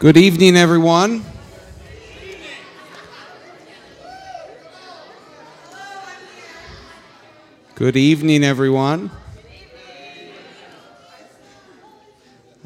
Good 0.00 0.16
evening, 0.16 0.56
everyone. 0.56 1.24
Good 7.76 7.96
evening, 7.96 8.42
everyone. 8.42 9.12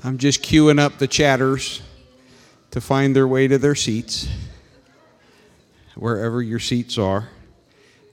I'm 0.03 0.17
just 0.17 0.43
queuing 0.43 0.81
up 0.81 0.97
the 0.97 1.07
chatters 1.07 1.83
to 2.71 2.81
find 2.81 3.15
their 3.15 3.29
way 3.29 3.47
to 3.47 3.59
their 3.59 3.75
seats, 3.75 4.27
wherever 5.97 6.41
your 6.41 6.61
seats 6.61 6.97
are. 6.97 7.29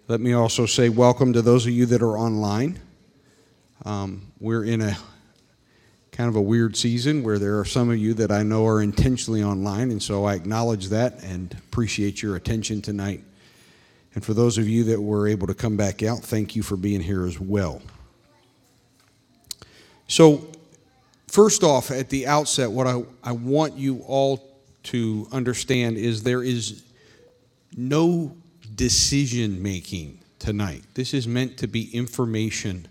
Let 0.09 0.19
me 0.19 0.33
also 0.33 0.65
say 0.65 0.89
welcome 0.89 1.31
to 1.33 1.41
those 1.41 1.65
of 1.65 1.71
you 1.71 1.85
that 1.85 2.01
are 2.01 2.17
online. 2.17 2.81
Um, 3.85 4.33
we're 4.41 4.65
in 4.65 4.81
a 4.81 4.97
kind 6.15 6.29
of 6.29 6.37
a 6.37 6.41
weird 6.41 6.77
season 6.77 7.23
where 7.23 7.37
there 7.37 7.59
are 7.59 7.65
some 7.65 7.89
of 7.89 7.97
you 7.97 8.13
that 8.13 8.31
I 8.31 8.41
know 8.41 8.65
are 8.65 8.81
intentionally 8.81 9.43
online, 9.43 9.91
and 9.91 10.01
so 10.01 10.23
I 10.23 10.35
acknowledge 10.35 10.87
that 10.87 11.21
and 11.23 11.53
appreciate 11.67 12.21
your 12.21 12.37
attention 12.37 12.81
tonight. 12.81 13.21
And 14.13 14.23
for 14.23 14.33
those 14.33 14.57
of 14.57 14.65
you 14.69 14.85
that 14.85 15.01
were 15.01 15.27
able 15.27 15.45
to 15.47 15.53
come 15.53 15.75
back 15.75 16.03
out, 16.03 16.19
thank 16.19 16.55
you 16.55 16.63
for 16.63 16.77
being 16.77 17.01
here 17.01 17.25
as 17.25 17.37
well. 17.37 17.81
So, 20.07 20.47
first 21.27 21.63
off, 21.63 21.91
at 21.91 22.09
the 22.09 22.27
outset, 22.27 22.71
what 22.71 22.87
I, 22.87 23.03
I 23.21 23.33
want 23.33 23.75
you 23.75 24.01
all 24.07 24.41
to 24.83 25.27
understand 25.33 25.97
is 25.97 26.23
there 26.23 26.43
is 26.43 26.83
no 27.75 28.37
decision 28.73 29.61
making 29.61 30.19
tonight. 30.39 30.83
This 30.93 31.13
is 31.13 31.27
meant 31.27 31.57
to 31.57 31.67
be 31.67 31.93
information 31.93 32.87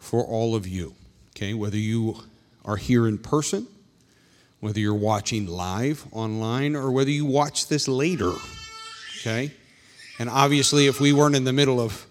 for 0.00 0.24
all 0.24 0.56
of 0.56 0.66
you, 0.66 0.96
okay? 1.36 1.54
Whether 1.54 1.76
you 1.76 2.16
are 2.64 2.76
here 2.76 3.06
in 3.06 3.18
person, 3.18 3.66
whether 4.60 4.78
you're 4.80 4.94
watching 4.94 5.46
live 5.46 6.06
online, 6.12 6.76
or 6.76 6.90
whether 6.90 7.10
you 7.10 7.24
watch 7.24 7.68
this 7.68 7.88
later, 7.88 8.32
okay? 9.20 9.52
And 10.18 10.28
obviously, 10.28 10.86
if 10.86 11.00
we 11.00 11.12
weren't 11.12 11.34
in 11.34 11.44
the 11.44 11.52
middle 11.52 11.80
of 11.80 12.06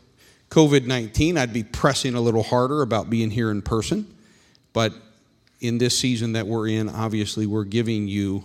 COVID 0.49 0.85
19, 0.85 1.38
I'd 1.38 1.53
be 1.53 1.63
pressing 1.63 2.16
a 2.16 2.21
little 2.21 2.43
harder 2.43 2.81
about 2.81 3.09
being 3.09 3.31
here 3.31 3.52
in 3.52 3.61
person. 3.61 4.13
But 4.73 4.93
in 5.61 5.77
this 5.77 5.97
season 5.97 6.33
that 6.33 6.47
we're 6.47 6.67
in, 6.67 6.89
obviously, 6.89 7.45
we're 7.45 7.63
giving 7.63 8.08
you 8.08 8.43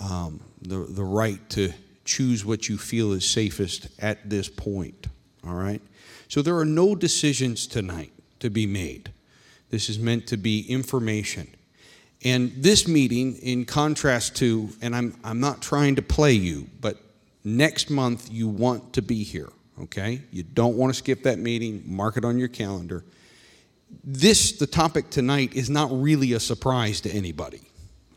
um, 0.00 0.40
the, 0.60 0.78
the 0.78 1.04
right 1.04 1.38
to 1.50 1.72
choose 2.04 2.44
what 2.44 2.68
you 2.68 2.76
feel 2.76 3.12
is 3.12 3.24
safest 3.24 3.88
at 3.98 4.28
this 4.28 4.48
point. 4.48 5.06
All 5.46 5.54
right? 5.54 5.80
So 6.28 6.42
there 6.42 6.56
are 6.58 6.64
no 6.64 6.94
decisions 6.94 7.66
tonight 7.66 8.12
to 8.40 8.50
be 8.50 8.66
made. 8.66 9.12
This 9.72 9.88
is 9.88 9.98
meant 9.98 10.26
to 10.26 10.36
be 10.36 10.70
information. 10.70 11.48
And 12.22 12.52
this 12.54 12.86
meeting, 12.86 13.36
in 13.36 13.64
contrast 13.64 14.36
to, 14.36 14.68
and 14.82 14.94
I'm, 14.94 15.16
I'm 15.24 15.40
not 15.40 15.62
trying 15.62 15.96
to 15.96 16.02
play 16.02 16.34
you, 16.34 16.68
but 16.80 16.98
next 17.42 17.88
month 17.88 18.30
you 18.30 18.48
want 18.48 18.92
to 18.92 19.02
be 19.02 19.24
here, 19.24 19.48
okay? 19.80 20.20
You 20.30 20.42
don't 20.42 20.76
want 20.76 20.92
to 20.92 20.98
skip 20.98 21.22
that 21.22 21.38
meeting, 21.38 21.82
mark 21.86 22.18
it 22.18 22.24
on 22.24 22.38
your 22.38 22.48
calendar. 22.48 23.02
This, 24.04 24.52
the 24.52 24.66
topic 24.66 25.08
tonight, 25.08 25.54
is 25.54 25.70
not 25.70 25.88
really 25.90 26.34
a 26.34 26.40
surprise 26.40 27.00
to 27.00 27.10
anybody, 27.10 27.62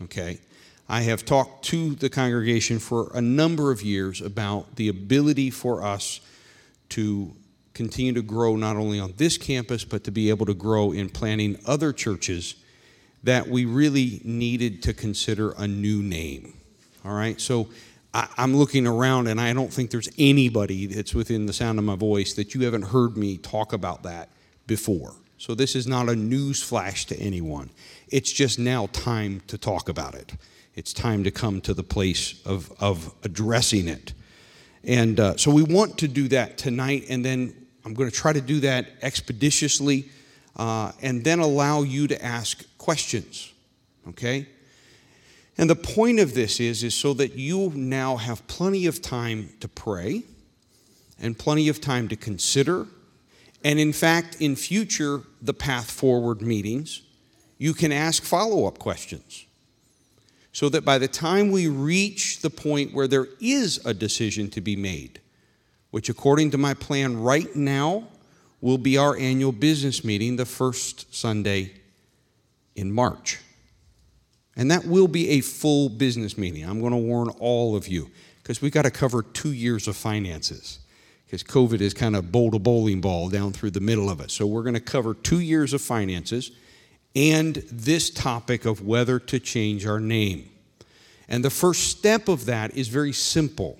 okay? 0.03 0.41
I 0.89 1.03
have 1.03 1.23
talked 1.23 1.63
to 1.67 1.95
the 1.95 2.09
congregation 2.09 2.79
for 2.79 3.11
a 3.13 3.21
number 3.21 3.71
of 3.71 3.81
years 3.81 4.19
about 4.19 4.75
the 4.75 4.89
ability 4.89 5.51
for 5.51 5.85
us 5.85 6.19
to 6.89 7.31
continue 7.75 8.13
to 8.13 8.23
grow 8.23 8.55
not 8.55 8.77
only 8.77 8.99
on 8.99 9.13
this 9.17 9.37
campus, 9.37 9.83
but 9.83 10.03
to 10.05 10.11
be 10.11 10.29
able 10.29 10.47
to 10.47 10.55
grow 10.55 10.91
in 10.91 11.09
planning 11.09 11.59
other 11.67 11.93
churches 11.93 12.55
that 13.23 13.47
we 13.47 13.65
really 13.65 14.21
needed 14.23 14.81
to 14.83 14.93
consider 14.93 15.51
a 15.57 15.67
new 15.67 16.01
name. 16.01 16.53
All 17.03 17.13
right? 17.13 17.39
So 17.39 17.69
I, 18.13 18.27
am 18.37 18.55
looking 18.55 18.87
around 18.87 19.27
and 19.27 19.41
I 19.41 19.51
don't 19.53 19.71
think 19.71 19.91
there's 19.91 20.09
anybody 20.17 20.85
that's 20.87 21.13
within 21.13 21.45
the 21.45 21.53
sound 21.53 21.77
of 21.77 21.85
my 21.85 21.95
voice 21.95 22.33
that 22.33 22.55
you 22.55 22.63
haven't 22.63 22.83
heard 22.83 23.17
me 23.17 23.37
talk 23.37 23.73
about 23.73 24.03
that 24.03 24.29
before. 24.67 25.13
So 25.37 25.53
this 25.53 25.75
is 25.75 25.85
not 25.85 26.07
a 26.07 26.15
news 26.15 26.63
flash 26.63 27.05
to 27.07 27.19
anyone. 27.19 27.69
It's 28.07 28.31
just 28.31 28.57
now 28.57 28.87
time 28.93 29.41
to 29.47 29.57
talk 29.57 29.89
about 29.89 30.15
it. 30.15 30.33
It's 30.75 30.93
time 30.93 31.23
to 31.25 31.31
come 31.31 31.61
to 31.61 31.73
the 31.73 31.83
place 31.83 32.41
of, 32.45 32.71
of 32.79 33.13
addressing 33.23 33.87
it. 33.87 34.13
And 34.83 35.19
uh, 35.19 35.37
so 35.37 35.51
we 35.51 35.63
want 35.63 35.97
to 35.99 36.07
do 36.07 36.27
that 36.29 36.57
tonight, 36.57 37.05
and 37.09 37.25
then 37.25 37.64
I'm 37.85 37.93
going 37.93 38.09
to 38.09 38.15
try 38.15 38.33
to 38.33 38.41
do 38.41 38.59
that 38.61 38.87
expeditiously 39.03 40.09
uh, 40.55 40.91
and 41.01 41.23
then 41.23 41.39
allow 41.39 41.83
you 41.83 42.07
to 42.07 42.23
ask 42.23 42.65
questions. 42.77 43.53
Okay? 44.09 44.47
And 45.57 45.69
the 45.69 45.75
point 45.75 46.19
of 46.19 46.33
this 46.33 46.59
is, 46.59 46.83
is 46.83 46.95
so 46.95 47.13
that 47.13 47.35
you 47.35 47.71
now 47.75 48.17
have 48.17 48.45
plenty 48.47 48.87
of 48.87 49.01
time 49.01 49.49
to 49.59 49.67
pray 49.67 50.23
and 51.19 51.37
plenty 51.37 51.69
of 51.69 51.79
time 51.79 52.07
to 52.09 52.15
consider. 52.15 52.87
And 53.63 53.79
in 53.79 53.93
fact, 53.93 54.37
in 54.41 54.55
future, 54.55 55.21
the 55.41 55.53
Path 55.53 55.89
Forward 55.89 56.41
meetings, 56.41 57.03
you 57.57 57.73
can 57.73 57.91
ask 57.91 58.23
follow 58.23 58.65
up 58.65 58.79
questions. 58.79 59.45
So 60.51 60.69
that 60.69 60.85
by 60.85 60.97
the 60.97 61.07
time 61.07 61.51
we 61.51 61.67
reach 61.67 62.41
the 62.41 62.49
point 62.49 62.93
where 62.93 63.07
there 63.07 63.27
is 63.41 63.85
a 63.85 63.93
decision 63.93 64.49
to 64.51 64.61
be 64.61 64.75
made, 64.75 65.19
which, 65.95 66.09
according 66.09 66.51
to 66.51 66.57
my 66.57 66.73
plan 66.73 67.21
right 67.21 67.55
now, 67.55 68.03
will 68.59 68.77
be 68.77 68.97
our 68.97 69.15
annual 69.15 69.53
business 69.53 70.03
meeting 70.03 70.35
the 70.35 70.45
first 70.45 71.15
Sunday 71.15 71.71
in 72.75 72.91
March. 72.91 73.39
And 74.57 74.69
that 74.71 74.83
will 74.83 75.07
be 75.07 75.29
a 75.29 75.39
full 75.39 75.87
business 75.87 76.37
meeting. 76.37 76.65
I'm 76.65 76.81
going 76.81 76.91
to 76.91 76.97
warn 76.97 77.29
all 77.39 77.77
of 77.77 77.87
you 77.87 78.11
because 78.43 78.61
we've 78.61 78.73
got 78.73 78.81
to 78.81 78.91
cover 78.91 79.23
two 79.23 79.53
years 79.53 79.87
of 79.87 79.95
finances 79.95 80.79
because 81.25 81.43
COVID 81.43 81.79
is 81.79 81.93
kind 81.93 82.17
of 82.17 82.29
bowled 82.29 82.55
a 82.55 82.59
bowling 82.59 82.99
ball 82.99 83.29
down 83.29 83.53
through 83.53 83.71
the 83.71 83.79
middle 83.79 84.09
of 84.09 84.19
it. 84.19 84.31
So 84.31 84.45
we're 84.45 84.63
going 84.63 84.73
to 84.73 84.81
cover 84.81 85.13
two 85.13 85.39
years 85.39 85.71
of 85.71 85.81
finances 85.81 86.51
and 87.15 87.55
this 87.71 88.09
topic 88.09 88.65
of 88.65 88.85
whether 88.85 89.17
to 89.17 89.39
change 89.39 89.85
our 89.85 90.01
name. 90.01 90.49
And 91.29 91.41
the 91.41 91.49
first 91.49 91.83
step 91.83 92.27
of 92.27 92.47
that 92.47 92.75
is 92.75 92.89
very 92.89 93.13
simple. 93.13 93.79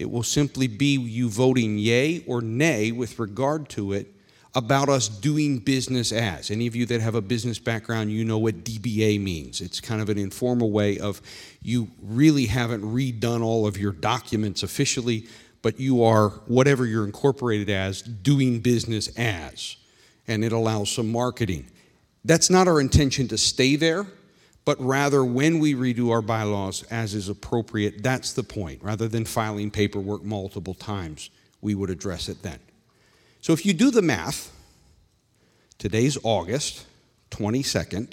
It 0.00 0.10
will 0.10 0.22
simply 0.22 0.66
be 0.66 0.98
you 0.98 1.28
voting 1.28 1.76
yay 1.76 2.24
or 2.26 2.40
nay 2.40 2.90
with 2.90 3.18
regard 3.18 3.68
to 3.70 3.92
it 3.92 4.14
about 4.54 4.88
us 4.88 5.08
doing 5.08 5.58
business 5.58 6.10
as. 6.10 6.50
Any 6.50 6.66
of 6.66 6.74
you 6.74 6.86
that 6.86 7.02
have 7.02 7.14
a 7.14 7.20
business 7.20 7.58
background, 7.58 8.10
you 8.10 8.24
know 8.24 8.38
what 8.38 8.64
DBA 8.64 9.20
means. 9.20 9.60
It's 9.60 9.78
kind 9.78 10.00
of 10.00 10.08
an 10.08 10.16
informal 10.16 10.70
way 10.70 10.98
of 10.98 11.20
you 11.60 11.88
really 12.02 12.46
haven't 12.46 12.82
redone 12.82 13.44
all 13.44 13.66
of 13.66 13.76
your 13.76 13.92
documents 13.92 14.62
officially, 14.62 15.26
but 15.60 15.78
you 15.78 16.02
are, 16.02 16.30
whatever 16.46 16.86
you're 16.86 17.04
incorporated 17.04 17.68
as, 17.68 18.00
doing 18.00 18.60
business 18.60 19.08
as. 19.18 19.76
And 20.26 20.42
it 20.42 20.52
allows 20.52 20.90
some 20.90 21.12
marketing. 21.12 21.66
That's 22.24 22.48
not 22.48 22.68
our 22.68 22.80
intention 22.80 23.28
to 23.28 23.36
stay 23.36 23.76
there, 23.76 24.06
but 24.70 24.80
rather 24.80 25.24
when 25.24 25.58
we 25.58 25.74
redo 25.74 26.12
our 26.12 26.22
bylaws 26.22 26.84
as 26.92 27.12
is 27.12 27.28
appropriate, 27.28 28.04
that's 28.04 28.34
the 28.34 28.44
point. 28.44 28.80
Rather 28.84 29.08
than 29.08 29.24
filing 29.24 29.68
paperwork 29.68 30.22
multiple 30.22 30.74
times, 30.74 31.28
we 31.60 31.74
would 31.74 31.90
address 31.90 32.28
it 32.28 32.40
then. 32.44 32.60
So 33.40 33.52
if 33.52 33.66
you 33.66 33.72
do 33.74 33.90
the 33.90 34.00
math, 34.00 34.52
today's 35.78 36.16
August 36.22 36.86
22nd, 37.32 38.12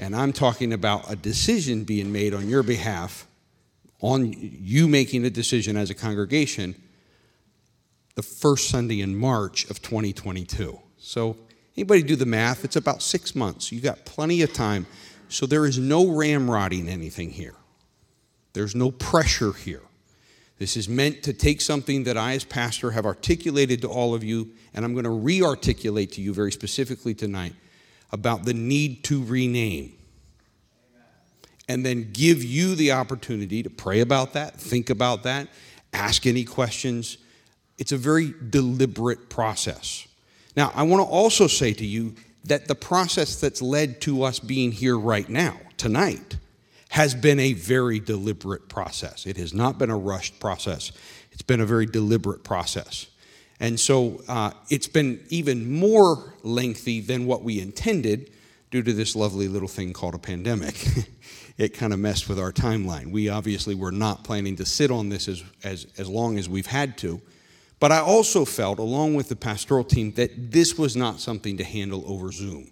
and 0.00 0.16
I'm 0.16 0.32
talking 0.32 0.72
about 0.72 1.08
a 1.08 1.14
decision 1.14 1.84
being 1.84 2.10
made 2.10 2.34
on 2.34 2.48
your 2.48 2.64
behalf, 2.64 3.28
on 4.00 4.34
you 4.36 4.88
making 4.88 5.24
a 5.24 5.30
decision 5.30 5.76
as 5.76 5.88
a 5.88 5.94
congregation, 5.94 6.74
the 8.16 8.22
first 8.22 8.70
Sunday 8.70 9.02
in 9.02 9.14
March 9.14 9.70
of 9.70 9.80
2022. 9.82 10.80
So 10.98 11.36
anybody 11.76 12.02
do 12.02 12.16
the 12.16 12.26
math? 12.26 12.64
It's 12.64 12.74
about 12.74 13.02
six 13.02 13.36
months. 13.36 13.70
You 13.70 13.80
got 13.80 14.04
plenty 14.04 14.42
of 14.42 14.52
time. 14.52 14.88
So 15.30 15.46
there 15.46 15.64
is 15.64 15.78
no 15.78 16.04
ramrodding 16.06 16.88
anything 16.88 17.30
here. 17.30 17.54
There's 18.52 18.74
no 18.74 18.90
pressure 18.90 19.52
here. 19.52 19.82
This 20.58 20.76
is 20.76 20.88
meant 20.88 21.22
to 21.22 21.32
take 21.32 21.60
something 21.60 22.04
that 22.04 22.18
I, 22.18 22.34
as 22.34 22.44
pastor, 22.44 22.90
have 22.90 23.06
articulated 23.06 23.80
to 23.82 23.88
all 23.88 24.12
of 24.12 24.22
you, 24.22 24.50
and 24.74 24.84
I'm 24.84 24.92
going 24.92 25.04
to 25.04 25.10
re 25.10 25.40
articulate 25.40 26.12
to 26.12 26.20
you 26.20 26.34
very 26.34 26.52
specifically 26.52 27.14
tonight 27.14 27.54
about 28.12 28.44
the 28.44 28.52
need 28.52 29.04
to 29.04 29.24
rename. 29.24 29.94
And 31.68 31.86
then 31.86 32.10
give 32.12 32.42
you 32.42 32.74
the 32.74 32.90
opportunity 32.90 33.62
to 33.62 33.70
pray 33.70 34.00
about 34.00 34.32
that, 34.32 34.60
think 34.60 34.90
about 34.90 35.22
that, 35.22 35.46
ask 35.92 36.26
any 36.26 36.44
questions. 36.44 37.18
It's 37.78 37.92
a 37.92 37.96
very 37.96 38.34
deliberate 38.50 39.30
process. 39.30 40.08
Now, 40.56 40.72
I 40.74 40.82
want 40.82 41.00
to 41.00 41.08
also 41.08 41.46
say 41.46 41.72
to 41.72 41.86
you 41.86 42.16
that 42.44 42.68
the 42.68 42.74
process 42.74 43.36
that's 43.36 43.60
led 43.60 44.00
to 44.02 44.22
us 44.22 44.38
being 44.38 44.72
here 44.72 44.98
right 44.98 45.28
now, 45.28 45.58
tonight, 45.76 46.36
has 46.90 47.14
been 47.14 47.38
a 47.38 47.52
very 47.52 48.00
deliberate 48.00 48.68
process. 48.68 49.26
It 49.26 49.36
has 49.36 49.54
not 49.54 49.78
been 49.78 49.90
a 49.90 49.96
rushed 49.96 50.40
process, 50.40 50.92
it's 51.32 51.42
been 51.42 51.60
a 51.60 51.66
very 51.66 51.86
deliberate 51.86 52.44
process. 52.44 53.06
And 53.60 53.78
so 53.78 54.22
uh, 54.26 54.52
it's 54.70 54.88
been 54.88 55.22
even 55.28 55.70
more 55.70 56.34
lengthy 56.42 57.00
than 57.00 57.26
what 57.26 57.42
we 57.44 57.60
intended 57.60 58.30
due 58.70 58.82
to 58.82 58.92
this 58.92 59.14
lovely 59.14 59.48
little 59.48 59.68
thing 59.68 59.92
called 59.92 60.14
a 60.14 60.18
pandemic. 60.18 60.86
it 61.58 61.74
kind 61.74 61.92
of 61.92 61.98
messed 61.98 62.26
with 62.26 62.38
our 62.38 62.52
timeline. 62.52 63.10
We 63.10 63.28
obviously 63.28 63.74
were 63.74 63.92
not 63.92 64.24
planning 64.24 64.56
to 64.56 64.64
sit 64.64 64.90
on 64.90 65.10
this 65.10 65.28
as, 65.28 65.44
as, 65.62 65.86
as 65.98 66.08
long 66.08 66.38
as 66.38 66.48
we've 66.48 66.66
had 66.66 66.96
to. 66.98 67.20
But 67.80 67.92
I 67.92 68.00
also 68.00 68.44
felt, 68.44 68.78
along 68.78 69.14
with 69.14 69.30
the 69.30 69.36
pastoral 69.36 69.84
team, 69.84 70.12
that 70.12 70.52
this 70.52 70.76
was 70.76 70.96
not 70.96 71.18
something 71.18 71.56
to 71.56 71.64
handle 71.64 72.04
over 72.06 72.30
Zoom. 72.30 72.70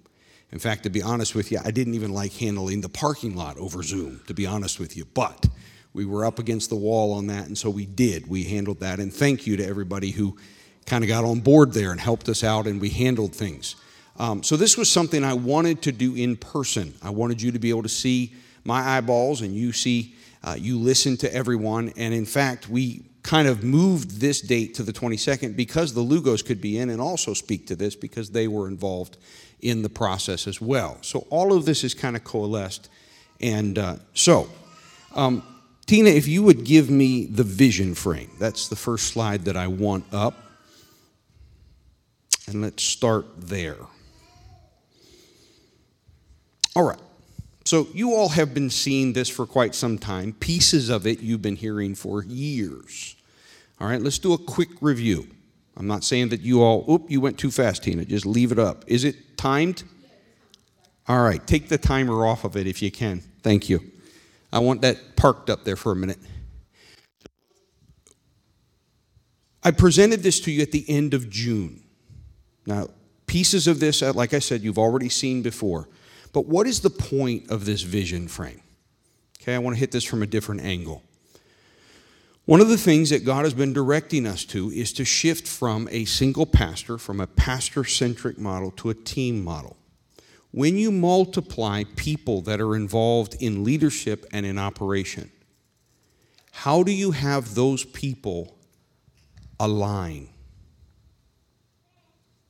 In 0.53 0.59
fact, 0.59 0.83
to 0.85 0.91
be 0.91 1.03
honest 1.03 1.35
with 1.35 1.51
you, 1.51 1.59
I 1.65 1.71
didn't 1.71 1.95
even 1.95 2.13
like 2.13 2.33
handling 2.35 2.83
the 2.83 2.89
parking 2.89 3.35
lot 3.35 3.57
over 3.57 3.83
Zoom, 3.83 4.21
to 4.27 4.35
be 4.35 4.47
honest 4.47 4.79
with 4.79 4.97
you. 4.97 5.07
But 5.07 5.49
we 5.95 6.05
were 6.05 6.25
up 6.25 6.39
against 6.39 6.69
the 6.69 6.77
wall 6.77 7.15
on 7.15 7.27
that, 7.29 7.47
and 7.47 7.57
so 7.57 7.71
we 7.71 7.87
did. 7.87 8.29
We 8.29 8.45
handled 8.45 8.81
that. 8.81 9.01
And 9.01 9.13
thank 9.13 9.47
you 9.47 9.57
to 9.57 9.67
everybody 9.67 10.11
who 10.11 10.37
kind 10.87 11.03
of 11.03 11.09
got 11.09 11.25
on 11.25 11.41
board 11.41 11.73
there 11.73 11.91
and 11.91 12.01
helped 12.01 12.29
us 12.29 12.45
out, 12.45 12.67
and 12.67 12.81
we 12.81 12.91
handled 12.91 13.35
things. 13.35 13.77
Um, 14.19 14.43
so 14.43 14.57
this 14.57 14.77
was 14.77 14.91
something 14.91 15.25
I 15.25 15.35
wanted 15.35 15.83
to 15.83 15.93
do 15.93 16.15
in 16.15 16.37
person. 16.37 16.95
I 17.03 17.11
wanted 17.11 17.41
you 17.41 17.53
to 17.53 17.59
be 17.59 17.71
able 17.71 17.85
to 17.85 17.89
see 17.89 18.35
my 18.65 18.97
eyeballs, 18.97 19.41
and 19.41 19.55
you 19.55 19.73
see, 19.73 20.15
uh, 20.45 20.57
you 20.59 20.79
listen 20.79 21.17
to 21.19 21.35
everyone. 21.35 21.93
And 21.97 22.13
in 22.13 22.27
fact, 22.27 22.69
we 22.69 23.05
kind 23.29 23.47
of 23.47 23.63
moved 23.63 24.23
this 24.23 24.41
date 24.41 24.73
to 24.73 24.83
the 24.83 24.91
22nd 24.91 25.55
because 25.55 25.93
the 25.93 26.01
Lugos 26.01 26.43
could 26.43 26.63
be 26.63 26.79
in 26.79 26.89
and 26.89 26.99
also 26.99 27.35
speak 27.35 27.67
to 27.67 27.77
this 27.77 27.95
because 27.95 28.31
they 28.31 28.49
were 28.49 28.67
involved 28.67 29.19
in 29.61 29.83
the 29.83 29.89
process 29.91 30.47
as 30.47 30.63
well. 30.63 30.97
So 31.03 31.27
all 31.29 31.53
of 31.53 31.67
this 31.67 31.85
is 31.85 31.93
kind 31.93 32.17
of 32.17 32.25
coalesced. 32.25 32.89
And 33.39 33.79
uh, 33.79 33.97
so, 34.15 34.49
um, 35.15 35.43
Tina, 35.85 36.09
if 36.09 36.27
you 36.27 36.43
would 36.43 36.65
give 36.65 36.89
me 36.89 37.27
the 37.27 37.43
vision 37.43 37.95
frame, 37.95 38.31
that's 38.39 38.69
the 38.69 38.77
first 38.77 39.09
slide 39.09 39.45
that 39.45 39.59
I 39.59 39.67
want 39.67 40.07
up. 40.11 40.35
And 42.47 42.63
let's 42.63 42.83
start 42.83 43.27
there. 43.37 43.77
All 46.75 46.85
right. 46.85 46.99
So, 47.67 47.89
you 47.93 48.15
all 48.15 48.31
have 48.31 48.55
been 48.55 48.71
seeing 48.71 49.13
this 49.13 49.29
for 49.29 49.45
quite 49.45 49.75
some 49.75 49.99
time. 49.99 50.33
Pieces 50.33 50.89
of 50.89 51.07
it 51.07 51.21
you've 51.21 51.43
been 51.43 51.57
hearing 51.57 51.95
for 51.95 52.25
years. 52.25 53.17
All 53.81 53.89
right, 53.89 54.01
let's 54.01 54.19
do 54.19 54.33
a 54.33 54.39
quick 54.39 54.71
review. 54.81 55.29
I'm 55.77 55.87
not 55.87 56.03
saying 56.03 56.31
that 56.31 56.41
you 56.41 56.63
all, 56.63 56.85
oop, 56.91 57.11
you 57.11 57.21
went 57.21 57.39
too 57.39 57.51
fast, 57.51 57.85
Tina. 57.85 58.05
Just 58.05 58.27
leave 58.27 58.51
it 58.51 58.59
up. 58.59 58.85
Is 58.89 59.05
it 59.05 59.37
timed? 59.37 59.85
All 61.07 61.23
right, 61.23 61.45
take 61.47 61.69
the 61.69 61.79
timer 61.79 62.27
off 62.27 62.45
of 62.45 62.57
it 62.57 62.67
if 62.67 62.83
you 62.83 62.91
can. 62.91 63.23
Thank 63.43 63.69
you. 63.69 63.81
I 64.53 64.59
want 64.59 64.83
that 64.83 65.17
parked 65.17 65.49
up 65.51 65.65
there 65.65 65.77
for 65.77 65.93
a 65.93 65.97
minute. 65.97 66.19
I 69.63 69.71
presented 69.71 70.23
this 70.23 70.41
to 70.41 70.51
you 70.51 70.63
at 70.63 70.73
the 70.73 70.85
end 70.89 71.15
of 71.15 71.31
June. 71.31 71.83
Now, 72.67 72.89
pieces 73.27 73.67
of 73.67 73.81
this, 73.81 74.03
uh, 74.03 74.13
like 74.13 74.35
I 74.35 74.39
said, 74.41 74.63
you've 74.63 74.79
already 74.79 75.09
seen 75.09 75.43
before. 75.43 75.89
But 76.33 76.47
what 76.47 76.67
is 76.67 76.81
the 76.81 76.91
point 76.91 77.51
of 77.51 77.65
this 77.65 77.83
vision 77.83 78.29
frame? 78.29 78.63
Okay, 79.41 79.55
I 79.55 79.59
want 79.59 79.77
to 79.77 79.81
hit 79.81 79.93
this 79.93 80.05
from 80.05 80.23
a 80.23 80.27
different 80.27 80.63
angle. 80.63 81.03
One 82.49 82.63
of 82.63 82.71
the 82.71 82.79
things 82.79 83.11
that 83.11 83.27
God 83.27 83.45
has 83.45 83.53
been 83.53 83.75
directing 83.75 84.27
us 84.27 84.43
to 84.47 84.71
is 84.71 84.95
to 84.95 85.05
shift 85.05 85.47
from 85.47 85.87
a 85.91 86.07
single 86.07 86.47
pastor, 86.47 86.97
from 86.97 87.21
a 87.21 87.27
pastor 87.27 87.85
centric 87.85 88.39
model, 88.39 88.71
to 88.71 88.89
a 88.89 88.95
team 88.95 89.45
model. 89.45 89.77
When 90.51 90.79
you 90.79 90.91
multiply 90.91 91.85
people 91.97 92.41
that 92.41 92.59
are 92.59 92.75
involved 92.75 93.37
in 93.39 93.65
leadership 93.65 94.25
and 94.33 94.47
in 94.47 94.57
operation, 94.57 95.31
how 96.51 96.83
do 96.83 96.91
you 96.91 97.11
have 97.11 97.55
those 97.55 97.85
people 97.85 98.57
align? 99.61 100.31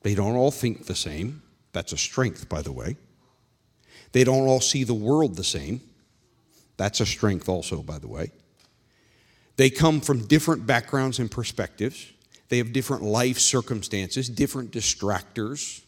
They 0.03 0.15
don't 0.15 0.37
all 0.37 0.51
think 0.51 0.85
the 0.85 0.95
same. 0.95 1.43
That's 1.73 1.91
a 1.91 1.97
strength, 1.97 2.47
by 2.47 2.61
the 2.61 2.71
way. 2.71 2.95
They 4.13 4.23
don't 4.23 4.47
all 4.47 4.61
see 4.61 4.85
the 4.85 4.93
world 4.93 5.35
the 5.35 5.43
same. 5.43 5.81
That's 6.77 7.01
a 7.01 7.05
strength, 7.05 7.49
also, 7.49 7.83
by 7.83 7.99
the 7.99 8.07
way. 8.07 8.31
They 9.59 9.69
come 9.69 9.99
from 9.99 10.25
different 10.25 10.65
backgrounds 10.65 11.19
and 11.19 11.29
perspectives. 11.29 12.13
They 12.47 12.59
have 12.59 12.71
different 12.71 13.03
life 13.03 13.39
circumstances, 13.39 14.29
different 14.29 14.71
distractors, 14.71 15.81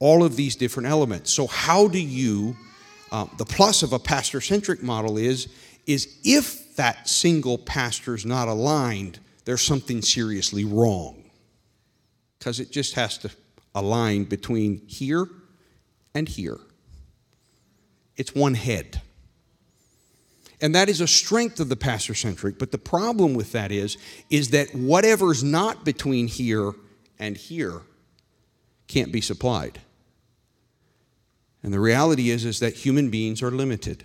all 0.00 0.22
of 0.22 0.36
these 0.36 0.54
different 0.54 0.86
elements. 0.86 1.32
So, 1.32 1.46
how 1.46 1.88
do 1.88 1.98
you, 1.98 2.58
uh, 3.10 3.24
the 3.38 3.46
plus 3.46 3.82
of 3.82 3.94
a 3.94 3.98
pastor 3.98 4.42
centric 4.42 4.82
model 4.82 5.16
is, 5.16 5.48
is 5.86 6.18
if 6.24 6.76
that 6.76 7.08
single 7.08 7.56
pastor 7.56 8.14
is 8.14 8.26
not 8.26 8.48
aligned, 8.48 9.18
there's 9.46 9.62
something 9.62 10.02
seriously 10.02 10.66
wrong. 10.66 11.24
Because 12.38 12.60
it 12.60 12.70
just 12.70 12.96
has 12.96 13.16
to 13.16 13.30
align 13.74 14.24
between 14.24 14.86
here 14.86 15.26
and 16.14 16.28
here. 16.28 16.58
It's 18.18 18.34
one 18.34 18.52
head. 18.52 19.00
And 20.60 20.74
that 20.74 20.88
is 20.88 21.00
a 21.00 21.06
strength 21.06 21.58
of 21.60 21.68
the 21.68 21.76
pastor 21.76 22.14
centric. 22.14 22.58
But 22.58 22.70
the 22.70 22.78
problem 22.78 23.34
with 23.34 23.52
that 23.52 23.72
is, 23.72 23.96
is 24.28 24.50
that 24.50 24.74
whatever's 24.74 25.42
not 25.42 25.84
between 25.84 26.26
here 26.26 26.72
and 27.18 27.36
here 27.36 27.80
can't 28.86 29.12
be 29.12 29.20
supplied. 29.20 29.80
And 31.62 31.72
the 31.72 31.80
reality 31.80 32.30
is, 32.30 32.44
is 32.44 32.60
that 32.60 32.74
human 32.74 33.10
beings 33.10 33.42
are 33.42 33.50
limited. 33.50 34.04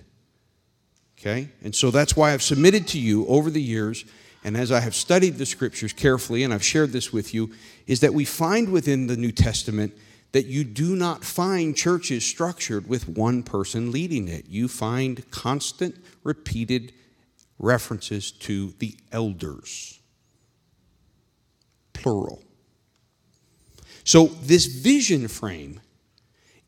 Okay? 1.20 1.50
And 1.64 1.74
so 1.74 1.92
that's 1.92 2.16
why 2.16 2.34
I've 2.34 2.44
submitted 2.44 2.88
to 2.90 3.00
you 3.00 3.26
over 3.28 3.50
the 3.50 3.62
years, 3.62 4.06
and 4.44 4.56
as 4.56 4.72
I 4.72 4.82
have 4.82 4.94
studied 4.94 5.38
the 5.38 5.46
scriptures 5.46 5.94
carefully, 5.94 6.44
and 6.44 6.54
I've 6.54 6.64
shared 6.64 6.92
this 6.92 7.12
with 7.12 7.34
you, 7.34 7.52
is 7.88 8.02
that 8.02 8.14
we 8.14 8.26
find 8.26 8.70
within 8.70 9.08
the 9.08 9.18
New 9.18 9.32
Testament 9.32 9.98
that 10.32 10.46
you 10.46 10.64
do 10.64 10.96
not 10.96 11.24
find 11.24 11.76
churches 11.76 12.26
structured 12.26 12.88
with 12.88 13.08
one 13.08 13.42
person 13.42 13.92
leading 13.92 14.28
it. 14.28 14.46
You 14.50 14.68
find 14.68 15.30
constant, 15.32 15.96
repeated 16.24 16.92
references 17.58 18.32
to 18.32 18.74
the 18.80 18.96
elders, 19.12 20.00
plural. 21.94 22.44
So, 24.04 24.28
this 24.44 24.66
vision 24.66 25.28
frame 25.28 25.80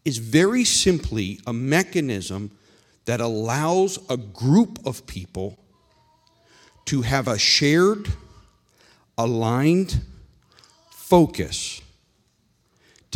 is 0.05 0.17
very 0.17 0.63
simply 0.63 1.39
a 1.45 1.53
mechanism 1.53 2.51
that 3.05 3.21
allows 3.21 3.99
a 4.09 4.17
group 4.17 4.79
of 4.85 5.05
people 5.05 5.57
to 6.85 7.01
have 7.01 7.27
a 7.27 7.37
shared, 7.37 8.07
aligned 9.17 10.01
focus 10.89 11.81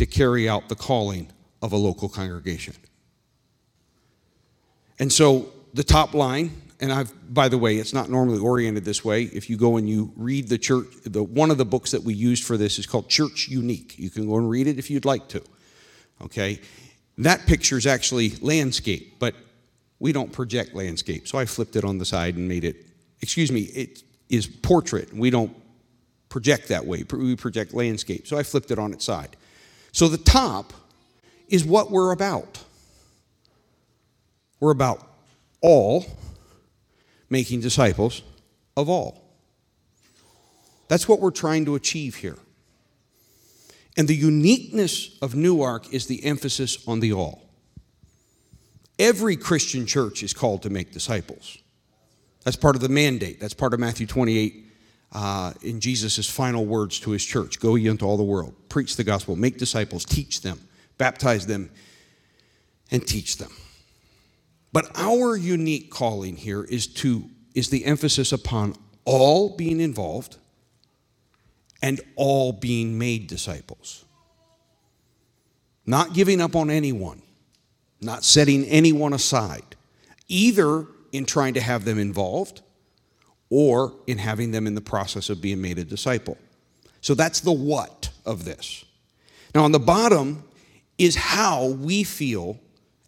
to 0.02 0.06
carry 0.06 0.48
out 0.48 0.68
the 0.68 0.74
calling 0.74 1.30
of 1.62 1.72
a 1.72 1.76
local 1.76 2.08
congregation. 2.08 2.74
And 4.98 5.12
so 5.12 5.52
the 5.74 5.84
top 5.84 6.12
line, 6.12 6.50
and 6.80 6.92
I've 6.92 7.12
by 7.32 7.48
the 7.48 7.56
way, 7.56 7.76
it's 7.76 7.92
not 7.92 8.10
normally 8.10 8.40
oriented 8.40 8.84
this 8.84 9.04
way. 9.04 9.22
If 9.22 9.48
you 9.48 9.56
go 9.56 9.76
and 9.76 9.88
you 9.88 10.12
read 10.16 10.48
the 10.48 10.58
church, 10.58 10.88
the 11.04 11.22
one 11.22 11.52
of 11.52 11.58
the 11.58 11.64
books 11.64 11.92
that 11.92 12.02
we 12.02 12.14
used 12.14 12.42
for 12.42 12.56
this 12.56 12.80
is 12.80 12.86
called 12.86 13.08
Church 13.08 13.46
Unique. 13.48 13.96
You 13.96 14.10
can 14.10 14.26
go 14.26 14.38
and 14.38 14.50
read 14.50 14.66
it 14.66 14.76
if 14.76 14.90
you'd 14.90 15.04
like 15.04 15.28
to. 15.28 15.42
Okay? 16.20 16.60
That 17.18 17.46
picture 17.46 17.78
is 17.78 17.86
actually 17.86 18.30
landscape, 18.40 19.20
but 19.20 19.36
we 20.00 20.10
don't 20.10 20.32
project 20.32 20.74
landscape. 20.74 21.28
So 21.28 21.38
I 21.38 21.44
flipped 21.44 21.76
it 21.76 21.84
on 21.84 21.98
the 21.98 22.04
side 22.04 22.34
and 22.34 22.48
made 22.48 22.64
it, 22.64 22.86
excuse 23.20 23.52
me, 23.52 23.60
it 23.60 24.02
is 24.28 24.48
portrait. 24.48 25.12
We 25.14 25.30
don't 25.30 25.54
project 26.28 26.66
that 26.68 26.84
way. 26.84 27.04
We 27.12 27.36
project 27.36 27.72
landscape. 27.72 28.26
So 28.26 28.36
I 28.36 28.42
flipped 28.42 28.72
it 28.72 28.80
on 28.80 28.92
its 28.92 29.04
side. 29.04 29.36
So 29.92 30.08
the 30.08 30.18
top 30.18 30.72
is 31.48 31.64
what 31.64 31.90
we're 31.90 32.12
about. 32.12 32.64
We're 34.58 34.70
about 34.70 35.06
all 35.60 36.06
making 37.28 37.60
disciples 37.60 38.22
of 38.76 38.88
all. 38.88 39.22
That's 40.88 41.08
what 41.08 41.20
we're 41.20 41.30
trying 41.30 41.64
to 41.66 41.74
achieve 41.74 42.16
here. 42.16 42.38
And 43.96 44.08
the 44.08 44.16
uniqueness 44.16 45.18
of 45.20 45.34
Newark 45.34 45.92
is 45.92 46.06
the 46.06 46.24
emphasis 46.24 46.86
on 46.88 47.00
the 47.00 47.12
all. 47.12 47.50
Every 48.98 49.36
Christian 49.36 49.86
church 49.86 50.22
is 50.22 50.32
called 50.32 50.62
to 50.62 50.70
make 50.70 50.92
disciples. 50.92 51.58
That's 52.44 52.56
part 52.56 52.76
of 52.76 52.82
the 52.82 52.88
mandate. 52.88 53.40
That's 53.40 53.54
part 53.54 53.74
of 53.74 53.80
Matthew 53.80 54.06
28 54.06 54.71
uh, 55.12 55.52
in 55.62 55.80
Jesus' 55.80 56.28
final 56.28 56.64
words 56.64 56.98
to 57.00 57.10
his 57.10 57.24
church 57.24 57.60
Go 57.60 57.74
ye 57.74 57.88
into 57.88 58.04
all 58.04 58.16
the 58.16 58.22
world, 58.22 58.54
preach 58.68 58.96
the 58.96 59.04
gospel, 59.04 59.36
make 59.36 59.58
disciples, 59.58 60.04
teach 60.04 60.40
them, 60.40 60.60
baptize 60.98 61.46
them, 61.46 61.70
and 62.90 63.06
teach 63.06 63.36
them. 63.36 63.50
But 64.72 64.90
our 64.94 65.36
unique 65.36 65.90
calling 65.90 66.36
here 66.36 66.64
is 66.64 66.86
to 66.86 67.28
is 67.54 67.68
the 67.68 67.84
emphasis 67.84 68.32
upon 68.32 68.74
all 69.04 69.54
being 69.56 69.80
involved 69.80 70.38
and 71.82 72.00
all 72.16 72.52
being 72.52 72.98
made 72.98 73.26
disciples. 73.26 74.06
Not 75.84 76.14
giving 76.14 76.40
up 76.40 76.56
on 76.56 76.70
anyone, 76.70 77.20
not 78.00 78.24
setting 78.24 78.64
anyone 78.66 79.12
aside, 79.12 79.76
either 80.28 80.86
in 81.10 81.26
trying 81.26 81.54
to 81.54 81.60
have 81.60 81.84
them 81.84 81.98
involved 81.98 82.62
or 83.52 83.92
in 84.06 84.16
having 84.16 84.50
them 84.50 84.66
in 84.66 84.74
the 84.74 84.80
process 84.80 85.28
of 85.28 85.42
being 85.42 85.60
made 85.60 85.78
a 85.78 85.84
disciple. 85.84 86.38
So 87.02 87.14
that's 87.14 87.40
the 87.40 87.52
what 87.52 88.08
of 88.24 88.46
this. 88.46 88.84
Now, 89.54 89.64
on 89.64 89.72
the 89.72 89.78
bottom 89.78 90.44
is 90.96 91.16
how 91.16 91.66
we 91.66 92.02
feel 92.02 92.58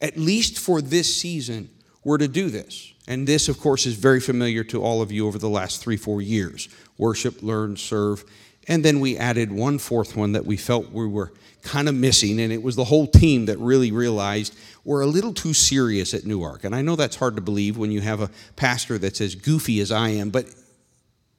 at 0.04 0.18
least 0.18 0.58
for 0.58 0.82
this 0.82 1.16
season, 1.16 1.70
were 2.04 2.18
to 2.18 2.28
do 2.28 2.50
this. 2.50 2.92
And 3.08 3.26
this, 3.26 3.48
of 3.48 3.58
course, 3.58 3.86
is 3.86 3.94
very 3.94 4.20
familiar 4.20 4.62
to 4.64 4.82
all 4.82 5.00
of 5.00 5.10
you 5.10 5.26
over 5.26 5.38
the 5.38 5.48
last 5.48 5.82
three, 5.82 5.96
four 5.96 6.20
years 6.20 6.68
worship, 6.98 7.42
learn, 7.42 7.76
serve. 7.76 8.22
And 8.68 8.84
then 8.84 9.00
we 9.00 9.16
added 9.16 9.52
one 9.52 9.78
fourth 9.78 10.16
one 10.16 10.32
that 10.32 10.46
we 10.46 10.56
felt 10.56 10.90
we 10.90 11.06
were 11.06 11.32
kind 11.62 11.88
of 11.88 11.94
missing, 11.94 12.40
and 12.40 12.52
it 12.52 12.62
was 12.62 12.76
the 12.76 12.84
whole 12.84 13.06
team 13.06 13.46
that 13.46 13.58
really 13.58 13.90
realized 13.90 14.54
we're 14.84 15.00
a 15.00 15.06
little 15.06 15.32
too 15.32 15.54
serious 15.54 16.12
at 16.12 16.26
Newark. 16.26 16.64
And 16.64 16.74
I 16.74 16.82
know 16.82 16.94
that's 16.94 17.16
hard 17.16 17.36
to 17.36 17.42
believe 17.42 17.78
when 17.78 17.90
you 17.90 18.02
have 18.02 18.20
a 18.20 18.30
pastor 18.56 18.98
that's 18.98 19.20
as 19.20 19.34
goofy 19.34 19.80
as 19.80 19.90
I 19.90 20.10
am, 20.10 20.30
but 20.30 20.46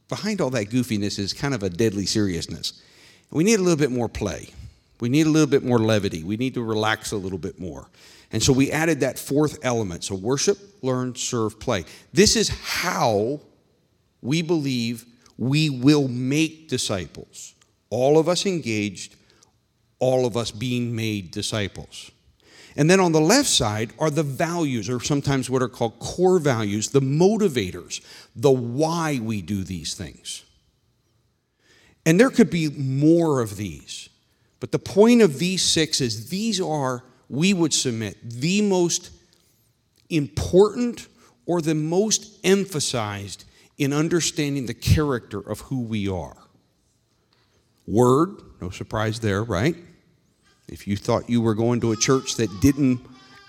behind 0.10 0.41
all 0.41 0.50
that 0.51 0.70
goofiness 0.70 1.20
is 1.20 1.32
kind 1.34 1.53
of 1.53 1.63
a 1.63 1.70
deadly 1.70 2.05
seriousness. 2.05 2.82
We 3.32 3.44
need 3.44 3.60
a 3.60 3.62
little 3.62 3.77
bit 3.77 3.91
more 3.91 4.10
play. 4.10 4.50
We 5.00 5.10
need 5.10 5.27
a 5.27 5.29
little 5.29 5.50
bit 5.50 5.63
more 5.63 5.79
levity. 5.79 6.24
We 6.24 6.38
need 6.38 6.53
to 6.55 6.63
relax 6.63 7.12
a 7.12 7.17
little 7.17 7.38
bit 7.38 7.60
more. 7.60 7.88
And 8.32 8.41
so 8.41 8.53
we 8.53 8.72
added 8.72 9.01
that 9.01 9.20
fourth 9.20 9.60
element. 9.63 10.03
So 10.03 10.15
worship, 10.15 10.58
learn, 10.82 11.15
serve, 11.15 11.60
play. 11.60 11.86
This 12.13 12.36
is 12.36 12.50
how 12.50 13.41
we 14.22 14.41
believe 14.41 15.05
we 15.38 15.70
will 15.70 16.08
make 16.08 16.70
disciples. 16.70 17.56
All 17.89 18.18
of 18.18 18.27
us 18.27 18.46
engaged, 18.46 19.15
all 20.00 20.25
of 20.25 20.36
us 20.36 20.51
being 20.51 20.96
made 20.96 21.32
disciples. 21.32 22.12
And 22.77 22.89
then 22.89 23.00
on 23.00 23.13
the 23.13 23.22
left 23.22 23.48
side 23.48 23.94
are 24.00 24.10
the 24.10 24.24
values, 24.24 24.89
or 24.89 25.00
sometimes 25.00 25.50
what 25.50 25.62
are 25.62 25.70
called 25.70 26.00
core 26.00 26.39
values, 26.39 26.89
the 26.89 27.00
motivators, 27.00 28.01
the 28.36 28.51
why 28.51 29.20
we 29.22 29.42
do 29.42 29.63
these 29.63 29.94
things. 29.94 30.44
And 32.06 32.20
there 32.20 32.30
could 32.30 32.50
be 32.50 32.70
more 32.70 33.42
of 33.42 33.56
these. 33.56 34.10
But 34.60 34.72
the 34.72 34.80
point 34.80 35.22
of 35.22 35.39
these 35.39 35.63
six 35.63 36.01
is 36.01 36.30
these 36.30 36.60
are, 36.60 37.04
we 37.30 37.54
would 37.54 37.74
submit, 37.74 38.18
the 38.22 38.62
most 38.62 39.10
important 40.10 41.08
or 41.46 41.62
the 41.62 41.75
most 41.75 42.39
emphasized 42.44 43.46
in 43.77 43.94
understanding 43.94 44.65
the 44.65 44.74
character 44.74 45.39
of 45.39 45.62
who 45.62 45.82
we 45.82 46.08
are. 46.08 46.38
Word, 47.88 48.41
no 48.62 48.70
surprise 48.70 49.20
there, 49.20 49.44
right? 49.44 49.75
If 50.67 50.88
you 50.88 50.98
thought 50.98 51.29
you 51.29 51.41
were 51.41 51.53
going 51.53 51.82
to 51.82 51.91
a 51.91 51.98
church 51.98 52.36
that 52.38 52.62
didn't 52.62 53.00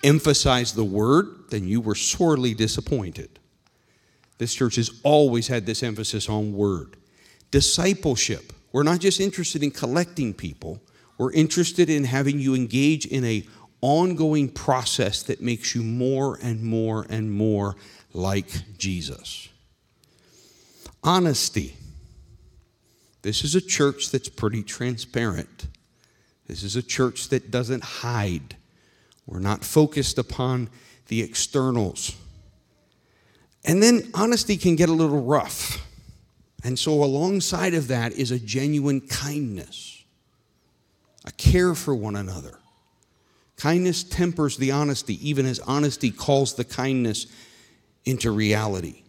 emphasize 0.04 0.72
the 0.72 0.84
word, 0.84 1.26
then 1.50 1.66
you 1.66 1.80
were 1.80 1.94
sorely 1.94 2.54
disappointed. 2.54 3.38
This 4.38 4.54
church 4.54 4.76
has 4.76 5.00
always 5.02 5.48
had 5.48 5.64
this 5.64 5.82
emphasis 5.82 6.28
on 6.28 6.52
word. 6.52 6.96
Discipleship. 7.50 8.52
We're 8.72 8.82
not 8.82 9.00
just 9.00 9.20
interested 9.20 9.62
in 9.62 9.70
collecting 9.70 10.34
people, 10.34 10.82
we're 11.18 11.32
interested 11.32 11.88
in 11.88 12.04
having 12.04 12.38
you 12.38 12.54
engage 12.54 13.06
in 13.06 13.24
a 13.24 13.46
ongoing 13.80 14.48
process 14.50 15.22
that 15.22 15.40
makes 15.40 15.74
you 15.74 15.82
more 15.82 16.38
and 16.42 16.62
more 16.62 17.06
and 17.08 17.32
more 17.32 17.76
like 18.12 18.76
Jesus. 18.76 19.48
Honesty. 21.06 21.76
This 23.22 23.44
is 23.44 23.54
a 23.54 23.60
church 23.60 24.10
that's 24.10 24.28
pretty 24.28 24.64
transparent. 24.64 25.68
This 26.48 26.64
is 26.64 26.74
a 26.74 26.82
church 26.82 27.28
that 27.28 27.52
doesn't 27.52 27.84
hide. 27.84 28.56
We're 29.24 29.38
not 29.38 29.64
focused 29.64 30.18
upon 30.18 30.68
the 31.06 31.22
externals. 31.22 32.16
And 33.64 33.80
then 33.80 34.10
honesty 34.14 34.56
can 34.56 34.74
get 34.74 34.88
a 34.88 34.92
little 34.92 35.22
rough. 35.22 35.80
And 36.64 36.76
so, 36.76 36.92
alongside 37.04 37.74
of 37.74 37.88
that 37.88 38.12
is 38.12 38.32
a 38.32 38.38
genuine 38.40 39.00
kindness, 39.00 40.04
a 41.24 41.30
care 41.32 41.76
for 41.76 41.94
one 41.94 42.16
another. 42.16 42.58
Kindness 43.56 44.02
tempers 44.02 44.56
the 44.56 44.72
honesty, 44.72 45.28
even 45.28 45.46
as 45.46 45.60
honesty 45.60 46.10
calls 46.10 46.54
the 46.54 46.64
kindness 46.64 47.26
into 48.04 48.32
reality. 48.32 49.02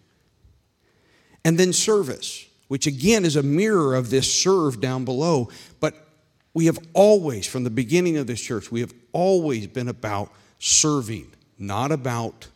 And 1.44 1.58
then 1.58 1.74
service, 1.74 2.46
which 2.68 2.88
again 2.88 3.26
is 3.26 3.36
a 3.36 3.44
mirror 3.44 3.96
of 3.96 4.10
this 4.10 4.32
serve 4.32 4.82
down 4.82 5.06
below. 5.06 5.50
But 5.80 5.96
we 6.54 6.66
have 6.66 6.80
always, 6.94 7.48
from 7.48 7.64
the 7.64 7.70
beginning 7.70 8.18
of 8.18 8.28
this 8.28 8.42
church, 8.42 8.72
we 8.72 8.82
have 8.82 8.94
always 9.14 9.68
been 9.68 9.88
about 9.88 10.32
serving, 10.60 11.32
not 11.58 11.92
about 11.92 12.48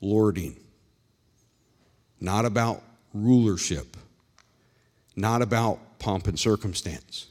lording, 0.00 0.58
not 2.20 2.44
about 2.44 2.82
rulership, 3.12 3.96
not 5.14 5.42
about 5.42 5.98
pomp 5.98 6.26
and 6.26 6.38
circumstance. 6.38 7.26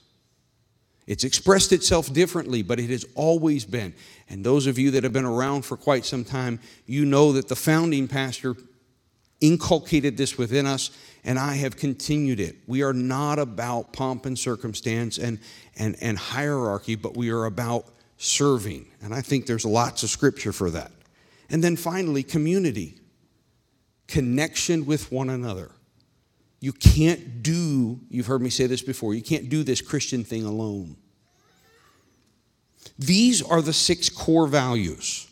It's 1.06 1.24
expressed 1.26 1.74
itself 1.74 2.14
differently, 2.14 2.62
but 2.62 2.80
it 2.80 2.90
has 2.90 3.06
always 3.16 3.66
been. 3.66 3.94
And 4.30 4.46
those 4.46 4.68
of 4.68 4.80
you 4.80 4.92
that 4.92 5.04
have 5.04 5.12
been 5.12 5.26
around 5.26 5.64
for 5.64 5.76
quite 5.76 6.06
some 6.06 6.24
time, 6.24 6.60
you 6.86 7.06
know 7.06 7.34
that 7.34 7.50
the 7.50 7.56
founding 7.56 8.08
pastor 8.08 8.56
inculcated 9.44 10.16
this 10.16 10.38
within 10.38 10.66
us, 10.66 10.90
and 11.26 11.38
I 11.38 11.56
have 11.56 11.76
continued 11.76 12.40
it. 12.40 12.56
We 12.66 12.82
are 12.82 12.94
not 12.94 13.40
about 13.40 13.92
pomp 13.92 14.26
and 14.26 14.40
circumstance 14.40 15.18
and, 15.18 15.38
and, 15.76 15.98
and 16.02 16.18
hierarchy, 16.18 16.96
but 16.96 17.18
we 17.18 17.30
are 17.30 17.44
about 17.44 17.86
serving. 18.18 18.88
And 19.02 19.14
I 19.14 19.20
think 19.20 19.46
there's 19.46 19.66
lots 19.66 20.02
of 20.02 20.10
scripture 20.10 20.54
for 20.54 20.72
that. 20.72 20.92
And 21.50 21.62
then 21.62 21.76
finally, 21.76 22.24
community, 22.24 23.00
connection 24.08 24.86
with 24.86 25.12
one 25.12 25.30
another. 25.30 25.72
You 26.62 26.72
can't 26.72 27.44
do, 27.44 28.00
you've 28.10 28.28
heard 28.28 28.42
me 28.42 28.50
say 28.50 28.66
this 28.66 28.82
before, 28.82 29.14
you 29.14 29.22
can't 29.22 29.50
do 29.50 29.64
this 29.64 29.82
Christian 29.82 30.24
thing 30.24 30.46
alone. 30.46 30.96
These 32.98 33.42
are 33.42 33.62
the 33.62 33.74
six 33.74 34.08
core 34.08 34.48
values 34.48 35.28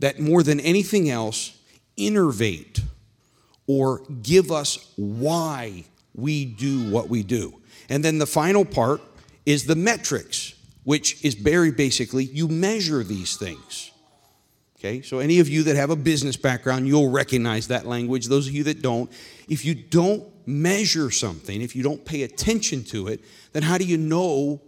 that 0.00 0.18
more 0.18 0.42
than 0.42 0.58
anything 0.58 1.08
else 1.08 1.56
innervate 1.96 2.80
or 3.72 4.02
give 4.20 4.50
us 4.50 4.92
why 4.96 5.84
we 6.12 6.44
do 6.44 6.90
what 6.90 7.08
we 7.08 7.22
do. 7.22 7.54
And 7.88 8.04
then 8.04 8.18
the 8.18 8.26
final 8.26 8.64
part 8.64 9.00
is 9.46 9.64
the 9.64 9.76
metrics, 9.76 10.54
which 10.82 11.24
is 11.24 11.34
very 11.34 11.70
basically 11.70 12.24
you 12.24 12.48
measure 12.48 13.04
these 13.04 13.36
things. 13.36 13.92
Okay, 14.76 15.02
so 15.02 15.20
any 15.20 15.38
of 15.38 15.48
you 15.48 15.62
that 15.62 15.76
have 15.76 15.90
a 15.90 15.94
business 15.96 16.36
background, 16.36 16.88
you'll 16.88 17.10
recognize 17.10 17.68
that 17.68 17.86
language. 17.86 18.26
Those 18.26 18.48
of 18.48 18.54
you 18.54 18.64
that 18.64 18.82
don't, 18.82 19.08
if 19.48 19.64
you 19.64 19.76
don't 19.76 20.24
measure 20.48 21.12
something, 21.12 21.62
if 21.62 21.76
you 21.76 21.84
don't 21.84 22.04
pay 22.04 22.24
attention 22.24 22.82
to 22.86 23.06
it, 23.06 23.22
then 23.52 23.62
how 23.62 23.78
do 23.78 23.84
you 23.84 23.98
know 23.98 24.60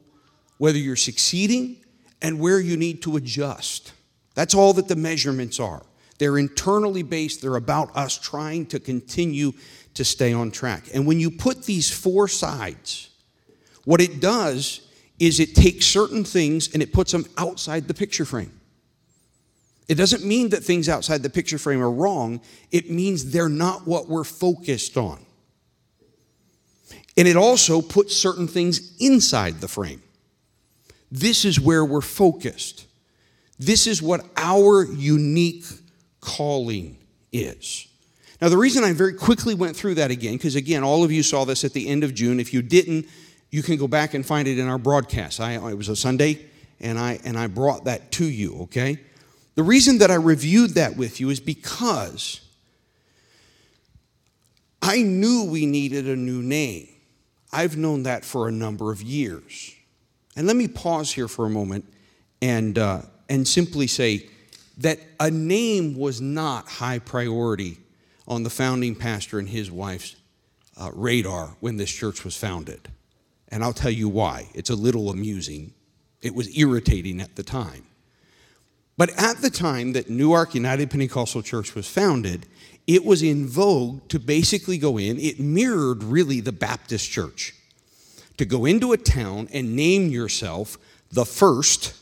whether 0.59 0.79
you're 0.79 0.95
succeeding 0.95 1.79
and 2.21 2.39
where 2.39 2.61
you 2.61 2.77
need 2.77 3.03
to 3.03 3.17
adjust? 3.17 3.95
That's 4.37 4.55
all 4.55 4.73
that 4.75 4.87
the 4.87 4.95
measurements 4.95 5.59
are. 5.59 5.83
They're 6.23 6.39
internally 6.39 7.03
based, 7.03 7.43
they're 7.43 7.57
about 7.57 7.97
us 7.97 8.17
trying 8.17 8.67
to 8.67 8.79
continue 8.79 9.55
to 9.95 10.05
stay 10.05 10.33
on 10.33 10.53
track. 10.53 10.85
And 10.95 11.05
when 11.05 11.19
you 11.19 11.33
put 11.33 11.65
these 11.65 11.91
four 11.91 12.29
sides, 12.29 13.11
what 13.87 14.01
it 14.01 14.21
does 14.21 14.87
is 15.19 15.41
it 15.41 15.57
takes 15.57 15.85
certain 15.85 16.23
things 16.23 16.73
and 16.73 16.81
it 16.81 16.93
puts 16.93 17.11
them 17.11 17.27
outside 17.37 17.89
the 17.89 17.93
picture 17.93 18.25
frame. 18.25 18.53
It 19.89 19.97
doesn't 19.97 20.25
mean 20.25 20.51
that 20.51 20.63
things 20.63 20.89
outside 20.89 21.25
the 21.25 21.29
picture 21.29 21.59
frame 21.59 21.83
are 21.83 21.91
wrong, 21.91 22.41
it 22.71 22.89
means 22.89 23.33
they're 23.33 23.49
not 23.49 23.89
what 23.89 24.09
we're 24.09 24.23
focused 24.23 24.97
on. 24.97 25.27
And 27.17 27.27
it 27.27 27.37
also 27.37 27.83
puts 27.83 28.17
certain 28.17 28.47
things 28.47 28.97
inside 29.01 29.61
the 29.61 29.67
frame. 29.67 30.05
This 31.11 31.45
is 31.45 31.59
where 31.59 31.85
we're 31.85 32.01
focused. 32.01 32.87
This 33.59 33.89
is 33.89 34.01
what 34.01 34.25
our 34.37 34.85
unique 34.85 35.65
calling 36.23 36.97
is. 37.33 37.87
Now, 38.41 38.49
the 38.49 38.57
reason 38.57 38.83
I 38.83 38.95
very 38.95 39.13
quickly 39.13 39.55
went 39.55 39.77
through 39.77 39.97
that 39.97 40.11
again, 40.11 40.33
because 40.33 40.57
again, 40.57 40.83
all 40.83 41.05
of 41.05 41.13
you 41.13 41.23
saw 41.23 41.45
this 41.45 41.65
at 41.65 41.75
the 41.75 41.87
end 41.87 42.03
of 42.03 42.15
June. 42.15 42.41
If 42.41 42.55
you 42.55 42.63
didn't, 42.63 43.07
you 43.51 43.63
can 43.63 43.77
go 43.77 43.87
back 43.87 44.15
and 44.15 44.25
find 44.25 44.49
it 44.49 44.59
in 44.59 44.67
our 44.67 44.79
broadcast. 44.79 45.39
I, 45.39 45.55
it 45.71 45.77
was 45.77 45.91
a 45.91 45.97
Sunday, 45.97 46.47
and 46.81 46.99
I, 46.99 47.21
and 47.25 47.39
I 47.39 47.47
brought 47.49 47.85
that 47.85 48.11
to 48.13 48.25
you, 48.25 48.63
okay? 48.63 48.99
The 49.55 49.63
reason 49.63 49.99
that 49.99 50.11
I 50.11 50.15
reviewed 50.15 50.71
that 50.71 50.97
with 50.97 51.21
you 51.21 51.29
is 51.29 51.39
because 51.39 52.41
I 54.81 55.03
knew 55.03 55.45
we 55.45 55.67
needed 55.67 56.09
a 56.09 56.17
new 56.17 56.43
name. 56.43 56.89
I've 57.53 57.77
known 57.77 58.05
that 58.05 58.25
for 58.25 58.49
a 58.49 58.53
number 58.53 58.91
of 58.91 59.03
years. 59.03 59.75
And 60.35 60.47
let 60.47 60.57
me 60.57 60.67
pause 60.67 61.13
here 61.13 61.29
for 61.29 61.45
a 61.45 61.51
moment 61.51 61.85
and, 62.41 62.79
uh, 62.79 63.03
and 63.29 63.47
simply 63.47 63.87
say 63.87 64.29
that 64.83 64.99
a 65.21 65.31
name 65.31 65.97
was 65.97 66.21
not 66.21 66.69
high 66.69 66.99
priority 66.99 67.79
on 68.27 68.43
the 68.43 68.51
founding 68.51 68.95
pastor 68.95 69.39
and 69.39 69.49
his 69.49 69.71
wife's 69.71 70.17
uh, 70.77 70.91
radar 70.93 71.57
when 71.61 71.77
this 71.77 71.91
church 71.91 72.25
was 72.25 72.37
founded. 72.37 72.89
And 73.49 73.63
I'll 73.63 73.73
tell 73.73 73.91
you 73.91 74.09
why. 74.09 74.49
It's 74.55 74.71
a 74.71 74.75
little 74.75 75.11
amusing. 75.11 75.73
It 76.21 76.35
was 76.35 76.57
irritating 76.57 77.21
at 77.21 77.37
the 77.37 77.43
time. 77.43 77.87
But 78.97 79.11
at 79.17 79.39
the 79.39 79.51
time 79.51 79.93
that 79.93 80.11
Newark 80.11 80.55
United 80.55 80.91
Pentecostal 80.91 81.43
Church 81.43 81.75
was 81.75 81.89
founded, 81.89 82.47
it 82.87 83.05
was 83.05 83.23
in 83.23 83.47
vogue 83.47 84.09
to 84.09 84.19
basically 84.19 84.79
go 84.79 84.99
in, 84.99 85.19
it 85.19 85.39
mirrored 85.39 86.03
really 86.03 86.41
the 86.41 86.53
Baptist 86.53 87.11
church, 87.11 87.55
to 88.37 88.45
go 88.45 88.65
into 88.65 88.93
a 88.93 88.99
town 88.99 89.49
and 89.53 89.77
name 89.77 90.09
yourself 90.09 90.77
the 91.11 91.25
first 91.25 91.95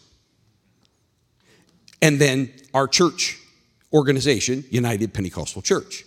and 2.02 2.18
then 2.18 2.52
our 2.74 2.86
church 2.86 3.38
organization, 3.92 4.64
United 4.70 5.12
Pentecostal 5.12 5.62
Church. 5.62 6.04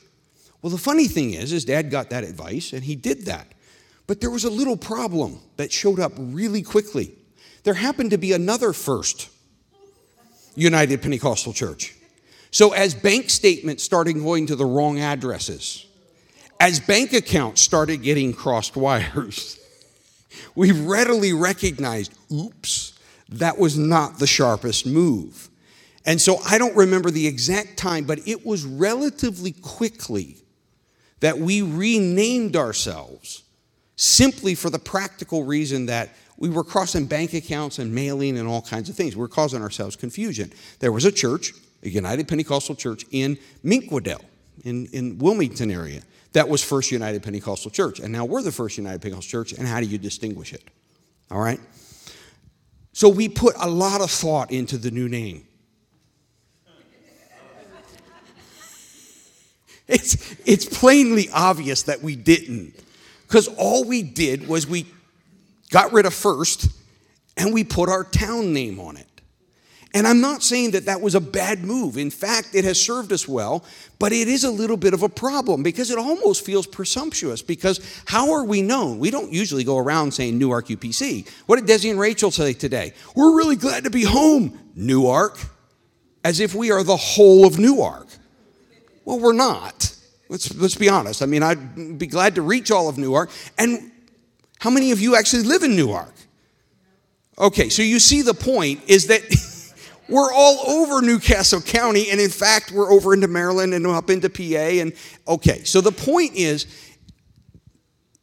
Well, 0.61 0.71
the 0.71 0.77
funny 0.77 1.07
thing 1.07 1.33
is, 1.33 1.49
his 1.49 1.65
dad 1.65 1.91
got 1.91 2.09
that 2.11 2.23
advice 2.23 2.73
and 2.73 2.83
he 2.83 2.95
did 2.95 3.25
that. 3.25 3.47
But 4.07 4.21
there 4.21 4.29
was 4.29 4.43
a 4.43 4.49
little 4.49 4.77
problem 4.77 5.39
that 5.57 5.71
showed 5.71 5.99
up 5.99 6.13
really 6.17 6.61
quickly. 6.61 7.13
There 7.63 7.73
happened 7.73 8.11
to 8.11 8.17
be 8.17 8.33
another 8.33 8.73
first 8.73 9.29
United 10.55 11.01
Pentecostal 11.01 11.53
Church. 11.53 11.95
So, 12.51 12.73
as 12.73 12.93
bank 12.93 13.29
statements 13.29 13.83
started 13.83 14.13
going 14.13 14.47
to 14.47 14.55
the 14.55 14.65
wrong 14.65 14.99
addresses, 14.99 15.85
as 16.59 16.79
bank 16.79 17.13
accounts 17.13 17.61
started 17.61 18.03
getting 18.03 18.31
crossed 18.33 18.75
wires, 18.75 19.59
we 20.55 20.71
readily 20.71 21.33
recognized 21.33 22.13
oops, 22.31 22.97
that 23.29 23.57
was 23.57 23.77
not 23.77 24.19
the 24.19 24.27
sharpest 24.27 24.85
move. 24.85 25.49
And 26.05 26.19
so 26.21 26.37
I 26.45 26.57
don't 26.57 26.75
remember 26.75 27.11
the 27.11 27.27
exact 27.27 27.77
time, 27.77 28.03
but 28.03 28.27
it 28.27 28.45
was 28.45 28.65
relatively 28.65 29.51
quickly 29.51 30.37
that 31.21 31.37
we 31.37 31.61
renamed 31.61 32.55
ourselves 32.55 33.43
simply 33.95 34.55
for 34.55 34.69
the 34.69 34.79
practical 34.79 35.43
reason 35.43 35.85
that 35.85 36.09
we 36.37 36.49
were 36.49 36.63
crossing 36.63 37.05
bank 37.05 37.33
accounts 37.33 37.79
and 37.79 37.93
mailing 37.93 38.37
and 38.37 38.47
all 38.47 38.61
kinds 38.61 38.89
of 38.89 38.95
things. 38.95 39.15
We 39.15 39.23
are 39.23 39.29
causing 39.29 39.61
ourselves 39.61 39.95
confusion. 39.95 40.51
There 40.79 40.91
was 40.91 41.05
a 41.05 41.11
church, 41.11 41.53
a 41.83 41.89
United 41.89 42.27
Pentecostal 42.27 42.75
church 42.75 43.05
in 43.11 43.37
Minquadale, 43.63 44.25
in, 44.65 44.87
in 44.87 45.17
Wilmington 45.19 45.71
area, 45.71 46.01
that 46.33 46.49
was 46.49 46.63
First 46.63 46.91
United 46.91 47.23
Pentecostal 47.23 47.71
Church. 47.71 47.99
And 47.99 48.11
now 48.11 48.25
we're 48.25 48.41
the 48.41 48.51
First 48.51 48.77
United 48.77 49.01
Pentecostal 49.01 49.43
Church, 49.43 49.53
and 49.53 49.67
how 49.67 49.79
do 49.79 49.85
you 49.85 49.97
distinguish 49.97 50.51
it? 50.51 50.63
All 51.31 51.39
right? 51.39 51.59
So 52.91 53.07
we 53.07 53.29
put 53.29 53.55
a 53.61 53.69
lot 53.69 54.01
of 54.01 54.11
thought 54.11 54.51
into 54.51 54.77
the 54.77 54.91
new 54.91 55.07
name. 55.07 55.45
It's, 59.87 60.35
it's 60.45 60.65
plainly 60.65 61.29
obvious 61.33 61.83
that 61.83 62.01
we 62.01 62.15
didn't. 62.15 62.73
Because 63.27 63.47
all 63.57 63.83
we 63.83 64.03
did 64.03 64.47
was 64.47 64.67
we 64.67 64.85
got 65.71 65.91
rid 65.91 66.05
of 66.05 66.13
first 66.13 66.67
and 67.35 67.53
we 67.53 67.63
put 67.63 67.89
our 67.89 68.03
town 68.03 68.53
name 68.53 68.79
on 68.79 68.97
it. 68.97 69.07
And 69.95 70.07
I'm 70.07 70.21
not 70.21 70.41
saying 70.41 70.71
that 70.71 70.85
that 70.85 71.01
was 71.01 71.13
a 71.13 71.21
bad 71.21 71.63
move. 71.63 71.97
In 71.97 72.09
fact, 72.09 72.55
it 72.55 72.65
has 72.65 72.81
served 72.81 73.11
us 73.11 73.27
well, 73.27 73.63
but 73.99 74.11
it 74.11 74.27
is 74.27 74.43
a 74.43 74.49
little 74.49 74.77
bit 74.77 74.95
of 74.95 75.03
a 75.03 75.09
problem 75.09 75.61
because 75.61 75.91
it 75.91 75.99
almost 75.99 76.43
feels 76.43 76.65
presumptuous. 76.65 77.43
Because 77.43 77.79
how 78.05 78.33
are 78.33 78.43
we 78.43 78.63
known? 78.63 78.97
We 78.97 79.11
don't 79.11 79.31
usually 79.31 79.63
go 79.63 79.77
around 79.77 80.11
saying 80.11 80.39
Newark 80.39 80.67
UPC. 80.67 81.29
What 81.45 81.59
did 81.59 81.69
Desi 81.69 81.91
and 81.91 81.99
Rachel 81.99 82.31
say 82.31 82.53
today? 82.53 82.93
We're 83.15 83.37
really 83.37 83.55
glad 83.55 83.83
to 83.83 83.91
be 83.91 84.03
home, 84.03 84.59
Newark, 84.75 85.37
as 86.23 86.39
if 86.39 86.55
we 86.55 86.71
are 86.71 86.83
the 86.83 86.97
whole 86.97 87.45
of 87.45 87.59
Newark. 87.59 88.07
Well, 89.05 89.19
we're 89.19 89.33
not. 89.33 89.95
Let's, 90.29 90.55
let's 90.55 90.75
be 90.75 90.89
honest. 90.89 91.21
I 91.21 91.25
mean, 91.25 91.43
I'd 91.43 91.97
be 91.97 92.07
glad 92.07 92.35
to 92.35 92.41
reach 92.41 92.71
all 92.71 92.89
of 92.89 92.97
Newark. 92.97 93.29
And 93.57 93.91
how 94.59 94.69
many 94.69 94.91
of 94.91 94.99
you 94.99 95.15
actually 95.15 95.43
live 95.43 95.63
in 95.63 95.75
Newark? 95.75 96.13
Okay, 97.37 97.69
so 97.69 97.81
you 97.81 97.99
see 97.99 98.21
the 98.21 98.33
point 98.33 98.81
is 98.87 99.07
that 99.07 99.21
we're 100.09 100.31
all 100.33 100.59
over 100.69 101.01
New 101.01 101.19
Castle 101.19 101.61
County, 101.61 102.09
and 102.09 102.19
in 102.19 102.29
fact, 102.29 102.71
we're 102.71 102.91
over 102.91 103.13
into 103.13 103.27
Maryland 103.27 103.73
and 103.73 103.85
up 103.85 104.09
into 104.09 104.29
PA. 104.29 104.43
And 104.43 104.93
okay, 105.27 105.63
so 105.63 105.81
the 105.81 105.91
point 105.91 106.35
is, 106.35 106.65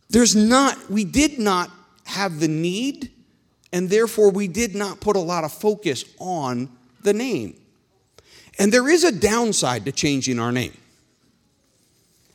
there's 0.09 0.35
not, 0.35 0.91
we 0.91 1.05
did 1.05 1.39
not 1.39 1.71
have 2.07 2.41
the 2.41 2.49
need, 2.49 3.11
and 3.73 3.89
therefore 3.89 4.31
we 4.31 4.49
did 4.49 4.75
not 4.75 5.01
put 5.01 5.17
a 5.17 5.21
lot 5.21 5.45
of 5.45 5.53
focus 5.53 6.05
on 6.19 6.69
the 7.03 7.13
name. 7.13 7.60
And 8.61 8.71
there 8.71 8.91
is 8.91 9.05
a 9.05 9.11
downside 9.11 9.87
to 9.87 9.93
changing 9.93 10.39
our 10.39 10.53
name. 10.53 10.77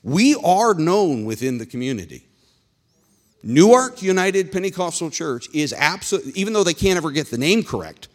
We 0.01 0.34
are 0.44 0.74
known 0.74 1.24
within 1.24 1.60
the 1.60 1.67
community. 1.67 2.26
Newark 3.43 4.02
United 4.02 4.52
Pentecostal 4.52 5.12
Church 5.12 5.47
is 5.54 5.71
absolutely, 5.71 6.32
even 6.34 6.54
though 6.54 6.63
they 6.63 6.73
can't 6.73 6.97
ever 6.97 7.12
get 7.12 7.30
the 7.30 7.38
name 7.38 7.63
correct, 7.63 8.08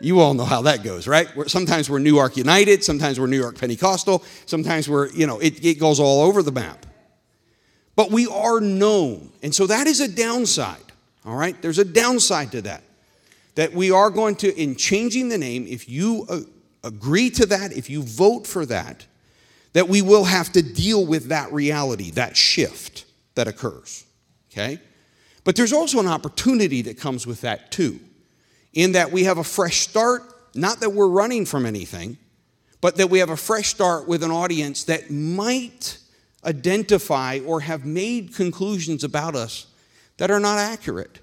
you 0.00 0.18
all 0.18 0.34
know 0.34 0.44
how 0.44 0.62
that 0.62 0.82
goes, 0.82 1.06
right? 1.06 1.28
Sometimes 1.46 1.88
we're 1.88 2.00
Newark 2.00 2.36
United, 2.36 2.82
sometimes 2.82 3.20
we're 3.20 3.28
New 3.28 3.38
York 3.38 3.56
Pentecostal, 3.56 4.24
sometimes 4.46 4.88
we're, 4.88 5.08
you 5.10 5.28
know, 5.28 5.38
it, 5.38 5.64
it 5.64 5.78
goes 5.78 6.00
all 6.00 6.22
over 6.22 6.42
the 6.42 6.50
map. 6.50 6.86
But 7.94 8.10
we 8.10 8.26
are 8.26 8.60
known. 8.60 9.30
And 9.44 9.54
so 9.54 9.68
that 9.68 9.86
is 9.86 10.00
a 10.00 10.08
downside, 10.08 10.92
all 11.24 11.36
right? 11.36 11.60
There's 11.62 11.78
a 11.78 11.84
downside 11.84 12.50
to 12.50 12.62
that. 12.62 12.82
That 13.54 13.72
we 13.72 13.92
are 13.92 14.10
going 14.10 14.34
to, 14.36 14.52
in 14.60 14.74
changing 14.74 15.28
the 15.28 15.38
name, 15.38 15.66
if 15.68 15.88
you 15.88 16.26
uh, 16.28 16.40
agree 16.86 17.30
to 17.30 17.46
that, 17.46 17.72
if 17.72 17.90
you 17.90 18.02
vote 18.02 18.46
for 18.46 18.64
that, 18.66 19.06
that 19.72 19.88
we 19.88 20.00
will 20.00 20.24
have 20.24 20.52
to 20.52 20.62
deal 20.62 21.04
with 21.04 21.28
that 21.28 21.52
reality, 21.52 22.10
that 22.12 22.36
shift 22.36 23.04
that 23.34 23.48
occurs. 23.48 24.04
Okay? 24.50 24.80
But 25.44 25.56
there's 25.56 25.72
also 25.72 26.00
an 26.00 26.06
opportunity 26.06 26.82
that 26.82 26.98
comes 26.98 27.26
with 27.26 27.42
that 27.42 27.70
too, 27.70 28.00
in 28.72 28.92
that 28.92 29.12
we 29.12 29.24
have 29.24 29.38
a 29.38 29.44
fresh 29.44 29.80
start, 29.80 30.22
not 30.54 30.80
that 30.80 30.90
we're 30.90 31.08
running 31.08 31.44
from 31.44 31.66
anything, 31.66 32.16
but 32.80 32.96
that 32.96 33.10
we 33.10 33.18
have 33.18 33.30
a 33.30 33.36
fresh 33.36 33.68
start 33.68 34.08
with 34.08 34.22
an 34.22 34.30
audience 34.30 34.84
that 34.84 35.10
might 35.10 35.98
identify 36.44 37.40
or 37.44 37.60
have 37.60 37.84
made 37.84 38.34
conclusions 38.34 39.04
about 39.04 39.34
us 39.34 39.66
that 40.16 40.30
are 40.30 40.40
not 40.40 40.58
accurate. 40.58 41.20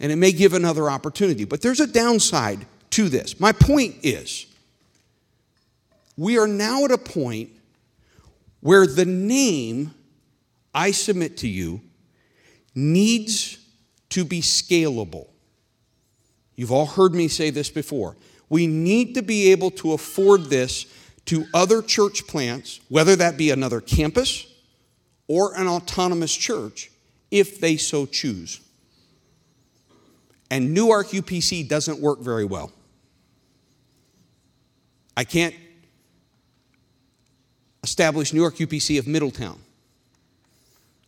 And 0.00 0.10
it 0.10 0.16
may 0.16 0.32
give 0.32 0.54
another 0.54 0.90
opportunity. 0.90 1.44
But 1.44 1.60
there's 1.60 1.80
a 1.80 1.86
downside 1.86 2.66
to 2.90 3.08
this. 3.08 3.38
My 3.38 3.52
point 3.52 3.96
is 4.02 4.46
we 6.16 6.38
are 6.38 6.46
now 6.46 6.84
at 6.84 6.90
a 6.90 6.98
point 6.98 7.50
where 8.60 8.86
the 8.86 9.04
name 9.04 9.94
I 10.74 10.90
submit 10.90 11.38
to 11.38 11.48
you 11.48 11.80
needs 12.74 13.58
to 14.10 14.24
be 14.24 14.40
scalable. 14.40 15.28
You've 16.56 16.72
all 16.72 16.86
heard 16.86 17.14
me 17.14 17.28
say 17.28 17.50
this 17.50 17.70
before. 17.70 18.16
We 18.48 18.66
need 18.66 19.14
to 19.14 19.22
be 19.22 19.50
able 19.52 19.70
to 19.72 19.92
afford 19.92 20.44
this 20.44 20.86
to 21.26 21.46
other 21.54 21.82
church 21.82 22.26
plants, 22.26 22.80
whether 22.88 23.16
that 23.16 23.36
be 23.36 23.50
another 23.50 23.80
campus 23.80 24.46
or 25.26 25.54
an 25.56 25.66
autonomous 25.66 26.34
church, 26.34 26.90
if 27.30 27.60
they 27.60 27.76
so 27.76 28.06
choose. 28.06 28.60
And 30.50 30.72
Newark 30.74 31.08
UPC 31.08 31.68
doesn't 31.68 32.00
work 32.00 32.20
very 32.20 32.44
well. 32.44 32.72
I 35.16 35.24
can't 35.24 35.54
establish 37.84 38.32
Newark 38.32 38.56
UPC 38.56 38.98
of 38.98 39.06
Middletown, 39.06 39.60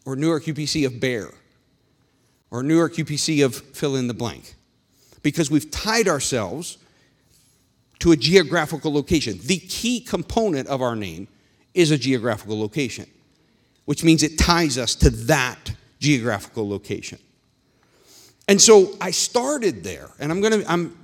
or 0.05 0.15
Newark 0.15 0.45
UPC 0.45 0.87
of 0.87 1.01
Bear, 1.01 1.31
or 2.51 2.62
Newark 2.62 2.95
UPC 2.95 3.45
of 3.45 3.57
fill 3.57 3.97
in 3.97 4.07
the 4.07 4.15
blank, 4.15 4.55
because 5.23 5.51
we've 5.51 5.71
tied 5.71 6.07
ourselves 6.07 6.79
to 7.99 8.12
a 8.12 8.17
geographical 8.17 8.93
location. 8.93 9.39
The 9.43 9.59
key 9.59 10.01
component 10.01 10.69
of 10.69 10.81
our 10.83 10.95
name 10.95 11.27
is 11.75 11.91
a 11.91 11.99
geographical 11.99 12.59
location, 12.61 13.07
which 13.85 14.05
means 14.05 14.23
it 14.23 14.39
ties 14.39 14.79
us 14.79 14.95
to 14.97 15.11
that 15.11 15.73
geographical 15.99 16.69
location. 16.69 17.19
And 18.49 18.61
so 18.61 18.95
I 19.01 19.11
started 19.11 19.83
there, 19.83 20.09
and 20.21 20.31
I'm 20.31 20.41
gonna, 20.41 20.62
I'm, 20.69 20.97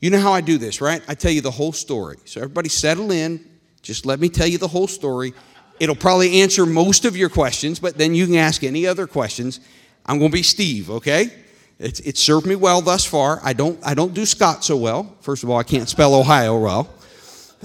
you 0.00 0.10
know 0.10 0.20
how 0.20 0.32
I 0.32 0.40
do 0.40 0.58
this, 0.58 0.80
right? 0.80 1.02
I 1.08 1.14
tell 1.14 1.30
you 1.30 1.40
the 1.40 1.50
whole 1.50 1.72
story. 1.72 2.18
So 2.24 2.40
everybody 2.40 2.68
settle 2.68 3.10
in, 3.10 3.49
just 3.82 4.06
let 4.06 4.20
me 4.20 4.28
tell 4.28 4.46
you 4.46 4.58
the 4.58 4.68
whole 4.68 4.86
story. 4.86 5.32
It'll 5.78 5.94
probably 5.96 6.42
answer 6.42 6.66
most 6.66 7.04
of 7.04 7.16
your 7.16 7.28
questions, 7.28 7.80
but 7.80 7.96
then 7.96 8.14
you 8.14 8.26
can 8.26 8.36
ask 8.36 8.62
any 8.62 8.86
other 8.86 9.06
questions. 9.06 9.60
I'm 10.04 10.18
going 10.18 10.30
to 10.30 10.34
be 10.34 10.42
Steve, 10.42 10.90
okay? 10.90 11.30
It's, 11.78 12.00
it's 12.00 12.20
served 12.20 12.46
me 12.46 12.56
well 12.56 12.82
thus 12.82 13.06
far. 13.06 13.40
I 13.42 13.54
don't, 13.54 13.78
I 13.84 13.94
don't 13.94 14.12
do 14.12 14.26
Scott 14.26 14.62
so 14.62 14.76
well. 14.76 15.16
First 15.22 15.42
of 15.42 15.50
all, 15.50 15.56
I 15.56 15.62
can't 15.62 15.88
spell 15.88 16.14
Ohio 16.14 16.58
well. 16.58 16.90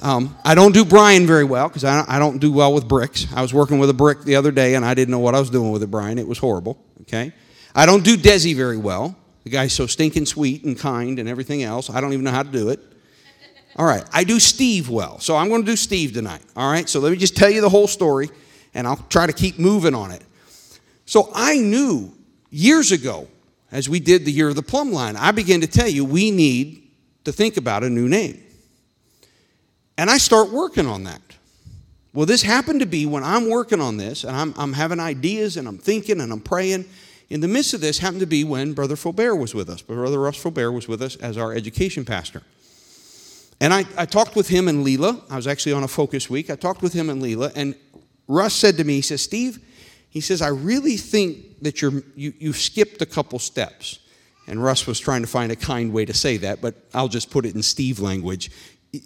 Um, 0.02 0.38
I 0.44 0.56
don't 0.56 0.74
do 0.74 0.86
Brian 0.86 1.28
very 1.28 1.44
well 1.44 1.68
because 1.68 1.84
I, 1.84 2.04
I 2.08 2.20
don't 2.20 2.40
do 2.40 2.52
well 2.52 2.74
with 2.74 2.88
bricks. 2.88 3.28
I 3.36 3.42
was 3.42 3.54
working 3.54 3.80
with 3.80 3.90
a 3.90 3.94
brick 3.94 4.22
the 4.22 4.36
other 4.36 4.52
day 4.52 4.76
and 4.76 4.86
I 4.86 4.94
didn't 4.94 5.12
know 5.12 5.20
what 5.20 5.36
I 5.36 5.40
was 5.40 5.50
doing 5.50 5.72
with 5.72 5.84
it, 5.84 5.92
Brian. 5.92 6.18
It 6.18 6.28
was 6.28 6.38
horrible, 6.38 6.82
okay? 7.02 7.34
I 7.74 7.86
don't 7.86 8.04
do 8.04 8.16
Desi 8.16 8.56
very 8.56 8.78
well. 8.78 9.16
The 9.44 9.50
guy's 9.50 9.74
so 9.74 9.86
stinking 9.86 10.26
sweet 10.26 10.64
and 10.64 10.78
kind 10.78 11.20
and 11.20 11.30
everything 11.30 11.64
else. 11.64 11.90
I 11.90 12.02
don't 12.02 12.14
even 12.14 12.26
know 12.26 12.32
how 12.32 12.44
to 12.44 12.50
do 12.50 12.70
it. 12.70 12.80
All 13.78 13.86
right, 13.86 14.06
I 14.14 14.24
do 14.24 14.40
Steve 14.40 14.90
well, 14.90 15.20
so 15.20 15.36
I'm 15.36 15.50
going 15.50 15.62
to 15.62 15.72
do 15.72 15.76
Steve 15.76 16.14
tonight. 16.14 16.42
All 16.56 16.72
right, 16.72 16.88
so 16.88 17.00
let 17.02 17.12
me 17.12 17.18
just 17.18 17.36
tell 17.36 17.50
you 17.50 17.60
the 17.60 17.70
whole 17.70 17.88
story, 17.88 18.30
and 18.74 18.88
I'll 18.88 19.04
try 19.10 19.28
to 19.28 19.34
keep 19.34 19.60
moving 19.60 19.94
on 19.94 20.12
it. 20.12 20.22
So 21.06 21.30
I 21.36 21.58
knew 21.58 22.14
years 22.50 22.94
ago, 22.94 23.28
as 23.72 23.90
we 23.90 24.00
did 24.00 24.24
the 24.24 24.32
year 24.32 24.48
of 24.48 24.56
the 24.56 24.64
plumb 24.64 24.94
line, 24.94 25.18
I 25.18 25.32
began 25.32 25.60
to 25.62 25.68
tell 25.68 25.90
you 25.90 26.06
we 26.06 26.32
need 26.32 26.90
to 27.26 27.34
think 27.34 27.58
about 27.58 27.84
a 27.84 27.90
new 27.90 28.08
name. 28.08 28.42
And 29.98 30.10
I 30.10 30.18
start 30.20 30.52
working 30.52 30.88
on 30.88 31.04
that. 31.04 31.22
Well, 32.14 32.26
this 32.26 32.42
happened 32.44 32.80
to 32.80 32.86
be 32.86 33.06
when 33.06 33.26
I'm 33.26 33.50
working 33.50 33.82
on 33.82 33.98
this, 33.98 34.24
and 34.24 34.38
I'm, 34.38 34.54
I'm 34.58 34.72
having 34.72 35.02
ideas, 35.02 35.58
and 35.58 35.68
I'm 35.68 35.78
thinking, 35.78 36.22
and 36.22 36.32
I'm 36.32 36.40
praying. 36.40 36.86
In 37.30 37.42
the 37.42 37.50
midst 37.50 37.74
of 37.74 37.82
this, 37.82 37.98
happened 37.98 38.22
to 38.22 38.26
be 38.26 38.46
when 38.46 38.72
Brother 38.72 38.96
Faubert 38.96 39.38
was 39.38 39.54
with 39.54 39.70
us. 39.70 39.82
Brother 39.82 40.20
Russ 40.20 40.42
Faubert 40.42 40.74
was 40.74 40.88
with 40.88 41.02
us 41.02 41.18
as 41.18 41.38
our 41.38 41.54
education 41.54 42.06
pastor. 42.06 42.42
And 43.60 43.74
I, 43.74 43.86
I 43.98 44.06
talked 44.06 44.36
with 44.36 44.48
him 44.48 44.68
and 44.68 44.86
Leela. 44.86 45.22
I 45.30 45.36
was 45.36 45.48
actually 45.48 45.74
on 45.74 45.84
a 45.84 45.88
focus 45.88 46.30
week. 46.30 46.50
I 46.50 46.56
talked 46.56 46.82
with 46.82 46.94
him 46.94 47.10
and 47.10 47.22
Leela, 47.22 47.52
and 47.56 47.76
Russ 48.28 48.54
said 48.54 48.78
to 48.78 48.84
me, 48.84 48.96
he 48.96 49.02
says, 49.02 49.22
Steve, 49.22 49.60
he 50.10 50.22
says, 50.22 50.42
I 50.42 50.48
really 50.48 50.98
think 50.98 51.62
that 51.62 51.82
you're, 51.82 52.04
you, 52.16 52.34
you've 52.40 52.58
skipped 52.58 53.02
a 53.02 53.06
couple 53.06 53.40
steps. 53.40 54.00
And 54.48 54.64
Russ 54.64 54.86
was 54.86 55.00
trying 55.00 55.22
to 55.22 55.28
find 55.28 55.52
a 55.52 55.56
kind 55.56 55.92
way 55.92 56.06
to 56.06 56.14
say 56.14 56.38
that, 56.38 56.62
but 56.62 56.76
I'll 56.94 57.08
just 57.08 57.32
put 57.32 57.46
it 57.46 57.56
in 57.56 57.64
Steve 57.64 58.00
language. 58.00 58.52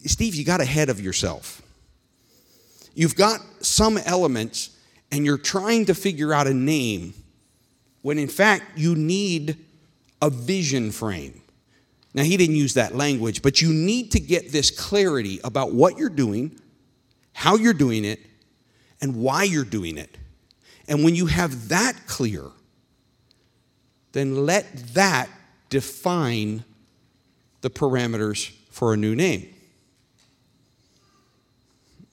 Steve, 0.06 0.36
you 0.36 0.46
got 0.46 0.62
ahead 0.62 0.90
of 0.90 1.00
yourself. 1.00 1.62
You've 2.94 3.16
got 3.16 3.40
some 3.62 3.98
elements, 3.98 4.78
and 5.12 5.26
you're 5.26 5.38
trying 5.38 5.86
to 5.86 5.96
figure 5.96 6.34
out 6.34 6.48
a 6.48 6.54
name 6.54 7.14
when 8.02 8.18
in 8.18 8.28
fact 8.28 8.78
you 8.78 8.96
need 8.96 9.58
a 10.22 10.30
vision 10.30 10.92
frame. 10.92 11.42
Now, 12.14 12.24
he 12.24 12.38
didn't 12.38 12.56
use 12.56 12.74
that 12.74 12.96
language, 12.96 13.42
but 13.42 13.62
you 13.62 13.72
need 13.72 14.12
to 14.12 14.20
get 14.20 14.52
this 14.52 14.72
clarity 14.72 15.40
about 15.44 15.74
what 15.74 15.98
you're 15.98 16.10
doing, 16.10 16.60
how 17.34 17.56
you're 17.56 17.74
doing 17.74 18.04
it, 18.04 18.20
and 19.02 19.16
why 19.16 19.44
you're 19.44 19.64
doing 19.64 19.98
it. 19.98 20.18
And 20.88 21.04
when 21.04 21.16
you 21.16 21.28
have 21.28 21.70
that 21.70 22.08
clear, 22.08 22.46
then 24.12 24.46
let 24.46 24.66
that 24.96 25.30
define 25.70 26.64
the 27.62 27.70
parameters 27.70 28.52
for 28.72 28.94
a 28.94 28.98
new 28.98 29.16
name. 29.16 29.54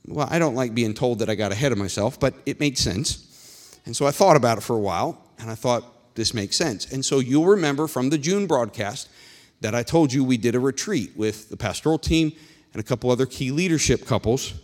Well, 0.07 0.29
I 0.31 0.39
don't 0.39 0.55
like 0.55 0.75
being 0.75 0.95
told 0.95 1.21
that 1.21 1.31
I 1.31 1.35
got 1.35 1.53
ahead 1.53 1.73
of 1.73 1.79
myself, 1.79 2.21
but 2.21 2.35
it 2.45 2.61
made 2.61 2.77
sense. 2.79 3.81
And 3.87 3.97
so 3.97 4.07
I 4.07 4.11
thought 4.11 4.37
about 4.37 4.59
it 4.59 4.61
for 4.61 4.77
a 4.77 4.81
while, 4.81 5.21
and 5.39 5.51
I 5.51 5.55
thought 5.55 6.15
this 6.15 6.35
makes 6.35 6.57
sense. 6.57 6.93
And 6.93 7.05
so 7.05 7.19
you'll 7.19 7.47
remember 7.47 7.87
from 7.87 8.11
the 8.11 8.19
June 8.19 8.47
broadcast 8.47 9.09
that 9.61 9.75
I 9.75 9.83
told 9.83 10.13
you 10.13 10.25
we 10.25 10.37
did 10.37 10.55
a 10.55 10.61
retreat 10.61 11.13
with 11.17 11.49
the 11.49 11.57
pastoral 11.57 11.99
team 11.99 12.33
and 12.73 12.81
a 12.81 12.85
couple 12.85 13.11
other 13.11 13.27
key 13.27 13.51
leadership 13.51 14.07
couples 14.07 14.55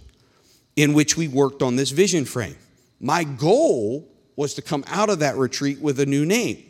in 0.76 0.92
which 0.92 1.16
we 1.16 1.28
worked 1.28 1.62
on 1.62 1.76
this 1.76 1.90
vision 1.90 2.24
frame. 2.24 2.56
My 3.00 3.24
goal 3.24 4.08
was 4.36 4.54
to 4.54 4.62
come 4.62 4.84
out 4.86 5.10
of 5.10 5.18
that 5.20 5.36
retreat 5.36 5.80
with 5.80 6.00
a 6.00 6.06
new 6.06 6.24
name, 6.24 6.62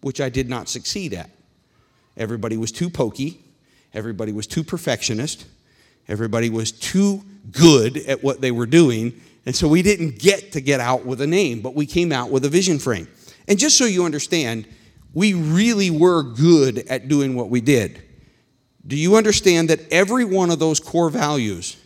which 0.00 0.20
I 0.20 0.28
did 0.28 0.48
not 0.48 0.68
succeed 0.68 1.14
at. 1.14 1.30
Everybody 2.16 2.56
was 2.56 2.70
too 2.70 2.90
pokey, 2.90 3.40
everybody 3.92 4.32
was 4.32 4.46
too 4.46 4.62
perfectionist, 4.62 5.46
everybody 6.08 6.50
was 6.50 6.70
too 6.72 7.22
good 7.50 7.96
at 7.96 8.22
what 8.22 8.40
they 8.40 8.50
were 8.50 8.66
doing, 8.66 9.20
and 9.46 9.54
so 9.54 9.68
we 9.68 9.82
didn't 9.82 10.18
get 10.18 10.52
to 10.52 10.60
get 10.60 10.80
out 10.80 11.04
with 11.04 11.20
a 11.20 11.26
name, 11.26 11.60
but 11.60 11.74
we 11.74 11.86
came 11.86 12.12
out 12.12 12.30
with 12.30 12.44
a 12.44 12.48
vision 12.48 12.78
frame. 12.78 13.08
And 13.46 13.58
just 13.58 13.76
so 13.76 13.84
you 13.84 14.04
understand, 14.04 14.66
we 15.14 15.32
really 15.32 15.90
were 15.90 16.22
good 16.22 16.78
at 16.88 17.08
doing 17.08 17.36
what 17.36 17.48
we 17.48 17.60
did. 17.60 18.02
Do 18.86 18.96
you 18.96 19.16
understand 19.16 19.70
that 19.70 19.90
every 19.90 20.24
one 20.24 20.50
of 20.50 20.58
those 20.58 20.80
core 20.80 21.08
values 21.08 21.76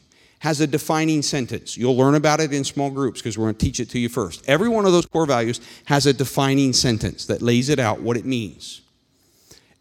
has 0.41 0.61
a 0.61 0.67
defining 0.67 1.23
sentence? 1.23 1.77
You'll 1.77 1.97
learn 1.97 2.15
about 2.15 2.41
it 2.41 2.53
in 2.53 2.65
small 2.65 2.91
groups 2.91 3.21
because 3.21 3.37
we're 3.37 3.45
going 3.45 3.57
to 3.57 3.65
teach 3.65 3.81
it 3.81 3.91
to 3.91 3.99
you 3.99 4.09
first. 4.09 4.49
Every 4.49 4.69
one 4.69 4.87
of 4.87 4.93
those 4.93 5.07
core 5.07 5.27
values 5.27 5.61
has 5.85 6.07
a 6.07 6.13
defining 6.13 6.73
sentence 6.73 7.27
that 7.27 7.43
lays 7.43 7.69
it 7.69 7.79
out 7.79 8.01
what 8.01 8.17
it 8.17 8.25
means. 8.25 8.81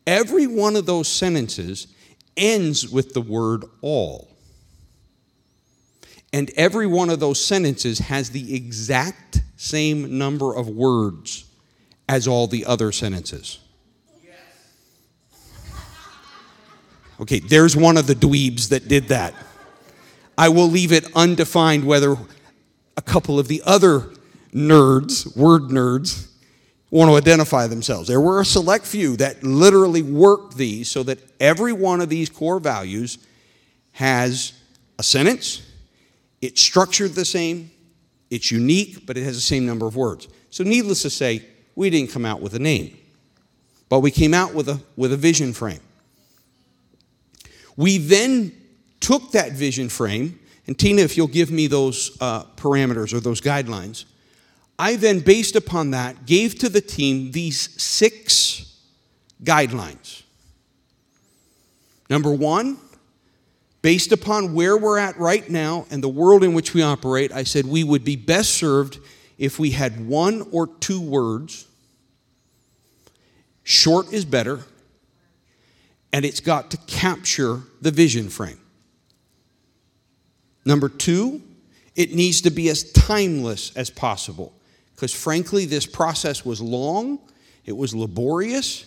Every 0.05 0.45
one 0.45 0.75
of 0.75 0.86
those 0.86 1.07
sentences 1.07 1.88
ends 2.36 2.88
with 2.88 3.13
the 3.13 3.21
word 3.21 3.63
all. 3.81 4.29
And 6.33 6.51
every 6.55 6.86
one 6.86 7.10
of 7.10 7.19
those 7.19 7.43
sentences 7.43 7.99
has 7.99 8.29
the 8.29 8.53
exact 8.53 9.41
same 9.55 10.17
number 10.17 10.53
of 10.53 10.67
words 10.67 11.46
as 12.08 12.28
all 12.28 12.48
the 12.48 12.65
other 12.65 12.91
sentences. 12.91 13.60
Okay, 17.20 17.39
there's 17.39 17.76
one 17.76 17.98
of 17.98 18.06
the 18.06 18.13
dweebs 18.13 18.70
that 18.70 18.88
did 18.88 19.08
that. 19.08 19.34
I 20.38 20.50
will 20.50 20.67
leave 20.67 20.91
it 20.91 21.06
undefined 21.15 21.84
whether 21.84 22.15
a 22.96 23.02
couple 23.02 23.39
of 23.39 23.48
the 23.48 23.63
other 23.65 24.12
nerds, 24.54 25.36
word 25.36 25.63
nerds, 25.63 26.30
want 26.91 27.10
to 27.10 27.15
identify 27.15 27.67
themselves. 27.67 28.08
There 28.08 28.22
were 28.22 28.39
a 28.39 28.46
select 28.46 28.86
few 28.86 29.17
that 29.17 29.43
literally 29.43 30.04
worked 30.04 30.58
these 30.58 30.89
so 30.89 31.04
that 31.04 31.20
every 31.39 31.74
one 31.74 32.02
of 32.02 32.10
these 32.10 32.30
core 32.30 32.60
values 32.60 33.17
has 33.93 34.54
a 35.00 35.04
sentence, 35.04 35.63
it's 36.41 36.62
structured 36.62 37.13
the 37.13 37.26
same, 37.26 37.72
it's 38.30 38.52
unique, 38.52 39.08
but 39.08 39.17
it 39.17 39.24
has 39.24 39.36
the 39.36 39.41
same 39.41 39.65
number 39.65 39.88
of 39.88 39.96
words. 39.96 40.28
So, 40.50 40.63
needless 40.63 41.02
to 41.02 41.10
say, 41.10 41.43
we 41.78 41.92
didn't 41.92 42.10
come 42.12 42.26
out 42.26 42.42
with 42.42 42.56
a 42.56 42.60
name, 42.60 42.98
but 43.88 44.00
we 44.00 44.10
came 44.10 44.34
out 44.34 44.56
with 44.56 44.68
a, 44.68 44.82
with 44.96 45.13
a 45.13 45.18
vision 45.18 45.54
frame. 45.54 45.80
We 47.78 48.00
then 48.00 48.52
took 49.00 49.32
that 49.34 49.52
vision 49.52 49.88
frame, 49.88 50.40
and 50.66 50.78
Tina, 50.78 51.04
if 51.04 51.16
you'll 51.16 51.28
give 51.28 51.52
me 51.52 51.68
those 51.68 52.18
uh, 52.20 52.46
parameters 52.56 53.13
or 53.13 53.20
those 53.20 53.40
guidelines, 53.40 54.06
I 54.80 54.96
then, 54.96 55.20
based 55.20 55.56
upon 55.56 55.92
that, 55.92 56.26
gave 56.26 56.58
to 56.60 56.70
the 56.70 56.82
team 56.82 57.32
these 57.32 57.80
six 57.80 58.76
guidelines. 59.44 60.24
Number 62.10 62.34
one, 62.34 62.78
based 63.84 64.12
upon 64.12 64.56
where 64.56 64.78
we're 64.78 64.98
at 64.98 65.16
right 65.20 65.48
now 65.48 65.86
and 65.92 66.04
the 66.04 66.10
world 66.10 66.44
in 66.44 66.56
which 66.56 66.74
we 66.74 66.82
operate, 66.82 67.32
I 67.32 67.44
said 67.44 67.68
we 67.68 67.84
would 67.84 68.04
be 68.04 68.16
best 68.16 68.56
served 68.56 68.98
if 69.38 69.60
we 69.60 69.72
had 69.72 70.08
one 70.08 70.48
or 70.52 70.66
two 70.66 71.00
words 71.00 71.66
Short 73.69 74.13
is 74.13 74.23
better, 74.23 74.62
and 76.13 76.23
it's 76.23 76.39
got 76.39 76.71
to 76.71 76.77
capture 76.88 77.63
the 77.82 77.91
vision 77.91 78.30
frame. 78.30 78.62
Number 80.63 80.88
two, 80.88 81.41
it 81.93 82.13
needs 82.13 82.39
to 82.43 82.49
be 82.49 82.69
as 82.69 82.89
timeless 82.93 83.75
as 83.75 83.89
possible. 83.89 84.53
Because 84.95 85.13
frankly, 85.13 85.65
this 85.65 85.86
process 85.86 86.45
was 86.45 86.62
long, 86.62 87.19
it 87.65 87.75
was 87.75 87.93
laborious, 87.93 88.86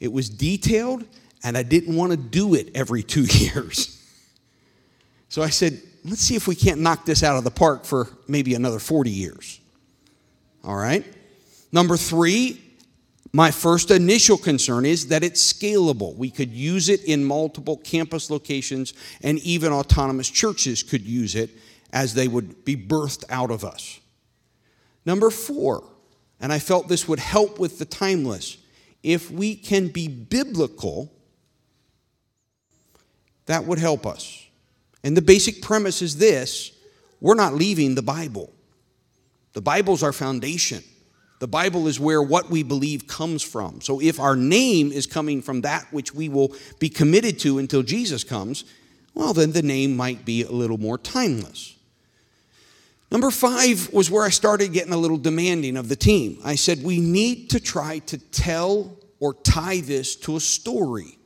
it 0.00 0.12
was 0.12 0.28
detailed, 0.28 1.02
and 1.42 1.56
I 1.56 1.62
didn't 1.62 1.96
want 1.96 2.10
to 2.10 2.18
do 2.18 2.54
it 2.54 2.72
every 2.74 3.02
two 3.02 3.22
years. 3.30 4.06
So 5.30 5.40
I 5.40 5.48
said, 5.48 5.80
let's 6.04 6.20
see 6.20 6.36
if 6.36 6.46
we 6.46 6.54
can't 6.54 6.82
knock 6.82 7.06
this 7.06 7.22
out 7.22 7.38
of 7.38 7.44
the 7.44 7.50
park 7.50 7.86
for 7.86 8.06
maybe 8.28 8.52
another 8.52 8.80
40 8.80 9.08
years. 9.08 9.60
All 10.62 10.76
right? 10.76 11.06
Number 11.72 11.96
three, 11.96 12.60
my 13.32 13.50
first 13.50 13.90
initial 13.90 14.36
concern 14.36 14.84
is 14.84 15.06
that 15.08 15.22
it's 15.22 15.52
scalable. 15.52 16.16
We 16.16 16.30
could 16.30 16.50
use 16.50 16.88
it 16.88 17.04
in 17.04 17.24
multiple 17.24 17.76
campus 17.76 18.28
locations, 18.28 18.92
and 19.22 19.38
even 19.40 19.72
autonomous 19.72 20.28
churches 20.28 20.82
could 20.82 21.02
use 21.02 21.36
it 21.36 21.50
as 21.92 22.14
they 22.14 22.26
would 22.26 22.64
be 22.64 22.76
birthed 22.76 23.24
out 23.30 23.50
of 23.50 23.64
us. 23.64 24.00
Number 25.06 25.30
four, 25.30 25.84
and 26.40 26.52
I 26.52 26.58
felt 26.58 26.88
this 26.88 27.06
would 27.06 27.20
help 27.20 27.58
with 27.58 27.78
the 27.78 27.84
timeless, 27.84 28.58
if 29.02 29.30
we 29.30 29.54
can 29.54 29.88
be 29.88 30.08
biblical, 30.08 31.12
that 33.46 33.64
would 33.64 33.78
help 33.78 34.06
us. 34.06 34.44
And 35.02 35.16
the 35.16 35.22
basic 35.22 35.62
premise 35.62 36.02
is 36.02 36.16
this 36.16 36.72
we're 37.20 37.34
not 37.34 37.54
leaving 37.54 37.94
the 37.94 38.02
Bible, 38.02 38.52
the 39.52 39.60
Bible's 39.60 40.02
our 40.02 40.12
foundation. 40.12 40.82
The 41.40 41.48
Bible 41.48 41.88
is 41.88 41.98
where 41.98 42.22
what 42.22 42.50
we 42.50 42.62
believe 42.62 43.06
comes 43.06 43.42
from. 43.42 43.80
So 43.80 44.00
if 44.00 44.20
our 44.20 44.36
name 44.36 44.92
is 44.92 45.06
coming 45.06 45.40
from 45.40 45.62
that 45.62 45.90
which 45.90 46.14
we 46.14 46.28
will 46.28 46.54
be 46.78 46.90
committed 46.90 47.38
to 47.40 47.58
until 47.58 47.82
Jesus 47.82 48.24
comes, 48.24 48.64
well, 49.14 49.32
then 49.32 49.52
the 49.52 49.62
name 49.62 49.96
might 49.96 50.26
be 50.26 50.42
a 50.42 50.50
little 50.50 50.76
more 50.76 50.98
timeless. 50.98 51.76
Number 53.10 53.30
five 53.30 53.90
was 53.90 54.10
where 54.10 54.22
I 54.22 54.28
started 54.28 54.74
getting 54.74 54.92
a 54.92 54.98
little 54.98 55.16
demanding 55.16 55.78
of 55.78 55.88
the 55.88 55.96
team. 55.96 56.38
I 56.44 56.56
said, 56.56 56.84
we 56.84 57.00
need 57.00 57.48
to 57.50 57.58
try 57.58 58.00
to 58.00 58.18
tell 58.18 58.98
or 59.18 59.32
tie 59.32 59.80
this 59.80 60.16
to 60.16 60.36
a 60.36 60.40
story. 60.40 61.18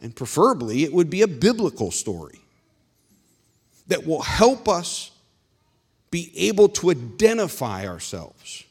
And 0.00 0.14
preferably, 0.14 0.84
it 0.84 0.92
would 0.92 1.10
be 1.10 1.22
a 1.22 1.28
biblical 1.28 1.90
story 1.90 2.40
that 3.88 4.06
will 4.06 4.22
help 4.22 4.68
us 4.68 5.10
be 6.12 6.32
able 6.36 6.68
to 6.68 6.90
identify 6.90 7.86
ourselves 7.86 8.64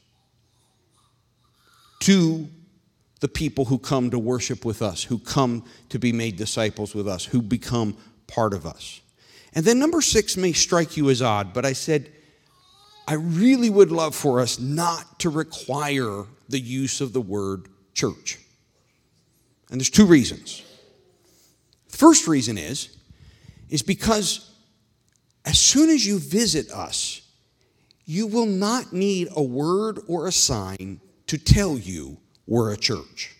to 2.02 2.48
the 3.22 3.28
people 3.28 3.66
who 3.66 3.78
come 3.78 4.10
to 4.10 4.20
worship 4.20 4.66
with 4.66 4.82
us, 4.82 5.04
who 5.04 5.18
come 5.18 5.64
to 5.90 6.00
be 6.00 6.12
made 6.12 6.36
disciples 6.36 6.94
with 6.94 7.08
us, 7.08 7.24
who 7.26 7.42
become 7.42 7.96
part 8.28 8.54
of 8.54 8.66
us. 8.66 9.02
And 9.54 9.64
then 9.64 9.80
number 9.80 10.02
six 10.02 10.36
may 10.36 10.54
strike 10.54 10.98
you 10.98 11.10
as 11.10 11.22
odd, 11.22 11.54
but 11.54 11.66
I 11.66 11.74
said, 11.74 12.12
I 13.08 13.16
really 13.16 13.70
would 13.70 13.92
love 13.92 14.16
for 14.16 14.40
us 14.40 14.60
not 14.60 15.20
to 15.20 15.30
require 15.30 16.26
the 16.50 16.60
use 16.60 17.02
of 17.02 17.14
the 17.14 17.22
word 17.22 17.68
church. 17.94 18.40
And 19.70 19.80
there's 19.80 19.90
two 19.90 20.06
reasons. 20.06 20.64
First 21.88 22.28
reason 22.28 22.58
is, 22.58 22.98
is 23.70 23.84
because 23.84 24.52
as 25.46 25.60
soon 25.60 25.90
as 25.90 26.06
you 26.06 26.20
visit 26.20 26.72
us, 26.72 27.22
you 28.06 28.28
will 28.28 28.46
not 28.46 28.94
need 28.94 29.28
a 29.36 29.44
word 29.44 30.00
or 30.08 30.28
a 30.28 30.32
sign 30.32 31.00
to 31.32 31.38
tell 31.38 31.78
you 31.78 32.18
we're 32.46 32.74
a 32.74 32.78
church. 32.78 33.34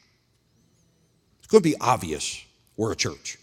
It's 1.40 1.48
going 1.48 1.62
to 1.62 1.70
be 1.70 1.76
obvious 1.82 2.42
we're 2.78 2.94
a 2.94 2.96
church. 2.96 3.38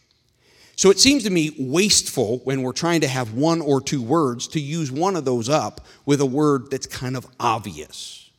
So 0.75 0.91
it 0.91 0.99
seems 0.99 1.25
to 1.25 1.31
me 1.31 1.55
wasteful 1.59 2.39
when 2.45 2.63
we're 2.63 2.73
trying 2.73 3.03
to 3.03 3.09
have 3.09 3.35
one 3.35 3.61
or 3.61 3.83
two 3.83 4.01
words 4.01 4.49
to 4.49 4.61
use 4.61 4.91
one 4.91 5.17
of 5.17 5.27
those 5.27 5.51
up 5.51 5.83
with 6.07 6.23
a 6.23 6.27
word 6.27 6.71
that's 6.71 6.87
kind 6.87 7.15
of 7.15 7.27
obvious. 7.39 8.31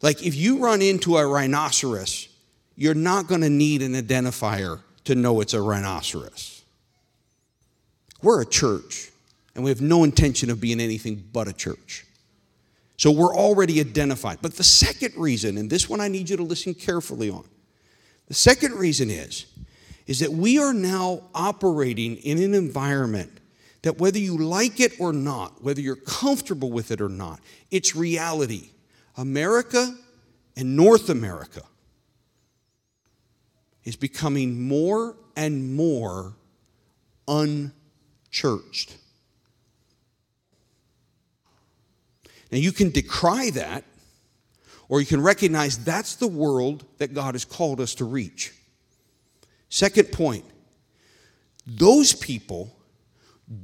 Like 0.00 0.24
if 0.24 0.36
you 0.36 0.60
run 0.60 0.80
into 0.80 1.16
a 1.16 1.26
rhinoceros, 1.26 2.28
you're 2.76 2.94
not 2.94 3.26
going 3.26 3.40
to 3.40 3.50
need 3.50 3.82
an 3.82 3.94
identifier 3.94 4.78
to 5.06 5.16
know 5.16 5.40
it's 5.40 5.54
a 5.54 5.60
rhinoceros. 5.60 6.62
We're 8.22 8.42
a 8.42 8.46
church, 8.46 9.10
and 9.56 9.64
we 9.64 9.70
have 9.70 9.80
no 9.80 10.04
intention 10.04 10.50
of 10.50 10.60
being 10.60 10.78
anything 10.78 11.28
but 11.32 11.48
a 11.48 11.52
church. 11.52 12.05
So 12.96 13.10
we're 13.10 13.36
already 13.36 13.80
identified. 13.80 14.38
But 14.40 14.54
the 14.54 14.64
second 14.64 15.14
reason, 15.16 15.58
and 15.58 15.68
this 15.68 15.88
one 15.88 16.00
I 16.00 16.08
need 16.08 16.30
you 16.30 16.36
to 16.36 16.42
listen 16.42 16.74
carefully 16.74 17.30
on, 17.30 17.44
the 18.26 18.34
second 18.34 18.74
reason 18.74 19.10
is, 19.10 19.46
is 20.06 20.20
that 20.20 20.32
we 20.32 20.58
are 20.58 20.72
now 20.72 21.22
operating 21.34 22.16
in 22.16 22.42
an 22.42 22.54
environment 22.54 23.32
that 23.82 23.98
whether 23.98 24.18
you 24.18 24.36
like 24.36 24.80
it 24.80 24.98
or 24.98 25.12
not, 25.12 25.62
whether 25.62 25.80
you're 25.80 25.96
comfortable 25.96 26.72
with 26.72 26.90
it 26.90 27.00
or 27.00 27.08
not, 27.08 27.40
it's 27.70 27.94
reality. 27.94 28.70
America 29.16 29.94
and 30.56 30.74
North 30.74 31.08
America 31.08 31.62
is 33.84 33.94
becoming 33.94 34.66
more 34.66 35.16
and 35.36 35.76
more 35.76 36.34
unchurched. 37.28 38.96
Now, 42.56 42.62
you 42.62 42.72
can 42.72 42.88
decry 42.88 43.50
that, 43.50 43.84
or 44.88 45.00
you 45.00 45.06
can 45.06 45.20
recognize 45.20 45.76
that's 45.76 46.14
the 46.14 46.26
world 46.26 46.86
that 46.96 47.12
God 47.12 47.34
has 47.34 47.44
called 47.44 47.82
us 47.82 47.94
to 47.96 48.06
reach. 48.06 48.50
Second 49.68 50.10
point 50.10 50.42
those 51.66 52.14
people 52.14 52.74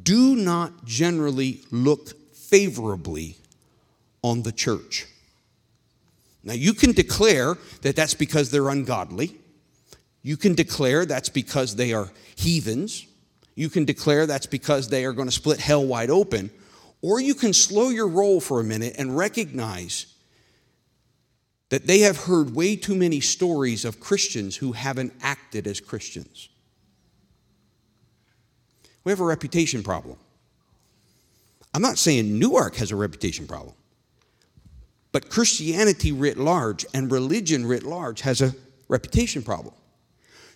do 0.02 0.36
not 0.36 0.84
generally 0.84 1.62
look 1.70 2.36
favorably 2.36 3.38
on 4.20 4.42
the 4.42 4.52
church. 4.52 5.06
Now, 6.44 6.52
you 6.52 6.74
can 6.74 6.92
declare 6.92 7.56
that 7.80 7.96
that's 7.96 8.12
because 8.12 8.50
they're 8.50 8.68
ungodly. 8.68 9.34
You 10.22 10.36
can 10.36 10.54
declare 10.54 11.06
that's 11.06 11.30
because 11.30 11.76
they 11.76 11.94
are 11.94 12.10
heathens. 12.36 13.06
You 13.54 13.70
can 13.70 13.86
declare 13.86 14.26
that's 14.26 14.44
because 14.44 14.88
they 14.88 15.06
are 15.06 15.14
going 15.14 15.28
to 15.28 15.32
split 15.32 15.60
hell 15.60 15.82
wide 15.82 16.10
open. 16.10 16.50
Or 17.02 17.20
you 17.20 17.34
can 17.34 17.52
slow 17.52 17.90
your 17.90 18.08
roll 18.08 18.40
for 18.40 18.60
a 18.60 18.64
minute 18.64 18.94
and 18.96 19.16
recognize 19.16 20.06
that 21.68 21.86
they 21.86 22.00
have 22.00 22.24
heard 22.24 22.54
way 22.54 22.76
too 22.76 22.94
many 22.94 23.18
stories 23.20 23.84
of 23.84 23.98
Christians 23.98 24.56
who 24.56 24.72
haven't 24.72 25.12
acted 25.20 25.66
as 25.66 25.80
Christians. 25.80 26.48
We 29.04 29.10
have 29.10 29.20
a 29.20 29.24
reputation 29.24 29.82
problem. 29.82 30.16
I'm 31.74 31.82
not 31.82 31.98
saying 31.98 32.38
Newark 32.38 32.76
has 32.76 32.92
a 32.92 32.96
reputation 32.96 33.46
problem, 33.46 33.74
but 35.10 35.30
Christianity 35.30 36.12
writ 36.12 36.36
large 36.36 36.84
and 36.94 37.10
religion 37.10 37.66
writ 37.66 37.82
large 37.82 38.20
has 38.20 38.42
a 38.42 38.54
reputation 38.88 39.42
problem. 39.42 39.74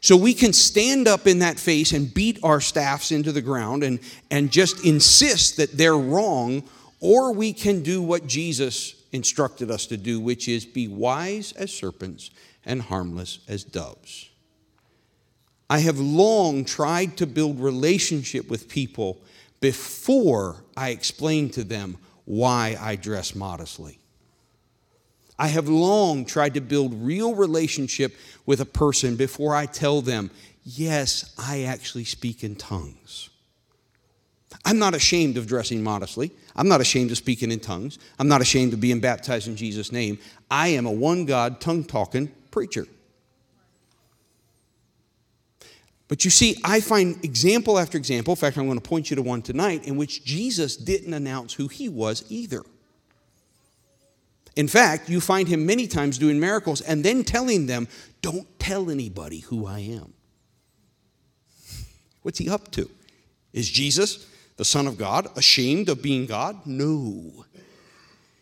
So 0.00 0.16
we 0.16 0.34
can 0.34 0.52
stand 0.52 1.08
up 1.08 1.26
in 1.26 1.40
that 1.40 1.58
face 1.58 1.92
and 1.92 2.12
beat 2.12 2.38
our 2.42 2.60
staffs 2.60 3.10
into 3.10 3.32
the 3.32 3.42
ground 3.42 3.82
and, 3.82 3.98
and 4.30 4.50
just 4.50 4.84
insist 4.84 5.56
that 5.56 5.76
they're 5.76 5.96
wrong, 5.96 6.62
or 7.00 7.32
we 7.32 7.52
can 7.52 7.82
do 7.82 8.02
what 8.02 8.26
Jesus 8.26 8.94
instructed 9.12 9.70
us 9.70 9.86
to 9.86 9.96
do, 9.96 10.20
which 10.20 10.48
is 10.48 10.64
be 10.64 10.88
wise 10.88 11.52
as 11.52 11.72
serpents 11.72 12.30
and 12.64 12.82
harmless 12.82 13.40
as 13.48 13.64
doves. 13.64 14.28
I 15.68 15.80
have 15.80 15.98
long 15.98 16.64
tried 16.64 17.16
to 17.16 17.26
build 17.26 17.58
relationship 17.58 18.48
with 18.48 18.68
people 18.68 19.20
before 19.60 20.64
I 20.76 20.90
explain 20.90 21.50
to 21.50 21.64
them 21.64 21.98
why 22.24 22.76
I 22.80 22.96
dress 22.96 23.34
modestly. 23.34 23.98
I 25.38 25.48
have 25.48 25.68
long 25.68 26.24
tried 26.24 26.54
to 26.54 26.60
build 26.60 26.94
real 26.94 27.34
relationship 27.34 28.16
with 28.46 28.60
a 28.60 28.64
person 28.64 29.16
before 29.16 29.54
I 29.54 29.66
tell 29.66 30.00
them, 30.00 30.30
yes, 30.64 31.34
I 31.38 31.64
actually 31.64 32.04
speak 32.04 32.42
in 32.42 32.56
tongues. 32.56 33.30
I'm 34.64 34.78
not 34.78 34.94
ashamed 34.94 35.36
of 35.36 35.46
dressing 35.46 35.82
modestly. 35.82 36.32
I'm 36.56 36.68
not 36.68 36.80
ashamed 36.80 37.10
of 37.10 37.18
speaking 37.18 37.52
in 37.52 37.60
tongues. 37.60 37.98
I'm 38.18 38.28
not 38.28 38.40
ashamed 38.40 38.72
of 38.72 38.80
being 38.80 39.00
baptized 39.00 39.46
in 39.46 39.56
Jesus' 39.56 39.92
name. 39.92 40.18
I 40.50 40.68
am 40.68 40.86
a 40.86 40.90
one 40.90 41.26
God, 41.26 41.60
tongue 41.60 41.84
talking 41.84 42.32
preacher. 42.50 42.86
But 46.08 46.24
you 46.24 46.30
see, 46.30 46.56
I 46.64 46.80
find 46.80 47.22
example 47.24 47.78
after 47.78 47.98
example, 47.98 48.32
in 48.32 48.36
fact, 48.36 48.56
I'm 48.56 48.66
going 48.66 48.78
to 48.78 48.88
point 48.88 49.10
you 49.10 49.16
to 49.16 49.22
one 49.22 49.42
tonight, 49.42 49.86
in 49.86 49.96
which 49.96 50.24
Jesus 50.24 50.76
didn't 50.76 51.12
announce 51.12 51.52
who 51.52 51.68
he 51.68 51.88
was 51.88 52.24
either. 52.28 52.62
In 54.56 54.68
fact, 54.68 55.10
you 55.10 55.20
find 55.20 55.46
him 55.46 55.66
many 55.66 55.86
times 55.86 56.16
doing 56.16 56.40
miracles 56.40 56.80
and 56.80 57.04
then 57.04 57.22
telling 57.22 57.66
them, 57.66 57.88
Don't 58.22 58.58
tell 58.58 58.90
anybody 58.90 59.40
who 59.40 59.66
I 59.66 59.80
am. 59.80 60.14
What's 62.22 62.38
he 62.38 62.48
up 62.48 62.70
to? 62.72 62.90
Is 63.52 63.68
Jesus, 63.68 64.26
the 64.56 64.64
Son 64.64 64.86
of 64.86 64.96
God, 64.96 65.28
ashamed 65.36 65.90
of 65.90 66.02
being 66.02 66.24
God? 66.26 66.66
No. 66.66 67.44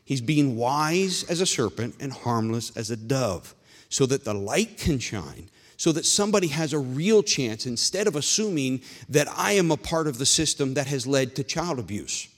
He's 0.05 0.21
being 0.21 0.57
wise 0.57 1.25
as 1.25 1.41
a 1.41 1.47
serpent 1.47 1.97
and 1.99 2.13
harmless 2.13 2.77
as 2.77 2.91
a 2.91 2.97
dove, 2.97 3.55
so 3.89 4.07
that 4.07 4.25
the 4.25 4.35
light 4.35 4.79
can 4.79 4.99
shine, 5.01 5.49
so 5.77 5.91
that 5.93 6.05
somebody 6.05 6.49
has 6.49 6.73
a 6.73 6.79
real 6.79 7.23
chance 7.23 7.67
instead 7.67 8.07
of 8.07 8.15
assuming 8.15 8.83
that 9.09 9.27
I 9.35 9.53
am 9.53 9.71
a 9.71 9.77
part 9.77 10.07
of 10.07 10.19
the 10.19 10.27
system 10.27 10.75
that 10.75 10.87
has 10.87 11.07
led 11.07 11.35
to 11.37 11.43
child 11.43 11.79
abuse 11.79 12.29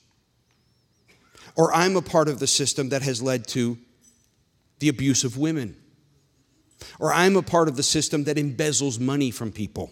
or 1.56 1.74
I'm 1.74 1.96
a 1.96 2.02
part 2.02 2.28
of 2.28 2.38
the 2.38 2.46
system 2.46 2.90
that 2.90 3.02
has 3.02 3.22
led 3.22 3.46
to 3.48 3.78
the 4.78 4.88
abuse 4.88 5.24
of 5.24 5.38
women, 5.38 5.76
or 7.00 7.12
I'm 7.12 7.36
a 7.36 7.42
part 7.42 7.68
of 7.68 7.76
the 7.76 7.82
system 7.82 8.24
that 8.24 8.36
embezzles 8.36 9.00
money 9.00 9.30
from 9.30 9.50
people. 9.50 9.90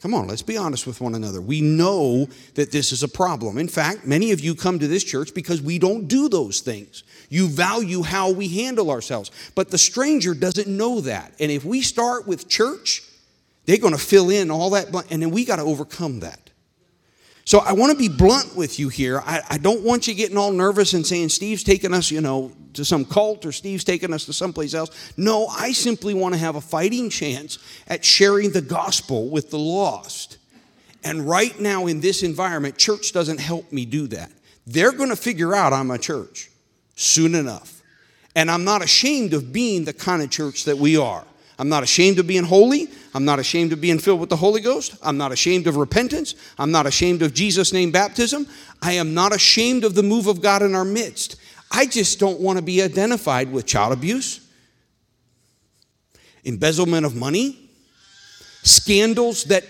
Come 0.00 0.14
on, 0.14 0.26
let's 0.26 0.42
be 0.42 0.56
honest 0.56 0.84
with 0.84 1.00
one 1.00 1.14
another. 1.14 1.40
We 1.40 1.60
know 1.60 2.26
that 2.54 2.72
this 2.72 2.90
is 2.90 3.04
a 3.04 3.08
problem. 3.08 3.56
In 3.56 3.68
fact, 3.68 4.04
many 4.04 4.32
of 4.32 4.40
you 4.40 4.56
come 4.56 4.80
to 4.80 4.88
this 4.88 5.04
church 5.04 5.32
because 5.32 5.62
we 5.62 5.78
don't 5.78 6.08
do 6.08 6.28
those 6.28 6.58
things. 6.58 7.04
You 7.28 7.46
value 7.46 8.02
how 8.02 8.32
we 8.32 8.48
handle 8.48 8.90
ourselves. 8.90 9.30
But 9.54 9.70
the 9.70 9.78
stranger 9.78 10.34
doesn't 10.34 10.66
know 10.66 11.02
that. 11.02 11.34
And 11.38 11.52
if 11.52 11.64
we 11.64 11.82
start 11.82 12.26
with 12.26 12.48
church, 12.48 13.04
they're 13.64 13.78
going 13.78 13.94
to 13.94 13.98
fill 13.98 14.30
in 14.30 14.50
all 14.50 14.70
that, 14.70 14.88
and 15.08 15.22
then 15.22 15.30
we 15.30 15.44
got 15.44 15.56
to 15.56 15.62
overcome 15.62 16.18
that. 16.20 16.50
So 17.44 17.58
I 17.58 17.72
want 17.72 17.92
to 17.92 17.98
be 17.98 18.08
blunt 18.08 18.54
with 18.54 18.78
you 18.78 18.88
here. 18.88 19.20
I, 19.24 19.40
I, 19.50 19.58
don't 19.58 19.82
want 19.82 20.06
you 20.06 20.14
getting 20.14 20.36
all 20.36 20.52
nervous 20.52 20.92
and 20.92 21.04
saying, 21.04 21.30
Steve's 21.30 21.64
taking 21.64 21.92
us, 21.92 22.10
you 22.10 22.20
know, 22.20 22.52
to 22.74 22.84
some 22.84 23.04
cult 23.04 23.44
or 23.44 23.50
Steve's 23.50 23.82
taking 23.82 24.12
us 24.12 24.26
to 24.26 24.32
someplace 24.32 24.74
else. 24.74 25.12
No, 25.16 25.46
I 25.46 25.72
simply 25.72 26.14
want 26.14 26.34
to 26.34 26.38
have 26.38 26.54
a 26.54 26.60
fighting 26.60 27.10
chance 27.10 27.58
at 27.88 28.04
sharing 28.04 28.52
the 28.52 28.60
gospel 28.60 29.28
with 29.28 29.50
the 29.50 29.58
lost. 29.58 30.38
And 31.02 31.28
right 31.28 31.58
now 31.58 31.86
in 31.86 32.00
this 32.00 32.22
environment, 32.22 32.78
church 32.78 33.12
doesn't 33.12 33.40
help 33.40 33.72
me 33.72 33.84
do 33.86 34.06
that. 34.08 34.30
They're 34.66 34.92
going 34.92 35.10
to 35.10 35.16
figure 35.16 35.52
out 35.52 35.72
I'm 35.72 35.90
a 35.90 35.98
church 35.98 36.48
soon 36.94 37.34
enough. 37.34 37.82
And 38.36 38.50
I'm 38.50 38.64
not 38.64 38.82
ashamed 38.82 39.34
of 39.34 39.52
being 39.52 39.84
the 39.84 39.92
kind 39.92 40.22
of 40.22 40.30
church 40.30 40.64
that 40.64 40.78
we 40.78 40.96
are. 40.96 41.24
I'm 41.58 41.68
not 41.68 41.82
ashamed 41.82 42.18
of 42.18 42.26
being 42.26 42.44
holy. 42.44 42.88
I'm 43.14 43.24
not 43.24 43.38
ashamed 43.38 43.72
of 43.72 43.80
being 43.80 43.98
filled 43.98 44.20
with 44.20 44.30
the 44.30 44.36
Holy 44.36 44.60
Ghost. 44.60 44.96
I'm 45.02 45.16
not 45.16 45.32
ashamed 45.32 45.66
of 45.66 45.76
repentance. 45.76 46.34
I'm 46.58 46.70
not 46.70 46.86
ashamed 46.86 47.22
of 47.22 47.34
Jesus' 47.34 47.72
name 47.72 47.90
baptism. 47.90 48.46
I 48.80 48.92
am 48.92 49.14
not 49.14 49.34
ashamed 49.34 49.84
of 49.84 49.94
the 49.94 50.02
move 50.02 50.26
of 50.26 50.40
God 50.40 50.62
in 50.62 50.74
our 50.74 50.84
midst. 50.84 51.36
I 51.70 51.86
just 51.86 52.18
don't 52.18 52.40
want 52.40 52.58
to 52.58 52.64
be 52.64 52.82
identified 52.82 53.52
with 53.52 53.66
child 53.66 53.92
abuse, 53.92 54.46
embezzlement 56.44 57.06
of 57.06 57.14
money, 57.14 57.70
scandals 58.62 59.44
that 59.44 59.64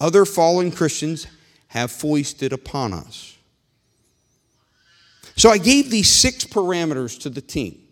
other 0.00 0.24
fallen 0.24 0.70
Christians 0.70 1.26
have 1.68 1.90
foisted 1.90 2.52
upon 2.52 2.92
us. 2.92 3.36
So 5.36 5.50
I 5.50 5.58
gave 5.58 5.90
these 5.90 6.08
six 6.08 6.44
parameters 6.44 7.20
to 7.22 7.30
the 7.30 7.42
team. 7.42 7.85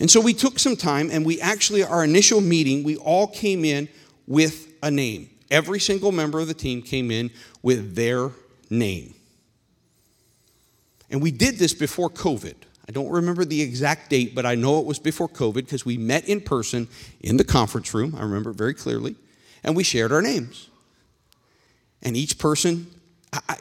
And 0.00 0.10
so 0.10 0.20
we 0.20 0.32
took 0.32 0.58
some 0.58 0.76
time 0.76 1.10
and 1.12 1.24
we 1.26 1.40
actually, 1.40 1.84
our 1.84 2.02
initial 2.02 2.40
meeting, 2.40 2.82
we 2.82 2.96
all 2.96 3.26
came 3.26 3.64
in 3.64 3.88
with 4.26 4.72
a 4.82 4.90
name. 4.90 5.28
Every 5.50 5.78
single 5.78 6.10
member 6.10 6.40
of 6.40 6.48
the 6.48 6.54
team 6.54 6.80
came 6.80 7.10
in 7.10 7.30
with 7.62 7.94
their 7.94 8.30
name. 8.70 9.14
And 11.10 11.20
we 11.20 11.30
did 11.30 11.58
this 11.58 11.74
before 11.74 12.08
COVID. 12.08 12.54
I 12.88 12.92
don't 12.92 13.10
remember 13.10 13.44
the 13.44 13.60
exact 13.60 14.10
date, 14.10 14.34
but 14.34 14.46
I 14.46 14.54
know 14.54 14.80
it 14.80 14.86
was 14.86 14.98
before 14.98 15.28
COVID 15.28 15.54
because 15.54 15.84
we 15.84 15.98
met 15.98 16.28
in 16.28 16.40
person 16.40 16.88
in 17.20 17.36
the 17.36 17.44
conference 17.44 17.92
room. 17.92 18.14
I 18.16 18.22
remember 18.22 18.50
it 18.50 18.56
very 18.56 18.74
clearly. 18.74 19.16
And 19.62 19.76
we 19.76 19.84
shared 19.84 20.12
our 20.12 20.22
names. 20.22 20.68
And 22.02 22.16
each 22.16 22.38
person, 22.38 22.86
I, 23.32 23.58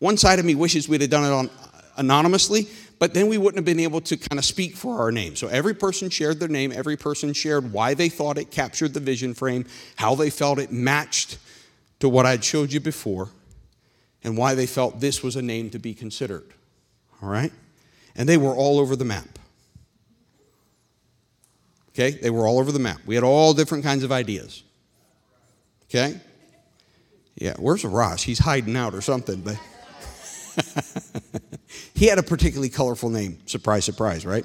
one 0.00 0.16
side 0.16 0.38
of 0.38 0.44
me 0.44 0.54
wishes 0.54 0.88
we'd 0.88 1.00
have 1.00 1.10
done 1.10 1.24
it 1.24 1.32
on, 1.32 1.50
anonymously, 1.96 2.68
but 2.98 3.12
then 3.12 3.28
we 3.28 3.36
wouldn't 3.36 3.56
have 3.56 3.64
been 3.64 3.80
able 3.80 4.00
to 4.02 4.16
kind 4.16 4.38
of 4.38 4.44
speak 4.44 4.74
for 4.76 4.98
our 4.98 5.12
name. 5.12 5.36
So 5.36 5.48
every 5.48 5.74
person 5.74 6.08
shared 6.08 6.40
their 6.40 6.48
name, 6.48 6.72
every 6.72 6.96
person 6.96 7.32
shared 7.32 7.72
why 7.72 7.94
they 7.94 8.08
thought 8.08 8.38
it 8.38 8.50
captured 8.50 8.94
the 8.94 9.00
vision 9.00 9.34
frame, 9.34 9.66
how 9.96 10.14
they 10.14 10.30
felt 10.30 10.58
it 10.58 10.72
matched 10.72 11.38
to 12.00 12.08
what 12.08 12.26
I'd 12.26 12.44
showed 12.44 12.72
you 12.72 12.80
before, 12.80 13.28
and 14.24 14.36
why 14.36 14.54
they 14.54 14.66
felt 14.66 15.00
this 15.00 15.22
was 15.22 15.36
a 15.36 15.42
name 15.42 15.70
to 15.70 15.78
be 15.78 15.94
considered. 15.94 16.46
All 17.22 17.28
right? 17.28 17.52
And 18.14 18.28
they 18.28 18.38
were 18.38 18.54
all 18.54 18.78
over 18.78 18.96
the 18.96 19.04
map. 19.04 19.38
Okay? 21.90 22.12
They 22.12 22.30
were 22.30 22.46
all 22.46 22.58
over 22.58 22.72
the 22.72 22.78
map. 22.78 23.00
We 23.06 23.14
had 23.14 23.24
all 23.24 23.52
different 23.54 23.84
kinds 23.84 24.04
of 24.04 24.12
ideas. 24.12 24.62
Okay? 25.84 26.20
Yeah, 27.36 27.54
where's 27.58 27.84
Ross? 27.84 28.22
He's 28.22 28.38
hiding 28.38 28.76
out 28.76 28.94
or 28.94 29.02
something, 29.02 29.42
but 29.42 29.58
he 31.96 32.06
had 32.06 32.18
a 32.18 32.22
particularly 32.22 32.68
colorful 32.68 33.08
name. 33.10 33.38
Surprise, 33.46 33.84
surprise, 33.84 34.26
right? 34.26 34.44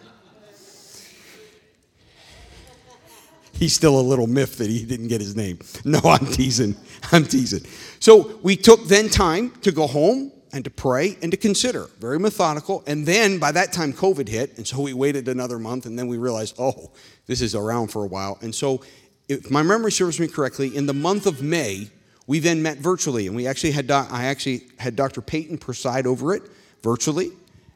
He's 3.54 3.76
still 3.76 4.00
a 4.00 4.02
little 4.02 4.26
miffed 4.26 4.58
that 4.58 4.70
he 4.70 4.86
didn't 4.86 5.10
get 5.10 5.22
his 5.22 5.36
name. 5.36 5.60
No, 5.86 6.00
I'm 6.06 6.26
teasing. 6.26 6.76
I'm 7.12 7.26
teasing. 7.26 7.62
So 8.00 8.40
we 8.42 8.56
took 8.56 8.88
then 8.88 9.10
time 9.10 9.52
to 9.62 9.72
go 9.72 9.86
home 9.86 10.32
and 10.54 10.64
to 10.64 10.72
pray 10.72 11.18
and 11.22 11.30
to 11.32 11.38
consider. 11.38 11.88
Very 12.00 12.18
methodical. 12.18 12.84
And 12.88 13.06
then 13.06 13.38
by 13.38 13.52
that 13.52 13.72
time, 13.72 13.94
COVID 13.94 14.28
hit. 14.28 14.58
And 14.58 14.66
so 14.66 14.82
we 14.82 14.94
waited 14.94 15.28
another 15.28 15.60
month. 15.60 15.86
And 15.86 16.00
then 16.00 16.08
we 16.08 16.18
realized, 16.18 16.56
oh, 16.58 16.92
this 17.28 17.42
is 17.42 17.54
around 17.54 17.90
for 17.90 18.04
a 18.04 18.08
while. 18.08 18.40
And 18.42 18.56
so, 18.56 18.82
if 19.30 19.50
my 19.52 19.62
memory 19.62 19.92
serves 19.92 20.20
me 20.20 20.28
correctly, 20.28 20.76
in 20.76 20.88
the 20.88 20.94
month 20.94 21.26
of 21.26 21.42
May, 21.42 21.90
we 22.28 22.40
then 22.40 22.62
met 22.62 22.78
virtually, 22.80 23.28
and 23.28 23.36
we 23.36 23.48
actually 23.48 23.72
had 23.72 23.90
I 23.92 24.26
actually 24.26 24.64
had 24.78 24.96
Dr. 24.96 25.22
Peyton 25.22 25.58
preside 25.58 26.06
over 26.06 26.34
it 26.34 26.44
virtually, 26.84 27.32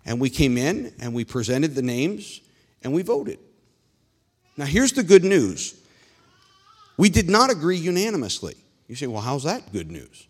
and 0.06 0.20
we 0.20 0.30
came 0.30 0.58
in 0.58 0.94
and 1.00 1.14
we 1.14 1.26
presented 1.26 1.76
the 1.76 1.82
names 1.82 2.42
and 2.84 2.94
we 2.94 3.02
voted. 3.02 3.40
Now 4.58 4.66
here's 4.66 4.94
the 4.94 5.04
good 5.04 5.24
news. 5.24 5.76
We 6.98 7.10
did 7.10 7.30
not 7.30 7.50
agree 7.50 7.78
unanimously. 7.78 8.56
You 8.88 8.96
say, 8.96 9.08
"Well, 9.08 9.22
how's 9.22 9.44
that 9.44 9.74
good 9.74 9.92
news?" 9.92 10.28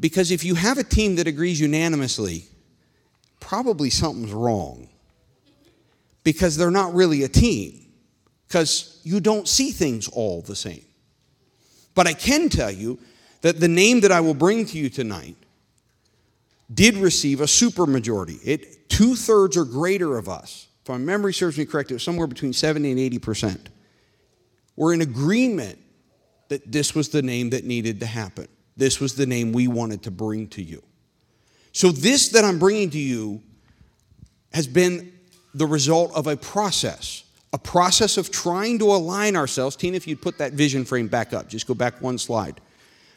Because 0.00 0.30
if 0.30 0.44
you 0.44 0.54
have 0.54 0.78
a 0.78 0.84
team 0.84 1.16
that 1.16 1.26
agrees 1.26 1.60
unanimously, 1.60 2.46
probably 3.40 3.90
something's 3.90 4.32
wrong. 4.32 4.88
Because 6.22 6.56
they're 6.56 6.70
not 6.70 6.94
really 6.94 7.22
a 7.22 7.28
team. 7.28 7.86
Because 8.48 9.00
you 9.04 9.20
don't 9.20 9.46
see 9.46 9.70
things 9.70 10.08
all 10.08 10.40
the 10.40 10.56
same. 10.56 10.84
But 11.94 12.06
I 12.06 12.14
can 12.14 12.48
tell 12.48 12.70
you 12.70 12.98
that 13.42 13.60
the 13.60 13.68
name 13.68 14.00
that 14.00 14.10
I 14.10 14.20
will 14.20 14.34
bring 14.34 14.64
to 14.66 14.78
you 14.78 14.88
tonight 14.88 15.36
did 16.72 16.96
receive 16.96 17.40
a 17.40 17.44
supermajority. 17.44 18.40
It 18.44 18.88
two 18.88 19.14
thirds 19.14 19.56
or 19.56 19.64
greater 19.64 20.16
of 20.16 20.28
us, 20.28 20.68
if 20.82 20.88
my 20.88 20.98
memory 20.98 21.32
serves 21.32 21.58
me 21.58 21.64
correct, 21.64 21.90
it 21.90 21.94
was 21.94 22.02
somewhere 22.02 22.26
between 22.26 22.52
70 22.52 22.90
and 22.90 23.00
80 23.00 23.18
percent. 23.18 23.68
Were 24.76 24.92
in 24.92 25.00
agreement 25.00 25.78
that 26.48 26.70
this 26.70 26.94
was 26.94 27.10
the 27.10 27.22
name 27.22 27.50
that 27.50 27.64
needed 27.64 28.00
to 28.00 28.06
happen. 28.06 28.48
This 28.76 29.00
was 29.00 29.14
the 29.14 29.26
name 29.26 29.52
we 29.52 29.68
wanted 29.68 30.02
to 30.02 30.10
bring 30.10 30.48
to 30.48 30.62
you. 30.62 30.82
So, 31.72 31.90
this 31.90 32.30
that 32.30 32.44
I'm 32.44 32.58
bringing 32.58 32.90
to 32.90 32.98
you 32.98 33.42
has 34.52 34.66
been 34.66 35.12
the 35.54 35.66
result 35.66 36.12
of 36.14 36.26
a 36.26 36.36
process 36.36 37.24
a 37.54 37.58
process 37.58 38.16
of 38.16 38.32
trying 38.32 38.80
to 38.80 38.86
align 38.86 39.36
ourselves. 39.36 39.76
Tina, 39.76 39.96
if 39.96 40.08
you'd 40.08 40.20
put 40.20 40.38
that 40.38 40.54
vision 40.54 40.84
frame 40.84 41.06
back 41.06 41.32
up, 41.32 41.48
just 41.48 41.68
go 41.68 41.74
back 41.74 42.02
one 42.02 42.18
slide. 42.18 42.60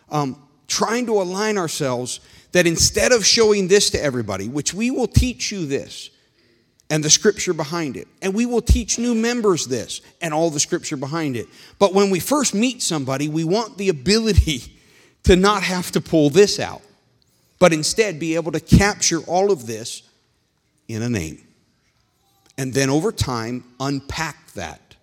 Um, 0.10 0.47
trying 0.68 1.06
to 1.06 1.22
align 1.22 1.58
ourselves 1.58 2.20
that 2.52 2.68
instead 2.68 3.12
of 3.12 3.26
showing 3.26 3.68
this 3.68 3.90
to 3.92 4.04
everybody, 4.04 4.48
which 4.48 4.74
we 4.74 4.92
will 4.92 5.08
teach 5.08 5.52
you 5.52 5.66
this 5.66 6.10
and 6.90 7.04
the 7.04 7.10
scripture 7.10 7.54
behind 7.54 7.98
it, 7.98 8.08
and 8.22 8.34
we 8.34 8.46
will 8.46 8.62
teach 8.62 8.98
new 8.98 9.14
members 9.14 9.68
this 9.68 10.02
and 10.22 10.34
all 10.34 10.50
the 10.50 10.60
scripture 10.60 10.98
behind 10.98 11.36
it. 11.36 11.48
But 11.80 11.94
when 11.94 12.10
we 12.10 12.20
first 12.20 12.54
meet 12.54 12.82
somebody, 12.82 13.28
we 13.28 13.44
want 13.44 13.78
the 13.78 13.90
ability 13.90 14.64
to 15.24 15.36
not 15.36 15.64
have 15.64 15.92
to 15.92 16.02
pull 16.02 16.30
this 16.30 16.60
out, 16.60 16.82
but 17.60 17.74
instead 17.74 18.20
be 18.20 18.36
able 18.36 18.52
to 18.54 18.60
capture 18.60 19.20
all 19.22 19.52
of 19.52 19.68
this 19.68 20.04
in 20.88 21.02
a 21.02 21.10
name 21.10 21.48
and 22.58 22.74
then 22.74 22.90
over 22.90 23.12
time 23.12 23.64
unpack 23.80 24.52
that 24.54 24.96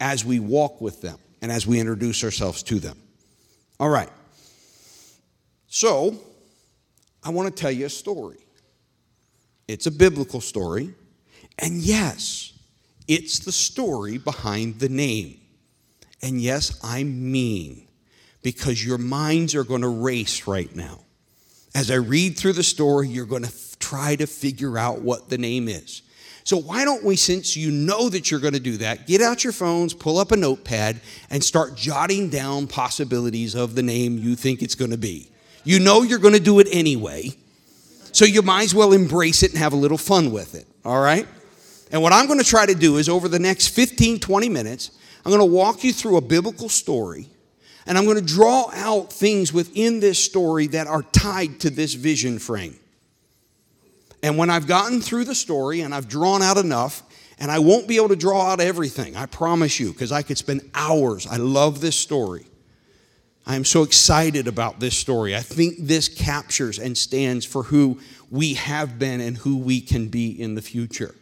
as 0.00 0.24
we 0.24 0.40
walk 0.40 0.80
with 0.80 1.00
them 1.00 1.18
and 1.42 1.52
as 1.52 1.66
we 1.66 1.78
introduce 1.78 2.24
ourselves 2.24 2.62
to 2.64 2.78
them. 2.78 2.96
All 3.78 3.88
right. 3.88 4.08
So, 5.68 6.16
I 7.22 7.30
want 7.30 7.54
to 7.54 7.60
tell 7.60 7.70
you 7.70 7.86
a 7.86 7.90
story. 7.90 8.38
It's 9.68 9.86
a 9.86 9.90
biblical 9.90 10.40
story, 10.40 10.94
and 11.58 11.74
yes, 11.76 12.54
it's 13.06 13.40
the 13.40 13.52
story 13.52 14.16
behind 14.16 14.78
the 14.78 14.88
name. 14.88 15.38
And 16.22 16.40
yes, 16.40 16.80
I 16.82 17.04
mean, 17.04 17.86
because 18.42 18.84
your 18.84 18.98
minds 18.98 19.54
are 19.54 19.64
going 19.64 19.82
to 19.82 19.88
race 19.88 20.46
right 20.46 20.74
now. 20.74 21.00
As 21.74 21.90
I 21.90 21.96
read 21.96 22.38
through 22.38 22.54
the 22.54 22.62
story, 22.62 23.08
you're 23.08 23.26
going 23.26 23.42
to 23.42 23.48
f- 23.48 23.78
try 23.78 24.16
to 24.16 24.26
figure 24.26 24.78
out 24.78 25.02
what 25.02 25.28
the 25.28 25.38
name 25.38 25.68
is. 25.68 26.02
So, 26.44 26.56
why 26.56 26.86
don't 26.86 27.04
we, 27.04 27.16
since 27.16 27.58
you 27.58 27.70
know 27.70 28.08
that 28.08 28.30
you're 28.30 28.40
going 28.40 28.54
to 28.54 28.60
do 28.60 28.78
that, 28.78 29.06
get 29.06 29.20
out 29.20 29.44
your 29.44 29.52
phones, 29.52 29.92
pull 29.92 30.16
up 30.16 30.32
a 30.32 30.36
notepad, 30.36 30.98
and 31.28 31.44
start 31.44 31.76
jotting 31.76 32.30
down 32.30 32.68
possibilities 32.68 33.54
of 33.54 33.74
the 33.74 33.82
name 33.82 34.16
you 34.16 34.34
think 34.34 34.62
it's 34.62 34.74
going 34.74 34.92
to 34.92 34.96
be? 34.96 35.30
You 35.68 35.80
know 35.80 36.02
you're 36.02 36.18
going 36.18 36.32
to 36.32 36.40
do 36.40 36.60
it 36.60 36.68
anyway, 36.72 37.30
so 38.12 38.24
you 38.24 38.40
might 38.40 38.62
as 38.62 38.74
well 38.74 38.94
embrace 38.94 39.42
it 39.42 39.50
and 39.50 39.58
have 39.58 39.74
a 39.74 39.76
little 39.76 39.98
fun 39.98 40.32
with 40.32 40.54
it, 40.54 40.66
all 40.82 40.98
right? 40.98 41.28
And 41.92 42.00
what 42.00 42.10
I'm 42.10 42.26
going 42.26 42.38
to 42.38 42.44
try 42.44 42.64
to 42.64 42.74
do 42.74 42.96
is 42.96 43.06
over 43.06 43.28
the 43.28 43.38
next 43.38 43.68
15, 43.68 44.18
20 44.18 44.48
minutes, 44.48 44.92
I'm 45.26 45.30
going 45.30 45.46
to 45.46 45.54
walk 45.54 45.84
you 45.84 45.92
through 45.92 46.16
a 46.16 46.22
biblical 46.22 46.70
story 46.70 47.28
and 47.84 47.98
I'm 47.98 48.06
going 48.06 48.16
to 48.16 48.24
draw 48.24 48.70
out 48.72 49.12
things 49.12 49.52
within 49.52 50.00
this 50.00 50.18
story 50.18 50.68
that 50.68 50.86
are 50.86 51.02
tied 51.02 51.60
to 51.60 51.68
this 51.68 51.92
vision 51.92 52.38
frame. 52.38 52.78
And 54.22 54.38
when 54.38 54.48
I've 54.48 54.66
gotten 54.66 55.02
through 55.02 55.26
the 55.26 55.34
story 55.34 55.82
and 55.82 55.94
I've 55.94 56.08
drawn 56.08 56.40
out 56.40 56.56
enough, 56.56 57.02
and 57.38 57.50
I 57.50 57.58
won't 57.58 57.86
be 57.86 57.96
able 57.96 58.08
to 58.08 58.16
draw 58.16 58.52
out 58.52 58.60
everything, 58.60 59.16
I 59.16 59.26
promise 59.26 59.78
you, 59.78 59.92
because 59.92 60.12
I 60.12 60.22
could 60.22 60.38
spend 60.38 60.62
hours. 60.74 61.26
I 61.26 61.36
love 61.36 61.82
this 61.82 61.94
story. 61.94 62.46
I 63.48 63.56
am 63.56 63.64
so 63.64 63.82
excited 63.82 64.46
about 64.46 64.78
this 64.78 64.94
story. 64.96 65.34
I 65.34 65.40
think 65.40 65.76
this 65.78 66.06
captures 66.06 66.78
and 66.78 66.96
stands 66.96 67.46
for 67.46 67.62
who 67.62 67.98
we 68.30 68.54
have 68.54 68.98
been 68.98 69.22
and 69.22 69.38
who 69.38 69.56
we 69.56 69.80
can 69.80 70.08
be 70.08 70.38
in 70.38 70.54
the 70.54 70.60
future. 70.60 71.14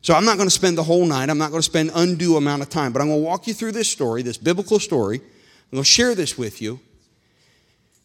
So 0.00 0.14
I'm 0.14 0.24
not 0.24 0.36
going 0.36 0.48
to 0.48 0.54
spend 0.54 0.78
the 0.78 0.84
whole 0.84 1.04
night. 1.04 1.28
I'm 1.28 1.38
not 1.38 1.50
going 1.50 1.58
to 1.60 1.66
spend 1.66 1.90
undue 1.94 2.36
amount 2.36 2.62
of 2.62 2.70
time, 2.70 2.92
but 2.92 3.02
I'm 3.02 3.08
going 3.08 3.20
to 3.20 3.26
walk 3.26 3.48
you 3.48 3.54
through 3.54 3.72
this 3.72 3.88
story, 3.88 4.22
this 4.22 4.38
biblical 4.38 4.78
story. 4.78 5.18
I'm 5.18 5.76
going 5.76 5.82
to 5.82 5.88
share 5.88 6.14
this 6.14 6.38
with 6.38 6.62
you. 6.62 6.78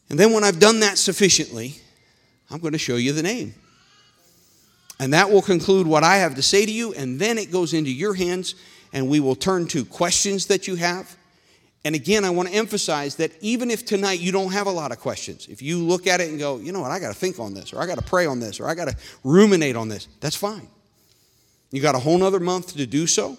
And 0.09 0.19
then 0.19 0.33
when 0.33 0.43
I've 0.43 0.59
done 0.59 0.79
that 0.79 0.97
sufficiently, 0.97 1.75
I'm 2.49 2.59
going 2.59 2.73
to 2.73 2.79
show 2.79 2.95
you 2.95 3.13
the 3.13 3.23
name. 3.23 3.53
And 4.99 5.13
that 5.13 5.29
will 5.29 5.43
conclude 5.43 5.85
what 5.85 6.03
I 6.03 6.17
have 6.17 6.33
to 6.35 6.41
say 6.41 6.65
to 6.65 6.71
you, 6.71 6.93
and 6.93 7.19
then 7.19 7.37
it 7.37 7.51
goes 7.51 7.73
into 7.73 7.91
your 7.91 8.15
hands, 8.15 8.55
and 8.93 9.07
we 9.07 9.19
will 9.19 9.35
turn 9.35 9.67
to 9.67 9.85
questions 9.85 10.47
that 10.47 10.67
you 10.67 10.75
have. 10.75 11.16
And 11.87 11.95
again, 11.95 12.25
I 12.25 12.29
want 12.31 12.49
to 12.49 12.53
emphasize 12.53 13.15
that 13.15 13.31
even 13.39 13.71
if 13.71 13.85
tonight 13.85 14.19
you 14.19 14.33
don't 14.33 14.51
have 14.51 14.67
a 14.67 14.71
lot 14.71 14.91
of 14.91 14.99
questions, 14.99 15.47
if 15.49 15.61
you 15.61 15.81
look 15.81 16.05
at 16.05 16.19
it 16.19 16.27
and 16.27 16.37
go, 16.37 16.57
you 16.57 16.73
know 16.73 16.81
what, 16.81 16.91
I 16.91 16.99
got 16.99 17.07
to 17.07 17.17
think 17.17 17.39
on 17.39 17.53
this, 17.53 17.71
or 17.71 17.81
I 17.81 17.85
got 17.85 17.97
to 17.97 18.03
pray 18.03 18.25
on 18.25 18.41
this, 18.41 18.59
or 18.59 18.67
I 18.67 18.75
got 18.75 18.89
to 18.89 18.97
ruminate 19.23 19.77
on 19.77 19.87
this, 19.87 20.09
that's 20.19 20.35
fine. 20.35 20.67
You 21.71 21.81
got 21.81 21.95
a 21.95 21.99
whole 21.99 22.17
nother 22.17 22.41
month 22.41 22.75
to 22.75 22.85
do 22.85 23.07
so. 23.07 23.37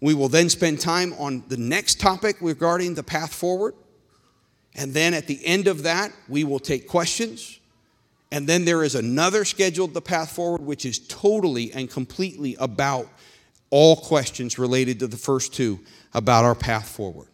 We 0.00 0.14
will 0.14 0.28
then 0.28 0.50
spend 0.50 0.78
time 0.78 1.14
on 1.14 1.42
the 1.48 1.56
next 1.56 1.98
topic 1.98 2.36
regarding 2.40 2.94
the 2.94 3.02
path 3.02 3.34
forward. 3.34 3.74
And 4.76 4.94
then 4.94 5.12
at 5.12 5.26
the 5.26 5.44
end 5.44 5.66
of 5.66 5.82
that, 5.82 6.12
we 6.28 6.44
will 6.44 6.60
take 6.60 6.86
questions. 6.86 7.58
And 8.30 8.46
then 8.46 8.64
there 8.64 8.84
is 8.84 8.94
another 8.94 9.44
scheduled 9.44 9.94
The 9.94 10.00
Path 10.00 10.30
Forward, 10.30 10.60
which 10.60 10.86
is 10.86 11.00
totally 11.00 11.72
and 11.72 11.90
completely 11.90 12.56
about 12.60 13.08
all 13.70 13.96
questions 13.96 14.60
related 14.60 15.00
to 15.00 15.08
the 15.08 15.16
first 15.16 15.52
two 15.52 15.80
about 16.12 16.44
our 16.44 16.54
path 16.54 16.88
forward. 16.88 17.26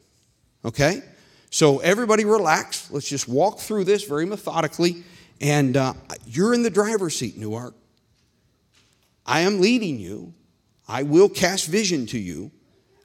Okay? 0.64 1.02
So 1.50 1.78
everybody 1.80 2.24
relax. 2.24 2.90
Let's 2.90 3.08
just 3.08 3.28
walk 3.28 3.58
through 3.58 3.84
this 3.84 4.04
very 4.04 4.26
methodically. 4.26 5.04
And 5.40 5.76
uh, 5.76 5.94
you're 6.26 6.54
in 6.54 6.62
the 6.62 6.70
driver's 6.70 7.16
seat, 7.16 7.36
Newark. 7.36 7.74
I 9.26 9.40
am 9.40 9.60
leading 9.60 9.98
you. 9.98 10.34
I 10.88 11.02
will 11.02 11.28
cast 11.28 11.66
vision 11.66 12.06
to 12.06 12.18
you. 12.18 12.50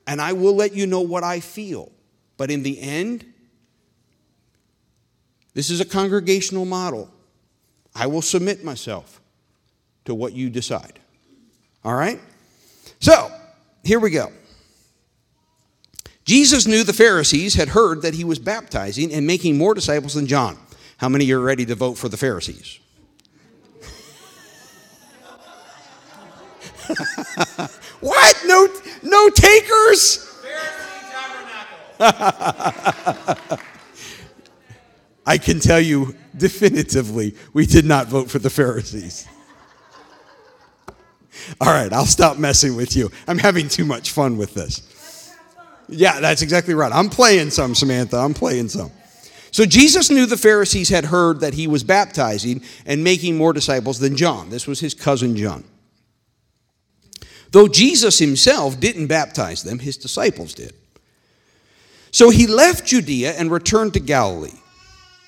And 0.08 0.22
I 0.22 0.34
will 0.34 0.56
let 0.56 0.74
you 0.74 0.86
know 0.86 1.02
what 1.02 1.24
I 1.24 1.40
feel. 1.40 1.92
But 2.38 2.52
in 2.52 2.64
the 2.64 2.80
end, 2.80 3.26
this 5.54 5.70
is 5.70 5.80
a 5.80 5.86
congregational 5.86 6.66
model. 6.66 7.10
I 7.96 8.08
will 8.08 8.22
submit 8.22 8.64
myself 8.64 9.22
to 10.04 10.14
what 10.14 10.34
you 10.34 10.50
decide. 10.50 11.00
All 11.84 11.96
right? 11.96 12.20
So, 13.00 13.32
here 13.84 14.00
we 14.00 14.12
go. 14.12 14.32
Jesus 16.26 16.66
knew 16.66 16.84
the 16.84 16.92
Pharisees 16.92 17.54
had 17.54 17.70
heard 17.70 18.02
that 18.02 18.16
he 18.16 18.24
was 18.24 18.40
baptizing 18.40 19.14
and 19.14 19.28
making 19.28 19.58
more 19.58 19.76
disciples 19.76 20.16
than 20.16 20.26
John. 20.26 20.58
How 20.98 21.08
many 21.08 21.32
are 21.32 21.40
ready 21.40 21.66
to 21.68 21.76
vote 21.76 22.00
for 22.00 22.10
the 22.10 22.18
Pharisees? 22.18 22.80
what? 28.00 28.44
No, 28.46 28.68
no 29.04 29.30
takers? 29.30 30.32
I 35.28 35.38
can 35.38 35.60
tell 35.60 35.80
you 35.80 36.16
definitively, 36.36 37.36
we 37.54 37.66
did 37.66 37.86
not 37.86 38.08
vote 38.08 38.30
for 38.30 38.40
the 38.40 38.50
Pharisees. 38.50 39.28
All 41.62 41.72
right, 41.72 41.94
I'll 41.94 42.06
stop 42.06 42.38
messing 42.38 42.76
with 42.76 42.96
you. 42.96 43.12
I'm 43.28 43.38
having 43.38 43.68
too 43.68 43.86
much 43.86 44.12
fun 44.12 44.38
with 44.38 44.54
this. 44.54 44.82
Yeah, 45.88 46.20
that's 46.20 46.42
exactly 46.42 46.74
right. 46.74 46.92
I'm 46.92 47.10
playing 47.10 47.52
some, 47.52 47.76
Samantha. 47.76 48.18
I'm 48.18 48.34
playing 48.34 48.70
some. 48.70 48.92
So 49.52 49.66
Jesus 49.66 50.10
knew 50.10 50.26
the 50.26 50.36
Pharisees 50.36 50.90
had 50.90 51.06
heard 51.06 51.40
that 51.40 51.54
he 51.54 51.68
was 51.68 51.84
baptizing 51.84 52.62
and 52.86 53.04
making 53.04 53.38
more 53.38 53.54
disciples 53.54 54.00
than 54.00 54.18
John. 54.18 54.50
This 54.50 54.68
was 54.68 54.80
his 54.82 54.94
cousin 54.94 55.36
John. 55.38 55.64
Though 57.52 57.70
Jesus 57.70 58.20
himself 58.20 58.80
didn't 58.80 59.08
baptize 59.08 59.64
them, 59.64 59.80
his 59.80 59.96
disciples 59.96 60.54
did. 60.54 60.74
So 62.12 62.30
he 62.30 62.48
left 62.48 62.86
Judea 62.86 63.34
and 63.34 63.50
returned 63.50 63.94
to 63.94 64.02
Galilee. 64.02 64.60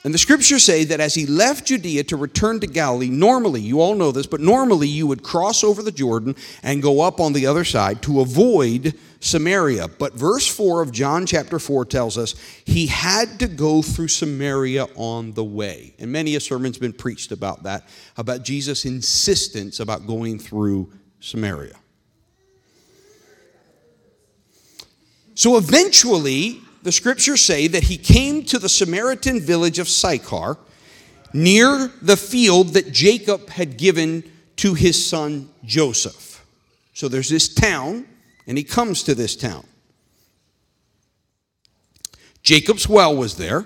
And 0.08 0.14
the 0.14 0.20
scriptures 0.20 0.64
say 0.64 0.86
that 0.86 1.02
as 1.02 1.16
he 1.16 1.26
left 1.26 1.66
Judea 1.66 2.02
to 2.06 2.16
return 2.16 2.62
to 2.62 2.68
Galilee, 2.68 3.10
normally, 3.10 3.60
you 3.60 3.82
all 3.82 3.94
know 3.94 4.14
this, 4.14 4.26
but 4.26 4.40
normally 4.40 4.88
you 4.88 5.06
would 5.06 5.22
cross 5.22 5.66
over 5.66 5.84
the 5.84 5.92
Jordan 5.92 6.34
and 6.64 6.82
go 6.82 7.02
up 7.02 7.20
on 7.20 7.34
the 7.34 7.46
other 7.46 7.66
side 7.66 8.02
to 8.04 8.22
avoid 8.22 8.94
Samaria. 9.20 9.90
But 9.90 10.14
verse 10.14 10.48
4 10.48 10.82
of 10.82 10.94
John 10.94 11.26
chapter 11.26 11.60
4 11.60 11.84
tells 11.84 12.18
us 12.18 12.36
he 12.64 12.88
had 12.88 13.38
to 13.42 13.50
go 13.50 13.82
through 13.82 14.08
Samaria 14.08 14.86
on 14.96 15.34
the 15.34 15.44
way. 15.44 15.94
And 16.00 16.10
many 16.10 16.38
a 16.38 16.40
sermon's 16.40 16.78
been 16.78 16.94
preached 16.94 17.34
about 17.34 17.64
that, 17.64 17.90
about 18.16 18.44
Jesus' 18.44 18.86
insistence 18.86 19.82
about 19.82 20.08
going 20.08 20.40
through 20.40 20.90
Samaria. 21.20 21.76
So 25.36 25.58
eventually, 25.58 26.62
the 26.84 26.92
scriptures 26.92 27.42
say 27.42 27.68
that 27.68 27.84
he 27.84 27.98
came 27.98 28.44
to 28.46 28.60
the 28.60 28.70
Samaritan 28.70 29.40
village 29.40 29.80
of 29.80 29.88
Sychar 29.88 30.58
near 31.34 31.92
the 32.02 32.18
field 32.18 32.70
that 32.70 32.92
Jacob 32.92 33.50
had 33.50 33.78
given 33.78 34.24
to 34.58 34.74
his 34.74 35.04
son 35.04 35.50
Joseph. 35.64 36.46
So 36.94 37.08
there's 37.08 37.30
this 37.30 37.54
town, 37.54 38.06
and 38.48 38.58
he 38.58 38.64
comes 38.64 39.04
to 39.04 39.14
this 39.14 39.36
town. 39.36 39.66
Jacob's 42.42 42.88
well 42.88 43.16
was 43.16 43.36
there, 43.36 43.66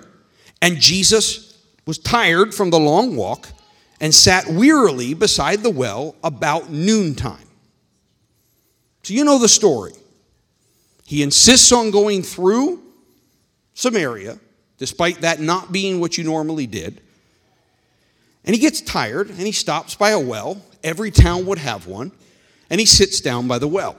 and 0.60 0.78
Jesus 0.78 1.62
was 1.86 1.98
tired 1.98 2.54
from 2.54 2.70
the 2.70 2.78
long 2.78 3.16
walk 3.16 3.48
and 4.00 4.14
sat 4.14 4.48
wearily 4.48 5.14
beside 5.14 5.62
the 5.62 5.70
well 5.70 6.16
about 6.24 6.70
noontime. 6.70 7.48
So 9.04 9.14
you 9.14 9.24
know 9.24 9.38
the 9.38 9.48
story. 9.48 9.92
He 11.04 11.22
insists 11.22 11.72
on 11.72 11.90
going 11.90 12.22
through 12.22 12.81
Samaria, 13.74 14.38
despite 14.78 15.20
that 15.22 15.40
not 15.40 15.72
being 15.72 16.00
what 16.00 16.18
you 16.18 16.24
normally 16.24 16.66
did. 16.66 17.00
And 18.44 18.54
he 18.54 18.60
gets 18.60 18.80
tired 18.80 19.28
and 19.28 19.40
he 19.40 19.52
stops 19.52 19.94
by 19.94 20.10
a 20.10 20.20
well. 20.20 20.60
Every 20.82 21.10
town 21.10 21.46
would 21.46 21.58
have 21.58 21.86
one. 21.86 22.12
And 22.70 22.80
he 22.80 22.86
sits 22.86 23.20
down 23.20 23.46
by 23.48 23.58
the 23.58 23.68
well. 23.68 23.96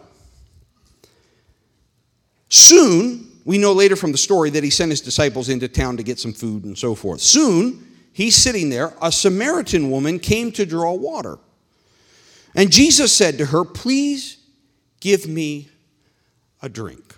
Soon, 2.50 3.32
we 3.46 3.58
know 3.58 3.74
later 3.74 3.96
from 3.96 4.12
the 4.12 4.18
story 4.18 4.50
that 4.52 4.64
he 4.64 4.70
sent 4.70 4.92
his 4.92 5.02
disciples 5.02 5.50
into 5.50 5.68
town 5.68 5.98
to 5.98 6.04
get 6.04 6.20
some 6.20 6.34
food 6.34 6.66
and 6.66 6.78
so 6.78 6.96
forth. 6.96 7.22
Soon, 7.22 7.86
he's 8.14 8.36
sitting 8.36 8.70
there. 8.70 8.94
A 9.02 9.12
Samaritan 9.12 9.90
woman 9.90 10.20
came 10.20 10.52
to 10.54 10.66
draw 10.66 10.94
water. 10.94 11.38
And 12.56 12.72
Jesus 12.72 13.12
said 13.12 13.38
to 13.40 13.48
her, 13.48 13.64
Please 13.64 14.38
give 15.00 15.28
me 15.28 15.70
a 16.62 16.70
drink. 16.70 17.13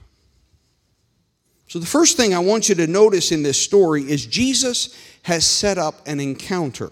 So, 1.76 1.80
the 1.80 1.86
first 1.86 2.16
thing 2.16 2.34
I 2.34 2.40
want 2.40 2.70
you 2.70 2.76
to 2.76 2.88
notice 2.88 3.34
in 3.34 3.44
this 3.44 3.62
story 3.62 4.10
is 4.10 4.26
Jesus 4.26 4.98
has 5.24 5.46
set 5.46 5.78
up 5.78 6.08
an 6.08 6.22
encounter. 6.22 6.90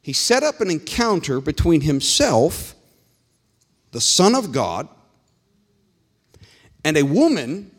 He 0.00 0.14
set 0.14 0.42
up 0.42 0.62
an 0.62 0.70
encounter 0.70 1.42
between 1.42 1.82
himself, 1.82 2.74
the 3.92 4.00
Son 4.00 4.34
of 4.34 4.50
God, 4.50 4.88
and 6.86 6.96
a 6.96 7.02
woman 7.02 7.70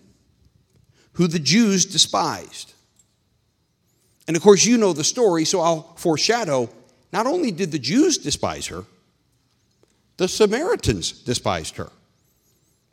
who 1.14 1.26
the 1.26 1.40
Jews 1.40 1.84
despised. 1.84 2.76
And 4.28 4.38
of 4.38 4.44
course, 4.44 4.66
you 4.66 4.78
know 4.78 4.94
the 4.94 5.04
story, 5.04 5.46
so 5.46 5.62
I'll 5.62 5.96
foreshadow. 5.96 6.70
Not 7.12 7.26
only 7.26 7.50
did 7.50 7.72
the 7.72 7.80
Jews 7.80 8.20
despise 8.20 8.68
her, 8.68 8.84
the 10.18 10.28
Samaritans 10.28 11.12
despised 11.12 11.78
her 11.78 11.90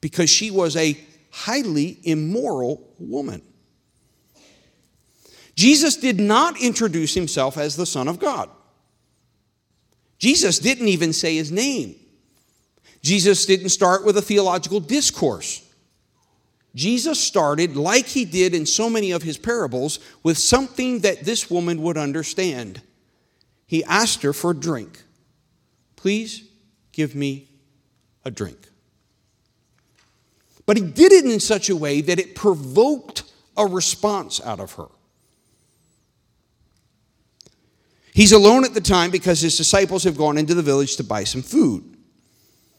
because 0.01 0.31
she 0.31 0.51
was 0.51 0.75
a 0.75 0.99
highly 1.33 1.99
immoral 2.05 2.95
woman. 2.99 3.43
Jesus 5.57 5.97
did 5.97 6.21
not 6.21 6.61
introduce 6.61 7.15
himself 7.15 7.59
as 7.59 7.75
the 7.77 7.87
Son 7.87 8.07
of 8.07 8.19
God. 8.19 8.49
Jesus 10.19 10.59
didn't 10.59 10.89
even 10.89 11.13
say 11.13 11.35
his 11.35 11.51
name. 11.51 11.97
Jesus 13.03 13.45
didn't 13.45 13.71
start 13.71 14.05
with 14.05 14.17
a 14.17 14.23
theological 14.23 14.79
discourse. 14.79 15.69
Jesus 16.75 17.21
started, 17.21 17.77
like 17.77 18.07
he 18.07 18.25
did 18.25 18.55
in 18.55 18.65
so 18.65 18.89
many 18.89 19.11
of 19.11 19.23
his 19.23 19.37
parables, 19.37 19.99
with 20.23 20.39
something 20.39 21.01
that 21.01 21.25
this 21.25 21.51
woman 21.51 21.83
would 21.83 21.99
understand. 21.99 22.81
He 23.67 23.85
asked 23.85 24.23
her 24.23 24.33
for 24.33 24.53
a 24.53 24.57
drink. 24.57 25.03
Please 25.97 26.49
give 26.93 27.15
me 27.15 27.49
a 28.25 28.31
drink. 28.31 28.69
But 30.67 30.77
he 30.77 30.83
did 30.83 31.13
it 31.13 31.25
in 31.25 31.41
such 31.41 31.69
a 31.69 31.77
way 31.77 32.01
that 32.03 32.19
it 32.19 32.35
provoked 32.35 33.25
a 33.57 33.67
response 33.67 34.41
out 34.41 34.61
of 34.61 34.73
her. 34.75 34.89
He's 38.15 38.33
alone 38.33 38.65
at 38.65 38.75
the 38.75 38.81
time 38.81 39.11
because 39.11 39.41
his 39.41 39.57
disciples 39.57 40.05
have 40.05 40.17
gone 40.17 40.37
into 40.37 40.55
the 40.55 40.63
village 40.63 40.97
to 40.97 41.05
buy 41.05 41.25
some 41.25 41.43
food. 41.43 41.97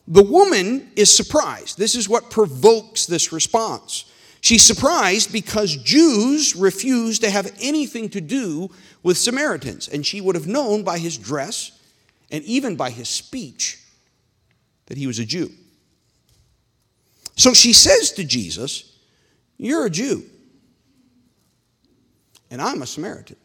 The 0.07 0.23
woman 0.23 0.91
is 0.95 1.15
surprised. 1.15 1.77
This 1.77 1.95
is 1.95 2.07
what 2.07 2.29
provokes 2.29 3.05
this 3.05 3.31
response. 3.31 4.05
She's 4.41 4.63
surprised 4.63 5.31
because 5.31 5.75
Jews 5.77 6.55
refuse 6.55 7.19
to 7.19 7.29
have 7.29 7.55
anything 7.61 8.09
to 8.09 8.21
do 8.21 8.69
with 9.01 9.17
Samaritans, 9.17 9.87
and 9.87 10.05
she 10.05 10.19
would 10.19 10.35
have 10.35 10.47
known 10.47 10.83
by 10.83 10.99
his 10.99 11.17
dress 11.17 11.71
and 12.29 12.43
even 12.43 12.75
by 12.75 12.89
his 12.89 13.07
speech 13.07 13.79
that 14.87 14.97
he 14.97 15.07
was 15.07 15.19
a 15.19 15.25
Jew. 15.25 15.49
So 17.35 17.53
she 17.53 17.73
says 17.73 18.11
to 18.13 18.23
Jesus, 18.23 18.97
You're 19.57 19.85
a 19.85 19.89
Jew, 19.89 20.23
and 22.51 22.61
I'm 22.61 22.81
a 22.81 22.85
Samaritan. 22.85 23.37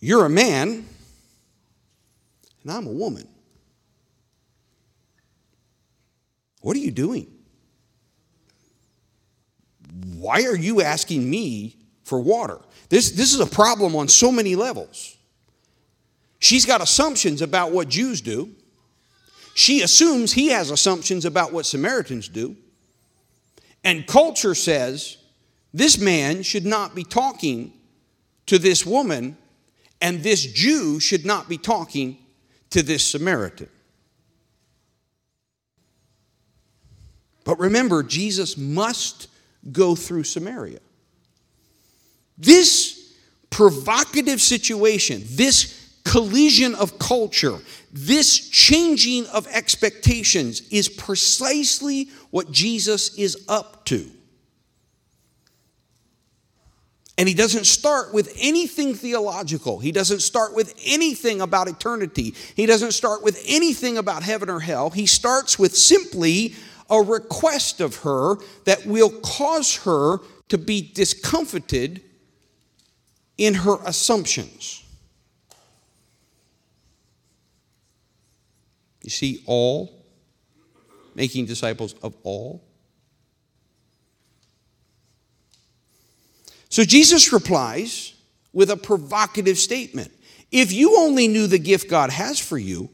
You're 0.00 0.26
a 0.26 0.30
man, 0.30 0.86
and 2.62 2.70
I'm 2.70 2.86
a 2.86 2.92
woman. 2.92 3.26
What 6.60 6.76
are 6.76 6.80
you 6.80 6.90
doing? 6.90 7.32
Why 10.16 10.42
are 10.42 10.56
you 10.56 10.82
asking 10.82 11.30
me 11.30 11.76
for 12.02 12.20
water? 12.20 12.58
This, 12.88 13.12
this 13.12 13.32
is 13.32 13.40
a 13.40 13.46
problem 13.46 13.94
on 13.94 14.08
so 14.08 14.32
many 14.32 14.56
levels. 14.56 15.16
She's 16.40 16.66
got 16.66 16.82
assumptions 16.82 17.40
about 17.40 17.70
what 17.70 17.88
Jews 17.88 18.20
do. 18.20 18.55
She 19.56 19.80
assumes 19.80 20.34
he 20.34 20.48
has 20.48 20.70
assumptions 20.70 21.24
about 21.24 21.50
what 21.50 21.64
Samaritans 21.64 22.28
do. 22.28 22.56
And 23.82 24.06
culture 24.06 24.54
says 24.54 25.16
this 25.72 25.98
man 25.98 26.42
should 26.42 26.66
not 26.66 26.94
be 26.94 27.04
talking 27.04 27.72
to 28.44 28.58
this 28.58 28.84
woman, 28.84 29.38
and 29.98 30.22
this 30.22 30.44
Jew 30.44 31.00
should 31.00 31.24
not 31.24 31.48
be 31.48 31.56
talking 31.56 32.18
to 32.68 32.82
this 32.82 33.02
Samaritan. 33.02 33.70
But 37.44 37.58
remember, 37.58 38.02
Jesus 38.02 38.58
must 38.58 39.28
go 39.72 39.94
through 39.94 40.24
Samaria. 40.24 40.80
This 42.36 43.16
provocative 43.48 44.42
situation, 44.42 45.22
this 45.24 45.72
collision 46.04 46.74
of 46.74 46.98
culture, 46.98 47.58
this 47.96 48.50
changing 48.50 49.26
of 49.28 49.46
expectations 49.46 50.60
is 50.70 50.86
precisely 50.86 52.10
what 52.30 52.52
Jesus 52.52 53.16
is 53.16 53.44
up 53.48 53.86
to. 53.86 54.10
And 57.16 57.26
he 57.26 57.34
doesn't 57.34 57.64
start 57.64 58.12
with 58.12 58.36
anything 58.38 58.94
theological. 58.94 59.78
He 59.78 59.92
doesn't 59.92 60.20
start 60.20 60.54
with 60.54 60.78
anything 60.84 61.40
about 61.40 61.68
eternity. 61.68 62.34
He 62.54 62.66
doesn't 62.66 62.92
start 62.92 63.22
with 63.22 63.42
anything 63.48 63.96
about 63.96 64.22
heaven 64.22 64.50
or 64.50 64.60
hell. 64.60 64.90
He 64.90 65.06
starts 65.06 65.58
with 65.58 65.74
simply 65.74 66.54
a 66.90 67.00
request 67.00 67.80
of 67.80 67.96
her 68.02 68.36
that 68.66 68.84
will 68.84 69.10
cause 69.10 69.76
her 69.84 70.18
to 70.50 70.58
be 70.58 70.82
discomfited 70.92 72.02
in 73.38 73.54
her 73.54 73.78
assumptions. 73.86 74.85
You 79.06 79.10
see, 79.10 79.44
all, 79.46 80.04
making 81.14 81.46
disciples 81.46 81.94
of 82.02 82.16
all. 82.24 82.64
So 86.68 86.82
Jesus 86.82 87.32
replies 87.32 88.14
with 88.52 88.68
a 88.68 88.76
provocative 88.76 89.58
statement. 89.58 90.10
If 90.50 90.72
you 90.72 90.98
only 90.98 91.28
knew 91.28 91.46
the 91.46 91.60
gift 91.60 91.88
God 91.88 92.10
has 92.10 92.40
for 92.40 92.58
you 92.58 92.90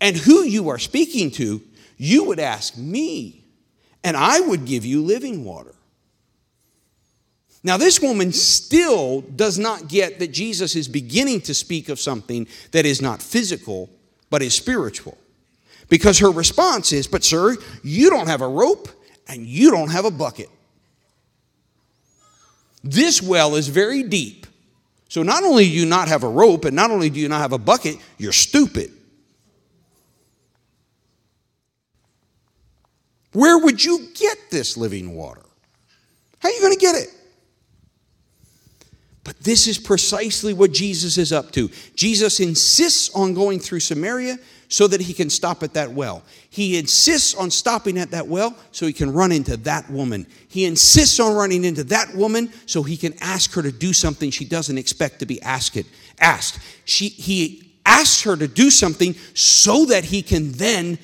and 0.00 0.16
who 0.16 0.42
you 0.42 0.68
are 0.68 0.78
speaking 0.78 1.30
to, 1.32 1.62
you 1.96 2.24
would 2.24 2.40
ask 2.40 2.76
me, 2.76 3.44
and 4.02 4.16
I 4.16 4.40
would 4.40 4.64
give 4.64 4.84
you 4.84 5.00
living 5.04 5.44
water. 5.44 5.76
Now, 7.62 7.76
this 7.76 8.00
woman 8.00 8.32
still 8.32 9.20
does 9.20 9.60
not 9.60 9.86
get 9.86 10.18
that 10.18 10.32
Jesus 10.32 10.74
is 10.74 10.88
beginning 10.88 11.42
to 11.42 11.54
speak 11.54 11.88
of 11.88 12.00
something 12.00 12.48
that 12.72 12.84
is 12.84 13.00
not 13.00 13.22
physical, 13.22 13.90
but 14.28 14.42
is 14.42 14.54
spiritual. 14.54 15.16
Because 15.90 16.20
her 16.20 16.30
response 16.30 16.92
is, 16.92 17.06
But, 17.06 17.22
sir, 17.22 17.56
you 17.82 18.08
don't 18.08 18.28
have 18.28 18.40
a 18.40 18.48
rope 18.48 18.88
and 19.28 19.46
you 19.46 19.70
don't 19.70 19.90
have 19.90 20.06
a 20.06 20.10
bucket. 20.10 20.48
This 22.82 23.20
well 23.20 23.56
is 23.56 23.68
very 23.68 24.04
deep. 24.04 24.46
So, 25.10 25.22
not 25.22 25.42
only 25.42 25.64
do 25.64 25.70
you 25.70 25.84
not 25.84 26.08
have 26.08 26.22
a 26.22 26.28
rope 26.28 26.64
and 26.64 26.74
not 26.74 26.90
only 26.90 27.10
do 27.10 27.20
you 27.20 27.28
not 27.28 27.40
have 27.40 27.52
a 27.52 27.58
bucket, 27.58 27.96
you're 28.16 28.32
stupid. 28.32 28.92
Where 33.32 33.58
would 33.58 33.84
you 33.84 34.08
get 34.14 34.38
this 34.50 34.76
living 34.76 35.14
water? 35.14 35.42
How 36.38 36.48
are 36.48 36.52
you 36.52 36.60
going 36.60 36.72
to 36.72 36.80
get 36.80 36.94
it? 36.96 37.08
But 39.24 39.38
this 39.40 39.66
is 39.66 39.78
precisely 39.78 40.52
what 40.52 40.72
Jesus 40.72 41.18
is 41.18 41.32
up 41.32 41.52
to. 41.52 41.70
Jesus 41.94 42.40
insists 42.40 43.10
on 43.14 43.34
going 43.34 43.60
through 43.60 43.80
Samaria 43.80 44.38
so 44.70 44.86
that 44.86 45.00
he 45.00 45.12
can 45.12 45.28
stop 45.28 45.62
at 45.64 45.74
that 45.74 45.90
well. 45.90 46.22
He 46.48 46.78
insists 46.78 47.34
on 47.34 47.50
stopping 47.50 47.98
at 47.98 48.12
that 48.12 48.28
well 48.28 48.56
so 48.70 48.86
he 48.86 48.92
can 48.92 49.12
run 49.12 49.32
into 49.32 49.56
that 49.58 49.90
woman. 49.90 50.26
He 50.48 50.64
insists 50.64 51.18
on 51.18 51.34
running 51.34 51.64
into 51.64 51.82
that 51.84 52.14
woman 52.14 52.52
so 52.66 52.84
he 52.84 52.96
can 52.96 53.14
ask 53.20 53.52
her 53.54 53.62
to 53.62 53.72
do 53.72 53.92
something 53.92 54.30
she 54.30 54.44
doesn't 54.44 54.78
expect 54.78 55.18
to 55.18 55.26
be 55.26 55.42
asked. 55.42 55.76
asked. 56.20 56.60
She, 56.84 57.08
he 57.08 57.74
asks 57.84 58.22
her 58.22 58.36
to 58.36 58.46
do 58.46 58.70
something 58.70 59.14
so 59.34 59.86
that 59.86 60.04
he 60.04 60.22
can 60.22 60.52
then 60.52 60.98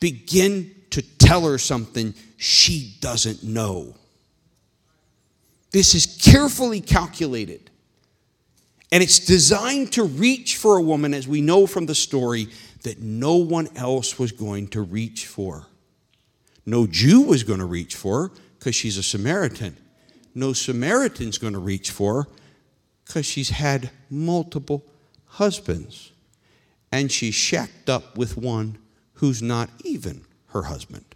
begin 0.00 0.74
to 0.90 1.00
tell 1.00 1.46
her 1.46 1.58
something 1.58 2.14
she 2.36 2.96
doesn't 3.00 3.44
know. 3.44 3.94
This 5.70 5.94
is 5.94 6.18
carefully 6.20 6.80
calculated. 6.80 7.70
And 8.90 9.02
it's 9.02 9.20
designed 9.20 9.92
to 9.92 10.04
reach 10.04 10.56
for 10.56 10.76
a 10.76 10.82
woman, 10.82 11.14
as 11.14 11.26
we 11.26 11.40
know 11.40 11.66
from 11.66 11.86
the 11.86 11.94
story, 11.94 12.48
that 12.82 13.00
no 13.00 13.36
one 13.36 13.68
else 13.76 14.18
was 14.18 14.32
going 14.32 14.68
to 14.68 14.82
reach 14.82 15.26
for. 15.26 15.66
No 16.64 16.86
Jew 16.86 17.22
was 17.22 17.42
going 17.42 17.58
to 17.58 17.66
reach 17.66 17.94
for 17.94 18.32
because 18.58 18.74
she's 18.74 18.96
a 18.96 19.02
Samaritan. 19.02 19.76
No 20.34 20.52
Samaritan's 20.52 21.38
going 21.38 21.52
to 21.52 21.58
reach 21.58 21.90
for 21.90 22.28
because 23.04 23.26
she's 23.26 23.50
had 23.50 23.90
multiple 24.08 24.84
husbands. 25.26 26.12
And 26.90 27.10
she's 27.10 27.34
shacked 27.34 27.88
up 27.88 28.16
with 28.16 28.36
one 28.36 28.78
who's 29.14 29.42
not 29.42 29.70
even 29.82 30.24
her 30.48 30.64
husband. 30.64 31.11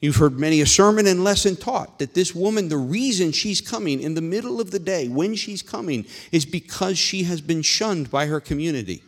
You've 0.00 0.16
heard 0.16 0.38
many 0.38 0.62
a 0.62 0.66
sermon 0.66 1.06
and 1.06 1.22
lesson 1.22 1.56
taught 1.56 1.98
that 1.98 2.14
this 2.14 2.34
woman, 2.34 2.68
the 2.68 2.78
reason 2.78 3.32
she's 3.32 3.60
coming 3.60 4.00
in 4.00 4.14
the 4.14 4.22
middle 4.22 4.60
of 4.60 4.70
the 4.70 4.78
day, 4.78 5.08
when 5.08 5.34
she's 5.34 5.60
coming, 5.60 6.06
is 6.32 6.46
because 6.46 6.96
she 6.96 7.24
has 7.24 7.42
been 7.42 7.60
shunned 7.60 8.10
by 8.10 8.26
her 8.26 8.40
community. 8.40 9.02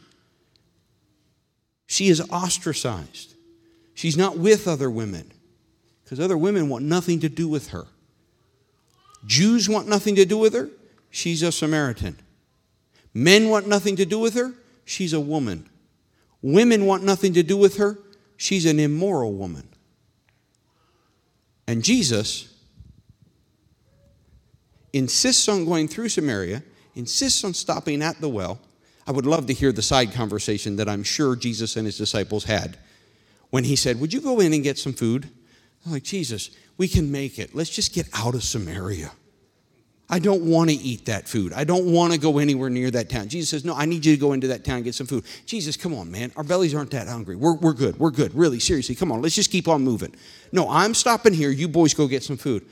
She 1.86 2.08
is 2.08 2.20
ostracized. 2.30 3.34
She's 3.94 4.16
not 4.16 4.36
with 4.36 4.68
other 4.68 4.90
women 4.90 5.32
because 6.04 6.20
other 6.20 6.36
women 6.36 6.68
want 6.68 6.84
nothing 6.84 7.20
to 7.20 7.28
do 7.28 7.48
with 7.48 7.68
her. 7.68 7.86
Jews 9.24 9.68
want 9.68 9.88
nothing 9.88 10.16
to 10.16 10.24
do 10.24 10.36
with 10.36 10.52
her. 10.52 10.68
She's 11.10 11.42
a 11.42 11.52
Samaritan. 11.52 12.18
Men 13.14 13.48
want 13.48 13.66
nothing 13.66 13.96
to 13.96 14.04
do 14.04 14.18
with 14.18 14.34
her. 14.34 14.52
She's 14.84 15.12
a 15.12 15.20
woman. 15.20 15.68
Women 16.42 16.86
want 16.86 17.04
nothing 17.04 17.32
to 17.34 17.42
do 17.42 17.56
with 17.56 17.76
her. 17.76 17.98
She's 18.36 18.66
an 18.66 18.80
immoral 18.80 19.32
woman. 19.32 19.68
And 21.66 21.82
Jesus 21.84 22.52
insists 24.92 25.48
on 25.48 25.64
going 25.64 25.88
through 25.88 26.08
Samaria, 26.08 26.62
insists 26.94 27.44
on 27.44 27.54
stopping 27.54 28.02
at 28.02 28.20
the 28.20 28.28
well. 28.28 28.60
I 29.06 29.12
would 29.12 29.26
love 29.26 29.46
to 29.46 29.52
hear 29.52 29.72
the 29.72 29.82
side 29.82 30.12
conversation 30.12 30.76
that 30.76 30.88
I'm 30.88 31.02
sure 31.02 31.34
Jesus 31.34 31.76
and 31.76 31.86
his 31.86 31.98
disciples 31.98 32.44
had 32.44 32.78
when 33.50 33.64
he 33.64 33.76
said, 33.76 34.00
Would 34.00 34.12
you 34.12 34.20
go 34.20 34.40
in 34.40 34.52
and 34.52 34.62
get 34.62 34.78
some 34.78 34.92
food? 34.92 35.28
I'm 35.84 35.92
like, 35.92 36.04
Jesus, 36.04 36.50
we 36.76 36.88
can 36.88 37.10
make 37.10 37.38
it. 37.38 37.54
Let's 37.54 37.70
just 37.70 37.92
get 37.92 38.08
out 38.14 38.34
of 38.34 38.44
Samaria. 38.44 39.10
I 40.12 40.18
don't 40.18 40.42
want 40.42 40.68
to 40.68 40.76
eat 40.76 41.06
that 41.06 41.26
food. 41.26 41.54
I 41.54 41.64
don't 41.64 41.90
want 41.90 42.12
to 42.12 42.18
go 42.18 42.36
anywhere 42.36 42.68
near 42.68 42.90
that 42.90 43.08
town. 43.08 43.28
Jesus 43.28 43.48
says, 43.48 43.64
No, 43.64 43.74
I 43.74 43.86
need 43.86 44.04
you 44.04 44.14
to 44.14 44.20
go 44.20 44.34
into 44.34 44.48
that 44.48 44.62
town 44.62 44.76
and 44.76 44.84
get 44.84 44.94
some 44.94 45.06
food. 45.06 45.24
Jesus, 45.46 45.74
come 45.74 45.94
on, 45.94 46.10
man. 46.10 46.30
Our 46.36 46.44
bellies 46.44 46.74
aren't 46.74 46.90
that 46.90 47.08
hungry. 47.08 47.34
We're, 47.34 47.54
we're 47.54 47.72
good. 47.72 47.98
We're 47.98 48.10
good. 48.10 48.34
Really, 48.34 48.60
seriously, 48.60 48.94
come 48.94 49.10
on. 49.10 49.22
Let's 49.22 49.34
just 49.34 49.50
keep 49.50 49.68
on 49.68 49.82
moving. 49.82 50.14
No, 50.52 50.68
I'm 50.68 50.92
stopping 50.92 51.32
here. 51.32 51.48
You 51.48 51.66
boys 51.66 51.94
go 51.94 52.06
get 52.06 52.22
some 52.22 52.36
food. 52.36 52.66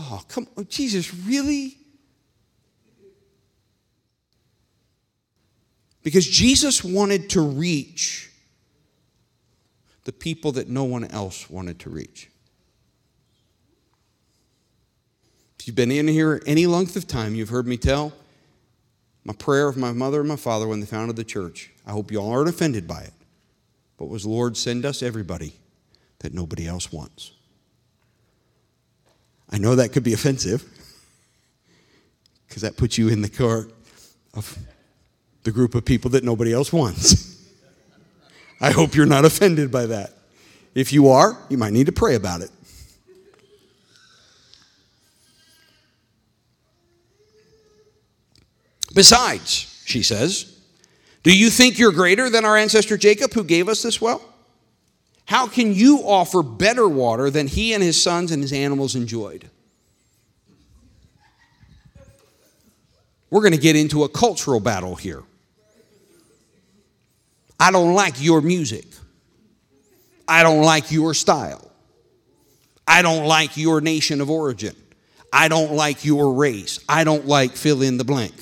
Oh, 0.00 0.20
come 0.26 0.48
on. 0.56 0.66
Jesus, 0.66 1.14
really? 1.14 1.76
Because 6.02 6.26
Jesus 6.26 6.82
wanted 6.82 7.30
to 7.30 7.40
reach 7.40 8.32
the 10.02 10.12
people 10.12 10.50
that 10.52 10.68
no 10.68 10.82
one 10.82 11.04
else 11.04 11.48
wanted 11.48 11.78
to 11.80 11.90
reach. 11.90 12.29
If 15.60 15.66
you've 15.66 15.76
been 15.76 15.90
in 15.90 16.08
here 16.08 16.42
any 16.46 16.66
length 16.66 16.96
of 16.96 17.06
time, 17.06 17.34
you've 17.34 17.50
heard 17.50 17.66
me 17.66 17.76
tell 17.76 18.14
my 19.26 19.34
prayer 19.34 19.68
of 19.68 19.76
my 19.76 19.92
mother 19.92 20.20
and 20.20 20.28
my 20.28 20.36
father 20.36 20.66
when 20.66 20.80
they 20.80 20.86
founded 20.86 21.16
the 21.16 21.24
church. 21.24 21.70
I 21.86 21.90
hope 21.90 22.10
you 22.10 22.18
all 22.18 22.30
aren't 22.32 22.48
offended 22.48 22.88
by 22.88 23.02
it. 23.02 23.12
But 23.98 24.06
was 24.06 24.24
Lord, 24.24 24.56
send 24.56 24.86
us 24.86 25.02
everybody 25.02 25.52
that 26.20 26.32
nobody 26.32 26.66
else 26.66 26.90
wants. 26.90 27.32
I 29.50 29.58
know 29.58 29.74
that 29.74 29.92
could 29.92 30.02
be 30.02 30.14
offensive 30.14 30.64
because 32.48 32.62
that 32.62 32.78
puts 32.78 32.96
you 32.96 33.08
in 33.08 33.20
the 33.20 33.28
court 33.28 33.70
of 34.32 34.56
the 35.42 35.52
group 35.52 35.74
of 35.74 35.84
people 35.84 36.10
that 36.12 36.24
nobody 36.24 36.54
else 36.54 36.72
wants. 36.72 37.38
I 38.62 38.70
hope 38.70 38.94
you're 38.94 39.04
not 39.04 39.26
offended 39.26 39.70
by 39.70 39.84
that. 39.86 40.14
If 40.74 40.90
you 40.90 41.08
are, 41.08 41.36
you 41.50 41.58
might 41.58 41.74
need 41.74 41.84
to 41.84 41.92
pray 41.92 42.14
about 42.14 42.40
it. 42.40 42.50
Besides, 49.00 49.82
she 49.86 50.02
says, 50.02 50.60
do 51.22 51.34
you 51.34 51.48
think 51.48 51.78
you're 51.78 51.90
greater 51.90 52.28
than 52.28 52.44
our 52.44 52.54
ancestor 52.54 52.98
Jacob 52.98 53.32
who 53.32 53.42
gave 53.42 53.66
us 53.66 53.82
this 53.82 53.98
well? 53.98 54.20
How 55.24 55.46
can 55.48 55.72
you 55.72 56.00
offer 56.04 56.42
better 56.42 56.86
water 56.86 57.30
than 57.30 57.46
he 57.46 57.72
and 57.72 57.82
his 57.82 58.02
sons 58.02 58.30
and 58.30 58.42
his 58.42 58.52
animals 58.52 58.94
enjoyed? 58.94 59.48
We're 63.30 63.40
going 63.40 63.54
to 63.54 63.58
get 63.58 63.74
into 63.74 64.04
a 64.04 64.08
cultural 64.10 64.60
battle 64.60 64.96
here. 64.96 65.22
I 67.58 67.70
don't 67.70 67.94
like 67.94 68.22
your 68.22 68.42
music. 68.42 68.84
I 70.28 70.42
don't 70.42 70.60
like 70.60 70.92
your 70.92 71.14
style. 71.14 71.70
I 72.86 73.00
don't 73.00 73.24
like 73.24 73.56
your 73.56 73.80
nation 73.80 74.20
of 74.20 74.28
origin. 74.28 74.76
I 75.32 75.48
don't 75.48 75.72
like 75.72 76.04
your 76.04 76.34
race. 76.34 76.80
I 76.86 77.04
don't 77.04 77.26
like 77.26 77.52
fill 77.52 77.80
in 77.80 77.96
the 77.96 78.04
blank. 78.04 78.34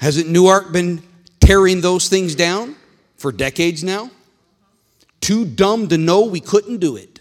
Hasn't 0.00 0.28
Newark 0.28 0.72
been 0.72 1.02
tearing 1.40 1.80
those 1.80 2.08
things 2.08 2.34
down 2.34 2.76
for 3.16 3.32
decades 3.32 3.82
now? 3.82 4.10
Too 5.20 5.44
dumb 5.44 5.88
to 5.88 5.98
know 5.98 6.26
we 6.26 6.40
couldn't 6.40 6.78
do 6.78 6.96
it. 6.96 7.20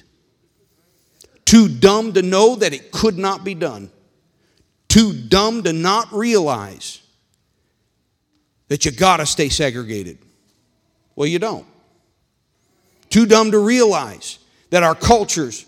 Too 1.46 1.68
dumb 1.68 2.14
to 2.14 2.22
know 2.22 2.56
that 2.56 2.74
it 2.74 2.92
could 2.92 3.18
not 3.18 3.44
be 3.44 3.54
done. 3.54 3.90
Too 4.88 5.14
dumb 5.14 5.64
to 5.64 5.74
not 5.74 6.12
realize 6.12 7.02
that 8.68 8.86
you 8.86 8.92
got 8.92 9.18
to 9.18 9.26
stay 9.26 9.50
segregated. 9.50 10.18
Well, 11.16 11.28
you 11.28 11.40
don't. 11.40 11.66
Too 13.10 13.26
dumb 13.26 13.52
to 13.52 13.60
realize 13.60 14.40
that 14.70 14.84
our 14.84 14.96
cultures 14.96 15.66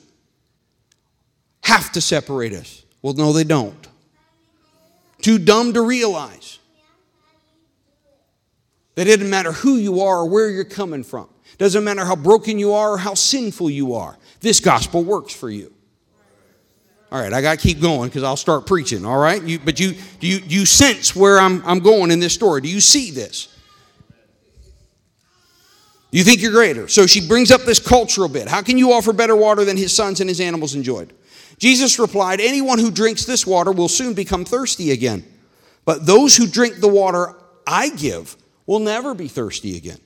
have 1.62 1.92
to 1.94 2.02
separate 2.02 2.54
us. 2.54 2.84
Well, 3.02 3.14
no, 3.14 3.34
they 3.34 3.44
don't. 3.44 3.88
Too 5.22 5.38
dumb 5.38 5.74
to 5.74 5.82
realize 5.82 6.47
that 8.98 9.08
it 9.08 9.18
doesn't 9.18 9.30
matter 9.30 9.52
who 9.52 9.76
you 9.76 10.02
are 10.02 10.22
or 10.22 10.26
where 10.26 10.50
you're 10.50 10.64
coming 10.64 11.04
from. 11.04 11.30
Doesn't 11.60 11.84
matter 11.84 12.04
how 12.04 12.16
broken 12.16 12.58
you 12.58 12.74
are 12.74 12.94
or 12.94 12.98
how 12.98 13.14
sinful 13.14 13.70
you 13.70 13.94
are. 13.94 14.18
This 14.40 14.60
gospel 14.60 15.04
works 15.04 15.36
for 15.36 15.52
you. 15.52 15.72
All 17.12 17.22
right, 17.22 17.32
I 17.32 17.44
got 17.44 17.60
to 17.60 17.62
keep 17.62 17.80
going 17.80 18.10
because 18.10 18.24
I'll 18.24 18.36
start 18.36 18.66
preaching, 18.66 19.06
all 19.06 19.20
right? 19.20 19.42
You, 19.42 19.60
but 19.60 19.80
you, 19.80 19.94
you, 20.20 20.40
you 20.48 20.66
sense 20.66 21.16
where 21.16 21.40
I'm, 21.40 21.64
I'm 21.64 21.78
going 21.78 22.10
in 22.10 22.20
this 22.20 22.34
story. 22.34 22.60
Do 22.62 22.70
you 22.70 22.82
see 22.82 23.12
this? 23.12 23.56
You 26.10 26.24
think 26.24 26.42
you're 26.42 26.52
greater. 26.52 26.88
So 26.88 27.06
she 27.06 27.26
brings 27.26 27.52
up 27.52 27.62
this 27.62 27.80
cultural 27.80 28.28
bit. 28.28 28.48
How 28.48 28.64
can 28.64 28.80
you 28.80 28.94
offer 28.94 29.14
better 29.14 29.36
water 29.36 29.64
than 29.64 29.78
his 29.78 29.96
sons 29.96 30.22
and 30.22 30.30
his 30.30 30.42
animals 30.42 30.74
enjoyed? 30.74 31.14
Jesus 31.60 32.00
replied, 32.00 32.42
Anyone 32.42 32.80
who 32.80 32.90
drinks 32.90 33.26
this 33.26 33.46
water 33.46 33.72
will 33.72 33.90
soon 33.90 34.16
become 34.16 34.44
thirsty 34.44 34.90
again. 34.90 35.24
But 35.86 36.08
those 36.08 36.36
who 36.36 36.48
drink 36.48 36.78
the 36.80 36.88
water 36.88 37.36
I 37.68 37.90
give 37.90 38.36
will 38.68 38.80
never 38.80 39.16
be 39.16 39.28
thirsty 39.28 39.76
again. 39.76 40.00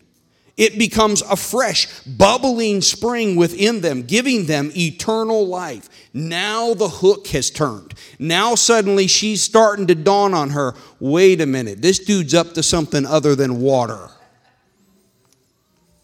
It 0.58 0.78
becomes 0.78 1.22
a 1.24 1.36
fresh, 1.36 2.04
bubbling 2.04 2.82
spring 2.82 3.36
within 3.36 3.82
them, 3.82 4.04
giving 4.04 4.46
them 4.46 4.72
eternal 4.76 5.48
life. 5.48 5.90
Now 6.14 6.74
the 6.74 6.90
hook 6.90 7.28
has 7.28 7.50
turned. 7.50 7.96
Now 8.20 8.56
suddenly 8.56 9.08
she's 9.08 9.42
starting 9.42 9.88
to 9.88 9.96
dawn 9.96 10.34
on 10.34 10.52
her 10.52 10.76
wait 11.00 11.42
a 11.42 11.46
minute, 11.46 11.82
this 11.82 12.00
dude's 12.00 12.34
up 12.34 12.54
to 12.54 12.64
something 12.64 13.06
other 13.06 13.36
than 13.36 13.60
water. 13.60 14.10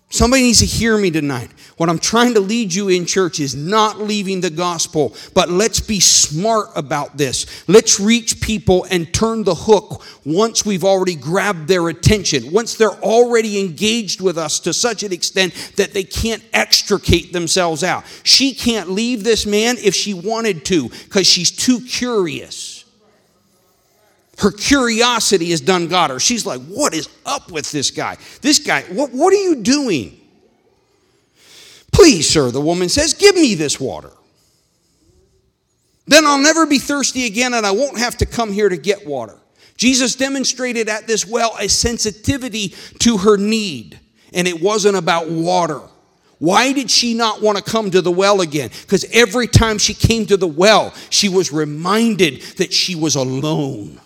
Somebody 0.09 0.43
needs 0.43 0.59
to 0.59 0.65
hear 0.65 0.97
me 0.97 1.11
tonight. 1.11 1.51
What 1.75 1.89
I'm 1.89 1.99
trying 1.99 2.33
to 2.35 2.39
lead 2.39 2.73
you 2.73 2.87
in 2.87 3.05
church 3.05 3.41
is 3.41 3.55
not 3.55 3.99
leaving 3.99 4.39
the 4.39 4.49
gospel, 4.49 5.13
but 5.33 5.49
let's 5.49 5.81
be 5.81 5.99
smart 5.99 6.69
about 6.77 7.17
this. 7.17 7.67
Let's 7.67 7.99
reach 7.99 8.39
people 8.39 8.85
and 8.89 9.13
turn 9.13 9.43
the 9.43 9.53
hook 9.53 10.01
once 10.25 10.65
we've 10.65 10.85
already 10.85 11.15
grabbed 11.15 11.67
their 11.67 11.89
attention, 11.89 12.53
once 12.53 12.75
they're 12.75 12.89
already 12.89 13.59
engaged 13.59 14.21
with 14.21 14.37
us 14.37 14.61
to 14.61 14.73
such 14.73 15.03
an 15.03 15.11
extent 15.11 15.73
that 15.75 15.93
they 15.93 16.05
can't 16.05 16.43
extricate 16.53 17.33
themselves 17.33 17.83
out. 17.83 18.05
She 18.23 18.53
can't 18.53 18.89
leave 18.89 19.25
this 19.25 19.45
man 19.45 19.75
if 19.77 19.93
she 19.93 20.13
wanted 20.13 20.63
to 20.65 20.87
because 20.87 21.27
she's 21.27 21.51
too 21.51 21.81
curious. 21.81 22.76
Her 24.37 24.51
curiosity 24.51 25.49
has 25.49 25.61
done 25.61 25.87
got 25.87 26.09
her. 26.09 26.19
She's 26.19 26.45
like, 26.45 26.61
What 26.61 26.93
is 26.93 27.09
up 27.25 27.51
with 27.51 27.71
this 27.71 27.91
guy? 27.91 28.17
This 28.41 28.59
guy, 28.59 28.83
what, 28.83 29.11
what 29.11 29.33
are 29.33 29.37
you 29.37 29.55
doing? 29.55 30.19
Please, 31.91 32.29
sir, 32.29 32.51
the 32.51 32.61
woman 32.61 32.89
says, 32.89 33.13
Give 33.13 33.35
me 33.35 33.55
this 33.55 33.79
water. 33.79 34.11
Then 36.05 36.25
I'll 36.25 36.39
never 36.39 36.65
be 36.65 36.77
thirsty 36.79 37.25
again 37.25 37.53
and 37.53 37.65
I 37.65 37.71
won't 37.71 37.97
have 37.97 38.17
to 38.17 38.25
come 38.25 38.53
here 38.53 38.69
to 38.69 38.77
get 38.77 39.05
water. 39.05 39.35
Jesus 39.75 40.15
demonstrated 40.15 40.89
at 40.89 41.07
this 41.07 41.25
well 41.25 41.55
a 41.59 41.67
sensitivity 41.67 42.69
to 42.99 43.17
her 43.17 43.37
need, 43.37 43.99
and 44.33 44.47
it 44.47 44.61
wasn't 44.61 44.97
about 44.97 45.29
water. 45.29 45.81
Why 46.39 46.71
did 46.71 46.91
she 46.91 47.13
not 47.13 47.41
want 47.41 47.57
to 47.57 47.63
come 47.63 47.89
to 47.91 48.01
the 48.01 48.11
well 48.11 48.41
again? 48.41 48.69
Because 48.81 49.05
every 49.11 49.47
time 49.47 49.77
she 49.77 49.93
came 49.93 50.25
to 50.27 50.37
the 50.37 50.47
well, 50.47 50.93
she 51.09 51.29
was 51.29 51.51
reminded 51.51 52.41
that 52.57 52.73
she 52.73 52.95
was 52.95 53.15
alone. 53.15 53.99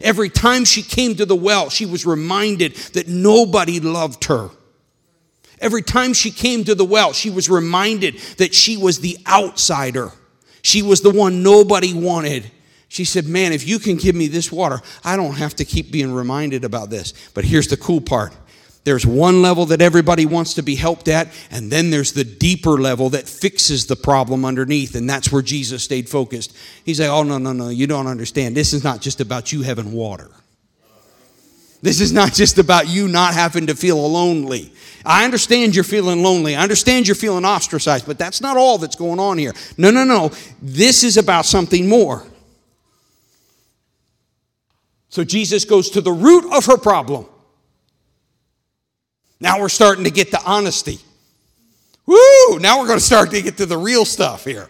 Every 0.00 0.30
time 0.30 0.64
she 0.64 0.82
came 0.82 1.14
to 1.16 1.26
the 1.26 1.36
well, 1.36 1.68
she 1.68 1.86
was 1.86 2.06
reminded 2.06 2.74
that 2.94 3.08
nobody 3.08 3.80
loved 3.80 4.24
her. 4.24 4.50
Every 5.60 5.82
time 5.82 6.14
she 6.14 6.30
came 6.30 6.64
to 6.64 6.74
the 6.74 6.84
well, 6.84 7.12
she 7.12 7.28
was 7.28 7.50
reminded 7.50 8.18
that 8.38 8.54
she 8.54 8.78
was 8.78 9.00
the 9.00 9.18
outsider. 9.26 10.12
She 10.62 10.80
was 10.80 11.02
the 11.02 11.10
one 11.10 11.42
nobody 11.42 11.92
wanted. 11.92 12.50
She 12.88 13.04
said, 13.04 13.26
Man, 13.26 13.52
if 13.52 13.68
you 13.68 13.78
can 13.78 13.96
give 13.96 14.16
me 14.16 14.26
this 14.26 14.50
water, 14.50 14.80
I 15.04 15.16
don't 15.16 15.34
have 15.34 15.54
to 15.56 15.64
keep 15.64 15.92
being 15.92 16.12
reminded 16.12 16.64
about 16.64 16.90
this. 16.90 17.12
But 17.34 17.44
here's 17.44 17.68
the 17.68 17.76
cool 17.76 18.00
part 18.00 18.34
there's 18.84 19.04
one 19.04 19.42
level 19.42 19.66
that 19.66 19.82
everybody 19.82 20.24
wants 20.24 20.54
to 20.54 20.62
be 20.62 20.74
helped 20.74 21.08
at, 21.08 21.28
and 21.50 21.70
then 21.70 21.90
there's 21.90 22.12
the 22.12 22.24
deeper 22.24 22.80
level 22.80 23.10
that 23.10 23.28
fixes 23.28 23.86
the 23.86 23.96
problem 23.96 24.44
underneath, 24.44 24.94
and 24.94 25.08
that's 25.08 25.30
where 25.30 25.42
Jesus 25.42 25.82
stayed 25.82 26.08
focused. 26.08 26.56
He's 26.84 26.98
like, 26.98 27.10
Oh, 27.10 27.22
no, 27.22 27.38
no, 27.38 27.52
no, 27.52 27.68
you 27.68 27.86
don't 27.86 28.06
understand. 28.06 28.56
This 28.56 28.72
is 28.72 28.82
not 28.82 29.00
just 29.00 29.20
about 29.20 29.52
you 29.52 29.62
having 29.62 29.92
water. 29.92 30.30
This 31.82 32.00
is 32.00 32.12
not 32.12 32.32
just 32.32 32.58
about 32.58 32.88
you 32.88 33.08
not 33.08 33.34
having 33.34 33.66
to 33.68 33.74
feel 33.74 34.10
lonely. 34.10 34.72
I 35.04 35.24
understand 35.24 35.74
you're 35.74 35.84
feeling 35.84 36.22
lonely. 36.22 36.54
I 36.54 36.62
understand 36.62 37.08
you're 37.08 37.14
feeling 37.14 37.44
ostracized, 37.44 38.06
but 38.06 38.18
that's 38.18 38.40
not 38.42 38.58
all 38.58 38.76
that's 38.76 38.96
going 38.96 39.18
on 39.18 39.38
here. 39.38 39.54
No, 39.78 39.90
no, 39.90 40.04
no. 40.04 40.30
This 40.60 41.04
is 41.04 41.16
about 41.16 41.46
something 41.46 41.88
more. 41.88 42.22
So 45.08 45.24
Jesus 45.24 45.64
goes 45.64 45.90
to 45.90 46.00
the 46.00 46.12
root 46.12 46.52
of 46.54 46.66
her 46.66 46.76
problem. 46.76 47.26
Now 49.40 49.58
we're 49.60 49.70
starting 49.70 50.04
to 50.04 50.10
get 50.10 50.30
to 50.32 50.42
honesty. 50.44 50.98
Woo! 52.06 52.58
Now 52.58 52.80
we're 52.80 52.86
going 52.86 52.98
to 52.98 53.04
start 53.04 53.30
to 53.30 53.40
get 53.40 53.56
to 53.56 53.66
the 53.66 53.78
real 53.78 54.04
stuff 54.04 54.44
here. 54.44 54.68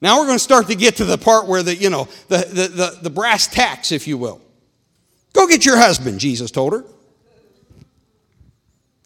Now 0.00 0.18
we're 0.18 0.26
going 0.26 0.38
to 0.38 0.44
start 0.44 0.68
to 0.68 0.74
get 0.74 0.96
to 0.96 1.04
the 1.04 1.18
part 1.18 1.46
where 1.46 1.62
the, 1.62 1.74
you 1.74 1.90
know, 1.90 2.08
the, 2.28 2.38
the, 2.38 2.68
the, 2.68 2.98
the 3.02 3.10
brass 3.10 3.46
tacks, 3.46 3.92
if 3.92 4.06
you 4.06 4.16
will. 4.16 4.40
Go 5.32 5.46
get 5.46 5.64
your 5.64 5.76
husband, 5.76 6.20
Jesus 6.20 6.50
told 6.50 6.72
her. 6.72 6.84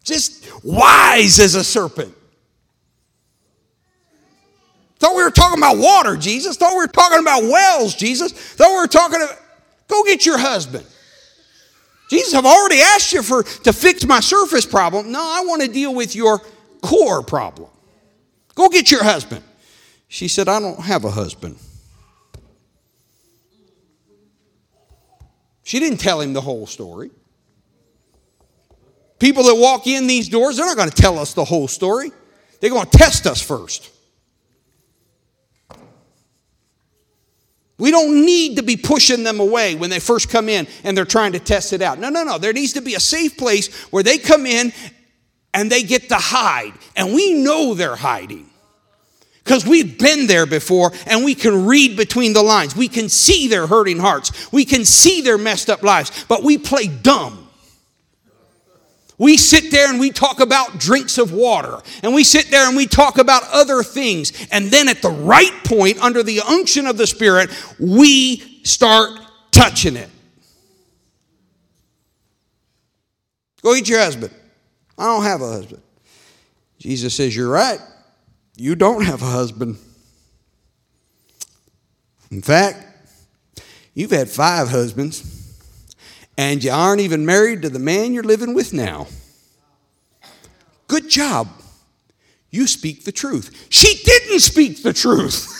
Just 0.03 0.47
wise 0.63 1.39
as 1.39 1.55
a 1.55 1.63
serpent. 1.63 2.13
Thought 4.99 5.15
we 5.15 5.23
were 5.23 5.31
talking 5.31 5.57
about 5.57 5.77
water, 5.77 6.15
Jesus. 6.15 6.57
Thought 6.57 6.71
we 6.71 6.77
were 6.77 6.87
talking 6.87 7.19
about 7.19 7.43
wells, 7.43 7.95
Jesus. 7.95 8.31
Thought 8.31 8.69
we 8.69 8.77
were 8.77 8.87
talking 8.87 9.21
about. 9.21 9.37
Go 9.87 10.03
get 10.03 10.25
your 10.25 10.37
husband. 10.37 10.85
Jesus, 12.09 12.33
I've 12.33 12.45
already 12.45 12.81
asked 12.81 13.13
you 13.13 13.23
for 13.23 13.43
to 13.43 13.73
fix 13.73 14.05
my 14.05 14.19
surface 14.19 14.65
problem. 14.65 15.11
No, 15.11 15.19
I 15.19 15.43
want 15.45 15.61
to 15.61 15.67
deal 15.67 15.93
with 15.93 16.15
your 16.15 16.39
core 16.81 17.23
problem. 17.23 17.69
Go 18.53 18.69
get 18.69 18.91
your 18.91 19.03
husband. 19.03 19.43
She 20.07 20.27
said, 20.27 20.47
I 20.47 20.59
don't 20.59 20.79
have 20.79 21.03
a 21.03 21.11
husband. 21.11 21.57
She 25.63 25.79
didn't 25.79 25.97
tell 25.97 26.21
him 26.21 26.33
the 26.33 26.41
whole 26.41 26.67
story. 26.67 27.09
People 29.17 29.43
that 29.45 29.55
walk 29.55 29.87
in 29.87 30.05
these 30.05 30.29
doors, 30.29 30.57
they're 30.57 30.65
not 30.65 30.77
going 30.77 30.89
to 30.89 30.95
tell 30.95 31.17
us 31.17 31.33
the 31.33 31.43
whole 31.43 31.67
story. 31.67 32.11
They're 32.59 32.69
going 32.69 32.85
to 32.85 32.97
test 32.97 33.25
us 33.25 33.41
first. 33.41 33.89
We 37.77 37.91
don't 37.91 38.25
need 38.25 38.55
to 38.57 38.63
be 38.63 38.77
pushing 38.77 39.23
them 39.23 39.39
away 39.39 39.75
when 39.75 39.89
they 39.89 39.99
first 39.99 40.29
come 40.29 40.47
in 40.47 40.67
and 40.83 40.97
they're 40.97 41.03
trying 41.03 41.33
to 41.33 41.39
test 41.39 41.73
it 41.73 41.81
out. 41.81 41.99
No, 41.99 42.09
no, 42.09 42.23
no. 42.23 42.37
There 42.37 42.53
needs 42.53 42.73
to 42.73 42.81
be 42.81 42.95
a 42.95 42.99
safe 42.99 43.37
place 43.37 43.73
where 43.91 44.03
they 44.03 44.17
come 44.17 44.45
in 44.45 44.71
and 45.53 45.71
they 45.71 45.83
get 45.83 46.09
to 46.09 46.15
hide. 46.15 46.73
And 46.95 47.13
we 47.13 47.33
know 47.33 47.73
they're 47.73 47.95
hiding 47.95 48.49
because 49.43 49.65
we've 49.65 49.99
been 49.99 50.27
there 50.27 50.45
before 50.45 50.91
and 51.05 51.23
we 51.23 51.35
can 51.35 51.65
read 51.65 51.95
between 51.97 52.33
the 52.33 52.41
lines. 52.41 52.75
We 52.75 52.87
can 52.87 53.09
see 53.09 53.47
their 53.47 53.67
hurting 53.67 53.99
hearts, 53.99 54.51
we 54.51 54.65
can 54.65 54.85
see 54.85 55.21
their 55.21 55.37
messed 55.37 55.69
up 55.69 55.83
lives, 55.83 56.25
but 56.27 56.43
we 56.43 56.57
play 56.57 56.87
dumb. 56.87 57.44
We 59.17 59.37
sit 59.37 59.71
there 59.71 59.89
and 59.89 59.99
we 59.99 60.11
talk 60.11 60.39
about 60.41 60.77
drinks 60.77 61.17
of 61.17 61.31
water, 61.31 61.79
and 62.03 62.13
we 62.13 62.23
sit 62.23 62.51
there 62.51 62.67
and 62.67 62.75
we 62.75 62.85
talk 62.85 63.17
about 63.17 63.43
other 63.51 63.81
things. 63.81 64.33
And 64.51 64.67
then 64.67 64.89
at 64.89 65.01
the 65.01 65.09
right 65.09 65.53
point, 65.63 65.99
under 66.01 66.21
the 66.21 66.41
unction 66.41 66.85
of 66.85 66.97
the 66.97 67.07
Spirit, 67.07 67.49
we 67.79 68.61
start 68.63 69.11
touching 69.51 69.95
it. 69.95 70.09
Go 73.61 73.73
eat 73.73 73.87
your 73.87 73.99
husband. 73.99 74.33
I 74.97 75.05
don't 75.05 75.23
have 75.23 75.41
a 75.41 75.51
husband. 75.51 75.81
Jesus 76.77 77.15
says, 77.15 77.35
You're 77.35 77.49
right. 77.49 77.79
You 78.57 78.75
don't 78.75 79.03
have 79.03 79.21
a 79.21 79.25
husband. 79.25 79.77
In 82.31 82.41
fact, 82.41 82.85
you've 83.93 84.11
had 84.11 84.29
five 84.29 84.69
husbands 84.69 85.34
and 86.37 86.63
you 86.63 86.71
aren't 86.71 87.01
even 87.01 87.25
married 87.25 87.61
to 87.61 87.69
the 87.69 87.79
man 87.79 88.13
you're 88.13 88.23
living 88.23 88.53
with 88.53 88.73
now. 88.73 89.07
Good 90.87 91.09
job. 91.09 91.47
You 92.51 92.67
speak 92.67 93.03
the 93.03 93.11
truth. 93.11 93.67
She 93.69 94.01
didn't 94.03 94.39
speak 94.39 94.83
the 94.83 94.93
truth, 94.93 95.51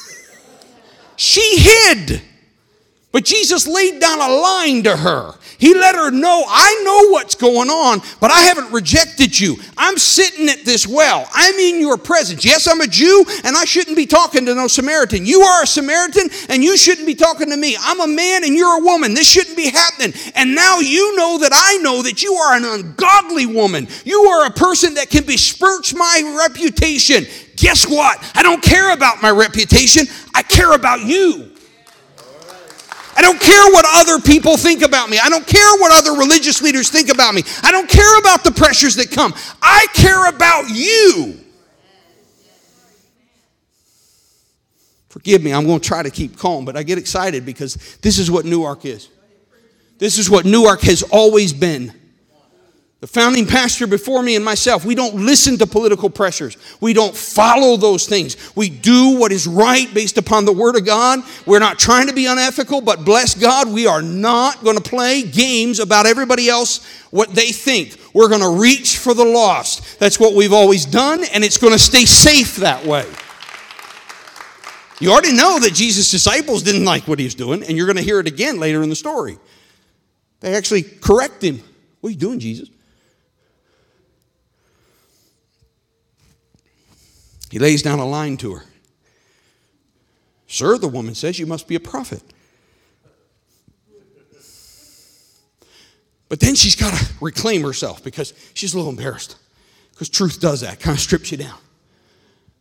she 1.15 1.57
hid. 1.59 2.21
But 3.15 3.23
Jesus 3.23 3.65
laid 3.65 4.01
down 4.01 4.19
a 4.19 4.27
line 4.27 4.83
to 4.83 4.97
her. 4.97 5.35
He 5.57 5.73
let 5.73 5.95
her 5.95 6.11
know, 6.11 6.43
I 6.45 6.81
know 6.83 7.13
what's 7.13 7.33
going 7.33 7.69
on, 7.69 8.01
but 8.19 8.29
I 8.29 8.41
haven't 8.41 8.73
rejected 8.73 9.39
you. 9.39 9.55
I'm 9.77 9.97
sitting 9.97 10.49
at 10.49 10.65
this 10.65 10.85
well. 10.85 11.25
I'm 11.33 11.55
in 11.55 11.79
your 11.79 11.95
presence. 11.95 12.43
Yes, 12.43 12.67
I'm 12.67 12.81
a 12.81 12.87
Jew, 12.87 13.23
and 13.45 13.55
I 13.55 13.63
shouldn't 13.63 13.95
be 13.95 14.05
talking 14.05 14.45
to 14.47 14.53
no 14.53 14.67
Samaritan. 14.67 15.25
You 15.25 15.43
are 15.43 15.63
a 15.63 15.65
Samaritan, 15.65 16.27
and 16.49 16.61
you 16.61 16.75
shouldn't 16.75 17.07
be 17.07 17.15
talking 17.15 17.49
to 17.51 17.55
me. 17.55 17.77
I'm 17.79 18.01
a 18.01 18.07
man, 18.13 18.43
and 18.43 18.53
you're 18.53 18.81
a 18.81 18.83
woman. 18.83 19.13
This 19.13 19.31
shouldn't 19.31 19.55
be 19.55 19.69
happening. 19.69 20.13
And 20.35 20.53
now 20.53 20.79
you 20.79 21.15
know 21.15 21.37
that 21.37 21.51
I 21.53 21.77
know 21.77 22.01
that 22.01 22.21
you 22.21 22.33
are 22.33 22.57
an 22.57 22.65
ungodly 22.65 23.45
woman. 23.45 23.87
You 24.03 24.23
are 24.23 24.47
a 24.47 24.51
person 24.51 24.95
that 24.95 25.09
can 25.09 25.23
besmirch 25.23 25.93
my 25.95 26.35
reputation. 26.45 27.23
Guess 27.55 27.87
what? 27.87 28.21
I 28.35 28.43
don't 28.43 28.61
care 28.61 28.91
about 28.91 29.21
my 29.21 29.29
reputation, 29.29 30.05
I 30.33 30.43
care 30.43 30.73
about 30.73 31.05
you. 31.05 31.54
I 33.15 33.21
don't 33.21 33.39
care 33.39 33.71
what 33.71 33.85
other 33.87 34.21
people 34.21 34.57
think 34.57 34.81
about 34.81 35.09
me. 35.09 35.19
I 35.23 35.29
don't 35.29 35.47
care 35.47 35.77
what 35.77 35.91
other 35.91 36.19
religious 36.19 36.61
leaders 36.61 36.89
think 36.89 37.09
about 37.09 37.33
me. 37.33 37.43
I 37.63 37.71
don't 37.71 37.89
care 37.89 38.19
about 38.19 38.43
the 38.43 38.51
pressures 38.51 38.95
that 38.95 39.09
come. 39.11 39.33
I 39.61 39.87
care 39.93 40.27
about 40.27 40.65
you. 40.69 41.39
Forgive 45.07 45.41
me, 45.41 45.53
I'm 45.53 45.65
going 45.65 45.79
to 45.79 45.87
try 45.87 46.03
to 46.03 46.09
keep 46.09 46.37
calm, 46.37 46.65
but 46.65 46.75
I 46.75 46.83
get 46.83 46.97
excited 46.97 47.45
because 47.45 47.75
this 48.01 48.19
is 48.19 48.29
what 48.29 48.43
Newark 48.43 48.83
is. 48.83 49.07
This 49.97 50.17
is 50.17 50.29
what 50.29 50.43
Newark 50.43 50.81
has 50.81 51.03
always 51.03 51.53
been. 51.53 51.93
The 53.05 53.11
founding 53.11 53.45
pastor 53.45 53.85
before 53.85 54.23
me 54.23 54.35
and 54.35 54.43
myself, 54.43 54.83
we 54.83 54.95
don't 54.95 55.13
listen 55.13 55.59
to 55.59 55.67
political 55.67 56.09
pressures. 56.09 56.57
We 56.81 56.91
don't 56.93 57.15
follow 57.15 57.77
those 57.77 58.07
things. 58.07 58.35
We 58.55 58.67
do 58.67 59.19
what 59.19 59.31
is 59.31 59.45
right 59.45 59.93
based 59.93 60.17
upon 60.17 60.45
the 60.45 60.51
Word 60.51 60.75
of 60.75 60.87
God. 60.87 61.19
We're 61.45 61.59
not 61.59 61.77
trying 61.77 62.07
to 62.07 62.15
be 62.15 62.25
unethical, 62.25 62.81
but 62.81 63.05
bless 63.05 63.35
God, 63.35 63.71
we 63.71 63.85
are 63.85 64.01
not 64.01 64.63
going 64.63 64.77
to 64.77 64.81
play 64.81 65.21
games 65.21 65.79
about 65.79 66.07
everybody 66.07 66.49
else, 66.49 66.83
what 67.11 67.29
they 67.29 67.51
think. 67.51 67.95
We're 68.15 68.27
going 68.27 68.41
to 68.41 68.59
reach 68.59 68.97
for 68.97 69.13
the 69.13 69.23
lost. 69.23 69.99
That's 69.99 70.19
what 70.19 70.33
we've 70.33 70.51
always 70.51 70.87
done, 70.87 71.23
and 71.25 71.43
it's 71.43 71.59
going 71.59 71.73
to 71.73 71.79
stay 71.79 72.05
safe 72.05 72.55
that 72.55 72.83
way. 72.87 73.05
You 74.99 75.11
already 75.11 75.33
know 75.33 75.59
that 75.59 75.75
Jesus' 75.75 76.09
disciples 76.09 76.63
didn't 76.63 76.85
like 76.85 77.07
what 77.07 77.19
he 77.19 77.25
was 77.25 77.35
doing, 77.35 77.61
and 77.61 77.77
you're 77.77 77.85
going 77.85 77.97
to 77.97 78.01
hear 78.01 78.19
it 78.19 78.25
again 78.25 78.59
later 78.59 78.81
in 78.81 78.89
the 78.89 78.95
story. 78.95 79.37
They 80.39 80.55
actually 80.55 80.81
correct 80.81 81.43
him. 81.43 81.61
What 82.01 82.07
are 82.07 82.11
you 82.11 82.17
doing, 82.17 82.39
Jesus? 82.39 82.69
He 87.51 87.59
lays 87.59 87.81
down 87.81 87.99
a 87.99 88.05
line 88.05 88.37
to 88.37 88.55
her. 88.55 88.63
Sir, 90.47 90.77
the 90.77 90.87
woman 90.87 91.15
says, 91.15 91.39
you 91.39 91.45
must 91.45 91.67
be 91.67 91.75
a 91.75 91.79
prophet. 91.79 92.21
But 96.27 96.39
then 96.39 96.55
she's 96.55 96.75
got 96.75 96.93
to 96.97 97.13
reclaim 97.21 97.61
herself 97.61 98.03
because 98.03 98.33
she's 98.53 98.73
a 98.73 98.77
little 98.77 98.91
embarrassed. 98.91 99.37
Because 99.91 100.09
truth 100.09 100.39
does 100.39 100.61
that, 100.61 100.79
kind 100.79 100.95
of 100.95 101.01
strips 101.01 101.31
you 101.31 101.37
down. 101.37 101.57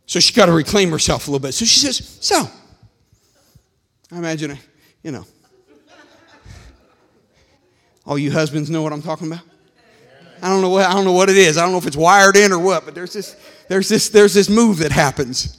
So 0.06 0.20
she's 0.20 0.36
got 0.36 0.46
to 0.46 0.52
reclaim 0.52 0.90
herself 0.90 1.26
a 1.26 1.30
little 1.30 1.42
bit. 1.42 1.52
So 1.52 1.64
she 1.64 1.80
says, 1.80 2.18
So, 2.20 2.48
I 4.12 4.18
imagine, 4.18 4.58
you 5.02 5.12
know, 5.12 5.24
all 8.06 8.18
you 8.18 8.30
husbands 8.30 8.68
know 8.68 8.82
what 8.82 8.92
I'm 8.92 9.02
talking 9.02 9.28
about? 9.28 9.42
I 10.44 10.48
don't 10.48 10.60
know 10.60 10.68
what 10.68 10.84
I 10.84 10.92
don't 10.92 11.06
know 11.06 11.12
what 11.12 11.30
it 11.30 11.38
is. 11.38 11.56
I 11.56 11.62
don't 11.62 11.72
know 11.72 11.78
if 11.78 11.86
it's 11.86 11.96
wired 11.96 12.36
in 12.36 12.52
or 12.52 12.58
what, 12.58 12.84
but 12.84 12.94
there's 12.94 13.14
this 13.14 13.34
there's 13.66 13.88
this 13.88 14.10
there's 14.10 14.34
this 14.34 14.50
move 14.50 14.80
that 14.80 14.92
happens. 14.92 15.56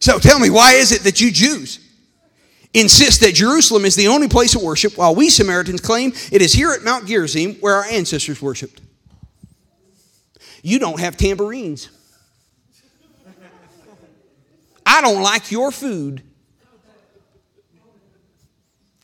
So 0.00 0.18
tell 0.18 0.40
me, 0.40 0.50
why 0.50 0.72
is 0.72 0.90
it 0.90 1.02
that 1.02 1.20
you 1.20 1.30
Jews 1.30 1.78
insist 2.74 3.20
that 3.20 3.36
Jerusalem 3.36 3.84
is 3.84 3.94
the 3.94 4.08
only 4.08 4.26
place 4.26 4.56
of 4.56 4.62
worship, 4.62 4.98
while 4.98 5.14
we 5.14 5.30
Samaritans 5.30 5.80
claim 5.80 6.14
it 6.32 6.42
is 6.42 6.52
here 6.52 6.72
at 6.72 6.82
Mount 6.82 7.06
Gerizim 7.06 7.54
where 7.60 7.76
our 7.76 7.84
ancestors 7.84 8.42
worshipped? 8.42 8.80
You 10.62 10.80
don't 10.80 10.98
have 10.98 11.16
tambourines. 11.16 11.88
I 14.84 15.00
don't 15.00 15.22
like 15.22 15.52
your 15.52 15.70
food. 15.70 16.24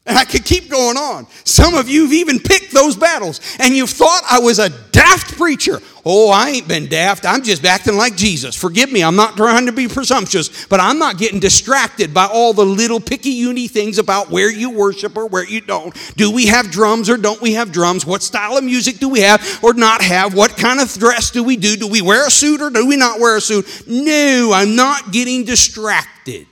And 0.05 0.19
I 0.19 0.25
could 0.25 0.45
keep 0.45 0.69
going 0.69 0.97
on. 0.97 1.29
Some 1.45 1.75
of 1.75 1.89
you 1.89 2.03
have 2.03 2.13
even 2.13 2.41
picked 2.41 2.73
those 2.73 2.97
battles, 2.97 3.41
and 3.61 3.73
you've 3.77 3.91
thought 3.91 4.23
I 4.29 4.41
was 4.41 4.59
a 4.59 4.69
daft 4.91 5.37
preacher. 5.37 5.81
Oh, 6.05 6.29
I 6.29 6.49
ain't 6.49 6.67
been 6.67 6.89
daft. 6.89 7.25
I'm 7.25 7.45
just 7.45 7.65
acting 7.65 7.97
like 7.97 8.17
Jesus. 8.17 8.57
Forgive 8.57 8.91
me, 8.91 9.05
I'm 9.05 9.15
not 9.15 9.37
trying 9.37 9.67
to 9.67 9.73
be 9.73 9.87
presumptuous, 9.87 10.67
but 10.67 10.81
I'm 10.81 10.99
not 10.99 11.19
getting 11.19 11.39
distracted 11.39 12.13
by 12.13 12.27
all 12.27 12.53
the 12.53 12.67
little 12.67 12.99
picky 12.99 13.31
uni 13.31 13.69
things 13.69 13.99
about 13.99 14.29
where 14.29 14.51
you 14.51 14.71
worship 14.71 15.17
or 15.17 15.27
where 15.27 15.47
you 15.47 15.61
don't. 15.61 15.97
Do 16.17 16.33
we 16.33 16.47
have 16.47 16.73
drums 16.73 17.09
or 17.09 17.17
don't 17.17 17.41
we 17.41 17.53
have 17.53 17.71
drums? 17.71 18.05
What 18.05 18.25
style 18.25 18.57
of 18.57 18.65
music 18.65 18.99
do 18.99 19.09
we 19.09 19.21
have 19.21 19.61
or 19.63 19.73
not 19.73 20.03
have? 20.03 20.35
What 20.35 20.57
kind 20.57 20.81
of 20.81 20.93
dress 20.95 21.31
do 21.31 21.45
we 21.45 21.57
do? 21.57 21.77
Do 21.77 21.87
we 21.87 22.03
wear 22.03 22.27
a 22.27 22.31
suit 22.31 22.61
or 22.61 22.71
do 22.71 22.85
we 22.89 22.97
not 22.97 23.21
wear 23.21 23.37
a 23.37 23.41
suit? 23.41 23.85
No, 23.87 24.51
I'm 24.53 24.75
not 24.75 25.13
getting 25.13 25.45
distracted. 25.45 26.49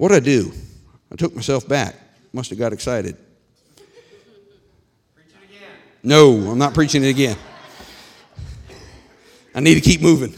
What'd 0.00 0.16
I 0.16 0.20
do? 0.20 0.50
I 1.12 1.16
took 1.16 1.36
myself 1.36 1.68
back. 1.68 1.94
Must 2.32 2.48
have 2.48 2.58
got 2.58 2.72
excited. 2.72 3.18
No, 6.02 6.36
I'm 6.50 6.56
not 6.56 6.72
preaching 6.72 7.04
it 7.04 7.08
again. 7.08 7.36
I 9.54 9.60
need 9.60 9.74
to 9.74 9.82
keep 9.82 10.00
moving. 10.00 10.34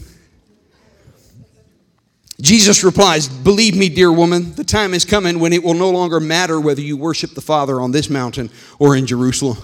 Jesus 2.41 2.83
replies, 2.83 3.29
Believe 3.29 3.77
me, 3.77 3.87
dear 3.87 4.11
woman, 4.11 4.53
the 4.55 4.65
time 4.65 4.93
is 4.93 5.05
coming 5.05 5.39
when 5.39 5.53
it 5.53 5.63
will 5.63 5.75
no 5.75 5.91
longer 5.91 6.19
matter 6.19 6.59
whether 6.59 6.81
you 6.81 6.97
worship 6.97 7.33
the 7.33 7.39
Father 7.39 7.79
on 7.79 7.93
this 7.93 8.09
mountain 8.09 8.49
or 8.79 8.97
in 8.97 9.05
Jerusalem. 9.05 9.59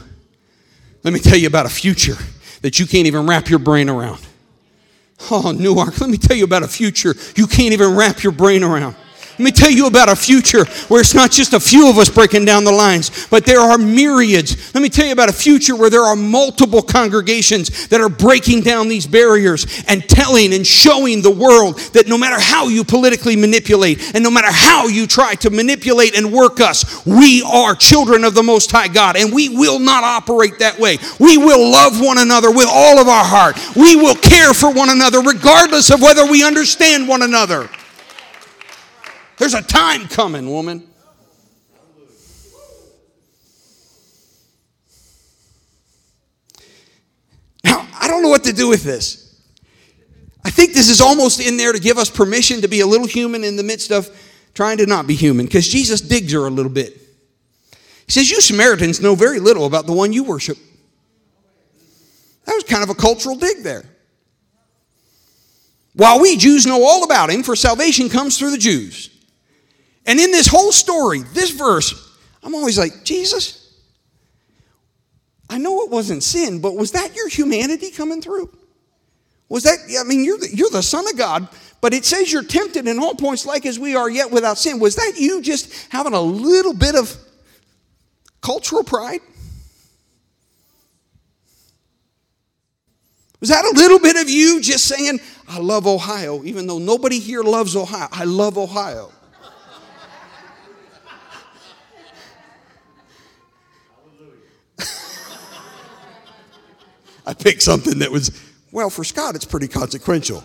Let 1.04 1.14
me 1.14 1.20
tell 1.20 1.38
you 1.38 1.47
about 1.47 1.66
a 1.66 1.70
future 1.70 2.16
that 2.62 2.80
you 2.80 2.86
can't 2.86 3.06
even 3.06 3.28
wrap 3.28 3.50
your 3.50 3.60
brain 3.60 3.89
around. 3.89 4.26
Oh, 5.30 5.52
Newark, 5.52 6.00
let 6.00 6.10
me 6.10 6.18
tell 6.18 6.38
you 6.38 6.45
about 6.45 6.64
a 6.64 6.70
future 6.70 7.16
you 7.36 7.47
can't 7.47 7.74
even 7.74 7.97
wrap 7.97 8.24
your 8.24 8.32
brain 8.32 8.64
around. 8.64 8.95
Let 9.39 9.45
me 9.45 9.51
tell 9.51 9.71
you 9.71 9.87
about 9.87 10.09
a 10.09 10.17
future 10.17 10.65
where 10.89 10.99
it's 10.99 11.13
not 11.13 11.31
just 11.31 11.53
a 11.53 11.61
few 11.61 11.89
of 11.89 11.97
us 11.97 12.09
breaking 12.09 12.43
down 12.43 12.65
the 12.65 12.73
lines, 12.73 13.25
but 13.27 13.45
there 13.45 13.61
are 13.61 13.77
myriads. 13.77 14.75
Let 14.75 14.81
me 14.81 14.89
tell 14.89 15.05
you 15.05 15.13
about 15.13 15.29
a 15.29 15.33
future 15.33 15.77
where 15.77 15.89
there 15.89 16.03
are 16.03 16.17
multiple 16.17 16.81
congregations 16.81 17.87
that 17.87 18.01
are 18.01 18.09
breaking 18.09 18.63
down 18.63 18.89
these 18.89 19.07
barriers 19.07 19.81
and 19.87 20.03
telling 20.09 20.53
and 20.53 20.67
showing 20.67 21.21
the 21.21 21.31
world 21.31 21.79
that 21.93 22.05
no 22.05 22.17
matter 22.17 22.37
how 22.37 22.67
you 22.67 22.83
politically 22.83 23.37
manipulate 23.37 24.13
and 24.13 24.25
no 24.25 24.29
matter 24.29 24.51
how 24.51 24.87
you 24.87 25.07
try 25.07 25.35
to 25.35 25.49
manipulate 25.49 26.17
and 26.17 26.33
work 26.33 26.59
us, 26.59 27.05
we 27.05 27.41
are 27.43 27.75
children 27.75 28.25
of 28.25 28.35
the 28.35 28.43
Most 28.43 28.69
High 28.69 28.89
God 28.89 29.15
and 29.15 29.31
we 29.31 29.47
will 29.47 29.79
not 29.79 30.03
operate 30.03 30.59
that 30.59 30.77
way. 30.77 30.97
We 31.17 31.37
will 31.37 31.71
love 31.71 32.01
one 32.01 32.17
another 32.17 32.51
with 32.51 32.67
all 32.69 32.99
of 32.99 33.07
our 33.07 33.23
heart. 33.23 33.57
We 33.77 33.95
will 33.95 34.15
care 34.15 34.53
for 34.53 34.69
one 34.69 34.89
another 34.89 35.21
regardless 35.21 35.91
of 35.91 36.01
whether 36.01 36.29
we 36.29 36.43
understand 36.43 37.07
one 37.07 37.21
another. 37.21 37.69
There's 39.39 39.53
a 39.53 39.61
time 39.61 40.09
coming, 40.09 40.49
woman. 40.51 40.83
Now, 47.63 47.87
I 47.97 48.09
don't 48.09 48.21
know 48.21 48.27
what 48.27 48.43
to 48.43 48.53
do 48.53 48.67
with 48.67 48.83
this. 48.83 49.41
I 50.43 50.49
think 50.49 50.73
this 50.73 50.89
is 50.89 50.99
almost 50.99 51.39
in 51.39 51.55
there 51.55 51.71
to 51.71 51.79
give 51.79 51.97
us 51.97 52.09
permission 52.09 52.61
to 52.61 52.67
be 52.67 52.81
a 52.81 52.85
little 52.85 53.07
human 53.07 53.45
in 53.45 53.55
the 53.55 53.63
midst 53.63 53.91
of 53.91 54.09
trying 54.53 54.77
to 54.79 54.85
not 54.85 55.07
be 55.07 55.15
human, 55.15 55.45
because 55.45 55.69
Jesus 55.69 56.01
digs 56.01 56.33
her 56.33 56.45
a 56.45 56.49
little 56.49 56.71
bit. 56.71 56.97
He 58.07 58.11
says, 58.11 58.29
You 58.29 58.41
Samaritans 58.41 58.99
know 58.99 59.15
very 59.15 59.39
little 59.39 59.65
about 59.65 59.85
the 59.85 59.93
one 59.93 60.11
you 60.11 60.25
worship. 60.25 60.57
That 62.43 62.55
was 62.55 62.65
kind 62.65 62.83
of 62.83 62.89
a 62.89 62.95
cultural 62.95 63.37
dig 63.37 63.63
there. 63.63 63.85
While 65.93 66.19
we 66.19 66.35
Jews 66.35 66.65
know 66.65 66.83
all 66.83 67.05
about 67.05 67.29
him, 67.29 67.41
for 67.41 67.55
salvation 67.55 68.09
comes 68.09 68.37
through 68.37 68.51
the 68.51 68.57
Jews. 68.57 69.09
And 70.06 70.20
in 70.20 70.32
this 70.32 70.47
whole 70.47 70.72
story, 70.72 71.22
this 71.34 71.52
verse, 71.52 72.18
I'm 72.41 72.56
always 72.56 72.78
like, 72.78 73.04
Jesus, 73.04 73.60
I 75.50 75.58
know 75.58 75.84
it 75.84 75.89
wasn't 75.89 76.24
sin, 76.24 76.62
but 76.62 76.76
was 76.76 76.91
that 76.91 77.16
your 77.16 77.28
humanity 77.28 77.91
coming 77.91 78.22
through? 78.22 78.50
Was 79.50 79.64
that, 79.64 79.78
I 80.00 80.04
mean, 80.04 80.24
you're 80.24 80.38
the, 80.38 80.50
you're 80.54 80.70
the 80.70 80.84
Son 80.84 81.08
of 81.08 81.18
God, 81.18 81.47
but 81.82 81.93
it 81.93 82.06
says 82.06 82.32
you're 82.32 82.43
tempted 82.43 82.88
in 82.88 83.00
all 83.00 83.16
points 83.16 83.45
like 83.45 83.66
as 83.66 83.80
we 83.80 83.95
are, 83.95 84.10
yet 84.10 84.32
without 84.32 84.58
sin. 84.58 84.80
Was 84.80 84.95
that 84.95 85.14
you 85.18 85.41
just 85.41 85.91
having 85.91 86.14
a 86.14 86.22
little 86.22 86.74
bit 86.74 86.95
of 86.95 87.16
cultural 88.41 88.84
pride? 88.84 89.22
Was 93.39 93.50
that 93.50 93.64
a 93.64 93.72
little 93.76 94.00
bit 94.00 94.18
of 94.18 94.30
you 94.30 94.62
just 94.62 94.86
saying, 94.86 95.20
I 95.47 95.60
love 95.60 95.88
Ohio, 95.88 96.43
even 96.43 96.68
though 96.68 96.78
nobody 96.78 97.20
here 97.20 97.41
loves 97.41 97.76
Ohio? 97.76 98.08
I 98.12 98.26
love 98.26 98.58
Ohio. 98.58 99.12
I 107.30 107.36
picked 107.36 107.61
something 107.61 107.99
that 107.99 108.11
was, 108.11 108.32
well, 108.71 108.89
for 108.89 109.03
Scott, 109.03 109.36
it's 109.36 109.45
pretty 109.45 109.67
consequential. 109.67 110.43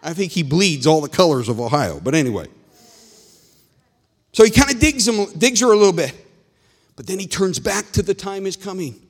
I 0.00 0.14
think 0.14 0.30
he 0.30 0.44
bleeds 0.44 0.86
all 0.86 1.00
the 1.00 1.08
colors 1.08 1.48
of 1.48 1.58
Ohio. 1.58 1.98
But 1.98 2.14
anyway. 2.14 2.46
So 4.32 4.44
he 4.44 4.52
kind 4.52 4.72
of 4.72 4.78
digs, 4.78 5.08
him, 5.08 5.26
digs 5.36 5.58
her 5.58 5.72
a 5.72 5.76
little 5.76 5.92
bit. 5.92 6.14
But 6.94 7.08
then 7.08 7.18
he 7.18 7.26
turns 7.26 7.58
back 7.58 7.90
to 7.90 8.02
the 8.02 8.14
time 8.14 8.46
is 8.46 8.56
coming. 8.56 9.02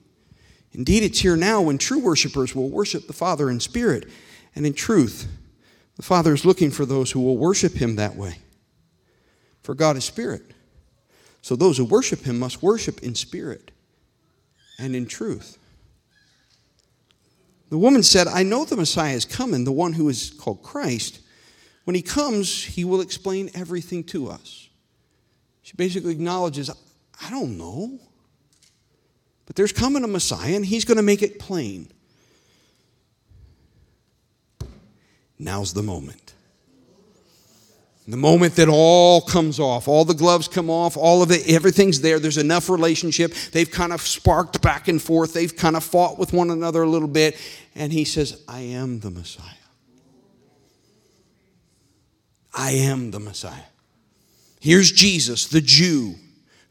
Indeed, 0.72 1.03
it's 1.03 1.18
here 1.18 1.37
now 1.37 1.61
when 1.61 1.76
true 1.76 1.99
worshipers 1.99 2.55
will 2.55 2.70
worship 2.70 3.07
the 3.07 3.12
Father 3.12 3.51
in 3.51 3.61
spirit 3.61 4.09
and 4.57 4.64
in 4.64 4.72
truth. 4.72 5.28
The 5.97 6.03
Father 6.03 6.33
is 6.33 6.47
looking 6.47 6.70
for 6.70 6.87
those 6.87 7.11
who 7.11 7.20
will 7.20 7.37
worship 7.37 7.74
him 7.74 7.97
that 7.97 8.16
way. 8.16 8.39
For 9.62 9.74
God 9.74 9.99
is 9.99 10.07
spirit. 10.07 10.55
So 11.43 11.57
those 11.57 11.76
who 11.76 11.85
worship 11.85 12.20
him 12.22 12.39
must 12.39 12.62
worship 12.62 13.03
in 13.03 13.14
spirit 13.14 13.70
and 14.78 14.97
in 14.97 15.05
truth. 15.05 15.59
The 17.73 17.79
woman 17.79 18.03
said, 18.03 18.29
I 18.29 18.43
know 18.43 18.66
the 18.66 18.77
Messiah 18.77 19.14
is 19.14 19.25
coming, 19.25 19.64
the 19.64 19.73
one 19.73 19.95
who 19.95 20.11
is 20.11 20.29
called 20.29 20.62
Christ. 20.62 21.20
When 21.85 21.97
he 21.97 22.03
comes, 22.03 22.62
he 22.62 22.85
will 22.85 23.01
explain 23.01 23.49
everything 23.55 24.05
to 24.09 24.29
us. 24.29 24.68
She 25.62 25.75
basically 25.75 26.12
acknowledges, 26.12 26.68
I 26.68 27.31
don't 27.31 27.57
know. 27.57 27.99
But 29.47 29.57
there's 29.57 29.73
coming 29.73 30.05
a 30.05 30.07
Messiah, 30.07 30.55
and 30.55 30.66
he's 30.66 30.85
going 30.85 30.99
to 30.99 31.03
make 31.03 31.23
it 31.23 31.39
plain. 31.39 31.91
Now's 35.39 35.73
the 35.73 35.83
moment. 35.83 36.32
The 38.09 38.17
moment 38.17 38.57
that 38.57 38.69
all 38.69 39.21
comes 39.21 39.61
off, 39.61 39.87
all 39.87 40.05
the 40.05 40.15
gloves 40.15 40.49
come 40.49 40.69
off, 40.69 40.97
all 40.97 41.23
of 41.23 41.31
it, 41.31 41.49
everything's 41.49 42.01
there. 42.01 42.19
There's 42.19 42.39
enough 42.39 42.69
relationship. 42.69 43.33
They've 43.53 43.71
kind 43.71 43.93
of 43.93 44.01
sparked 44.01 44.61
back 44.61 44.89
and 44.89 45.01
forth. 45.01 45.33
They've 45.33 45.55
kind 45.57 45.77
of 45.77 45.85
fought 45.85 46.19
with 46.19 46.33
one 46.33 46.51
another 46.51 46.83
a 46.83 46.89
little 46.89 47.07
bit. 47.07 47.39
And 47.77 47.93
he 47.93 48.05
says, 48.05 48.43
I 48.49 48.61
am 48.61 49.01
the 49.01 49.11
Messiah. 49.11 49.47
I 52.53 52.73
am 52.73 53.13
the 53.13 53.21
Messiah. 53.21 53.63
Here's 54.61 54.91
Jesus, 54.91 55.47
the 55.47 55.61
Jew, 55.61 56.17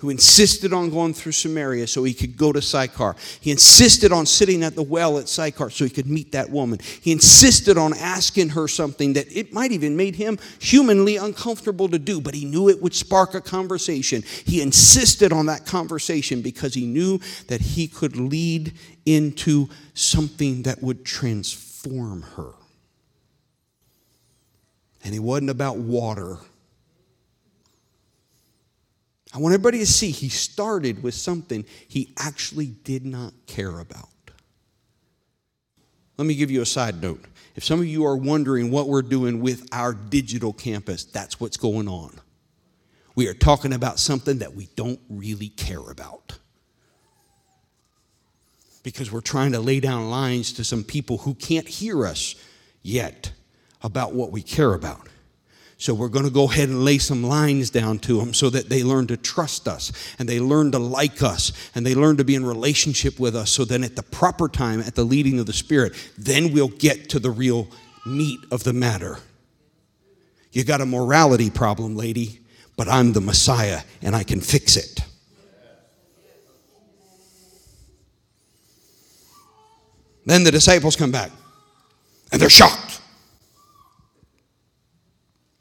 who 0.01 0.09
insisted 0.09 0.73
on 0.73 0.89
going 0.89 1.13
through 1.13 1.31
Samaria 1.31 1.85
so 1.85 2.03
he 2.03 2.15
could 2.15 2.35
go 2.35 2.51
to 2.51 2.59
Sychar. 2.59 3.15
He 3.39 3.51
insisted 3.51 4.11
on 4.11 4.25
sitting 4.25 4.63
at 4.63 4.73
the 4.73 4.81
well 4.81 5.19
at 5.19 5.29
Sychar 5.29 5.69
so 5.69 5.83
he 5.83 5.91
could 5.91 6.07
meet 6.07 6.31
that 6.31 6.49
woman. 6.49 6.79
He 7.01 7.11
insisted 7.11 7.77
on 7.77 7.93
asking 7.93 8.49
her 8.49 8.67
something 8.67 9.13
that 9.13 9.31
it 9.31 9.53
might 9.53 9.71
even 9.71 9.95
made 9.95 10.15
him 10.15 10.39
humanly 10.57 11.17
uncomfortable 11.17 11.87
to 11.89 11.99
do, 11.99 12.19
but 12.19 12.33
he 12.33 12.45
knew 12.45 12.67
it 12.67 12.81
would 12.81 12.95
spark 12.95 13.35
a 13.35 13.41
conversation. 13.41 14.23
He 14.43 14.59
insisted 14.59 15.31
on 15.31 15.45
that 15.45 15.67
conversation 15.67 16.41
because 16.41 16.73
he 16.73 16.87
knew 16.87 17.19
that 17.45 17.61
he 17.61 17.87
could 17.87 18.17
lead 18.17 18.73
into 19.05 19.69
something 19.93 20.63
that 20.63 20.81
would 20.81 21.05
transform 21.05 22.23
her. 22.23 22.53
And 25.03 25.13
it 25.13 25.19
wasn't 25.19 25.51
about 25.51 25.77
water 25.77 26.39
I 29.33 29.37
want 29.37 29.53
everybody 29.53 29.79
to 29.79 29.85
see 29.85 30.11
he 30.11 30.29
started 30.29 31.03
with 31.03 31.13
something 31.13 31.65
he 31.87 32.13
actually 32.17 32.67
did 32.67 33.05
not 33.05 33.33
care 33.47 33.79
about. 33.79 34.09
Let 36.17 36.25
me 36.25 36.35
give 36.35 36.51
you 36.51 36.61
a 36.61 36.65
side 36.65 37.01
note. 37.01 37.23
If 37.55 37.63
some 37.63 37.79
of 37.79 37.87
you 37.87 38.05
are 38.05 38.15
wondering 38.15 38.71
what 38.71 38.87
we're 38.87 39.01
doing 39.01 39.41
with 39.41 39.67
our 39.71 39.93
digital 39.93 40.53
campus, 40.53 41.03
that's 41.05 41.39
what's 41.39 41.57
going 41.57 41.87
on. 41.87 42.19
We 43.15 43.27
are 43.27 43.33
talking 43.33 43.73
about 43.73 43.99
something 43.99 44.39
that 44.39 44.53
we 44.53 44.69
don't 44.75 44.99
really 45.09 45.49
care 45.49 45.89
about. 45.89 46.37
Because 48.83 49.11
we're 49.11 49.21
trying 49.21 49.51
to 49.51 49.59
lay 49.59 49.79
down 49.79 50.09
lines 50.09 50.53
to 50.53 50.63
some 50.63 50.83
people 50.83 51.19
who 51.19 51.33
can't 51.35 51.67
hear 51.67 52.05
us 52.05 52.35
yet 52.81 53.31
about 53.81 54.13
what 54.13 54.31
we 54.31 54.41
care 54.41 54.73
about. 54.73 55.07
So 55.81 55.95
we're 55.95 56.09
going 56.09 56.25
to 56.25 56.31
go 56.31 56.43
ahead 56.43 56.69
and 56.69 56.85
lay 56.85 56.99
some 56.99 57.23
lines 57.23 57.71
down 57.71 57.97
to 57.99 58.19
them 58.19 58.35
so 58.35 58.51
that 58.51 58.69
they 58.69 58.83
learn 58.83 59.07
to 59.07 59.17
trust 59.17 59.67
us 59.67 59.91
and 60.19 60.29
they 60.29 60.39
learn 60.39 60.71
to 60.73 60.77
like 60.77 61.23
us 61.23 61.51
and 61.73 61.83
they 61.83 61.95
learn 61.95 62.17
to 62.17 62.23
be 62.23 62.35
in 62.35 62.45
relationship 62.45 63.19
with 63.19 63.35
us 63.35 63.49
so 63.49 63.65
then 63.65 63.83
at 63.83 63.95
the 63.95 64.03
proper 64.03 64.47
time 64.47 64.79
at 64.79 64.93
the 64.93 65.03
leading 65.03 65.39
of 65.39 65.47
the 65.47 65.53
spirit 65.53 65.93
then 66.19 66.53
we'll 66.53 66.67
get 66.67 67.09
to 67.09 67.17
the 67.17 67.31
real 67.31 67.67
meat 68.05 68.39
of 68.51 68.63
the 68.63 68.73
matter. 68.73 69.17
You 70.51 70.63
got 70.63 70.81
a 70.81 70.85
morality 70.85 71.49
problem, 71.49 71.95
lady, 71.95 72.41
but 72.77 72.87
I'm 72.87 73.13
the 73.13 73.21
Messiah 73.21 73.81
and 74.03 74.15
I 74.15 74.21
can 74.21 74.39
fix 74.39 74.77
it. 74.77 74.99
Then 80.27 80.43
the 80.43 80.51
disciples 80.51 80.95
come 80.95 81.11
back 81.11 81.31
and 82.31 82.39
they're 82.39 82.51
shocked. 82.51 83.00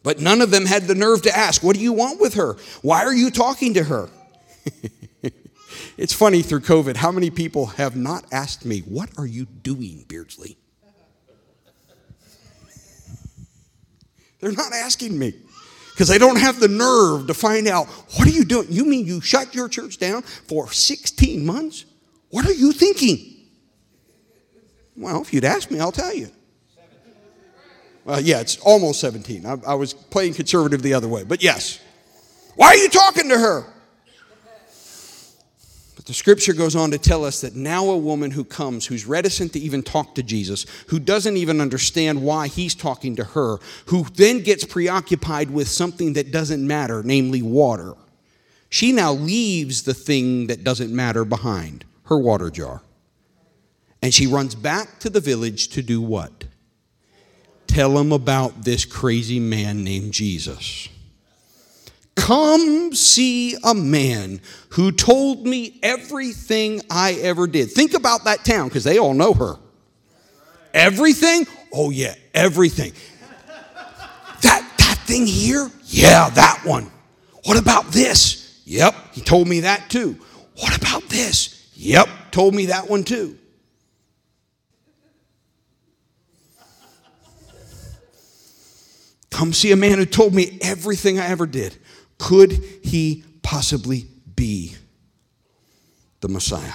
But 0.03 0.21
none 0.21 0.41
of 0.41 0.51
them 0.51 0.67
had 0.67 0.85
the 0.85 0.95
nerve 0.95 1.23
to 1.23 1.37
ask, 1.37 1.63
What 1.63 1.77
do 1.77 1.83
you 1.83 1.93
want 1.93 2.21
with 2.21 2.35
her? 2.35 2.57
Why 2.83 3.05
are 3.05 3.15
you 3.15 3.31
talking 3.31 3.75
to 3.75 3.85
her? 3.85 4.09
it's 5.99 6.13
funny 6.13 6.43
through 6.43 6.61
COVID, 6.61 6.97
how 6.97 7.13
many 7.13 7.31
people 7.31 7.67
have 7.67 7.97
not 7.97 8.25
asked 8.33 8.65
me, 8.65 8.81
What 8.81 9.11
are 9.19 9.27
you 9.27 9.45
doing, 9.45 10.05
Beardsley? 10.09 10.57
They're 14.41 14.53
not 14.53 14.73
asking 14.73 15.19
me 15.19 15.35
because 15.91 16.09
they 16.09 16.17
don't 16.17 16.39
have 16.39 16.61
the 16.61 16.69
nerve 16.69 17.27
to 17.27 17.35
find 17.35 17.69
out, 17.69 17.87
What 18.17 18.27
are 18.27 18.33
you 18.33 18.45
doing? 18.45 18.69
You 18.71 18.87
mean 18.87 19.05
you 19.05 19.21
shut 19.21 19.55
your 19.55 19.69
church 19.69 19.99
down 19.99 20.23
for 20.23 20.73
16 20.73 21.45
months? 21.45 21.85
What 22.31 22.47
are 22.47 22.55
you 22.55 22.73
thinking? 22.73 23.37
Well, 24.97 25.21
if 25.21 25.35
you'd 25.35 25.45
ask 25.45 25.71
me, 25.71 25.81
I'll 25.81 25.93
tell 25.93 26.15
you. 26.15 26.31
Uh, 28.11 28.19
yeah, 28.19 28.41
it's 28.41 28.57
almost 28.59 29.01
17. 29.01 29.47
I, 29.47 29.57
I 29.69 29.75
was 29.75 29.95
playing 29.95 30.35
conservative 30.35 30.83
the 30.83 30.95
other 30.95 31.07
way, 31.07 31.23
but 31.23 31.43
yes. 31.43 31.79
Why 32.57 32.69
are 32.69 32.77
you 32.77 32.89
talking 32.89 33.29
to 33.29 33.39
her? 33.39 33.65
But 35.95 36.07
the 36.07 36.13
scripture 36.13 36.53
goes 36.53 36.75
on 36.75 36.91
to 36.91 36.99
tell 36.99 37.25
us 37.25 37.41
that 37.43 37.55
now 37.55 37.89
a 37.91 37.97
woman 37.97 38.33
who 38.33 38.43
comes, 38.43 38.87
who's 38.87 39.07
reticent 39.07 39.53
to 39.53 39.61
even 39.61 39.85
talk 39.85 40.17
to 40.17 40.25
Jesus, 40.25 40.67
who 40.89 40.99
doesn't 40.99 41.37
even 41.37 41.61
understand 41.61 42.21
why 42.21 42.49
he's 42.49 42.75
talking 42.75 43.15
to 43.15 43.23
her, 43.23 43.59
who 43.87 44.03
then 44.15 44.41
gets 44.41 44.65
preoccupied 44.65 45.51
with 45.51 45.69
something 45.69 46.15
that 46.15 46.33
doesn't 46.33 46.67
matter, 46.67 47.05
namely 47.05 47.43
water. 47.43 47.95
She 48.71 48.91
now 48.91 49.13
leaves 49.13 49.85
the 49.85 49.95
thing 49.95 50.49
that 50.49 50.65
doesn't 50.65 50.93
matter 50.93 51.25
behind, 51.25 51.85
her 52.07 52.19
water 52.19 52.51
jar. 52.51 52.83
And 54.03 54.13
she 54.13 54.27
runs 54.27 54.57
back 54.57 54.99
to 55.01 55.11
the 55.11 55.21
village 55.21 55.69
to 55.69 55.83
do 55.83 56.01
what? 56.01 56.47
Tell 57.71 57.95
them 57.95 58.13
about 58.13 58.65
this 58.65 58.85
crazy 58.85 59.41
man 59.41 59.85
named 59.85 60.13
Jesus. 60.13 60.89
Come 62.17 62.93
see 62.95 63.57
a 63.65 63.75
man 63.75 64.41
who 64.71 64.93
told 64.93 65.47
me 65.47 65.79
everything 65.83 66.83
I 66.91 67.13
ever 67.15 67.47
did. 67.47 67.71
Think 67.71 67.95
about 67.95 68.25
that 68.25 68.45
town 68.45 68.69
because 68.69 68.85
they 68.85 68.99
all 68.99 69.15
know 69.15 69.33
her. 69.33 69.57
Everything? 70.75 71.47
Oh, 71.73 71.91
yeah, 71.91 72.15
everything. 72.35 72.93
That, 74.43 74.71
that 74.79 74.99
thing 75.07 75.27
here? 75.27 75.71
Yeah, 75.87 76.29
that 76.31 76.63
one. 76.65 76.91
What 77.45 77.59
about 77.59 77.87
this? 77.87 78.63
Yep, 78.67 78.95
he 79.13 79.21
told 79.21 79.49
me 79.49 79.61
that 79.61 79.89
too. 79.89 80.17
What 80.57 80.77
about 80.77 81.05
this? 81.09 81.71
Yep, 81.75 82.09
told 82.31 82.55
me 82.55 82.67
that 82.67 82.89
one 82.89 83.05
too. 83.05 83.39
Come 89.31 89.53
see 89.53 89.73
a 89.73 89.77
man 89.77 89.99
who 89.99 90.07
told 90.07 90.35
me 90.35 90.59
everything 90.61 91.19
I 91.19 91.29
ever 91.29 91.47
did. 91.47 91.77
Could 92.19 92.53
he 92.83 93.25
possibly 93.43 94.07
be 94.37 94.75
the 96.21 96.29
Messiah? 96.29 96.75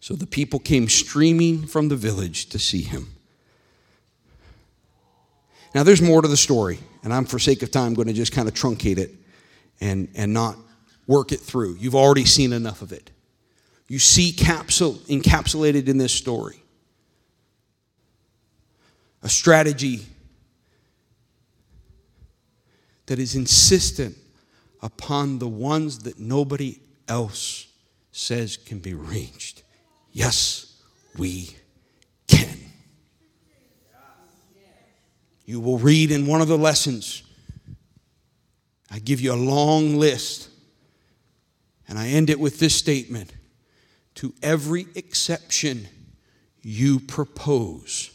So 0.00 0.14
the 0.14 0.26
people 0.26 0.58
came 0.58 0.88
streaming 0.88 1.66
from 1.66 1.88
the 1.88 1.96
village 1.96 2.46
to 2.50 2.58
see 2.58 2.82
him. 2.82 3.08
Now, 5.74 5.82
there's 5.82 6.02
more 6.02 6.22
to 6.22 6.28
the 6.28 6.36
story, 6.36 6.78
and 7.02 7.12
I'm, 7.12 7.24
for 7.24 7.38
sake 7.38 7.62
of 7.62 7.70
time, 7.70 7.94
going 7.94 8.06
to 8.08 8.14
just 8.14 8.32
kind 8.32 8.46
of 8.46 8.54
truncate 8.54 8.98
it 8.98 9.12
and, 9.80 10.08
and 10.14 10.32
not 10.32 10.56
work 11.06 11.32
it 11.32 11.40
through. 11.40 11.76
You've 11.80 11.96
already 11.96 12.24
seen 12.24 12.52
enough 12.52 12.80
of 12.80 12.92
it. 12.92 13.10
You 13.88 13.98
see 13.98 14.32
capsule, 14.32 14.94
encapsulated 15.08 15.88
in 15.88 15.98
this 15.98 16.12
story 16.12 16.64
a 19.24 19.28
strategy 19.28 20.06
that 23.06 23.18
is 23.18 23.34
insistent 23.34 24.16
upon 24.82 25.38
the 25.38 25.48
ones 25.48 26.00
that 26.00 26.18
nobody 26.18 26.78
else 27.08 27.66
says 28.12 28.56
can 28.56 28.78
be 28.78 28.94
reached. 28.94 29.62
Yes, 30.12 30.80
we 31.16 31.56
can. 32.28 32.56
You 35.46 35.60
will 35.60 35.78
read 35.78 36.10
in 36.10 36.26
one 36.26 36.40
of 36.40 36.48
the 36.48 36.56
lessons, 36.56 37.22
I 38.90 38.98
give 38.98 39.20
you 39.20 39.32
a 39.32 39.36
long 39.36 39.96
list, 39.96 40.48
and 41.88 41.98
I 41.98 42.08
end 42.08 42.30
it 42.30 42.40
with 42.40 42.58
this 42.58 42.74
statement 42.74 43.32
To 44.16 44.32
every 44.42 44.86
exception 44.94 45.88
you 46.62 47.00
propose, 47.00 48.10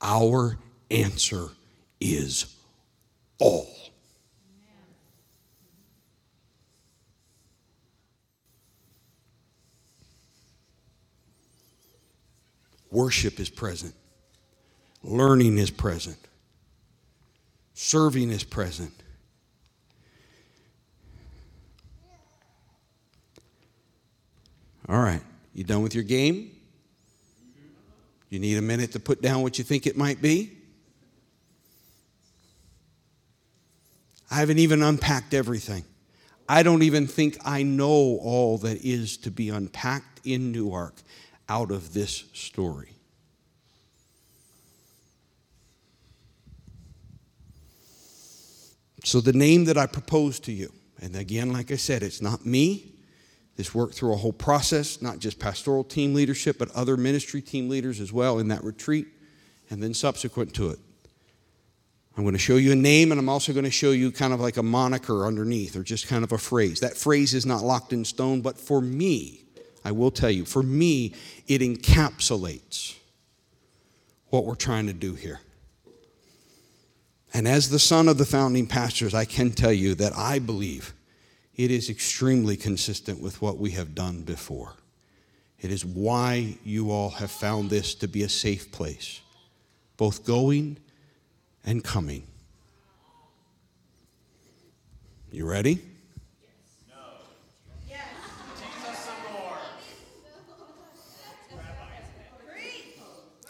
our 0.00 0.56
answer 0.90 1.48
is 2.00 2.56
all. 3.38 3.81
Worship 12.92 13.40
is 13.40 13.48
present. 13.48 13.94
Learning 15.02 15.56
is 15.56 15.70
present. 15.70 16.18
Serving 17.72 18.30
is 18.30 18.44
present. 18.44 18.92
All 24.88 25.00
right. 25.00 25.22
You 25.54 25.64
done 25.64 25.82
with 25.82 25.94
your 25.94 26.04
game? 26.04 26.50
You 28.28 28.38
need 28.38 28.58
a 28.58 28.62
minute 28.62 28.92
to 28.92 29.00
put 29.00 29.22
down 29.22 29.42
what 29.42 29.56
you 29.56 29.64
think 29.64 29.86
it 29.86 29.96
might 29.96 30.20
be? 30.20 30.52
I 34.30 34.36
haven't 34.36 34.58
even 34.58 34.82
unpacked 34.82 35.32
everything. 35.32 35.84
I 36.46 36.62
don't 36.62 36.82
even 36.82 37.06
think 37.06 37.38
I 37.44 37.62
know 37.62 38.18
all 38.22 38.58
that 38.58 38.84
is 38.84 39.16
to 39.18 39.30
be 39.30 39.48
unpacked 39.48 40.20
in 40.24 40.52
Newark 40.52 40.94
out 41.52 41.70
of 41.70 41.92
this 41.92 42.24
story? 42.32 42.88
So, 49.04 49.20
the 49.20 49.34
name 49.34 49.66
that 49.66 49.76
I 49.76 49.86
propose 49.86 50.40
to 50.40 50.52
you, 50.52 50.72
and 51.00 51.14
again, 51.14 51.52
like 51.52 51.70
I 51.70 51.76
said, 51.76 52.02
it's 52.02 52.22
not 52.22 52.46
me. 52.46 52.94
This 53.56 53.74
worked 53.74 53.94
through 53.94 54.14
a 54.14 54.16
whole 54.16 54.32
process, 54.32 55.02
not 55.02 55.18
just 55.18 55.38
pastoral 55.38 55.84
team 55.84 56.14
leadership, 56.14 56.56
but 56.58 56.70
other 56.70 56.96
ministry 56.96 57.42
team 57.42 57.68
leaders 57.68 58.00
as 58.00 58.12
well 58.12 58.38
in 58.38 58.48
that 58.48 58.64
retreat 58.64 59.08
and 59.68 59.82
then 59.82 59.92
subsequent 59.92 60.54
to 60.54 60.70
it. 60.70 60.78
I'm 62.16 62.24
going 62.24 62.34
to 62.34 62.38
show 62.38 62.56
you 62.56 62.72
a 62.72 62.76
name 62.76 63.10
and 63.10 63.18
I'm 63.18 63.28
also 63.28 63.52
going 63.52 63.64
to 63.64 63.70
show 63.70 63.90
you 63.90 64.10
kind 64.10 64.32
of 64.32 64.40
like 64.40 64.56
a 64.56 64.62
moniker 64.62 65.26
underneath 65.26 65.76
or 65.76 65.82
just 65.82 66.08
kind 66.08 66.24
of 66.24 66.32
a 66.32 66.38
phrase. 66.38 66.80
That 66.80 66.96
phrase 66.96 67.34
is 67.34 67.44
not 67.44 67.62
locked 67.62 67.92
in 67.92 68.06
stone, 68.06 68.40
but 68.40 68.56
for 68.56 68.80
me, 68.80 69.42
I 69.84 69.92
will 69.92 70.10
tell 70.10 70.30
you, 70.30 70.44
for 70.44 70.62
me, 70.62 71.14
it 71.46 71.60
encapsulates 71.60 72.96
what 74.28 74.44
we're 74.44 74.54
trying 74.54 74.86
to 74.86 74.92
do 74.92 75.14
here. 75.14 75.40
And 77.34 77.48
as 77.48 77.70
the 77.70 77.78
son 77.78 78.08
of 78.08 78.18
the 78.18 78.24
founding 78.24 78.66
pastors, 78.66 79.14
I 79.14 79.24
can 79.24 79.50
tell 79.50 79.72
you 79.72 79.94
that 79.96 80.12
I 80.16 80.38
believe 80.38 80.92
it 81.56 81.70
is 81.70 81.88
extremely 81.90 82.56
consistent 82.56 83.20
with 83.20 83.40
what 83.42 83.58
we 83.58 83.72
have 83.72 83.94
done 83.94 84.22
before. 84.22 84.74
It 85.60 85.70
is 85.70 85.84
why 85.84 86.58
you 86.64 86.90
all 86.90 87.10
have 87.10 87.30
found 87.30 87.70
this 87.70 87.94
to 87.96 88.08
be 88.08 88.22
a 88.22 88.28
safe 88.28 88.72
place, 88.72 89.20
both 89.96 90.24
going 90.24 90.78
and 91.64 91.84
coming. 91.84 92.26
You 95.30 95.48
ready? 95.48 95.80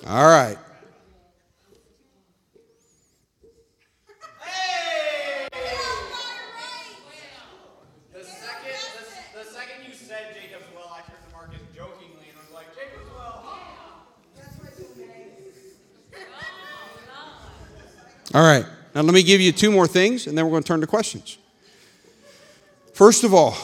All 0.07 0.27
right. 0.27 0.59
All 18.35 18.43
right. 18.43 18.65
Now, 18.95 19.03
let 19.03 19.13
me 19.13 19.23
give 19.23 19.43
you 19.43 19.53
two 19.53 19.71
more 19.71 19.87
things, 19.87 20.27
and 20.27 20.37
then 20.37 20.47
we're 20.47 20.53
going 20.53 20.63
to 20.63 20.67
turn 20.67 20.81
to 20.81 20.87
questions. 20.87 21.37
First 22.95 23.25
of 23.25 23.35
all, 23.35 23.57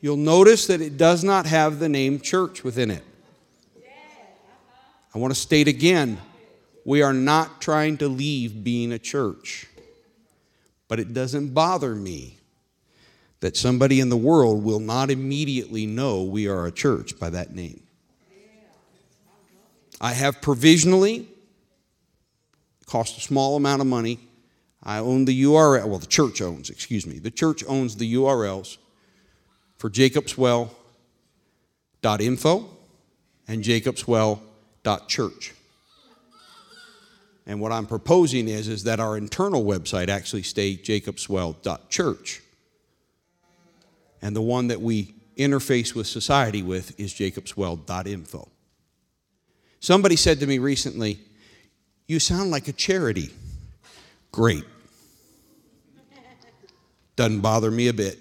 you'll 0.00 0.16
notice 0.16 0.66
that 0.68 0.80
it 0.80 0.96
does 0.96 1.22
not 1.22 1.46
have 1.46 1.78
the 1.78 1.88
name 1.88 2.18
church 2.18 2.64
within 2.64 2.90
it. 2.90 3.04
I 5.14 5.18
want 5.18 5.32
to 5.32 5.40
state 5.40 5.68
again 5.68 6.18
we 6.84 7.02
are 7.02 7.12
not 7.12 7.60
trying 7.60 7.96
to 7.98 8.08
leave 8.08 8.62
being 8.62 8.92
a 8.92 8.98
church. 8.98 9.66
But 10.86 11.00
it 11.00 11.14
doesn't 11.14 11.54
bother 11.54 11.94
me 11.94 12.38
that 13.40 13.56
somebody 13.56 14.00
in 14.00 14.10
the 14.10 14.16
world 14.16 14.64
will 14.64 14.80
not 14.80 15.10
immediately 15.10 15.86
know 15.86 16.22
we 16.22 16.46
are 16.46 16.66
a 16.66 16.72
church 16.72 17.18
by 17.18 17.30
that 17.30 17.54
name. 17.54 17.82
I 20.00 20.12
have 20.12 20.42
provisionally 20.42 21.28
cost 22.86 23.16
a 23.16 23.20
small 23.20 23.56
amount 23.56 23.80
of 23.80 23.86
money. 23.86 24.18
I 24.82 24.98
own 24.98 25.24
the 25.24 25.44
URL, 25.44 25.86
well, 25.86 25.98
the 25.98 26.06
church 26.06 26.42
owns, 26.42 26.68
excuse 26.68 27.06
me. 27.06 27.18
The 27.18 27.30
church 27.30 27.64
owns 27.66 27.96
the 27.96 28.14
URLs 28.14 28.76
for 29.78 29.88
jacobswell.info 29.88 32.68
and 33.48 33.64
jacobswell.church. 34.84 35.54
And 37.46 37.60
what 37.60 37.72
I'm 37.72 37.86
proposing 37.86 38.48
is, 38.48 38.68
is 38.68 38.84
that 38.84 39.00
our 39.00 39.16
internal 39.16 39.64
website 39.64 40.08
actually 40.08 40.42
stay 40.42 40.76
jacobswell.church. 40.76 42.40
And 44.22 44.34
the 44.34 44.42
one 44.42 44.68
that 44.68 44.80
we 44.80 45.14
interface 45.36 45.94
with 45.94 46.06
society 46.06 46.62
with 46.62 46.98
is 46.98 47.12
jacobswell.info. 47.12 48.48
Somebody 49.80 50.16
said 50.16 50.40
to 50.40 50.46
me 50.46 50.58
recently, 50.58 51.18
you 52.06 52.18
sound 52.18 52.50
like 52.50 52.68
a 52.68 52.72
charity. 52.72 53.28
Great. 54.32 54.64
Doesn't 57.16 57.40
bother 57.40 57.70
me 57.70 57.88
a 57.88 57.92
bit. 57.92 58.18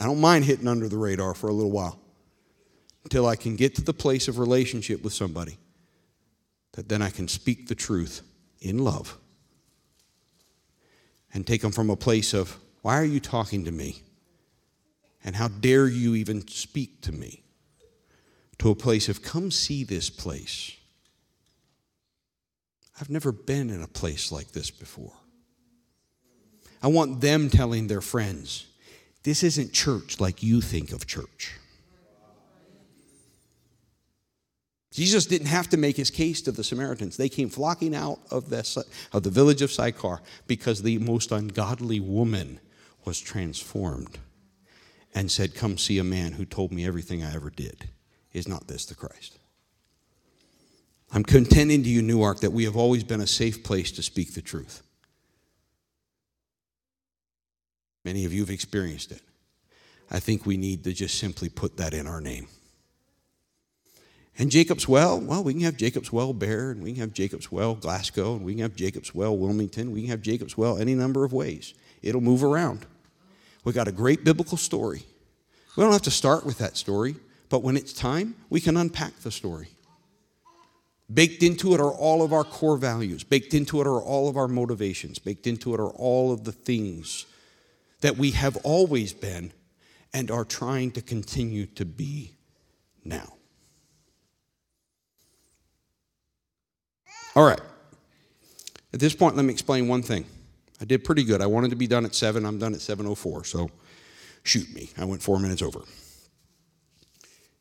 I 0.00 0.04
don't 0.04 0.20
mind 0.20 0.44
hitting 0.44 0.68
under 0.68 0.88
the 0.88 0.96
radar 0.96 1.34
for 1.34 1.48
a 1.48 1.52
little 1.52 1.72
while 1.72 1.98
until 3.08 3.26
I 3.26 3.36
can 3.36 3.56
get 3.56 3.74
to 3.76 3.82
the 3.82 3.94
place 3.94 4.28
of 4.28 4.38
relationship 4.38 5.02
with 5.02 5.12
somebody 5.12 5.58
that 6.72 6.88
then 6.88 7.02
I 7.02 7.10
can 7.10 7.26
speak 7.26 7.68
the 7.68 7.74
truth 7.74 8.22
in 8.60 8.78
love 8.78 9.16
and 11.32 11.46
take 11.46 11.62
them 11.62 11.72
from 11.72 11.90
a 11.90 11.96
place 11.96 12.34
of, 12.34 12.56
why 12.82 12.98
are 12.98 13.04
you 13.04 13.20
talking 13.20 13.64
to 13.64 13.72
me? 13.72 14.02
And 15.24 15.34
how 15.34 15.48
dare 15.48 15.88
you 15.88 16.14
even 16.14 16.46
speak 16.48 17.00
to 17.02 17.12
me? 17.12 17.42
to 18.58 18.70
a 18.70 18.74
place 18.74 19.08
of 19.08 19.22
come 19.22 19.50
see 19.50 19.84
this 19.84 20.10
place. 20.10 20.76
I've 23.00 23.10
never 23.10 23.30
been 23.30 23.70
in 23.70 23.82
a 23.82 23.88
place 23.88 24.32
like 24.32 24.52
this 24.52 24.70
before. 24.70 25.12
I 26.82 26.88
want 26.88 27.20
them 27.20 27.48
telling 27.48 27.86
their 27.86 28.00
friends, 28.00 28.66
this 29.22 29.42
isn't 29.42 29.72
church 29.72 30.20
like 30.20 30.42
you 30.42 30.60
think 30.60 30.92
of 30.92 31.06
church. 31.06 31.54
Jesus 34.90 35.26
didn't 35.26 35.48
have 35.48 35.68
to 35.68 35.76
make 35.76 35.96
his 35.96 36.10
case 36.10 36.40
to 36.42 36.52
the 36.52 36.64
Samaritans. 36.64 37.16
They 37.16 37.28
came 37.28 37.50
flocking 37.50 37.94
out 37.94 38.20
of 38.30 38.48
the, 38.48 38.84
of 39.12 39.22
the 39.22 39.30
village 39.30 39.60
of 39.60 39.70
Sychar 39.70 40.20
because 40.46 40.82
the 40.82 40.98
most 40.98 41.30
ungodly 41.30 42.00
woman 42.00 42.58
was 43.04 43.20
transformed 43.20 44.18
and 45.14 45.30
said, 45.30 45.54
Come 45.54 45.76
see 45.76 45.98
a 45.98 46.04
man 46.04 46.32
who 46.32 46.44
told 46.44 46.72
me 46.72 46.86
everything 46.86 47.22
I 47.22 47.34
ever 47.34 47.50
did. 47.50 47.88
Is 48.32 48.48
not 48.48 48.66
this 48.66 48.86
the 48.86 48.94
Christ? 48.94 49.38
I'm 51.12 51.24
contending 51.24 51.82
to 51.82 51.88
you, 51.88 52.02
Newark, 52.02 52.40
that 52.40 52.52
we 52.52 52.64
have 52.64 52.76
always 52.76 53.02
been 53.02 53.20
a 53.20 53.26
safe 53.26 53.62
place 53.62 53.90
to 53.92 54.02
speak 54.02 54.34
the 54.34 54.42
truth. 54.42 54.82
Many 58.04 58.24
of 58.24 58.32
you 58.32 58.40
have 58.40 58.50
experienced 58.50 59.12
it. 59.12 59.22
I 60.10 60.20
think 60.20 60.46
we 60.46 60.56
need 60.56 60.84
to 60.84 60.92
just 60.92 61.18
simply 61.18 61.48
put 61.48 61.76
that 61.76 61.94
in 61.94 62.06
our 62.06 62.20
name. 62.20 62.48
And 64.38 64.52
Jacob's 64.52 64.86
Well, 64.86 65.20
well, 65.20 65.42
we 65.42 65.52
can 65.52 65.62
have 65.62 65.76
Jacob's 65.76 66.12
Well 66.12 66.32
Bear, 66.32 66.70
and 66.70 66.82
we 66.82 66.92
can 66.92 67.00
have 67.00 67.12
Jacob's 67.12 67.50
Well 67.50 67.74
Glasgow, 67.74 68.36
and 68.36 68.44
we 68.44 68.54
can 68.54 68.62
have 68.62 68.76
Jacob's 68.76 69.12
Well 69.14 69.36
Wilmington, 69.36 69.90
we 69.90 70.02
can 70.02 70.10
have 70.10 70.22
Jacob's 70.22 70.56
Well 70.56 70.78
any 70.78 70.94
number 70.94 71.24
of 71.24 71.32
ways. 71.32 71.74
It'll 72.02 72.20
move 72.20 72.44
around. 72.44 72.86
We 73.64 73.72
got 73.72 73.88
a 73.88 73.92
great 73.92 74.22
biblical 74.24 74.56
story. 74.56 75.02
We 75.76 75.82
don't 75.82 75.92
have 75.92 76.02
to 76.02 76.10
start 76.12 76.46
with 76.46 76.58
that 76.58 76.76
story. 76.76 77.16
But 77.48 77.62
when 77.62 77.76
it's 77.76 77.92
time, 77.92 78.34
we 78.50 78.60
can 78.60 78.76
unpack 78.76 79.20
the 79.20 79.30
story. 79.30 79.68
Baked 81.12 81.42
into 81.42 81.74
it 81.74 81.80
are 81.80 81.90
all 81.90 82.22
of 82.22 82.32
our 82.32 82.44
core 82.44 82.76
values. 82.76 83.24
Baked 83.24 83.54
into 83.54 83.80
it 83.80 83.86
are 83.86 84.00
all 84.00 84.28
of 84.28 84.36
our 84.36 84.48
motivations. 84.48 85.18
Baked 85.18 85.46
into 85.46 85.72
it 85.72 85.80
are 85.80 85.90
all 85.90 86.30
of 86.32 86.44
the 86.44 86.52
things 86.52 87.24
that 88.02 88.18
we 88.18 88.32
have 88.32 88.56
always 88.58 89.12
been 89.12 89.52
and 90.12 90.30
are 90.30 90.44
trying 90.44 90.90
to 90.92 91.00
continue 91.00 91.66
to 91.66 91.84
be 91.84 92.34
now. 93.04 93.37
All 97.38 97.44
right. 97.44 97.60
At 98.92 98.98
this 98.98 99.14
point, 99.14 99.36
let 99.36 99.44
me 99.44 99.52
explain 99.52 99.86
one 99.86 100.02
thing. 100.02 100.24
I 100.80 100.84
did 100.84 101.04
pretty 101.04 101.22
good. 101.22 101.40
I 101.40 101.46
wanted 101.46 101.70
to 101.70 101.76
be 101.76 101.86
done 101.86 102.04
at 102.04 102.12
7. 102.12 102.44
I'm 102.44 102.58
done 102.58 102.74
at 102.74 102.80
7.04, 102.80 103.46
so 103.46 103.70
shoot 104.42 104.68
me. 104.74 104.90
I 104.98 105.04
went 105.04 105.22
four 105.22 105.38
minutes 105.38 105.62
over. 105.62 105.78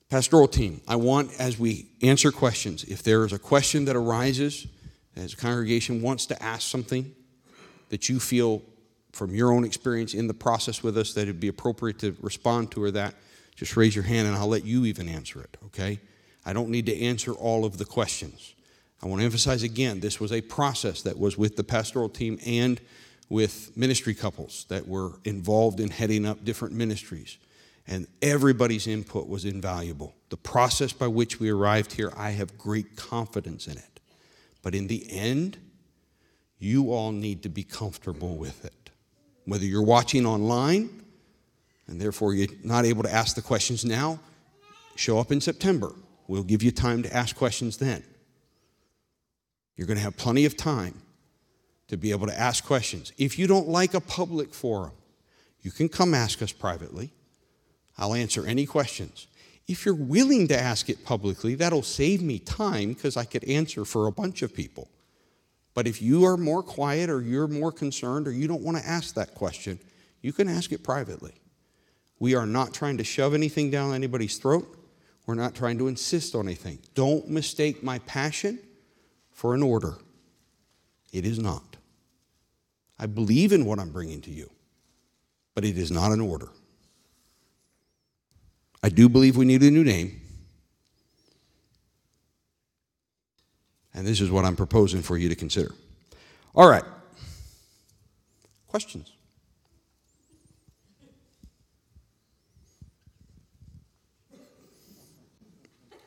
Pastoral 0.09 0.47
team, 0.47 0.81
I 0.87 0.95
want 0.95 1.29
as 1.39 1.59
we 1.59 1.91
answer 2.01 2.31
questions, 2.31 2.85
if 2.85 3.03
there 3.03 3.23
is 3.23 3.33
a 3.33 3.37
question 3.37 3.85
that 3.85 3.95
arises 3.95 4.65
as 5.15 5.33
a 5.33 5.37
congregation 5.37 6.01
wants 6.01 6.25
to 6.25 6.41
ask 6.41 6.67
something 6.67 7.13
that 7.89 8.09
you 8.09 8.19
feel 8.19 8.63
from 9.11 9.35
your 9.35 9.51
own 9.51 9.63
experience 9.63 10.15
in 10.15 10.25
the 10.25 10.33
process 10.33 10.81
with 10.81 10.97
us 10.97 11.13
that 11.13 11.21
it'd 11.21 11.39
be 11.39 11.49
appropriate 11.49 11.99
to 11.99 12.17
respond 12.19 12.71
to 12.71 12.81
or 12.81 12.89
that, 12.89 13.13
just 13.55 13.77
raise 13.77 13.93
your 13.93 14.05
hand 14.05 14.27
and 14.27 14.35
I'll 14.35 14.47
let 14.47 14.65
you 14.65 14.85
even 14.85 15.07
answer 15.07 15.39
it, 15.39 15.55
okay? 15.65 15.99
I 16.47 16.53
don't 16.53 16.69
need 16.69 16.87
to 16.87 16.99
answer 16.99 17.33
all 17.33 17.63
of 17.63 17.77
the 17.77 17.85
questions. 17.85 18.55
I 19.01 19.07
want 19.07 19.21
to 19.21 19.25
emphasize 19.25 19.63
again 19.63 19.99
this 19.99 20.19
was 20.19 20.31
a 20.31 20.41
process 20.41 21.01
that 21.03 21.17
was 21.17 21.37
with 21.37 21.55
the 21.55 21.63
pastoral 21.63 22.09
team 22.09 22.39
and 22.45 22.79
with 23.29 23.75
ministry 23.77 24.13
couples 24.13 24.65
that 24.69 24.87
were 24.87 25.19
involved 25.23 25.79
in 25.79 25.89
heading 25.89 26.25
up 26.25 26.43
different 26.43 26.73
ministries 26.73 27.37
and 27.87 28.07
everybody's 28.21 28.85
input 28.85 29.27
was 29.27 29.45
invaluable. 29.45 30.13
The 30.29 30.37
process 30.37 30.91
by 30.91 31.07
which 31.07 31.39
we 31.39 31.49
arrived 31.49 31.93
here, 31.93 32.11
I 32.17 32.31
have 32.31 32.57
great 32.57 32.95
confidence 32.97 33.67
in 33.67 33.77
it. 33.77 33.99
But 34.61 34.75
in 34.75 34.87
the 34.87 35.05
end, 35.09 35.57
you 36.59 36.91
all 36.91 37.11
need 37.11 37.43
to 37.43 37.49
be 37.49 37.63
comfortable 37.63 38.35
with 38.35 38.65
it. 38.65 38.89
Whether 39.45 39.65
you're 39.65 39.83
watching 39.83 40.25
online 40.25 41.03
and 41.87 42.01
therefore 42.01 42.33
you're 42.33 42.49
not 42.63 42.83
able 42.83 43.03
to 43.03 43.13
ask 43.13 43.35
the 43.35 43.41
questions 43.41 43.85
now, 43.85 44.19
show 44.95 45.19
up 45.19 45.31
in 45.31 45.39
September. 45.39 45.93
We'll 46.27 46.43
give 46.43 46.61
you 46.61 46.71
time 46.71 47.03
to 47.03 47.15
ask 47.15 47.35
questions 47.37 47.77
then. 47.77 48.03
You're 49.77 49.87
going 49.87 49.97
to 49.97 50.03
have 50.03 50.17
plenty 50.17 50.45
of 50.45 50.57
time 50.57 50.95
to 51.87 51.97
be 51.97 52.11
able 52.11 52.27
to 52.27 52.37
ask 52.37 52.65
questions. 52.65 53.13
If 53.17 53.39
you 53.39 53.47
don't 53.47 53.69
like 53.69 53.93
a 53.93 54.01
public 54.01 54.53
forum, 54.53 54.91
you 55.61 55.71
can 55.71 55.87
come 55.87 56.13
ask 56.13 56.41
us 56.41 56.51
privately. 56.51 57.11
I'll 57.97 58.13
answer 58.13 58.45
any 58.45 58.65
questions. 58.65 59.27
If 59.67 59.85
you're 59.85 59.95
willing 59.95 60.47
to 60.47 60.59
ask 60.59 60.89
it 60.89 61.05
publicly, 61.05 61.55
that'll 61.55 61.83
save 61.83 62.21
me 62.21 62.39
time 62.39 62.89
because 62.89 63.17
I 63.17 63.25
could 63.25 63.43
answer 63.45 63.85
for 63.85 64.07
a 64.07 64.11
bunch 64.11 64.41
of 64.41 64.53
people. 64.53 64.89
But 65.73 65.87
if 65.87 66.01
you 66.01 66.25
are 66.25 66.37
more 66.37 66.63
quiet 66.63 67.09
or 67.09 67.21
you're 67.21 67.47
more 67.47 67.71
concerned 67.71 68.27
or 68.27 68.31
you 68.31 68.47
don't 68.47 68.63
want 68.63 68.77
to 68.77 68.87
ask 68.87 69.13
that 69.15 69.35
question, 69.35 69.79
you 70.21 70.33
can 70.33 70.49
ask 70.49 70.71
it 70.71 70.83
privately. 70.83 71.33
We 72.19 72.33
are 72.33 72.47
not 72.47 72.73
trying 72.73 72.97
to 72.97 73.03
shove 73.03 73.33
anything 73.35 73.69
down 73.69 73.93
anybody's 73.93 74.37
throat. 74.37 74.67
We're 75.27 75.35
not 75.35 75.53
trying 75.53 75.77
to 75.77 75.87
insist 75.87 76.33
on 76.33 76.47
anything. 76.47 76.79
Don't 76.95 77.29
mistake 77.29 77.83
my 77.83 77.99
passion 77.99 78.59
for 79.37 79.53
an 79.53 79.61
order. 79.61 79.93
It 81.13 81.23
is 81.23 81.37
not. 81.37 81.77
I 82.97 83.05
believe 83.05 83.53
in 83.53 83.65
what 83.65 83.77
I'm 83.77 83.91
bringing 83.91 84.19
to 84.21 84.31
you, 84.31 84.49
but 85.53 85.63
it 85.63 85.77
is 85.77 85.91
not 85.91 86.11
an 86.11 86.21
order. 86.21 86.49
I 88.81 88.89
do 88.89 89.07
believe 89.07 89.37
we 89.37 89.45
need 89.45 89.61
a 89.61 89.69
new 89.69 89.83
name. 89.83 90.19
And 93.93 94.07
this 94.07 94.21
is 94.21 94.31
what 94.31 94.43
I'm 94.43 94.55
proposing 94.55 95.03
for 95.03 95.19
you 95.19 95.29
to 95.29 95.35
consider. 95.35 95.69
All 96.55 96.67
right. 96.67 96.83
Questions? 98.67 99.11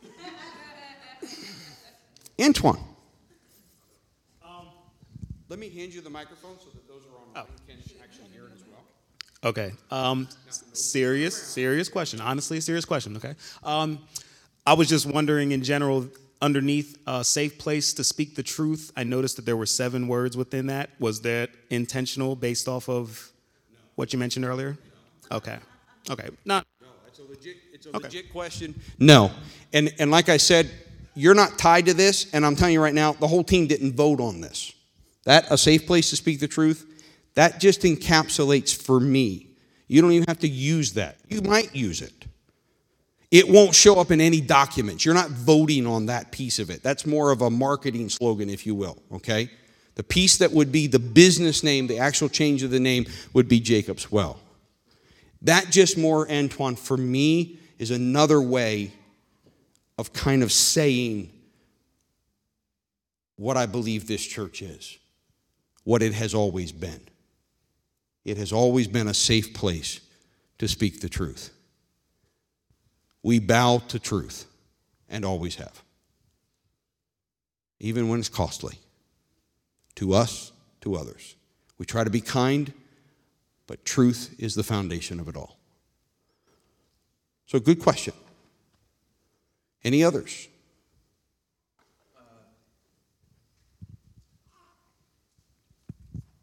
Antoine. 2.40 2.89
Let 5.50 5.58
me 5.58 5.68
hand 5.68 5.92
you 5.92 6.00
the 6.00 6.08
microphone 6.08 6.56
so 6.60 6.66
that 6.72 6.86
those 6.86 7.02
are 7.06 7.40
on. 7.40 7.44
Oh. 7.44 7.50
Can 7.66 7.76
actually 8.00 8.28
hear 8.32 8.44
it 8.44 8.52
as 8.54 8.62
well. 8.70 9.50
Okay. 9.50 9.72
Um, 9.90 10.28
serious, 10.72 11.36
serious 11.36 11.88
question. 11.88 12.20
Honestly, 12.20 12.58
a 12.58 12.60
serious 12.60 12.84
question. 12.84 13.16
Okay. 13.16 13.34
Um, 13.64 13.98
I 14.64 14.74
was 14.74 14.88
just 14.88 15.06
wondering, 15.06 15.50
in 15.50 15.64
general, 15.64 16.06
underneath 16.40 16.96
a 17.04 17.24
safe 17.24 17.58
place 17.58 17.92
to 17.94 18.04
speak 18.04 18.36
the 18.36 18.44
truth. 18.44 18.92
I 18.96 19.02
noticed 19.02 19.34
that 19.36 19.44
there 19.44 19.56
were 19.56 19.66
seven 19.66 20.06
words 20.06 20.36
within 20.36 20.68
that. 20.68 20.90
Was 21.00 21.22
that 21.22 21.50
intentional, 21.68 22.36
based 22.36 22.68
off 22.68 22.88
of 22.88 23.32
what 23.96 24.12
you 24.12 24.20
mentioned 24.20 24.44
earlier? 24.44 24.78
Okay. 25.32 25.58
Okay. 26.08 26.28
Not. 26.44 26.64
No, 26.80 26.86
it's 27.08 27.18
a 27.18 27.24
legit. 27.24 27.56
It's 27.72 27.86
a 27.86 27.96
okay. 27.96 28.04
legit 28.04 28.32
question. 28.32 28.80
No, 29.00 29.32
and 29.72 29.92
and 29.98 30.12
like 30.12 30.28
I 30.28 30.36
said, 30.36 30.70
you're 31.16 31.34
not 31.34 31.58
tied 31.58 31.86
to 31.86 31.94
this, 31.94 32.32
and 32.32 32.46
I'm 32.46 32.54
telling 32.54 32.74
you 32.74 32.80
right 32.80 32.94
now, 32.94 33.14
the 33.14 33.26
whole 33.26 33.42
team 33.42 33.66
didn't 33.66 33.96
vote 33.96 34.20
on 34.20 34.40
this. 34.40 34.74
That, 35.24 35.50
a 35.50 35.58
safe 35.58 35.86
place 35.86 36.10
to 36.10 36.16
speak 36.16 36.40
the 36.40 36.48
truth, 36.48 36.86
that 37.34 37.60
just 37.60 37.82
encapsulates 37.82 38.74
for 38.74 38.98
me. 38.98 39.48
You 39.86 40.02
don't 40.02 40.12
even 40.12 40.26
have 40.28 40.40
to 40.40 40.48
use 40.48 40.94
that. 40.94 41.18
You 41.28 41.42
might 41.42 41.74
use 41.74 42.00
it. 42.00 42.12
It 43.30 43.48
won't 43.48 43.74
show 43.74 44.00
up 44.00 44.10
in 44.10 44.20
any 44.20 44.40
documents. 44.40 45.04
You're 45.04 45.14
not 45.14 45.30
voting 45.30 45.86
on 45.86 46.06
that 46.06 46.32
piece 46.32 46.58
of 46.58 46.70
it. 46.70 46.82
That's 46.82 47.06
more 47.06 47.30
of 47.30 47.42
a 47.42 47.50
marketing 47.50 48.08
slogan, 48.08 48.50
if 48.50 48.66
you 48.66 48.74
will, 48.74 48.98
okay? 49.12 49.50
The 49.94 50.02
piece 50.02 50.38
that 50.38 50.50
would 50.50 50.72
be 50.72 50.86
the 50.86 50.98
business 50.98 51.62
name, 51.62 51.86
the 51.86 51.98
actual 51.98 52.28
change 52.28 52.62
of 52.62 52.70
the 52.70 52.80
name, 52.80 53.06
would 53.32 53.48
be 53.48 53.60
Jacob's 53.60 54.10
Well. 54.10 54.40
That 55.42 55.70
just 55.70 55.96
more, 55.96 56.30
Antoine, 56.30 56.76
for 56.76 56.96
me, 56.96 57.58
is 57.78 57.90
another 57.90 58.40
way 58.40 58.92
of 59.96 60.12
kind 60.12 60.42
of 60.42 60.50
saying 60.50 61.30
what 63.36 63.56
I 63.56 63.66
believe 63.66 64.06
this 64.06 64.24
church 64.24 64.60
is, 64.60 64.98
what 65.84 66.02
it 66.02 66.12
has 66.12 66.34
always 66.34 66.72
been. 66.72 67.00
It 68.24 68.36
has 68.36 68.52
always 68.52 68.86
been 68.86 69.08
a 69.08 69.14
safe 69.14 69.54
place 69.54 70.00
to 70.58 70.68
speak 70.68 71.00
the 71.00 71.08
truth. 71.08 71.50
We 73.22 73.38
bow 73.38 73.78
to 73.88 73.98
truth 73.98 74.46
and 75.08 75.24
always 75.24 75.56
have, 75.56 75.82
even 77.78 78.08
when 78.08 78.20
it's 78.20 78.28
costly 78.28 78.78
to 79.96 80.14
us, 80.14 80.52
to 80.82 80.96
others. 80.96 81.34
We 81.78 81.86
try 81.86 82.04
to 82.04 82.10
be 82.10 82.20
kind, 82.20 82.72
but 83.66 83.84
truth 83.84 84.34
is 84.38 84.54
the 84.54 84.62
foundation 84.62 85.20
of 85.20 85.28
it 85.28 85.36
all. 85.36 85.58
So, 87.46 87.58
good 87.58 87.80
question. 87.80 88.14
Any 89.82 90.04
others? 90.04 90.48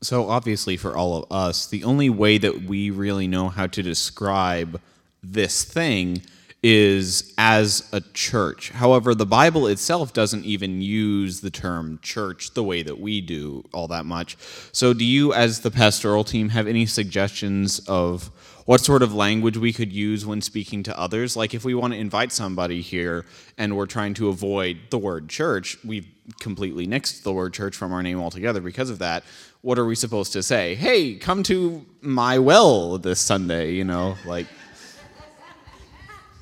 So, 0.02 0.30
obviously, 0.30 0.78
for 0.78 0.96
all 0.96 1.24
of 1.24 1.32
us, 1.32 1.68
the 1.68 1.84
only 1.84 2.10
way 2.10 2.38
that 2.38 2.64
we 2.64 2.92
really 2.92 3.28
know 3.28 3.50
how 3.50 3.66
to 3.68 3.82
describe 3.82 4.80
this 5.24 5.64
thing 5.64 6.22
is 6.62 7.34
as 7.38 7.88
a 7.92 8.02
church. 8.14 8.70
However, 8.72 9.16
the 9.16 9.26
Bible 9.26 9.68
itself 9.68 10.14
doesn't 10.14 10.46
even 10.46 10.82
use 10.82 11.42
the 11.42 11.50
term 11.50 12.00
church 12.04 12.54
the 12.54 12.64
way 12.64 12.84
that 12.84 13.00
we 13.00 13.22
do 13.22 13.64
all 13.74 13.88
that 13.88 14.06
much. 14.06 14.38
So, 14.72 14.94
do 14.94 15.04
you, 15.04 15.34
as 15.34 15.62
the 15.62 15.72
pastoral 15.72 16.24
team, 16.24 16.50
have 16.50 16.68
any 16.68 16.86
suggestions 16.86 17.80
of 17.88 18.32
what 18.68 18.82
sort 18.82 19.02
of 19.02 19.14
language 19.14 19.56
we 19.56 19.72
could 19.72 19.94
use 19.94 20.26
when 20.26 20.42
speaking 20.42 20.84
to 20.84 21.00
others. 21.00 21.38
Like 21.38 21.54
if 21.54 21.64
we 21.64 21.74
want 21.74 21.94
to 21.94 22.00
invite 22.00 22.34
somebody 22.34 22.82
here 22.82 23.26
and 23.58 23.78
we're 23.78 23.86
trying 23.86 24.14
to 24.16 24.28
avoid 24.28 24.78
the 24.90 24.98
word 24.98 25.30
church, 25.30 25.78
we've 25.86 26.06
completely 26.42 26.86
nixed 26.86 27.24
the 27.24 27.32
word 27.32 27.54
church 27.54 27.78
from 27.78 27.94
our 27.94 28.04
name 28.04 28.20
altogether 28.20 28.60
because 28.60 28.90
of 28.90 29.00
that. 29.00 29.24
What 29.62 29.80
are 29.80 29.86
we 29.86 29.96
supposed 29.96 30.34
to 30.34 30.44
say? 30.44 30.76
Hey, 30.76 31.16
come 31.16 31.44
to 31.44 31.86
my 32.02 32.40
well 32.40 32.98
this 32.98 33.20
Sunday, 33.20 33.74
you 33.74 33.84
know, 33.84 34.16
like. 34.26 34.48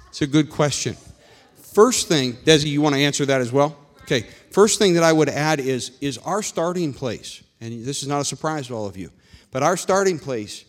It's 0.09 0.21
a 0.21 0.27
good 0.27 0.49
question. 0.49 0.95
First 1.55 2.07
thing, 2.07 2.33
Desi, 2.33 2.67
you 2.67 2.81
want 2.81 2.95
to 2.95 3.01
answer 3.01 3.25
that 3.25 3.41
as 3.41 3.51
well? 3.51 3.77
Okay. 4.03 4.21
First 4.51 4.79
thing 4.79 4.93
that 4.93 5.03
I 5.03 5.11
would 5.11 5.27
add 5.27 5.59
is 5.59 5.97
is 5.99 6.17
our 6.19 6.41
starting 6.41 6.93
place, 6.93 7.43
and 7.59 7.83
this 7.83 8.01
is 8.01 8.07
not 8.07 8.21
a 8.21 8.25
surprise 8.25 8.67
to 8.67 8.73
all 8.73 8.85
of 8.85 8.95
you, 8.95 9.11
but 9.51 9.63
our 9.63 9.75
starting 9.75 10.19
place 10.19 10.63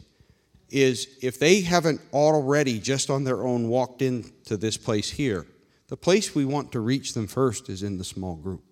is 0.68 1.18
if 1.22 1.38
they 1.38 1.60
haven't 1.60 2.00
already, 2.12 2.80
just 2.80 3.10
on 3.10 3.22
their 3.22 3.44
own, 3.46 3.68
walked 3.68 4.02
into 4.02 4.56
this 4.56 4.76
place 4.76 5.10
here, 5.10 5.46
the 5.88 5.96
place 5.96 6.34
we 6.34 6.44
want 6.44 6.72
to 6.72 6.80
reach 6.80 7.14
them 7.14 7.28
first 7.28 7.68
is 7.68 7.84
in 7.84 7.98
the 7.98 8.04
small 8.04 8.34
group. 8.34 8.64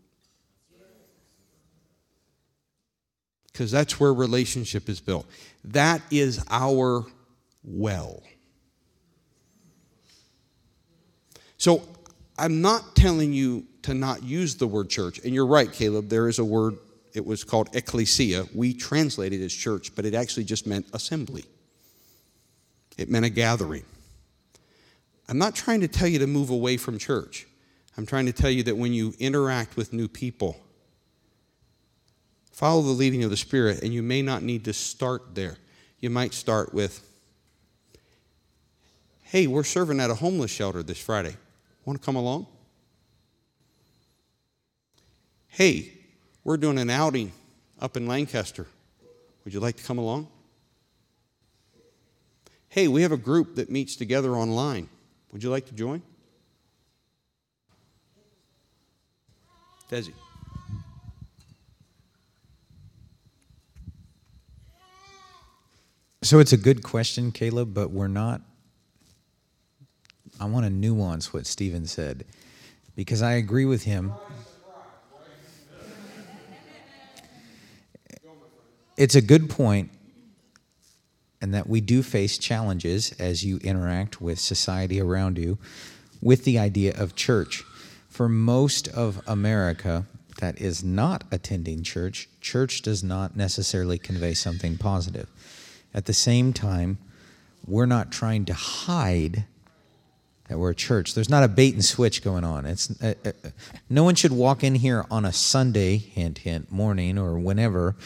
Because 3.55 3.71
that's 3.71 4.01
where 4.01 4.13
relationship 4.13 4.89
is 4.89 5.01
built. 5.01 5.27
That 5.63 6.03
is 6.11 6.45
our 6.51 7.07
well. 7.63 8.21
So 11.57 11.83
I'm 12.37 12.61
not 12.61 12.97
telling 12.97 13.33
you 13.33 13.65
to 13.83 13.95
not 13.95 14.25
use 14.25 14.57
the 14.57 14.67
word 14.67 14.91
church. 14.91 15.21
And 15.25 15.33
you're 15.33 15.47
right, 15.47 15.73
Caleb, 15.73 16.09
there 16.09 16.29
is 16.29 16.41
a 16.41 16.45
word, 16.45 16.75
it 17.15 17.25
was 17.25 17.45
called 17.45 17.69
ecclesia. 17.77 18.47
We 18.53 18.75
translate 18.75 19.33
it 19.33 19.41
as 19.41 19.53
church, 19.55 19.95
but 19.95 20.05
it 20.05 20.15
actually 20.15 20.45
just 20.45 20.67
meant 20.67 20.87
assembly. 20.93 21.45
It 22.99 23.09
meant 23.09 23.25
a 23.25 23.31
gathering. 23.31 23.85
I'm 25.29 25.39
not 25.39 25.55
trying 25.55 25.81
to 25.83 25.89
tell 25.89 26.09
you 26.09 26.19
to 26.19 26.27
move 26.27 26.51
away 26.51 26.77
from 26.77 26.99
church. 26.99 27.47
I'm 27.97 28.05
trying 28.05 28.27
to 28.27 28.33
tell 28.33 28.51
you 28.51 28.65
that 28.65 28.77
when 28.77 28.93
you 28.93 29.15
interact 29.21 29.77
with 29.77 29.93
new 29.93 30.09
people, 30.09 30.57
follow 32.55 32.81
the 32.83 32.91
leading 32.91 33.25
of 33.25 33.31
the 33.31 33.37
Spirit, 33.37 33.83
and 33.83 33.93
you 33.93 34.03
may 34.03 34.23
not 34.23 34.43
need 34.43 34.65
to 34.65 34.73
start 34.73 35.35
there. 35.35 35.57
You 36.01 36.09
might 36.09 36.33
start 36.33 36.73
with, 36.73 37.07
hey, 39.23 39.47
we're 39.49 39.65
serving 39.65 39.99
at 39.99 40.09
a 40.09 40.15
homeless 40.15 40.53
shelter 40.53 40.83
this 40.83 41.01
Friday. 41.01 41.37
Want 41.85 42.01
to 42.01 42.05
come 42.05 42.17
along? 42.17 42.47
Hey, 45.49 45.93
we're 46.45 46.57
doing 46.57 46.79
an 46.79 46.91
outing 46.91 47.33
up 47.81 47.97
in 47.97 48.07
Lancaster. 48.07 48.67
Would 49.45 49.53
you 49.53 49.61
like 49.61 49.77
to 49.77 49.85
come 49.85 49.99
along? 49.99 50.29
hey, 52.75 52.89
we 52.89 53.03
have 53.03 53.13
a 53.13 53.17
group 53.17 53.55
that 53.55 53.71
meets 53.71 53.95
together 53.95 54.35
online. 54.35 54.89
Would 55.31 55.45
you 55.45 55.51
like 55.51 55.67
to 55.67 55.75
join? 55.75 56.03
Desi. 59.89 60.13
So 66.25 66.39
it's 66.39 66.55
a 66.55 66.57
good 66.57 66.83
question, 66.83 67.33
Caleb, 67.33 67.75
but 67.75 67.91
we're 67.91 68.09
not. 68.09 68.41
I 70.41 70.47
want 70.47 70.65
to 70.65 70.71
nuance 70.71 71.35
what 71.35 71.45
Stephen 71.45 71.85
said 71.85 72.25
because 72.97 73.21
I 73.21 73.33
agree 73.33 73.67
with 73.67 73.83
him. 73.83 74.15
It's 78.97 79.15
a 79.15 79.21
good 79.21 79.51
point 79.51 79.91
and 81.43 81.53
that 81.53 81.69
we 81.69 81.83
do 81.83 82.03
face 82.03 82.39
challenges 82.39 83.13
as 83.19 83.45
you 83.45 83.59
interact 83.59 84.23
with 84.23 84.39
society 84.39 85.03
around 85.03 85.37
you 85.37 85.59
with 86.23 86.45
the 86.45 86.59
idea 86.59 86.99
of 86.99 87.15
church. 87.15 87.65
For 88.09 88.31
most 88.31 88.89
of 88.89 89.21
America, 89.27 90.07
that 90.39 90.59
is 90.59 90.83
not 90.83 91.25
attending 91.31 91.83
church, 91.83 92.31
church 92.41 92.81
does 92.81 93.05
not 93.05 93.37
necessarily 93.37 93.99
convey 93.99 94.33
something 94.33 94.79
positive. 94.79 95.29
At 95.95 96.07
the 96.07 96.13
same 96.13 96.53
time, 96.53 96.99
we're 97.67 97.87
not 97.87 98.11
trying 98.11 98.45
to 98.47 98.55
hide 98.55 99.45
that 100.49 100.59
we're 100.59 100.71
a 100.71 100.75
church. 100.75 101.15
There's 101.15 101.31
not 101.31 101.43
a 101.43 101.49
bait 101.49 101.75
and 101.75 101.85
switch 101.85 102.23
going 102.23 102.45
on. 102.45 102.67
It's 102.67 102.91
uh, 103.03 103.15
uh, 103.25 103.33
no 103.89 104.05
one 104.05 104.15
should 104.15 104.33
walk 104.33 104.63
in 104.63 104.75
here 104.75 105.07
on 105.11 105.25
a 105.25 105.33
Sunday, 105.33 105.97
hint 105.97 106.39
hint, 106.39 106.71
morning 106.71 107.17
or 107.17 107.39
whenever, 107.39 107.97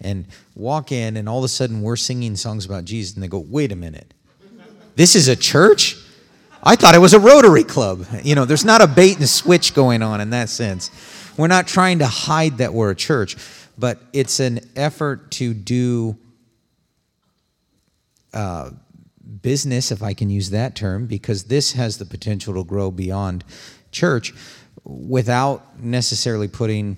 and 0.00 0.26
walk 0.56 0.90
in 0.90 1.16
and 1.16 1.28
all 1.28 1.38
of 1.38 1.44
a 1.44 1.48
sudden 1.48 1.82
we're 1.82 1.96
singing 1.96 2.34
songs 2.34 2.64
about 2.66 2.84
Jesus 2.84 3.14
and 3.14 3.22
they 3.22 3.28
go, 3.28 3.38
"Wait 3.38 3.70
a 3.70 3.76
minute, 3.76 4.12
this 4.96 5.14
is 5.14 5.28
a 5.28 5.36
church." 5.36 5.96
I 6.66 6.76
thought 6.76 6.94
it 6.94 6.98
was 6.98 7.12
a 7.12 7.20
Rotary 7.20 7.62
Club. 7.62 8.06
You 8.22 8.34
know, 8.34 8.46
there's 8.46 8.64
not 8.64 8.80
a 8.80 8.86
bait 8.86 9.18
and 9.18 9.28
switch 9.28 9.74
going 9.74 10.02
on 10.02 10.22
in 10.22 10.30
that 10.30 10.48
sense. 10.48 10.90
We're 11.36 11.46
not 11.46 11.66
trying 11.66 11.98
to 11.98 12.06
hide 12.06 12.58
that 12.58 12.72
we're 12.72 12.90
a 12.90 12.94
church, 12.94 13.36
but 13.76 13.98
it's 14.14 14.40
an 14.40 14.60
effort 14.74 15.30
to 15.32 15.52
do 15.52 16.16
uh, 18.34 18.70
business, 19.40 19.90
if 19.90 20.02
I 20.02 20.12
can 20.12 20.28
use 20.28 20.50
that 20.50 20.74
term, 20.74 21.06
because 21.06 21.44
this 21.44 21.72
has 21.72 21.98
the 21.98 22.04
potential 22.04 22.54
to 22.54 22.64
grow 22.64 22.90
beyond 22.90 23.44
church 23.90 24.34
without 24.84 25.80
necessarily 25.80 26.48
putting 26.48 26.96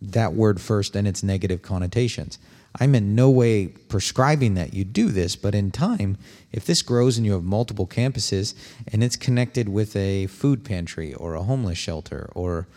that 0.00 0.32
word 0.32 0.60
first 0.60 0.94
and 0.96 1.08
its 1.08 1.22
negative 1.22 1.62
connotations. 1.62 2.38
I'm 2.78 2.94
in 2.94 3.14
no 3.16 3.28
way 3.30 3.66
prescribing 3.66 4.54
that 4.54 4.74
you 4.74 4.84
do 4.84 5.08
this, 5.08 5.34
but 5.34 5.54
in 5.54 5.72
time, 5.72 6.18
if 6.52 6.64
this 6.64 6.82
grows 6.82 7.16
and 7.16 7.26
you 7.26 7.32
have 7.32 7.42
multiple 7.42 7.86
campuses 7.86 8.54
and 8.92 9.02
it's 9.02 9.16
connected 9.16 9.68
with 9.68 9.96
a 9.96 10.28
food 10.28 10.64
pantry 10.64 11.12
or 11.14 11.34
a 11.34 11.42
homeless 11.42 11.78
shelter 11.78 12.30
or 12.34 12.68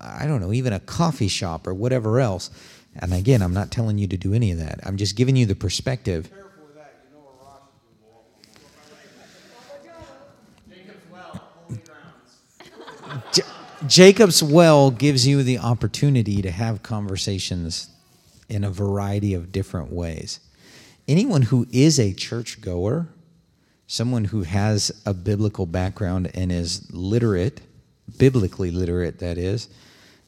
I 0.00 0.26
don't 0.26 0.40
know, 0.40 0.52
even 0.52 0.72
a 0.72 0.80
coffee 0.80 1.28
shop 1.28 1.66
or 1.66 1.74
whatever 1.74 2.20
else, 2.20 2.50
and 2.96 3.12
again, 3.12 3.42
I'm 3.42 3.54
not 3.54 3.70
telling 3.70 3.98
you 3.98 4.08
to 4.08 4.16
do 4.16 4.34
any 4.34 4.50
of 4.50 4.58
that. 4.58 4.80
I'm 4.84 4.96
just 4.96 5.16
giving 5.16 5.36
you 5.36 5.46
the 5.46 5.54
perspective. 5.54 6.30
J- 13.32 13.42
Jacob's 13.86 14.42
Well 14.42 14.90
gives 14.90 15.26
you 15.26 15.42
the 15.42 15.58
opportunity 15.58 16.42
to 16.42 16.50
have 16.50 16.82
conversations 16.82 17.88
in 18.48 18.64
a 18.64 18.70
variety 18.70 19.34
of 19.34 19.52
different 19.52 19.92
ways. 19.92 20.40
Anyone 21.06 21.42
who 21.42 21.66
is 21.70 21.98
a 21.98 22.12
churchgoer, 22.12 23.08
someone 23.86 24.26
who 24.26 24.42
has 24.42 24.90
a 25.06 25.14
biblical 25.14 25.66
background 25.66 26.30
and 26.34 26.50
is 26.52 26.90
literate, 26.92 27.60
biblically 28.18 28.70
literate, 28.70 29.18
that 29.20 29.38
is, 29.38 29.68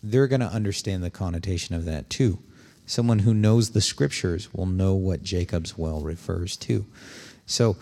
they're 0.03 0.29
going 0.29 0.41
to 0.41 0.47
understand 0.47 1.03
the 1.03 1.11
connotation 1.11 1.75
of 1.75 1.85
that 1.85 2.09
too. 2.09 2.39
Someone 2.87 3.21
who 3.21 3.35
knows 3.35 3.71
the 3.71 3.81
scriptures 3.81 4.53
will 4.55 4.67
know 4.67 4.95
what 4.95 5.23
Jacob's 5.23 5.77
well 5.77 6.01
refers 6.01 6.57
to. 6.59 6.87
So, 7.47 7.77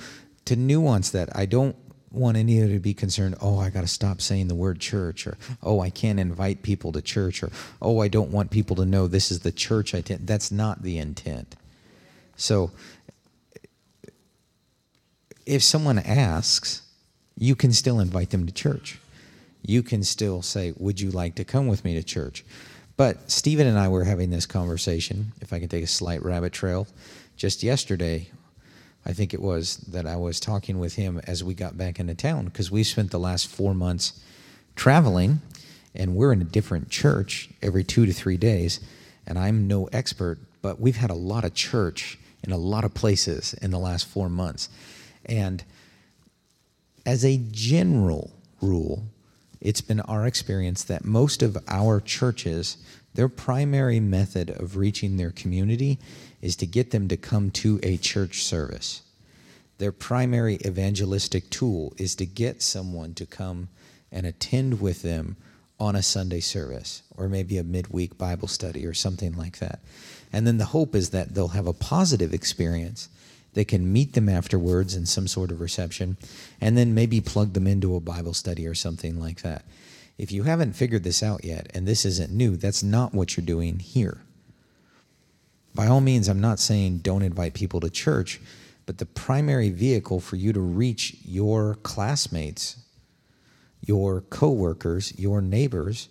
to 0.45 0.57
nuance 0.57 1.11
that, 1.11 1.35
I 1.37 1.47
don't 1.47 1.77
want 2.11 2.37
any 2.37 2.61
of 2.61 2.71
to 2.71 2.79
be 2.79 2.95
concerned, 2.95 3.37
oh, 3.41 3.59
I 3.59 3.71
got 3.71 3.83
to 3.83 3.87
stop 3.87 4.21
saying 4.21 4.49
the 4.49 4.55
word 4.55 4.81
church, 4.81 5.27
or 5.27 5.37
oh, 5.63 5.81
I 5.81 5.91
can't 5.91 6.19
invite 6.19 6.63
people 6.63 6.93
to 6.93 7.03
church, 7.03 7.43
or 7.43 7.51
oh, 7.83 8.01
I 8.01 8.09
don't 8.09 8.31
want 8.31 8.51
people 8.51 8.77
to 8.77 8.87
know 8.87 9.07
this 9.07 9.31
is 9.31 9.41
the 9.41 9.53
church 9.53 9.95
I 9.95 9.99
attend. 9.99 10.27
That's 10.27 10.51
not 10.51 10.83
the 10.83 10.99
intent. 10.99 11.57
So, 12.37 12.71
if 15.45 15.63
someone 15.63 15.99
asks, 15.99 16.83
you 17.37 17.55
can 17.55 17.73
still 17.73 18.01
invite 18.01 18.31
them 18.31 18.47
to 18.47 18.53
church. 18.53 18.99
You 19.63 19.83
can 19.83 20.03
still 20.03 20.43
say, 20.43 20.73
Would 20.77 21.01
you 21.01 21.11
like 21.11 21.35
to 21.37 21.45
come 21.45 21.67
with 21.67 21.85
me 21.85 21.95
to 21.95 22.03
church? 22.03 22.45
But 22.97 23.31
Stephen 23.31 23.67
and 23.67 23.79
I 23.79 23.89
were 23.89 24.05
having 24.05 24.31
this 24.31 24.47
conversation, 24.47 25.33
if 25.41 25.53
I 25.53 25.61
can 25.61 25.69
take 25.69 25.85
a 25.85 25.89
slight 25.89 26.23
rabbit 26.23 26.53
trail, 26.53 26.89
just 27.37 27.63
yesterday 27.63 28.29
I 29.09 29.15
think 29.15 29.33
it 29.33 29.41
was 29.41 29.79
that 29.89 30.07
I 30.07 30.17
was 30.17 30.39
talking 30.39 30.79
with 30.79 30.97
him 30.97 31.19
as 31.27 31.43
we 31.43 31.55
got 31.55 31.79
back 31.79 31.99
into 31.99 32.15
town 32.15 32.45
because 32.45 32.71
we 32.71 32.85
spent 32.85 33.11
the 33.11 33.19
last 33.19 33.49
four 33.49 33.75
months 33.75 34.21
traveling 34.77 35.41
and 35.95 36.15
we're 36.15 36.33
in 36.33 36.43
a 36.43 36.45
different 36.45 36.91
church 36.91 37.49
every 37.63 37.83
two 37.83 38.05
to 38.05 38.13
three 38.13 38.37
days. 38.37 38.81
And 39.27 39.39
I'm 39.39 39.67
no 39.67 39.87
expert, 39.87 40.39
but 40.61 40.79
we've 40.79 40.97
had 40.97 41.09
a 41.09 41.15
lot 41.15 41.45
of 41.45 41.55
church 41.55 42.19
in 42.45 42.53
a 42.53 42.59
lot 42.59 42.85
of 42.85 42.93
places 42.93 43.55
in 43.55 43.71
the 43.71 43.79
last 43.79 44.07
four 44.07 44.29
months. 44.29 44.69
And 45.25 45.65
as 47.07 47.25
a 47.25 47.39
general 47.51 48.31
rule, 48.61 49.05
it's 49.63 49.81
been 49.81 50.01
our 50.01 50.27
experience 50.27 50.85
that 50.85 51.07
most 51.07 51.43
of 51.43 51.57
our 51.67 52.01
churches, 52.01 52.77
their 53.15 53.29
primary 53.31 54.01
method 54.01 54.51
of 54.51 54.77
reaching 54.77 55.17
their 55.17 55.31
community 55.31 55.99
is 56.41 56.57
to 56.57 56.67
get 56.67 56.91
them 56.91 57.09
to 57.09 57.17
come 57.17 57.51
to 57.51 57.81
a 57.83 57.97
church 57.97 58.43
service. 58.43 59.03
Their 59.79 59.93
primary 59.93 60.59
evangelistic 60.65 61.51
tool 61.51 61.95
is 61.97 62.15
to 62.17 62.27
get 62.27 62.63
someone 62.63 63.15
to 63.15 63.27
come 63.27 63.69
and 64.11 64.27
attend 64.27 64.81
with 64.81 65.03
them 65.03 65.37
on 65.81 65.95
a 65.95 66.03
Sunday 66.03 66.41
service 66.41 67.03
or 67.17 67.29
maybe 67.29 67.59
a 67.59 67.65
midweek 67.65 68.19
Bible 68.19 68.49
study 68.49 68.85
or 68.85 68.95
something 68.95 69.37
like 69.37 69.59
that. 69.59 69.79
And 70.33 70.47
then 70.47 70.59
the 70.59 70.67
hope 70.67 70.95
is 70.95 71.11
that 71.11 71.35
they'll 71.35 71.49
have 71.49 71.69
a 71.69 71.73
positive 71.73 72.35
experience. 72.35 73.09
They 73.55 73.65
can 73.65 73.93
meet 73.93 74.15
them 74.15 74.29
afterwards 74.29 74.97
in 74.97 75.07
some 75.07 75.29
sort 75.29 75.53
of 75.53 75.61
reception 75.61 76.17
and 76.61 76.77
then 76.77 76.95
maybe 76.95 77.21
plug 77.21 77.53
them 77.53 77.69
into 77.69 77.95
a 77.95 78.01
Bible 78.01 78.35
study 78.35 78.67
or 78.67 78.75
something 78.75 79.21
like 79.21 79.43
that. 79.43 79.65
If 80.19 80.33
you 80.33 80.43
haven't 80.43 80.75
figured 80.75 81.05
this 81.05 81.23
out 81.23 81.45
yet 81.45 81.71
and 81.73 81.87
this 81.87 82.05
isn't 82.05 82.33
new, 82.33 82.57
that's 82.57 82.83
not 82.83 83.15
what 83.15 83.37
you're 83.37 83.47
doing 83.47 83.79
here 83.79 84.19
by 85.79 85.87
all 85.87 86.01
means, 86.01 86.27
I'm 86.27 86.41
not 86.41 86.59
saying 86.59 86.99
don't 86.99 87.23
invite 87.23 87.55
people 87.55 87.79
to 87.79 87.89
church, 87.89 88.41
but 88.85 88.99
the 88.99 89.07
primary 89.07 89.71
vehicle 89.71 90.19
for 90.19 90.35
you 90.35 90.53
to 90.53 90.59
reach 90.59 91.15
your 91.25 91.77
classmates, 91.85 92.79
your 93.87 94.23
coworkers, 94.23 95.17
your 95.17 95.41
neighbors 95.41 96.09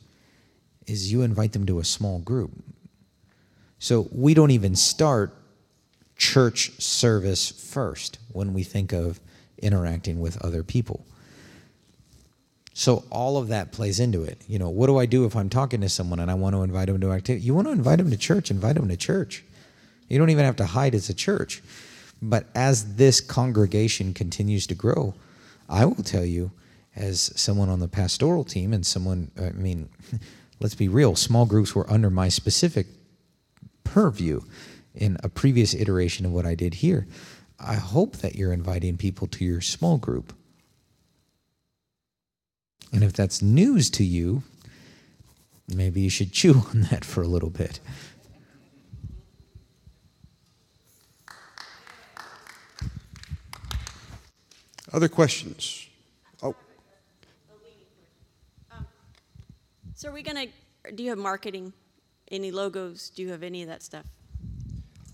is 0.85 1.11
you 1.11 1.21
invite 1.21 1.51
them 1.51 1.65
to 1.65 1.79
a 1.79 1.83
small 1.83 2.19
group. 2.19 2.51
So 3.77 4.07
we 4.13 4.33
don't 4.33 4.51
even 4.51 4.73
start 4.73 5.35
church 6.15 6.79
service 6.79 7.51
first 7.51 8.19
when 8.31 8.53
we 8.53 8.63
think 8.63 8.93
of 8.93 9.19
interacting 9.57 10.21
with 10.21 10.41
other 10.45 10.63
people. 10.63 11.05
So 12.73 13.03
all 13.09 13.35
of 13.35 13.49
that 13.49 13.73
plays 13.73 13.99
into 13.99 14.23
it. 14.23 14.41
You 14.47 14.59
know, 14.59 14.69
what 14.69 14.87
do 14.87 14.97
I 14.97 15.05
do 15.05 15.25
if 15.25 15.35
I'm 15.35 15.49
talking 15.49 15.81
to 15.81 15.89
someone 15.89 16.21
and 16.21 16.31
I 16.31 16.35
want 16.35 16.55
to 16.55 16.63
invite 16.63 16.87
them 16.87 17.01
to 17.01 17.11
activity? 17.11 17.45
You 17.45 17.53
want 17.53 17.67
to 17.67 17.73
invite 17.73 17.97
them 17.97 18.09
to 18.11 18.17
church, 18.17 18.49
invite 18.49 18.75
them 18.75 18.87
to 18.87 18.95
church. 18.95 19.43
You 20.07 20.17
don't 20.17 20.29
even 20.29 20.45
have 20.45 20.55
to 20.57 20.65
hide 20.65 20.95
as 20.95 21.09
a 21.09 21.13
church. 21.13 21.61
But 22.21 22.47
as 22.55 22.95
this 22.95 23.21
congregation 23.21 24.13
continues 24.13 24.65
to 24.67 24.75
grow, 24.75 25.13
I 25.69 25.85
will 25.85 26.03
tell 26.03 26.25
you, 26.25 26.51
as 26.95 27.31
someone 27.35 27.69
on 27.69 27.79
the 27.79 27.87
pastoral 27.87 28.43
team 28.43 28.73
and 28.73 28.85
someone, 28.85 29.31
I 29.39 29.51
mean, 29.51 29.89
let's 30.59 30.75
be 30.75 30.87
real, 30.87 31.15
small 31.15 31.45
groups 31.45 31.75
were 31.75 31.89
under 31.91 32.09
my 32.09 32.29
specific 32.29 32.87
purview 33.83 34.41
in 34.95 35.17
a 35.23 35.29
previous 35.29 35.75
iteration 35.75 36.25
of 36.25 36.31
what 36.31 36.45
I 36.45 36.55
did 36.55 36.75
here. 36.75 37.07
I 37.59 37.75
hope 37.75 38.17
that 38.17 38.35
you're 38.35 38.53
inviting 38.53 38.97
people 38.97 39.27
to 39.27 39.45
your 39.45 39.61
small 39.61 39.97
group. 39.97 40.33
And 42.91 43.03
if 43.03 43.13
that's 43.13 43.41
news 43.41 43.89
to 43.91 44.03
you, 44.03 44.43
maybe 45.67 46.01
you 46.01 46.09
should 46.09 46.31
chew 46.39 46.63
on 46.69 46.81
that 46.89 47.05
for 47.05 47.21
a 47.21 47.27
little 47.27 47.49
bit. 47.49 47.79
Other 54.93 55.09
questions? 55.09 55.87
Oh, 56.41 56.55
So 59.95 60.09
are 60.09 60.13
we 60.13 60.21
gonna, 60.23 60.45
do 60.95 61.03
you 61.03 61.09
have 61.09 61.17
marketing? 61.17 61.73
Any 62.29 62.51
logos? 62.51 63.09
Do 63.09 63.21
you 63.21 63.29
have 63.29 63.43
any 63.43 63.61
of 63.63 63.69
that 63.69 63.81
stuff? 63.83 64.05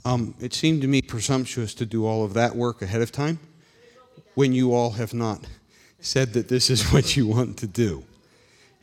um, 0.06 0.36
it 0.40 0.54
seemed 0.54 0.82
to 0.82 0.88
me 0.88 1.02
presumptuous 1.02 1.74
to 1.76 1.86
do 1.86 2.06
all 2.06 2.26
of 2.26 2.34
that 2.34 2.56
work 2.56 2.82
ahead 2.82 3.02
of 3.02 3.12
time 3.12 3.40
when 4.36 4.52
you 4.52 4.74
all 4.74 4.91
have 4.91 5.14
not 5.14 5.45
said 6.00 6.34
that 6.34 6.50
this 6.50 6.70
is 6.70 6.84
what 6.91 7.16
you 7.16 7.28
want 7.28 7.58
to 7.58 7.68
do. 7.68 8.04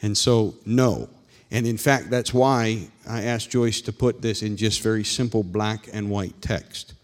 And 0.02 0.16
so, 0.16 0.54
no. 0.64 1.08
And 1.50 1.66
in 1.66 1.76
fact, 1.76 2.10
that's 2.10 2.32
why 2.32 2.88
I 3.08 3.22
asked 3.22 3.50
Joyce 3.50 3.80
to 3.82 3.92
put 3.92 4.22
this 4.22 4.42
in 4.42 4.56
just 4.56 4.80
very 4.80 5.04
simple 5.04 5.42
black 5.42 5.88
and 5.92 6.08
white 6.08 6.40
text. 6.40 6.94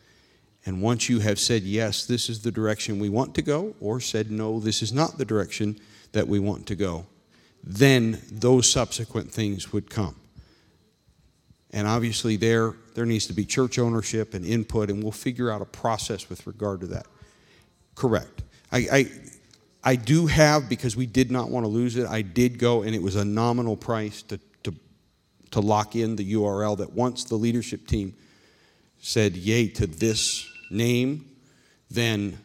And 0.67 0.83
once 0.83 1.09
you 1.09 1.21
have 1.21 1.39
said, 1.39 1.63
yes, 1.63 2.07
this 2.07 2.29
is 2.29 2.43
the 2.43 2.51
direction 2.51 2.99
we 2.99 3.09
want 3.09 3.37
to 3.37 3.43
go, 3.43 3.77
or 3.81 4.01
said, 4.01 4.33
no, 4.33 4.59
this 4.59 4.83
is 4.83 4.93
not 4.93 5.17
the 5.17 5.25
direction 5.25 5.79
that 6.11 6.27
we 6.27 6.41
want 6.41 6.67
to 6.67 6.75
go, 6.75 7.07
then 7.63 8.21
those 8.31 8.69
subsequent 8.69 9.31
things 9.31 9.73
would 9.73 9.89
come. 9.89 10.17
And 11.71 11.87
obviously, 11.87 12.37
there, 12.37 12.75
there 12.95 13.07
needs 13.07 13.27
to 13.27 13.33
be 13.33 13.45
church 13.45 13.79
ownership 13.79 14.35
and 14.35 14.45
input, 14.45 14.91
and 14.91 15.03
we'll 15.03 15.13
figure 15.13 15.53
out 15.53 15.63
a 15.63 15.67
process 15.67 16.29
with 16.29 16.47
regard 16.49 16.81
to 16.81 16.89
that. 16.89 17.07
Correct. 17.95 18.43
I, 18.73 18.79
I, 18.93 19.11
I 19.85 19.97
do 19.97 20.27
have, 20.27 20.69
because 20.69 20.97
we 20.97 21.07
did 21.07 21.31
not 21.31 21.49
want 21.49 21.63
to 21.63 21.69
lose 21.69 21.97
it, 21.97 22.09
I 22.09 22.23
did 22.23 22.59
go, 22.59 22.83
and 22.83 22.93
it 22.93 23.03
was 23.03 23.15
a 23.15 23.25
nominal 23.25 23.77
price 23.77 24.23
to, 24.23 24.41
to, 24.65 24.75
to 25.53 25.61
lock 25.61 25.95
in 25.95 26.17
the 26.17 26.35
URL 26.35 26.77
that 26.79 26.93
once 26.93 27.23
the 27.23 27.37
leadership 27.37 27.87
team 27.87 28.17
said 28.99 29.37
yay 29.37 29.69
to 29.69 29.87
this 29.87 30.49
name, 30.71 31.31
then 31.91 32.39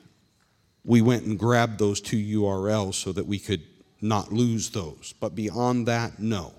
we 0.84 1.02
went 1.02 1.26
and 1.26 1.38
grabbed 1.38 1.80
those 1.80 2.02
two 2.02 2.18
URLs 2.18 2.95
so 2.95 3.11
that 3.11 3.26
we 3.26 3.39
could 3.39 3.61
not 4.02 4.31
lose 4.31 4.69
those. 4.72 5.14
But 5.19 5.35
beyond 5.35 5.88
that, 5.88 6.19
no. 6.19 6.53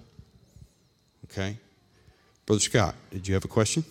Okay? 1.25 1.57
Brother 2.47 2.61
Scott, 2.61 2.95
did 3.11 3.27
you 3.27 3.35
have 3.35 3.45
a 3.45 3.49
question? 3.49 3.85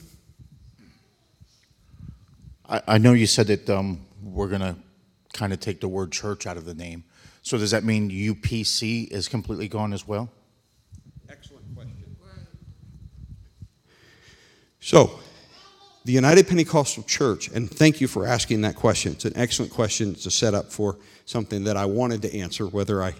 I, 2.68 2.81
I 2.88 2.98
know 2.98 3.14
you 3.14 3.27
said 3.27 3.48
that 3.48 3.69
um, 3.69 4.06
we're 4.23 4.48
going 4.48 4.61
to 4.61 4.76
kind 5.34 5.53
of 5.53 5.60
take 5.60 5.81
the 5.81 5.88
word 5.88 6.11
church 6.11 6.45
out 6.45 6.57
of 6.57 6.65
the 6.65 6.73
name. 6.73 7.03
So 7.41 7.57
does 7.57 7.72
that 7.72 7.84
mean 7.84 8.10
UPC 8.10 9.10
is 9.10 9.27
completely 9.27 9.68
gone 9.68 9.93
as 9.93 10.07
well? 10.07 10.30
Excellent 11.30 11.65
question. 11.76 11.91
So, 14.80 15.19
the 16.03 16.11
United 16.11 16.47
Pentecostal 16.47 17.03
Church, 17.03 17.49
and 17.49 17.69
thank 17.69 18.01
you 18.01 18.07
for 18.07 18.25
asking 18.25 18.61
that 18.61 18.75
question. 18.75 19.11
It's 19.11 19.25
an 19.25 19.33
excellent 19.35 19.71
question. 19.71 20.11
It's 20.11 20.25
a 20.25 20.31
setup 20.31 20.71
for 20.71 20.97
something 21.25 21.63
that 21.65 21.77
I 21.77 21.85
wanted 21.85 22.21
to 22.23 22.35
answer, 22.35 22.65
whether 22.65 23.03
I 23.03 23.13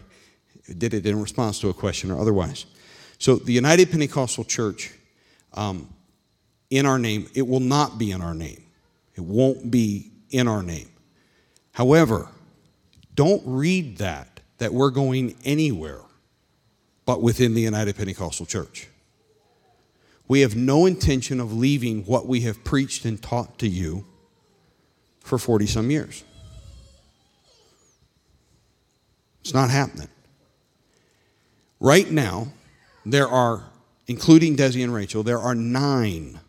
did 0.78 0.94
it 0.94 1.06
in 1.06 1.22
response 1.22 1.60
to 1.60 1.70
a 1.70 1.74
question 1.74 2.12
or 2.12 2.20
otherwise. 2.20 2.66
So, 3.20 3.36
the 3.36 3.54
United 3.54 3.92
Pentecostal 3.92 4.44
Church, 4.44 4.92
um, 5.54 5.94
in 6.70 6.86
our 6.86 6.98
name, 6.98 7.30
it 7.36 7.48
will 7.48 7.60
not 7.60 8.00
be 8.00 8.12
in 8.12 8.22
our 8.22 8.34
name. 8.34 8.64
It 9.16 9.22
won't 9.22 9.70
be 9.70 10.12
in 10.32 10.48
our 10.48 10.64
name. 10.64 10.90
However, 11.74 12.30
don't 13.14 13.44
read 13.46 13.98
that, 13.98 14.40
that 14.58 14.74
we're 14.74 14.90
going 14.90 15.36
anywhere 15.44 16.02
but 17.06 17.22
within 17.22 17.54
the 17.54 17.62
United 17.62 17.96
Pentecostal 17.96 18.46
Church. 18.46 18.88
We 20.32 20.40
have 20.40 20.56
no 20.56 20.86
intention 20.86 21.42
of 21.42 21.52
leaving 21.52 22.06
what 22.06 22.26
we 22.26 22.40
have 22.44 22.64
preached 22.64 23.04
and 23.04 23.22
taught 23.22 23.60
to 23.60 23.68
you 23.68 24.06
for 25.20 25.38
40 25.38 25.68
some 25.68 25.92
years. 25.92 26.24
It's 29.42 29.54
not 29.54 29.70
happening. 29.70 30.08
Right 31.82 32.10
now, 32.10 32.48
there 33.06 33.28
are, 33.28 33.66
including 34.08 34.56
Desi 34.56 34.82
and 34.82 34.94
Rachel, 34.94 35.22
there 35.22 35.38
are 35.38 35.54
nine 35.54 36.40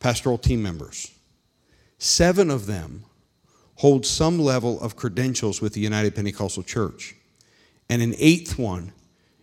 pastoral 0.00 0.38
team 0.38 0.62
members. 0.62 1.10
Seven 1.98 2.50
of 2.50 2.64
them 2.64 3.04
hold 3.74 4.06
some 4.06 4.38
level 4.38 4.80
of 4.80 4.96
credentials 4.96 5.60
with 5.60 5.74
the 5.74 5.82
United 5.82 6.14
Pentecostal 6.14 6.62
Church, 6.62 7.14
and 7.90 8.00
an 8.00 8.14
eighth 8.16 8.58
one 8.58 8.94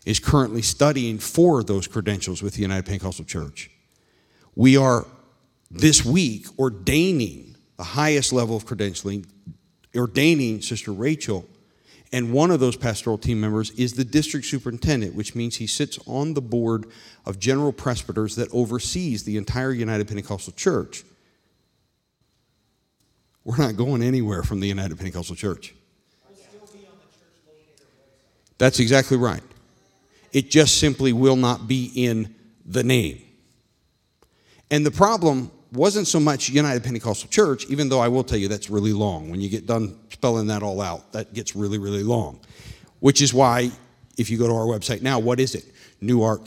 is 0.09 0.19
currently 0.19 0.63
studying 0.63 1.19
for 1.19 1.61
those 1.61 1.85
credentials 1.85 2.41
with 2.41 2.55
the 2.55 2.63
United 2.63 2.83
Pentecostal 2.83 3.23
Church. 3.25 3.69
We 4.55 4.75
are 4.75 5.05
this 5.69 6.03
week 6.03 6.47
ordaining 6.57 7.55
the 7.77 7.83
highest 7.83 8.33
level 8.33 8.55
of 8.55 8.65
credentialing, 8.65 9.27
ordaining 9.95 10.63
Sister 10.63 10.91
Rachel, 10.91 11.45
and 12.11 12.33
one 12.33 12.49
of 12.49 12.59
those 12.59 12.75
pastoral 12.75 13.19
team 13.19 13.39
members 13.39 13.69
is 13.77 13.93
the 13.93 14.03
district 14.03 14.47
superintendent, 14.47 15.13
which 15.13 15.35
means 15.35 15.57
he 15.57 15.67
sits 15.67 15.99
on 16.07 16.33
the 16.33 16.41
board 16.41 16.87
of 17.27 17.37
general 17.37 17.71
presbyters 17.71 18.35
that 18.35 18.51
oversees 18.51 19.25
the 19.25 19.37
entire 19.37 19.71
United 19.71 20.07
Pentecostal 20.07 20.53
Church. 20.53 21.03
We're 23.43 23.57
not 23.57 23.77
going 23.77 24.01
anywhere 24.01 24.41
from 24.41 24.59
the 24.59 24.67
United 24.67 24.97
Pentecostal 24.97 25.35
Church. 25.35 25.75
That's 28.57 28.79
exactly 28.79 29.15
right. 29.15 29.43
It 30.31 30.49
just 30.49 30.77
simply 30.77 31.13
will 31.13 31.35
not 31.35 31.67
be 31.67 31.91
in 31.95 32.35
the 32.65 32.83
name. 32.83 33.21
And 34.71 34.85
the 34.85 34.91
problem 34.91 35.51
wasn't 35.71 36.07
so 36.07 36.19
much 36.19 36.49
United 36.49 36.83
Pentecostal 36.83 37.29
Church, 37.29 37.65
even 37.69 37.89
though 37.89 37.99
I 37.99 38.07
will 38.07 38.23
tell 38.23 38.37
you 38.37 38.47
that's 38.47 38.69
really 38.69 38.93
long. 38.93 39.29
When 39.29 39.41
you 39.41 39.49
get 39.49 39.65
done 39.65 39.99
spelling 40.09 40.47
that 40.47 40.63
all 40.63 40.81
out, 40.81 41.11
that 41.13 41.33
gets 41.33 41.55
really, 41.55 41.77
really 41.77 42.03
long. 42.03 42.39
Which 42.99 43.21
is 43.21 43.33
why, 43.33 43.71
if 44.17 44.29
you 44.29 44.37
go 44.37 44.47
to 44.47 44.53
our 44.53 44.65
website 44.65 45.01
now, 45.01 45.19
what 45.19 45.39
is 45.39 45.55
it? 45.55 45.65
Newark 46.01 46.41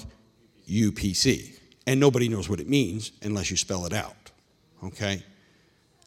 UPC. 0.69 1.59
And 1.87 1.99
nobody 1.99 2.29
knows 2.29 2.49
what 2.49 2.61
it 2.61 2.69
means 2.69 3.13
unless 3.23 3.51
you 3.51 3.57
spell 3.57 3.87
it 3.87 3.93
out. 3.93 4.31
Okay? 4.85 5.23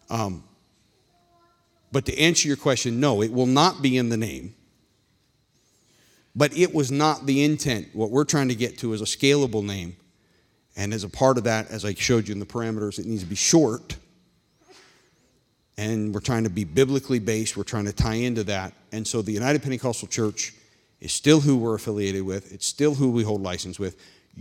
Um, 0.10 0.43
but 1.91 2.06
to 2.06 2.18
answer 2.19 2.47
your 2.47 2.57
question, 2.57 2.99
no, 2.99 3.22
it 3.22 3.31
will 3.31 3.45
not 3.45 3.81
be 3.81 3.97
in 3.97 4.10
the 4.10 4.18
name. 4.18 4.56
But 6.35 6.57
it 6.57 6.73
was 6.73 6.91
not 6.91 7.25
the 7.25 7.43
intent. 7.43 7.89
What 7.93 8.11
we're 8.11 8.25
trying 8.25 8.49
to 8.49 8.55
get 8.55 8.77
to 8.79 8.93
is 8.93 9.01
a 9.01 9.05
scalable 9.05 9.63
name. 9.63 9.95
And 10.75 10.93
as 10.93 11.03
a 11.03 11.09
part 11.09 11.37
of 11.37 11.45
that, 11.45 11.69
as 11.69 11.85
I 11.85 11.93
showed 11.93 12.27
you 12.27 12.33
in 12.33 12.39
the 12.39 12.45
parameters, 12.45 12.99
it 12.99 13.05
needs 13.05 13.23
to 13.23 13.29
be 13.29 13.35
short. 13.35 13.95
And 15.77 16.13
we're 16.13 16.19
trying 16.19 16.43
to 16.43 16.49
be 16.49 16.65
biblically 16.65 17.19
based. 17.19 17.55
We're 17.55 17.63
trying 17.63 17.85
to 17.85 17.93
tie 17.93 18.15
into 18.15 18.43
that. 18.45 18.73
And 18.91 19.07
so 19.07 19.21
the 19.21 19.31
United 19.31 19.61
Pentecostal 19.63 20.07
Church 20.07 20.53
is 20.99 21.13
still 21.13 21.39
who 21.39 21.57
we're 21.57 21.75
affiliated 21.75 22.23
with, 22.23 22.51
it's 22.53 22.65
still 22.65 22.95
who 22.95 23.11
we 23.11 23.23
hold 23.23 23.41
license 23.41 23.77
with. 23.77 23.97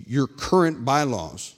Your 0.07 0.27
current 0.27 0.85
bylaws, 0.85 1.55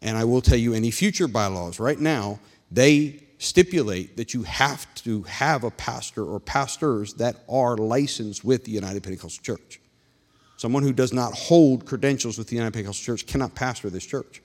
and 0.00 0.16
I 0.16 0.24
will 0.24 0.40
tell 0.40 0.58
you 0.58 0.74
any 0.74 0.90
future 0.90 1.28
bylaws 1.28 1.78
right 1.78 1.98
now, 1.98 2.40
they 2.70 3.21
stipulate 3.42 4.16
that 4.16 4.34
you 4.34 4.44
have 4.44 4.92
to 4.94 5.22
have 5.24 5.64
a 5.64 5.70
pastor 5.70 6.24
or 6.24 6.38
pastors 6.38 7.14
that 7.14 7.36
are 7.48 7.76
licensed 7.76 8.44
with 8.44 8.64
the 8.64 8.70
United 8.70 9.02
Pentecostal 9.02 9.42
Church. 9.42 9.80
Someone 10.56 10.84
who 10.84 10.92
does 10.92 11.12
not 11.12 11.34
hold 11.34 11.84
credentials 11.84 12.38
with 12.38 12.46
the 12.46 12.54
United 12.54 12.72
Pentecostal 12.72 13.04
Church 13.04 13.26
cannot 13.26 13.54
pastor 13.54 13.90
this 13.90 14.06
church. 14.06 14.40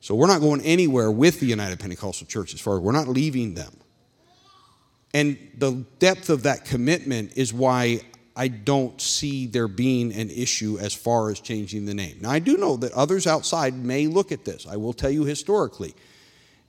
So 0.00 0.14
we're 0.14 0.26
not 0.26 0.42
going 0.42 0.60
anywhere 0.60 1.10
with 1.10 1.40
the 1.40 1.46
United 1.46 1.80
Pentecostal 1.80 2.26
Church 2.26 2.52
as 2.52 2.60
far 2.60 2.76
as 2.76 2.80
we're 2.80 2.92
not 2.92 3.08
leaving 3.08 3.54
them. 3.54 3.74
And 5.14 5.38
the 5.56 5.84
depth 5.98 6.28
of 6.28 6.42
that 6.42 6.66
commitment 6.66 7.38
is 7.38 7.54
why 7.54 8.02
I 8.36 8.48
don't 8.48 9.00
see 9.00 9.46
there 9.46 9.68
being 9.68 10.12
an 10.12 10.28
issue 10.28 10.76
as 10.78 10.92
far 10.92 11.30
as 11.30 11.40
changing 11.40 11.86
the 11.86 11.94
name. 11.94 12.18
Now, 12.20 12.32
I 12.32 12.38
do 12.38 12.58
know 12.58 12.76
that 12.78 12.92
others 12.92 13.26
outside 13.26 13.74
may 13.74 14.08
look 14.08 14.30
at 14.30 14.44
this. 14.44 14.66
I 14.66 14.76
will 14.76 14.92
tell 14.92 15.10
you 15.10 15.24
historically 15.24 15.94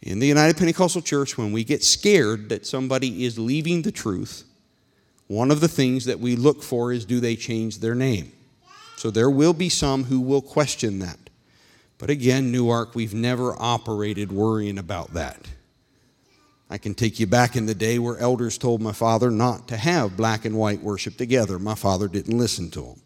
in 0.01 0.19
the 0.19 0.27
United 0.27 0.57
Pentecostal 0.57 1.01
Church, 1.01 1.37
when 1.37 1.51
we 1.51 1.63
get 1.63 1.83
scared 1.83 2.49
that 2.49 2.65
somebody 2.65 3.25
is 3.25 3.39
leaving 3.39 3.81
the 3.81 3.91
truth, 3.91 4.43
one 5.27 5.49
of 5.49 5.61
the 5.61 5.67
things 5.67 6.05
that 6.05 6.19
we 6.19 6.35
look 6.35 6.61
for 6.61 6.91
is 6.93 7.05
do 7.05 7.19
they 7.19 7.35
change 7.35 7.79
their 7.79 7.95
name? 7.95 8.31
So 8.97 9.09
there 9.09 9.29
will 9.29 9.53
be 9.53 9.69
some 9.69 10.03
who 10.03 10.21
will 10.21 10.41
question 10.41 10.99
that. 10.99 11.17
But 11.97 12.09
again, 12.09 12.51
Newark, 12.51 12.93
we've 12.93 13.13
never 13.13 13.55
operated 13.57 14.31
worrying 14.31 14.77
about 14.77 15.13
that. 15.13 15.39
I 16.69 16.77
can 16.77 16.93
take 16.93 17.19
you 17.19 17.27
back 17.27 17.55
in 17.55 17.67
the 17.67 17.75
day 17.75 17.99
where 17.99 18.17
elders 18.17 18.57
told 18.57 18.81
my 18.81 18.91
father 18.91 19.29
not 19.29 19.67
to 19.67 19.77
have 19.77 20.17
black 20.17 20.45
and 20.45 20.57
white 20.57 20.81
worship 20.81 21.15
together. 21.15 21.59
My 21.59 21.75
father 21.75 22.07
didn't 22.07 22.37
listen 22.37 22.69
to 22.71 22.81
them. 22.81 23.01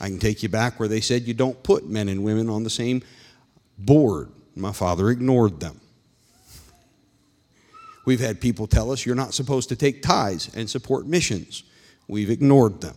I 0.00 0.08
can 0.08 0.18
take 0.18 0.42
you 0.42 0.48
back 0.48 0.78
where 0.78 0.88
they 0.88 1.00
said 1.00 1.22
you 1.22 1.34
don't 1.34 1.62
put 1.62 1.88
men 1.88 2.08
and 2.08 2.24
women 2.24 2.50
on 2.50 2.62
the 2.62 2.70
same 2.70 3.02
board. 3.78 4.30
My 4.54 4.72
father 4.72 5.10
ignored 5.10 5.60
them. 5.60 5.80
We've 8.04 8.20
had 8.20 8.40
people 8.40 8.66
tell 8.66 8.90
us 8.90 9.06
you're 9.06 9.14
not 9.14 9.34
supposed 9.34 9.68
to 9.70 9.76
take 9.76 10.02
tithes 10.02 10.54
and 10.54 10.68
support 10.68 11.06
missions. 11.06 11.62
We've 12.06 12.30
ignored 12.30 12.80
them. 12.80 12.96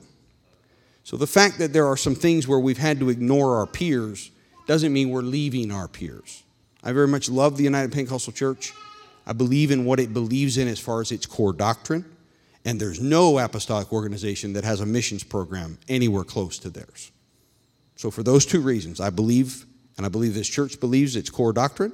So 1.03 1.15
the 1.15 1.27
fact 1.27 1.59
that 1.59 1.71
there 1.71 1.87
are 1.87 1.95
some 1.95 2.15
things 2.15 2.47
where 2.47 2.59
we've 2.59 2.77
had 2.77 2.99
to 2.99 3.09
ignore 3.09 3.55
our 3.55 3.65
peers 3.65 4.31
doesn't 4.67 4.91
mean 4.91 5.09
we're 5.09 5.21
leaving 5.21 5.71
our 5.71 5.87
peers. 5.87 6.43
I 6.83 6.91
very 6.91 7.07
much 7.07 7.29
love 7.29 7.55
the 7.55 7.63
United 7.63 7.93
Pentecostal 7.93 8.33
Church. 8.33 8.73
I 9.25 9.33
believe 9.33 9.71
in 9.71 9.85
what 9.85 9.99
it 9.99 10.13
believes 10.13 10.57
in 10.57 10.67
as 10.67 10.79
far 10.79 11.01
as 11.01 11.11
its 11.11 11.25
core 11.25 11.53
doctrine, 11.53 12.05
and 12.65 12.79
there's 12.79 12.99
no 12.99 13.39
apostolic 13.39 13.91
organization 13.93 14.53
that 14.53 14.63
has 14.63 14.81
a 14.81 14.85
missions 14.85 15.23
program 15.23 15.77
anywhere 15.87 16.23
close 16.23 16.59
to 16.59 16.69
theirs. 16.69 17.11
So, 17.95 18.11
for 18.11 18.23
those 18.23 18.45
two 18.45 18.61
reasons, 18.61 18.99
I 18.99 19.09
believe, 19.09 19.65
and 19.97 20.05
I 20.05 20.09
believe 20.09 20.33
this 20.33 20.47
church 20.47 20.79
believes 20.79 21.15
its 21.15 21.29
core 21.29 21.53
doctrine, 21.53 21.93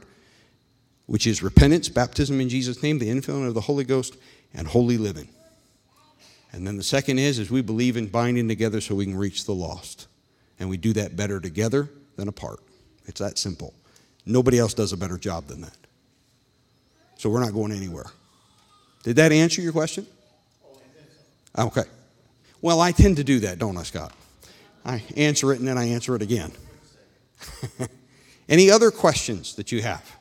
which 1.05 1.27
is 1.27 1.43
repentance, 1.43 1.89
baptism 1.89 2.39
in 2.39 2.49
Jesus' 2.49 2.81
name, 2.81 2.99
the 2.99 3.09
infilling 3.09 3.47
of 3.47 3.53
the 3.53 3.61
Holy 3.61 3.83
Ghost, 3.83 4.17
and 4.53 4.67
holy 4.67 4.97
living. 4.97 5.27
And 6.51 6.67
then 6.67 6.77
the 6.77 6.83
second 6.83 7.19
is, 7.19 7.39
is 7.39 7.49
we 7.49 7.61
believe 7.61 7.97
in 7.97 8.07
binding 8.07 8.47
together 8.47 8.79
so 8.79 8.95
we 8.95 9.05
can 9.05 9.17
reach 9.17 9.45
the 9.45 9.53
lost. 9.53 10.07
And 10.59 10.69
we 10.69 10.77
do 10.77 10.93
that 10.93 11.15
better 11.15 11.39
together 11.39 11.89
than 12.15 12.27
apart. 12.27 12.59
It's 13.05 13.19
that 13.19 13.37
simple. 13.37 13.73
Nobody 14.25 14.59
else 14.59 14.73
does 14.73 14.93
a 14.93 14.97
better 14.97 15.17
job 15.17 15.47
than 15.47 15.61
that. 15.61 15.77
So 17.17 17.29
we're 17.29 17.43
not 17.43 17.53
going 17.53 17.71
anywhere. 17.71 18.05
Did 19.03 19.15
that 19.17 19.31
answer 19.31 19.61
your 19.61 19.71
question? 19.71 20.05
Okay. 21.57 21.83
Well, 22.61 22.79
I 22.79 22.91
tend 22.91 23.17
to 23.17 23.23
do 23.23 23.39
that, 23.41 23.59
don't 23.59 23.75
I, 23.75 23.83
Scott? 23.83 24.13
I 24.85 25.03
answer 25.17 25.51
it 25.53 25.59
and 25.59 25.67
then 25.67 25.77
I 25.77 25.85
answer 25.85 26.15
it 26.15 26.21
again. 26.21 26.51
Any 28.49 28.69
other 28.69 28.91
questions 28.91 29.55
that 29.55 29.71
you 29.71 29.81
have? 29.81 30.17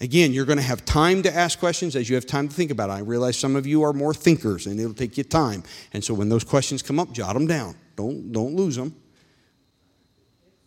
Again, 0.00 0.32
you're 0.32 0.44
going 0.44 0.58
to 0.58 0.64
have 0.64 0.84
time 0.84 1.22
to 1.24 1.34
ask 1.34 1.58
questions 1.58 1.96
as 1.96 2.08
you 2.08 2.14
have 2.14 2.26
time 2.26 2.48
to 2.48 2.54
think 2.54 2.70
about 2.70 2.88
it. 2.88 2.92
I 2.92 2.98
realize 3.00 3.36
some 3.36 3.56
of 3.56 3.66
you 3.66 3.82
are 3.82 3.92
more 3.92 4.14
thinkers 4.14 4.66
and 4.66 4.78
it'll 4.78 4.94
take 4.94 5.18
you 5.18 5.24
time. 5.24 5.64
And 5.92 6.04
so 6.04 6.14
when 6.14 6.28
those 6.28 6.44
questions 6.44 6.82
come 6.82 7.00
up, 7.00 7.10
jot 7.10 7.34
them 7.34 7.48
down. 7.48 7.74
Don't, 7.96 8.30
don't 8.30 8.54
lose 8.54 8.76
them. 8.76 8.94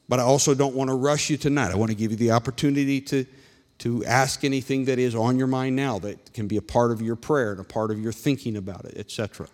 But 0.09 0.19
I 0.19 0.23
also 0.23 0.53
don't 0.53 0.75
want 0.75 0.89
to 0.89 0.95
rush 0.95 1.29
you 1.29 1.37
tonight. 1.37 1.71
I 1.71 1.75
want 1.75 1.91
to 1.91 1.95
give 1.95 2.11
you 2.11 2.17
the 2.17 2.31
opportunity 2.31 2.99
to, 3.01 3.25
to 3.79 4.03
ask 4.03 4.43
anything 4.43 4.83
that 4.85 4.99
is 4.99 5.15
on 5.15 5.37
your 5.37 5.47
mind 5.47 5.77
now 5.77 5.97
that 5.99 6.33
can 6.33 6.47
be 6.47 6.57
a 6.57 6.61
part 6.61 6.91
of 6.91 7.01
your 7.01 7.15
prayer 7.15 7.51
and 7.51 7.61
a 7.61 7.63
part 7.63 7.91
of 7.91 7.99
your 8.01 8.11
thinking 8.11 8.57
about 8.57 8.83
it, 8.83 8.97
etc. 8.97 9.47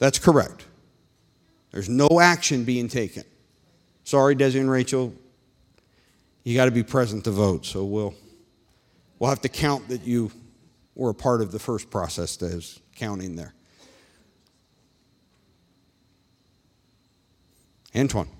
That's 0.00 0.18
correct. 0.18 0.64
There's 1.70 1.88
no 1.88 2.20
action 2.20 2.64
being 2.64 2.88
taken. 2.88 3.22
Sorry, 4.02 4.34
Desi 4.34 4.58
and 4.58 4.70
Rachel, 4.70 5.12
you 6.48 6.54
got 6.54 6.64
to 6.64 6.70
be 6.70 6.82
present 6.82 7.24
to 7.24 7.30
vote, 7.30 7.66
so 7.66 7.84
we'll, 7.84 8.14
we'll 9.18 9.28
have 9.28 9.42
to 9.42 9.50
count 9.50 9.86
that 9.88 10.06
you 10.06 10.32
were 10.94 11.10
a 11.10 11.14
part 11.14 11.42
of 11.42 11.52
the 11.52 11.58
first 11.58 11.90
process 11.90 12.36
that 12.36 12.52
is 12.52 12.80
counting 12.96 13.36
there. 13.36 13.52
Antoine. 17.94 18.30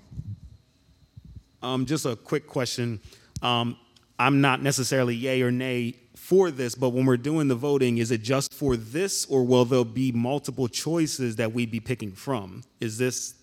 Um, 1.61 1.85
just 1.85 2.07
a 2.07 2.15
quick 2.15 2.47
question. 2.47 2.99
Um, 3.43 3.77
I'm 4.17 4.41
not 4.41 4.63
necessarily 4.63 5.13
yay 5.15 5.43
or 5.43 5.51
nay 5.51 5.93
for 6.15 6.49
this, 6.49 6.73
but 6.73 6.89
when 6.89 7.05
we're 7.05 7.15
doing 7.15 7.47
the 7.47 7.53
voting, 7.53 7.99
is 7.99 8.09
it 8.09 8.23
just 8.23 8.55
for 8.55 8.75
this, 8.75 9.27
or 9.27 9.43
will 9.43 9.65
there 9.65 9.85
be 9.85 10.11
multiple 10.11 10.67
choices 10.67 11.35
that 11.35 11.53
we'd 11.53 11.69
be 11.69 11.79
picking 11.79 12.13
from? 12.13 12.63
Is 12.79 12.97
this 12.97 13.35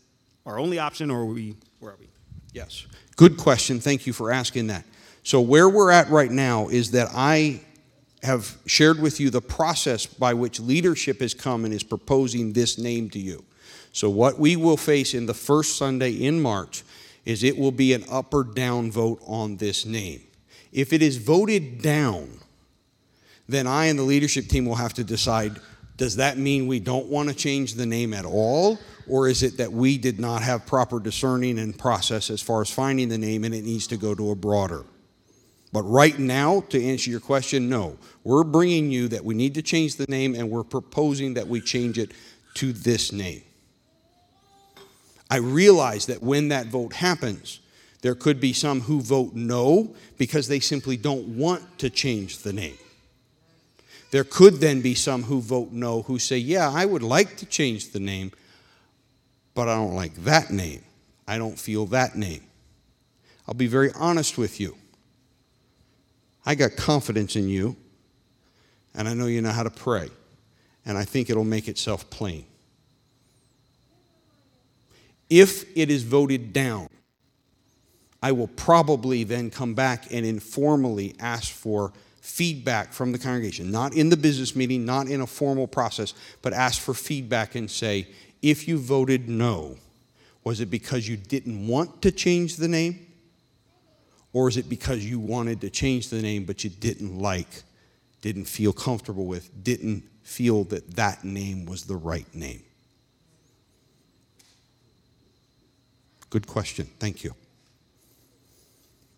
our 0.44 0.59
only 0.59 0.80
option, 0.80 1.09
or 1.09 1.20
are 1.20 1.24
we 1.24 1.55
where 1.78 1.93
are 1.93 1.97
we? 2.01 2.09
Yes. 2.52 2.84
Good 3.16 3.38
question. 3.38 3.80
Thank 3.80 4.06
you 4.06 4.12
for 4.12 4.30
asking 4.30 4.66
that. 4.66 4.84
So, 5.22 5.40
where 5.40 5.68
we're 5.68 5.90
at 5.90 6.10
right 6.10 6.30
now 6.30 6.68
is 6.68 6.93
that 6.93 7.09
I 7.12 7.62
have 8.22 8.59
shared 8.66 9.01
with 9.01 9.18
you 9.18 9.30
the 9.30 9.40
process 9.40 10.06
by 10.06 10.34
which 10.34 10.60
leadership 10.60 11.20
has 11.20 11.34
come 11.34 11.64
and 11.64 11.72
is 11.72 11.82
proposing 11.82 12.52
this 12.52 12.78
name 12.78 13.10
to 13.10 13.18
you. 13.18 13.44
So, 13.93 14.10
what 14.10 14.38
we 14.38 14.55
will 14.55 14.76
face 14.76 15.14
in 15.14 15.26
the 15.26 15.34
first 15.34 15.78
Sunday 15.78 16.12
in 16.12 16.43
March 16.43 16.84
is 17.24 17.43
it 17.43 17.59
will 17.59 17.72
be 17.72 17.94
an 17.94 18.05
up 18.10 18.32
or 18.34 18.44
down 18.44 18.90
vote 18.90 19.20
on 19.26 19.56
this 19.56 19.86
name. 19.86 20.20
If 20.70 20.93
it 20.93 21.01
is 21.01 21.16
voted 21.16 21.80
down, 21.80 22.28
then 23.48 23.66
I 23.66 23.86
and 23.86 23.98
the 23.98 24.05
leadership 24.05 24.48
team 24.48 24.66
will 24.66 24.74
have 24.76 24.94
to 24.94 25.05
decide 25.05 25.59
does 25.97 26.16
that 26.16 26.36
mean 26.36 26.66
we 26.66 26.81
don't 26.81 27.06
want 27.06 27.28
to 27.28 27.35
change 27.35 27.74
the 27.74 27.86
name 27.86 28.12
at 28.12 28.24
all? 28.24 28.78
Or 29.09 29.28
is 29.28 29.43
it 29.43 29.56
that 29.59 29.73
we 29.73 29.98
did 29.98 30.18
not 30.18 30.43
have 30.43 30.66
proper 30.66 31.01
discerning 31.01 31.59
and 31.59 31.78
process 31.78 32.28
as 32.28 32.43
far 32.43 32.60
as 32.60 32.70
finding 32.70 33.09
the 33.09 33.18
name 33.18 33.44
and 33.44 33.55
it 33.55 33.64
needs 33.64 33.86
to 33.89 33.97
go 33.97 34.14
to 34.14 34.31
a 34.31 34.35
broader? 34.35 34.85
But 35.73 35.82
right 35.82 36.18
now, 36.18 36.62
to 36.70 36.82
answer 36.82 37.10
your 37.10 37.20
question, 37.20 37.68
no. 37.68 37.98
We're 38.24 38.44
bringing 38.44 38.90
you 38.90 39.09
that 39.09 39.24
we 39.24 39.35
need 39.35 39.55
to 39.55 39.62
change 39.62 39.97
the 39.97 40.06
name 40.09 40.35
and 40.35 40.51
we're 40.51 40.64
proposing 40.64 41.35
that 41.35 41.48
we 41.48 41.60
change 41.60 41.98
it 41.98 42.12
to 42.55 42.73
this 42.73 43.12
name. 43.12 43.43
I 45.31 45.39
realize 45.39 46.06
that 46.06 46.23
when 46.23 46.48
that 46.48 46.66
vote 46.66 46.94
happens, 46.94 47.60
there 48.02 48.14
could 48.14 48.40
be 48.40 48.52
some 48.52 48.82
who 48.82 49.01
vote 49.01 49.35
no 49.35 49.94
because 50.18 50.48
they 50.48 50.60
simply 50.60 50.97
don't 50.97 51.36
want 51.36 51.78
to 51.78 51.90
change 51.90 52.39
the 52.39 52.52
name. 52.52 52.78
There 54.11 54.24
could 54.24 54.55
then 54.55 54.81
be 54.81 54.95
some 54.95 55.24
who 55.24 55.41
vote 55.41 55.73
no 55.73 56.03
who 56.03 56.19
say, 56.19 56.39
Yeah, 56.39 56.70
I 56.70 56.87
would 56.87 57.03
like 57.03 57.37
to 57.39 57.47
change 57.47 57.91
the 57.91 58.01
name, 58.01 58.33
but 59.55 59.69
I 59.69 59.77
don't 59.77 59.95
like 59.95 60.15
that 60.24 60.51
name. 60.51 60.85
I 61.27 61.39
don't 61.39 61.59
feel 61.59 61.87
that 61.87 62.16
name. 62.16 62.43
I'll 63.49 63.55
be 63.55 63.66
very 63.66 63.91
honest 63.95 64.39
with 64.39 64.61
you. 64.61 64.77
I 66.45 66.55
got 66.55 66.77
confidence 66.77 67.35
in 67.35 67.49
you, 67.49 67.77
and 68.95 69.09
I 69.09 69.15
know 69.15 69.27
you 69.27 69.43
know 69.43 69.51
how 69.51 69.65
to 69.65 69.70
pray, 69.70 70.09
and 70.85 70.97
I 70.97 71.05
think 71.05 71.28
it'll 71.28 71.45
make 71.45 71.66
itself 71.66 72.09
plain. 72.09 72.45
If 75.28 75.77
it 75.77 75.91
is 75.91 76.05
voted 76.05 76.53
down, 76.53 76.89
I 78.23 78.33
will 78.33 78.49
probably 78.49 79.24
then 79.24 79.51
come 79.51 79.74
back 79.74 80.12
and 80.12 80.24
informally 80.24 81.16
ask 81.19 81.53
for 81.53 81.93
feedback 82.27 82.93
from 82.93 83.12
the 83.12 83.19
congregation, 83.19 83.70
not 83.70 83.94
in 83.94 84.09
the 84.09 84.16
business 84.16 84.57
meeting, 84.57 84.85
not 84.85 85.07
in 85.07 85.20
a 85.20 85.27
formal 85.27 85.69
process, 85.69 86.12
but 86.43 86.53
ask 86.53 86.82
for 86.82 86.93
feedback 86.93 87.55
and 87.55 87.70
say, 87.70 88.09
if 88.43 88.66
you 88.66 88.78
voted 88.78 89.28
no, 89.28 89.77
was 90.43 90.61
it 90.61 90.69
because 90.69 91.09
you 91.09 91.16
didn't 91.16 91.69
want 91.69 92.03
to 92.03 92.11
change 92.11 92.57
the 92.57 92.66
name? 92.66 93.07
Or 94.32 94.48
is 94.48 94.57
it 94.57 94.69
because 94.69 95.05
you 95.05 95.20
wanted 95.20 95.61
to 95.61 95.70
change 95.70 96.09
the 96.09 96.20
name 96.20 96.44
but 96.44 96.65
you 96.65 96.69
didn't 96.69 97.16
like, 97.16 97.62
didn't 98.23 98.47
feel 98.47 98.73
comfortable 98.73 99.27
with, 99.27 99.48
didn't 99.62 100.03
feel 100.23 100.65
that 100.65 100.97
that 100.97 101.24
name 101.24 101.65
was 101.65 101.85
the 101.85 101.97
right 101.97 102.27
name? 102.35 102.62
Good 106.28 106.48
question. 106.48 106.86
Thank 106.98 107.23
you. 107.23 107.35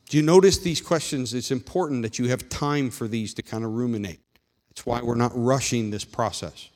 Do 0.09 0.17
you 0.17 0.23
notice 0.23 0.59
these 0.59 0.81
questions? 0.81 1.35
It's 1.35 1.51
important 1.51 2.03
that 2.03 2.19
you 2.19 2.29
have 2.29 2.49
time 2.49 2.91
for 2.91 3.07
these 3.07 3.35
to 3.35 3.43
kind 3.43 3.65
of 3.65 3.75
ruminate. 3.75 4.21
That's 4.71 4.87
why 4.87 5.03
we're 5.03 5.15
not 5.15 5.33
rushing 5.35 5.91
this 5.91 6.05
process. 6.05 6.71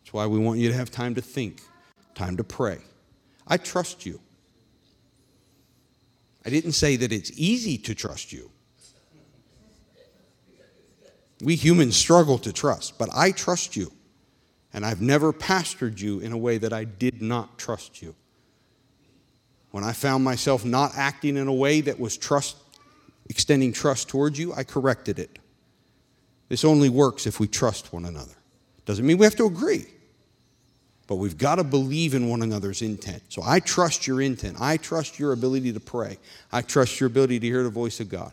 That's 0.00 0.12
why 0.12 0.26
we 0.26 0.38
want 0.38 0.58
you 0.58 0.68
to 0.68 0.74
have 0.74 0.90
time 0.90 1.14
to 1.14 1.22
think, 1.22 1.62
time 2.14 2.36
to 2.36 2.44
pray. 2.44 2.78
I 3.46 3.56
trust 3.56 4.04
you. 4.04 4.20
I 6.44 6.50
didn't 6.50 6.72
say 6.72 6.96
that 6.96 7.12
it's 7.12 7.30
easy 7.34 7.78
to 7.78 7.94
trust 7.94 8.32
you. 8.32 8.50
We 11.40 11.54
humans 11.54 11.96
struggle 11.96 12.38
to 12.38 12.52
trust, 12.52 12.98
but 12.98 13.08
I 13.14 13.30
trust 13.30 13.76
you. 13.76 13.92
And 14.74 14.84
I've 14.84 15.00
never 15.00 15.32
pastored 15.32 15.98
you 16.00 16.20
in 16.20 16.32
a 16.32 16.36
way 16.36 16.58
that 16.58 16.72
I 16.72 16.84
did 16.84 17.22
not 17.22 17.58
trust 17.58 18.02
you. 18.02 18.14
When 19.70 19.84
I 19.84 19.92
found 19.92 20.24
myself 20.24 20.64
not 20.64 20.92
acting 20.96 21.36
in 21.36 21.46
a 21.46 21.52
way 21.52 21.80
that 21.82 22.00
was 22.00 22.16
trust, 22.16 22.56
extending 23.28 23.72
trust 23.72 24.08
towards 24.08 24.38
you, 24.38 24.52
I 24.54 24.64
corrected 24.64 25.18
it. 25.18 25.38
This 26.48 26.64
only 26.64 26.88
works 26.88 27.26
if 27.26 27.38
we 27.38 27.46
trust 27.46 27.92
one 27.92 28.06
another. 28.06 28.32
Doesn't 28.86 29.04
mean 29.04 29.18
we 29.18 29.26
have 29.26 29.36
to 29.36 29.44
agree, 29.44 29.86
but 31.06 31.16
we've 31.16 31.36
got 31.36 31.56
to 31.56 31.64
believe 31.64 32.14
in 32.14 32.28
one 32.28 32.40
another's 32.42 32.80
intent. 32.80 33.22
So 33.28 33.42
I 33.44 33.60
trust 33.60 34.06
your 34.06 34.22
intent. 34.22 34.56
I 34.58 34.78
trust 34.78 35.18
your 35.18 35.32
ability 35.32 35.74
to 35.74 35.80
pray. 35.80 36.16
I 36.50 36.62
trust 36.62 36.98
your 36.98 37.08
ability 37.08 37.40
to 37.40 37.46
hear 37.46 37.62
the 37.62 37.70
voice 37.70 38.00
of 38.00 38.08
God. 38.08 38.32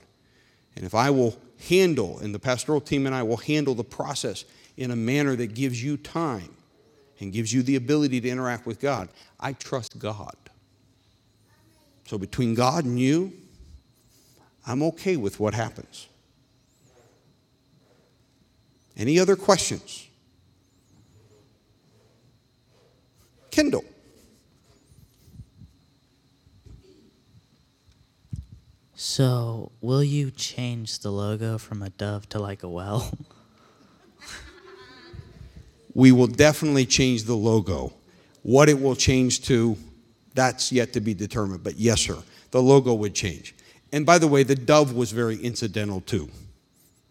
And 0.78 0.86
if 0.86 0.96
I 0.96 1.10
will 1.10 1.38
handle, 1.68 2.20
and 2.20 2.34
the 2.34 2.40
pastoral 2.40 2.80
team 2.80 3.06
and 3.06 3.14
I 3.14 3.24
will 3.24 3.38
handle 3.38 3.76
the 3.76 3.84
process 3.84 4.46
in 4.78 4.92
a 4.92 4.96
manner 4.96 5.36
that 5.36 5.54
gives 5.54 5.84
you 5.84 5.98
time 5.98 6.56
and 7.20 7.34
gives 7.34 7.54
you 7.54 7.64
the 7.64 7.76
ability 7.76 8.22
to 8.22 8.30
interact 8.30 8.66
with 8.66 8.80
God, 8.80 9.10
I 9.40 9.54
trust 9.54 10.00
God. 10.00 10.36
So 12.06 12.18
between 12.18 12.54
God 12.54 12.86
and 12.86 13.00
you, 13.00 13.34
I'm 14.66 14.82
okay 14.84 15.18
with 15.18 15.40
what 15.40 15.54
happens. 15.54 16.08
Any 18.98 19.20
other 19.20 19.36
questions? 19.36 20.08
Kendall. 23.52 23.84
So, 28.98 29.72
will 29.82 30.04
you 30.04 30.32
change 30.32 31.00
the 31.00 31.12
logo 31.12 31.58
from 31.58 31.82
a 31.82 31.90
dove 31.90 32.28
to 32.30 32.40
like 32.40 32.64
a 32.64 32.70
well? 32.70 33.12
We 35.96 36.12
will 36.12 36.28
definitely 36.28 36.86
change 36.86 37.24
the 37.24 37.38
logo. 37.38 37.94
What 38.44 38.68
it 38.68 38.82
will 38.82 38.98
change 38.98 39.44
to, 39.44 39.78
that's 40.36 40.72
yet 40.72 40.94
to 40.94 41.00
be 41.00 41.14
determined. 41.14 41.64
But 41.64 41.78
yes, 41.78 42.02
sir, 42.02 42.18
the 42.52 42.62
logo 42.62 42.94
would 42.94 43.16
change. 43.16 43.56
And 43.92 44.06
by 44.06 44.20
the 44.20 44.28
way, 44.28 44.44
the 44.44 44.56
dove 44.56 44.94
was 44.94 45.12
very 45.12 45.38
incidental 45.38 46.02
too. 46.02 46.30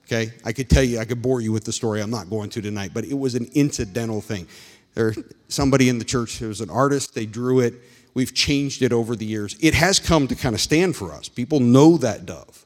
Okay? 0.07 0.33
I 0.45 0.53
could 0.53 0.69
tell 0.69 0.83
you, 0.83 1.01
I 1.01 1.05
could 1.05 1.23
bore 1.23 1.41
you 1.41 1.51
with 1.51 1.65
the 1.65 1.73
story. 1.73 2.01
I'm 2.01 2.11
not 2.11 2.31
going 2.31 2.51
to 2.51 2.63
tonight, 2.63 2.91
but 2.93 3.05
it 3.05 3.19
was 3.19 3.35
an 3.35 3.49
incidental 3.55 4.21
thing. 4.21 4.47
There, 4.95 5.15
somebody 5.49 5.89
in 5.89 5.99
the 5.99 6.05
church, 6.05 6.39
there 6.39 6.49
was 6.49 6.61
an 6.61 6.71
artist, 6.71 7.15
they 7.15 7.27
drew 7.27 7.61
it. 7.61 7.75
We've 8.13 8.33
changed 8.33 8.83
it 8.83 8.93
over 8.93 9.17
the 9.17 9.25
years. 9.25 9.57
It 9.61 9.75
has 9.75 9.99
come 9.99 10.29
to 10.29 10.37
kind 10.37 10.55
of 10.55 10.61
stand 10.61 10.95
for 10.95 11.13
us. 11.13 11.29
People 11.29 11.59
know 11.59 11.97
that 11.97 12.27
dove. 12.27 12.65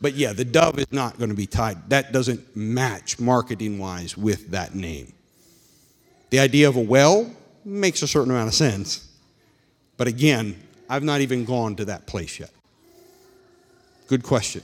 But 0.00 0.12
yeah, 0.14 0.34
the 0.34 0.44
dove 0.44 0.78
is 0.78 0.92
not 0.92 1.16
going 1.16 1.30
to 1.30 1.36
be 1.36 1.46
tied. 1.46 1.88
That 1.88 2.12
doesn't 2.12 2.54
match 2.54 3.18
marketing 3.18 3.78
wise 3.78 4.14
with 4.16 4.50
that 4.50 4.74
name. 4.74 5.14
The 6.28 6.38
idea 6.40 6.68
of 6.68 6.76
a 6.76 6.80
well 6.80 7.30
makes 7.64 8.02
a 8.02 8.08
certain 8.08 8.30
amount 8.30 8.48
of 8.48 8.54
sense. 8.54 9.05
But 9.96 10.08
again, 10.08 10.60
I've 10.88 11.02
not 11.02 11.20
even 11.20 11.44
gone 11.44 11.76
to 11.76 11.84
that 11.86 12.06
place 12.06 12.38
yet. 12.38 12.50
Good 14.08 14.22
question. 14.22 14.62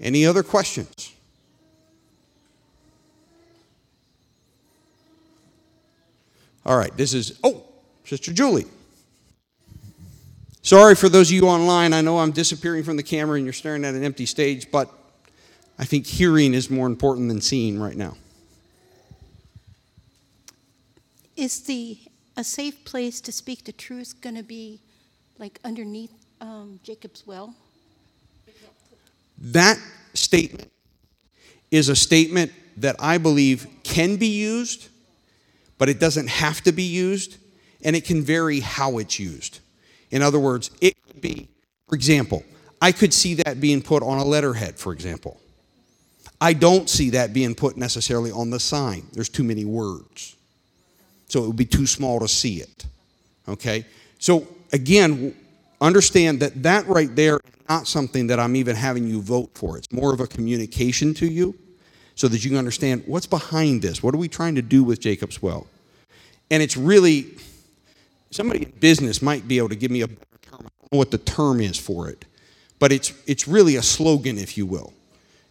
Any 0.00 0.26
other 0.26 0.42
questions? 0.42 1.12
All 6.64 6.76
right, 6.76 6.94
this 6.96 7.14
is, 7.14 7.38
oh, 7.42 7.64
Sister 8.04 8.32
Julie. 8.32 8.66
Sorry 10.62 10.94
for 10.94 11.08
those 11.08 11.30
of 11.30 11.34
you 11.34 11.48
online. 11.48 11.94
I 11.94 12.02
know 12.02 12.18
I'm 12.18 12.30
disappearing 12.30 12.84
from 12.84 12.96
the 12.98 13.02
camera 13.02 13.36
and 13.36 13.46
you're 13.46 13.54
staring 13.54 13.84
at 13.86 13.94
an 13.94 14.04
empty 14.04 14.26
stage, 14.26 14.70
but 14.70 14.92
I 15.78 15.84
think 15.84 16.06
hearing 16.06 16.52
is 16.52 16.68
more 16.68 16.86
important 16.86 17.28
than 17.28 17.40
seeing 17.40 17.80
right 17.80 17.96
now. 17.96 18.16
Is 21.38 21.60
the 21.60 21.96
a 22.36 22.42
safe 22.42 22.84
place 22.84 23.20
to 23.20 23.30
speak 23.30 23.64
the 23.64 23.70
truth 23.70 24.20
going 24.20 24.34
to 24.34 24.42
be 24.42 24.80
like 25.38 25.60
underneath 25.64 26.10
um, 26.40 26.80
Jacob's 26.82 27.24
well? 27.28 27.54
That 29.38 29.78
statement 30.14 30.68
is 31.70 31.88
a 31.88 31.94
statement 31.94 32.50
that 32.78 32.96
I 32.98 33.18
believe 33.18 33.68
can 33.84 34.16
be 34.16 34.26
used, 34.26 34.88
but 35.78 35.88
it 35.88 36.00
doesn't 36.00 36.28
have 36.28 36.60
to 36.62 36.72
be 36.72 36.82
used, 36.82 37.36
and 37.84 37.94
it 37.94 38.04
can 38.04 38.22
vary 38.22 38.58
how 38.58 38.98
it's 38.98 39.20
used. 39.20 39.60
In 40.10 40.22
other 40.22 40.40
words, 40.40 40.72
it 40.80 40.96
could 41.06 41.20
be, 41.20 41.48
for 41.88 41.94
example, 41.94 42.42
I 42.82 42.90
could 42.90 43.14
see 43.14 43.34
that 43.34 43.60
being 43.60 43.80
put 43.80 44.02
on 44.02 44.18
a 44.18 44.24
letterhead, 44.24 44.76
for 44.76 44.92
example. 44.92 45.40
I 46.40 46.52
don't 46.52 46.90
see 46.90 47.10
that 47.10 47.32
being 47.32 47.54
put 47.54 47.76
necessarily 47.76 48.32
on 48.32 48.50
the 48.50 48.58
sign. 48.58 49.06
There's 49.12 49.28
too 49.28 49.44
many 49.44 49.64
words. 49.64 50.34
So 51.28 51.44
it 51.44 51.46
would 51.46 51.56
be 51.56 51.64
too 51.64 51.86
small 51.86 52.20
to 52.20 52.28
see 52.28 52.56
it. 52.56 52.86
Okay? 53.46 53.84
So 54.18 54.46
again, 54.72 55.34
understand 55.80 56.40
that 56.40 56.62
that 56.62 56.86
right 56.86 57.14
there 57.14 57.36
is 57.36 57.68
not 57.68 57.86
something 57.86 58.26
that 58.28 58.40
I'm 58.40 58.56
even 58.56 58.76
having 58.76 59.06
you 59.06 59.20
vote 59.20 59.50
for. 59.54 59.78
It's 59.78 59.92
more 59.92 60.12
of 60.12 60.20
a 60.20 60.26
communication 60.26 61.14
to 61.14 61.26
you 61.26 61.54
so 62.14 62.28
that 62.28 62.44
you 62.44 62.50
can 62.50 62.58
understand 62.58 63.04
what's 63.06 63.26
behind 63.26 63.82
this. 63.82 64.02
What 64.02 64.14
are 64.14 64.18
we 64.18 64.28
trying 64.28 64.56
to 64.56 64.62
do 64.62 64.82
with 64.82 65.00
Jacob's 65.00 65.40
Well? 65.40 65.66
And 66.50 66.62
it's 66.62 66.76
really, 66.76 67.26
somebody 68.30 68.64
in 68.64 68.70
business 68.80 69.20
might 69.22 69.46
be 69.46 69.58
able 69.58 69.68
to 69.68 69.76
give 69.76 69.90
me 69.90 70.00
a 70.00 70.08
better 70.08 70.38
term. 70.42 70.66
What 70.90 71.10
the 71.10 71.18
term 71.18 71.60
is 71.60 71.78
for 71.78 72.08
it, 72.08 72.24
but 72.78 72.90
it's, 72.92 73.12
it's 73.26 73.46
really 73.46 73.76
a 73.76 73.82
slogan, 73.82 74.38
if 74.38 74.56
you 74.56 74.64
will. 74.64 74.94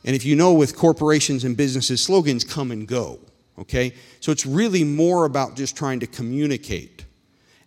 And 0.03 0.15
if 0.15 0.25
you 0.25 0.35
know 0.35 0.53
with 0.53 0.75
corporations 0.75 1.43
and 1.43 1.55
businesses, 1.55 2.01
slogans 2.01 2.43
come 2.43 2.71
and 2.71 2.87
go, 2.87 3.19
okay? 3.59 3.93
So 4.19 4.31
it's 4.31 4.45
really 4.45 4.83
more 4.83 5.25
about 5.25 5.55
just 5.55 5.75
trying 5.75 5.99
to 6.01 6.07
communicate 6.07 7.05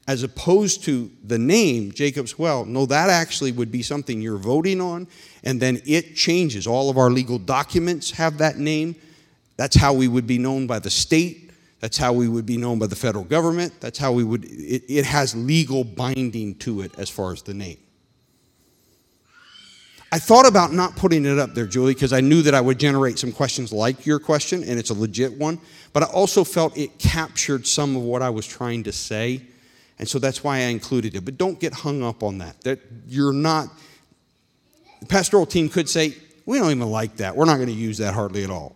as 0.08 0.22
opposed 0.24 0.82
to 0.84 1.10
the 1.22 1.38
name 1.38 1.92
Jacob's 1.92 2.38
Well. 2.38 2.64
No, 2.64 2.84
that 2.86 3.10
actually 3.10 3.52
would 3.52 3.70
be 3.70 3.82
something 3.82 4.20
you're 4.20 4.38
voting 4.38 4.80
on, 4.80 5.06
and 5.44 5.60
then 5.60 5.80
it 5.86 6.16
changes. 6.16 6.66
All 6.66 6.90
of 6.90 6.98
our 6.98 7.10
legal 7.10 7.38
documents 7.38 8.10
have 8.12 8.38
that 8.38 8.58
name. 8.58 8.96
That's 9.56 9.76
how 9.76 9.92
we 9.92 10.08
would 10.08 10.26
be 10.26 10.38
known 10.38 10.66
by 10.66 10.80
the 10.80 10.90
state. 10.90 11.50
That's 11.80 11.96
how 11.96 12.12
we 12.12 12.28
would 12.28 12.44
be 12.44 12.56
known 12.56 12.78
by 12.78 12.88
the 12.88 12.96
federal 12.96 13.24
government. 13.24 13.72
That's 13.80 13.98
how 13.98 14.12
we 14.12 14.24
would, 14.24 14.44
it, 14.44 14.84
it 14.88 15.04
has 15.04 15.34
legal 15.34 15.84
binding 15.84 16.56
to 16.56 16.82
it 16.82 16.98
as 16.98 17.08
far 17.08 17.32
as 17.32 17.42
the 17.42 17.54
name. 17.54 17.78
I 20.12 20.18
thought 20.18 20.46
about 20.46 20.72
not 20.72 20.96
putting 20.96 21.24
it 21.24 21.38
up 21.38 21.54
there, 21.54 21.66
Julie, 21.66 21.94
because 21.94 22.12
I 22.12 22.20
knew 22.20 22.42
that 22.42 22.54
I 22.54 22.60
would 22.60 22.80
generate 22.80 23.18
some 23.18 23.30
questions 23.30 23.72
like 23.72 24.06
your 24.06 24.18
question, 24.18 24.64
and 24.64 24.78
it's 24.78 24.90
a 24.90 24.94
legit 24.94 25.38
one. 25.38 25.60
But 25.92 26.02
I 26.02 26.06
also 26.06 26.42
felt 26.42 26.76
it 26.76 26.98
captured 26.98 27.64
some 27.66 27.94
of 27.94 28.02
what 28.02 28.20
I 28.20 28.30
was 28.30 28.44
trying 28.46 28.82
to 28.84 28.92
say, 28.92 29.42
and 30.00 30.08
so 30.08 30.18
that's 30.18 30.42
why 30.42 30.56
I 30.56 30.62
included 30.62 31.14
it. 31.14 31.24
But 31.24 31.38
don't 31.38 31.60
get 31.60 31.72
hung 31.72 32.02
up 32.02 32.24
on 32.24 32.38
that. 32.38 32.60
That 32.62 32.80
you're 33.06 33.32
not. 33.32 33.68
The 35.00 35.06
pastoral 35.06 35.46
team 35.46 35.68
could 35.68 35.88
say, 35.88 36.16
"We 36.44 36.58
don't 36.58 36.72
even 36.72 36.90
like 36.90 37.18
that. 37.18 37.36
We're 37.36 37.44
not 37.44 37.56
going 37.56 37.68
to 37.68 37.72
use 37.72 37.98
that 37.98 38.12
hardly 38.12 38.42
at 38.42 38.50
all." 38.50 38.74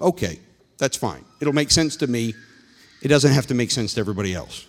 Okay, 0.00 0.38
that's 0.76 0.98
fine. 0.98 1.24
It'll 1.40 1.54
make 1.54 1.70
sense 1.70 1.96
to 1.96 2.06
me. 2.06 2.34
It 3.00 3.08
doesn't 3.08 3.32
have 3.32 3.46
to 3.46 3.54
make 3.54 3.70
sense 3.70 3.94
to 3.94 4.00
everybody 4.00 4.34
else. 4.34 4.66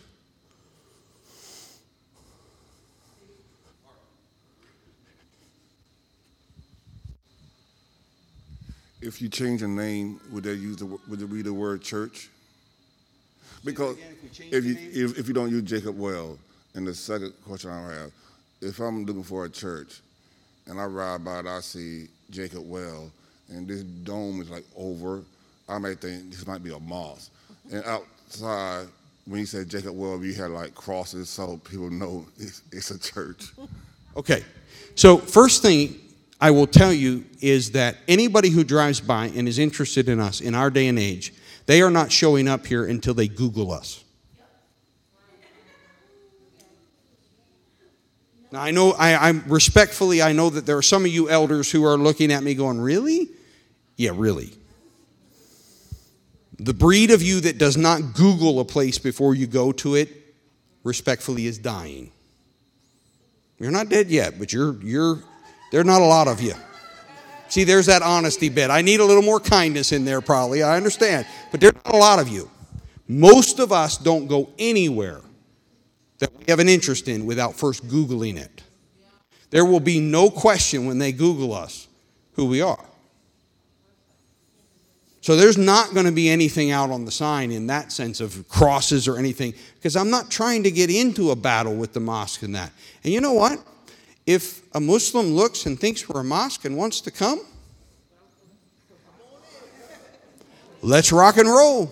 If 9.05 9.21
you 9.21 9.29
change 9.29 9.61
the 9.61 9.67
name, 9.67 10.19
would 10.31 10.43
they 10.43 10.53
use 10.53 10.77
the 10.77 10.85
would 10.85 11.21
it 11.21 11.31
be 11.31 11.43
the 11.43 11.53
word 11.53 11.81
church? 11.81 12.29
Because 13.63 13.97
if 14.39 14.65
you 14.65 14.77
if, 14.79 15.19
if 15.19 15.27
you 15.27 15.33
don't 15.33 15.51
use 15.51 15.63
Jacob 15.63 15.97
well, 15.97 16.39
and 16.73 16.87
the 16.87 16.93
second 16.95 17.33
question 17.45 17.69
I 17.69 17.93
have, 17.93 18.11
if 18.61 18.79
I'm 18.79 19.05
looking 19.05 19.23
for 19.23 19.45
a 19.45 19.49
church, 19.49 20.01
and 20.65 20.79
I 20.79 20.85
ride 20.85 21.23
by 21.23 21.39
it, 21.39 21.45
I 21.45 21.59
see 21.59 22.07
Jacob 22.31 22.67
well, 22.67 23.11
and 23.49 23.67
this 23.67 23.83
dome 23.83 24.41
is 24.41 24.49
like 24.49 24.65
over, 24.75 25.23
I 25.69 25.77
might 25.77 25.99
think 25.99 26.31
this 26.31 26.47
might 26.47 26.63
be 26.63 26.73
a 26.73 26.79
mosque. 26.79 27.31
And 27.71 27.83
outside, 27.85 28.87
when 29.25 29.39
you 29.39 29.45
said 29.45 29.69
Jacob 29.69 29.95
well, 29.95 30.23
you 30.23 30.33
had 30.33 30.49
like 30.49 30.73
crosses 30.73 31.29
so 31.29 31.57
people 31.57 31.91
know 31.91 32.25
it's, 32.39 32.63
it's 32.71 32.89
a 32.89 32.99
church. 32.99 33.51
Okay. 34.17 34.43
So, 34.95 35.17
first 35.17 35.61
thing 35.61 35.99
I 36.39 36.51
will 36.51 36.67
tell 36.67 36.93
you 36.93 37.25
is 37.39 37.71
that 37.71 37.97
anybody 38.07 38.49
who 38.49 38.63
drives 38.63 38.99
by 38.99 39.27
and 39.27 39.47
is 39.47 39.57
interested 39.57 40.09
in 40.09 40.19
us 40.19 40.41
in 40.41 40.53
our 40.53 40.69
day 40.69 40.87
and 40.87 40.99
age, 40.99 41.33
they 41.65 41.81
are 41.81 41.91
not 41.91 42.11
showing 42.11 42.47
up 42.47 42.65
here 42.65 42.85
until 42.85 43.13
they 43.13 43.27
Google 43.27 43.71
us. 43.71 44.03
Now, 48.51 48.61
I 48.61 48.71
know, 48.71 48.91
I, 48.93 49.29
I'm 49.29 49.43
respectfully, 49.47 50.21
I 50.21 50.31
know 50.31 50.49
that 50.49 50.65
there 50.65 50.77
are 50.77 50.81
some 50.81 51.03
of 51.03 51.11
you 51.11 51.29
elders 51.29 51.71
who 51.71 51.83
are 51.85 51.97
looking 51.97 52.31
at 52.31 52.43
me 52.43 52.53
going, 52.53 52.79
Really? 52.79 53.29
Yeah, 53.97 54.11
really. 54.13 54.53
The 56.59 56.73
breed 56.73 57.11
of 57.11 57.21
you 57.21 57.41
that 57.41 57.57
does 57.57 57.75
not 57.75 58.13
Google 58.13 58.59
a 58.59 58.65
place 58.65 58.97
before 58.97 59.35
you 59.35 59.47
go 59.47 59.71
to 59.73 59.95
it, 59.95 60.09
respectfully, 60.83 61.47
is 61.47 61.57
dying. 61.57 62.11
You're 63.57 63.71
not 63.71 63.89
dead 63.89 64.09
yet, 64.09 64.39
but 64.39 64.53
you're, 64.53 64.81
you're, 64.81 65.19
there 65.71 65.81
are 65.81 65.85
not 65.85 66.01
a 66.01 66.05
lot 66.05 66.27
of 66.27 66.41
you. 66.41 66.53
See, 67.47 67.63
there's 67.63 67.85
that 67.85 68.01
honesty 68.01 68.49
bit. 68.49 68.69
I 68.69 68.81
need 68.81 68.99
a 68.99 69.05
little 69.05 69.23
more 69.23 69.39
kindness 69.39 69.91
in 69.91 70.03
there, 70.05 70.21
probably. 70.21 70.63
I 70.63 70.77
understand. 70.77 71.27
But 71.51 71.61
there's 71.61 71.75
not 71.75 71.93
a 71.93 71.97
lot 71.97 72.19
of 72.19 72.27
you. 72.27 72.49
Most 73.07 73.59
of 73.59 73.71
us 73.71 73.97
don't 73.97 74.27
go 74.27 74.49
anywhere 74.57 75.21
that 76.19 76.35
we 76.37 76.45
have 76.47 76.59
an 76.59 76.69
interest 76.69 77.07
in 77.07 77.25
without 77.25 77.55
first 77.55 77.87
Googling 77.87 78.37
it. 78.37 78.63
There 79.51 79.65
will 79.65 79.79
be 79.79 79.99
no 79.99 80.29
question 80.29 80.87
when 80.87 80.97
they 80.97 81.11
Google 81.11 81.53
us 81.53 81.87
who 82.33 82.45
we 82.45 82.61
are. 82.61 82.83
So 85.21 85.35
there's 85.35 85.57
not 85.57 85.93
going 85.93 86.05
to 86.05 86.11
be 86.11 86.29
anything 86.29 86.71
out 86.71 86.91
on 86.91 87.05
the 87.05 87.11
sign 87.11 87.51
in 87.51 87.67
that 87.67 87.91
sense 87.91 88.21
of 88.21 88.47
crosses 88.47 89.07
or 89.07 89.17
anything, 89.17 89.53
because 89.75 89.95
I'm 89.95 90.09
not 90.09 90.29
trying 90.29 90.63
to 90.63 90.71
get 90.71 90.89
into 90.89 91.31
a 91.31 91.35
battle 91.35 91.75
with 91.75 91.93
the 91.93 91.99
mosque 91.99 92.43
and 92.43 92.53
that. 92.53 92.71
And 93.03 93.11
you 93.11 93.21
know 93.21 93.33
what? 93.33 93.59
If 94.25 94.63
a 94.73 94.79
Muslim 94.79 95.27
looks 95.27 95.65
and 95.65 95.79
thinks 95.79 96.09
we're 96.09 96.21
a 96.21 96.23
mosque 96.23 96.65
and 96.65 96.75
wants 96.77 97.01
to 97.01 97.11
come, 97.11 97.41
let's 100.81 101.11
rock 101.11 101.37
and 101.37 101.47
roll. 101.47 101.91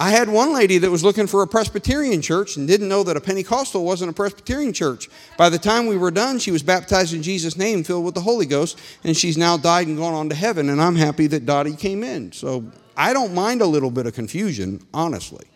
I 0.00 0.10
had 0.10 0.28
one 0.28 0.54
lady 0.54 0.78
that 0.78 0.90
was 0.90 1.02
looking 1.02 1.26
for 1.26 1.42
a 1.42 1.46
Presbyterian 1.46 2.22
church 2.22 2.56
and 2.56 2.68
didn't 2.68 2.88
know 2.88 3.02
that 3.02 3.16
a 3.16 3.20
Pentecostal 3.20 3.84
wasn't 3.84 4.12
a 4.12 4.14
Presbyterian 4.14 4.72
church. 4.72 5.08
By 5.36 5.48
the 5.48 5.58
time 5.58 5.86
we 5.86 5.96
were 5.96 6.12
done, 6.12 6.38
she 6.38 6.52
was 6.52 6.62
baptized 6.62 7.12
in 7.12 7.22
Jesus' 7.22 7.56
name, 7.56 7.82
filled 7.82 8.04
with 8.04 8.14
the 8.14 8.20
Holy 8.20 8.46
Ghost, 8.46 8.78
and 9.02 9.16
she's 9.16 9.36
now 9.36 9.56
died 9.56 9.88
and 9.88 9.96
gone 9.96 10.14
on 10.14 10.28
to 10.28 10.36
heaven. 10.36 10.68
And 10.68 10.80
I'm 10.80 10.94
happy 10.94 11.26
that 11.26 11.46
Dottie 11.46 11.74
came 11.74 12.04
in. 12.04 12.30
So 12.30 12.64
I 12.96 13.12
don't 13.12 13.34
mind 13.34 13.60
a 13.60 13.66
little 13.66 13.90
bit 13.90 14.06
of 14.06 14.14
confusion, 14.14 14.86
honestly. 14.94 15.46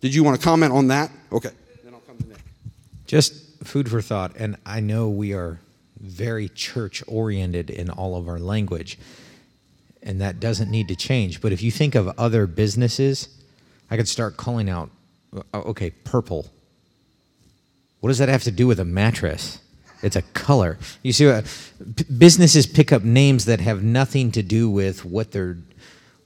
Did 0.00 0.12
you 0.12 0.24
want 0.24 0.36
to 0.38 0.44
comment 0.44 0.72
on 0.72 0.88
that? 0.88 1.12
Okay. 1.30 1.50
Then 1.84 1.94
I'll 1.94 2.00
come 2.00 2.18
to 2.18 2.26
Nick. 2.26 2.38
Just 3.06 3.41
food 3.64 3.88
for 3.88 4.02
thought. 4.02 4.32
And 4.36 4.56
I 4.64 4.80
know 4.80 5.08
we 5.08 5.32
are 5.32 5.60
very 6.00 6.48
church 6.48 7.02
oriented 7.06 7.70
in 7.70 7.88
all 7.88 8.16
of 8.16 8.28
our 8.28 8.38
language, 8.38 8.98
and 10.02 10.20
that 10.20 10.40
doesn't 10.40 10.70
need 10.70 10.88
to 10.88 10.96
change. 10.96 11.40
But 11.40 11.52
if 11.52 11.62
you 11.62 11.70
think 11.70 11.94
of 11.94 12.08
other 12.18 12.46
businesses, 12.46 13.28
I 13.90 13.96
could 13.96 14.08
start 14.08 14.36
calling 14.36 14.68
out, 14.68 14.90
uh, 15.34 15.58
okay, 15.60 15.90
purple. 15.90 16.50
What 18.00 18.08
does 18.08 18.18
that 18.18 18.28
have 18.28 18.42
to 18.44 18.50
do 18.50 18.66
with 18.66 18.80
a 18.80 18.84
mattress? 18.84 19.60
It's 20.02 20.16
a 20.16 20.22
color. 20.22 20.78
You 21.02 21.12
see, 21.12 21.28
uh, 21.28 21.42
p- 21.96 22.04
businesses 22.04 22.66
pick 22.66 22.92
up 22.92 23.04
names 23.04 23.44
that 23.44 23.60
have 23.60 23.84
nothing 23.84 24.32
to 24.32 24.42
do 24.42 24.68
with 24.68 25.04
what 25.04 25.30
their 25.30 25.56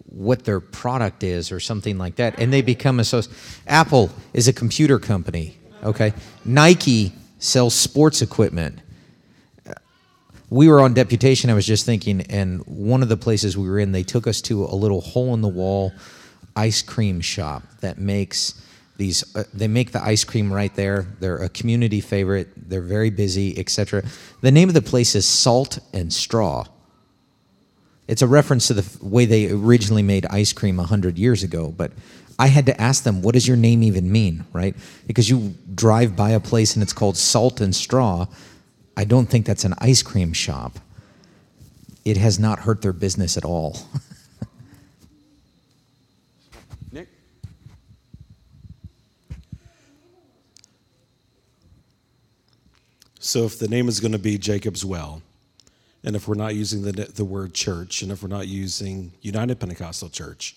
what 0.09 0.45
their 0.45 0.61
product 0.61 1.23
is 1.23 1.53
or 1.53 1.61
something 1.61 1.99
like 1.99 2.17
that, 2.17 2.39
and 2.39 2.53
they 2.53 2.63
become 2.63 3.01
associated. 3.01 3.37
Apple 3.67 4.11
is 4.33 4.49
a 4.49 4.53
computer 4.53 4.99
company. 4.99 5.59
Okay, 5.83 6.15
Nike 6.45 7.13
sells 7.39 7.75
sports 7.75 8.23
equipment. 8.23 8.81
We 10.49 10.69
were 10.69 10.81
on 10.81 10.95
deputation. 10.95 11.51
I 11.51 11.55
was 11.55 11.67
just 11.67 11.85
thinking, 11.85 12.21
and 12.23 12.65
one 12.67 13.03
of 13.03 13.09
the 13.09 13.17
places 13.17 13.59
we 13.59 13.69
were 13.69 13.81
in, 13.81 13.93
they 13.93 14.05
took 14.05 14.27
us 14.27 14.41
to 14.43 14.65
a 14.65 14.77
little 14.77 15.01
hole 15.01 15.35
in 15.35 15.41
the 15.41 15.49
wall 15.49 15.93
ice 16.57 16.83
cream 16.83 17.21
shop 17.21 17.63
that 17.81 17.99
makes 17.99 18.61
these 18.97 19.37
uh, 19.37 19.45
they 19.53 19.69
make 19.69 19.93
the 19.93 20.03
ice 20.03 20.25
cream 20.25 20.51
right 20.51 20.75
there 20.75 21.07
they're 21.21 21.37
a 21.37 21.49
community 21.51 22.01
favorite 22.01 22.49
they're 22.71 22.81
very 22.81 23.11
busy 23.11 23.59
etc 23.59 24.03
the 24.41 24.51
name 24.51 24.69
of 24.69 24.75
the 24.75 24.83
place 24.83 25.15
is 25.15 25.27
salt 25.27 25.79
and 25.93 26.11
straw 26.11 26.65
it's 28.09 28.23
a 28.23 28.27
reference 28.27 28.69
to 28.69 28.75
the 28.75 29.05
way 29.05 29.25
they 29.25 29.51
originally 29.51 30.03
made 30.03 30.27
ice 30.27 30.53
cream 30.53 30.77
100 30.77 31.19
years 31.19 31.43
ago, 31.43 31.75
but 31.77 31.93
I 32.39 32.49
had 32.49 32.67
to 32.67 32.81
ask 32.81 33.03
them, 33.03 33.23
what 33.23 33.35
does 33.35 33.49
your 33.49 33.57
name 33.57 33.83
even 33.83 34.13
mean, 34.13 34.45
right? 34.53 34.77
Because 35.07 35.31
you 35.31 35.55
drive 35.75 36.15
by 36.15 36.31
a 36.31 36.41
place 36.41 36.75
and 36.75 36.83
it's 36.83 36.93
called 36.93 37.17
Salt 37.17 37.61
and 37.61 37.75
Straw. 37.75 38.27
I 38.97 39.05
don't 39.05 39.27
think 39.27 39.47
that's 39.47 39.65
an 39.65 39.75
ice 39.79 40.03
cream 40.03 40.33
shop. 40.33 40.79
It 42.05 42.17
has 42.19 42.39
not 42.39 42.61
hurt 42.61 42.83
their 42.83 42.93
business 42.93 43.37
at 43.37 43.45
all. 43.45 43.79
Nick? 46.93 47.09
So, 53.19 53.45
if 53.45 53.59
the 53.59 53.67
name 53.67 53.89
is 53.89 53.99
going 53.99 54.13
to 54.13 54.19
be 54.19 54.39
Jacob's 54.39 54.85
Well, 54.85 55.23
and 56.05 56.17
if 56.17 56.29
we're 56.29 56.35
not 56.35 56.55
using 56.55 56.83
the, 56.83 56.93
the 56.93 57.25
word 57.25 57.55
church, 57.55 58.03
and 58.03 58.13
if 58.13 58.23
we're 58.23 58.29
not 58.29 58.47
using 58.47 59.13
United 59.23 59.59
Pentecostal 59.59 60.09
Church, 60.09 60.55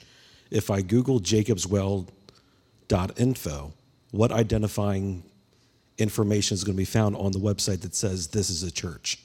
if 0.51 0.69
I 0.69 0.81
Google 0.81 1.19
jacobswell.info, 1.19 3.73
what 4.11 4.31
identifying 4.31 5.23
information 5.97 6.55
is 6.55 6.63
going 6.63 6.75
to 6.75 6.77
be 6.77 6.85
found 6.85 7.15
on 7.15 7.31
the 7.31 7.39
website 7.39 7.81
that 7.81 7.95
says 7.95 8.27
this 8.27 8.49
is 8.49 8.63
a 8.63 8.71
church? 8.71 9.19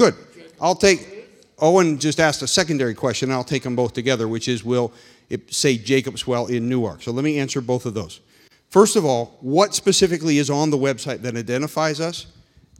Good. 0.00 0.14
I'll 0.58 0.74
take, 0.74 1.28
Owen 1.58 1.98
just 1.98 2.20
asked 2.20 2.40
a 2.40 2.46
secondary 2.46 2.94
question, 2.94 3.28
and 3.28 3.36
I'll 3.36 3.44
take 3.44 3.64
them 3.64 3.76
both 3.76 3.92
together, 3.92 4.26
which 4.26 4.48
is 4.48 4.64
will 4.64 4.94
it 5.30 5.52
say 5.52 5.78
Jacob's 5.78 6.26
Well 6.26 6.46
in 6.46 6.68
Newark? 6.68 7.02
So 7.02 7.12
let 7.12 7.24
me 7.24 7.38
answer 7.38 7.60
both 7.60 7.86
of 7.86 7.94
those. 7.94 8.20
First 8.68 8.96
of 8.96 9.04
all, 9.04 9.38
what 9.40 9.74
specifically 9.74 10.38
is 10.38 10.50
on 10.50 10.70
the 10.70 10.76
website 10.76 11.22
that 11.22 11.36
identifies 11.36 12.00
us? 12.00 12.26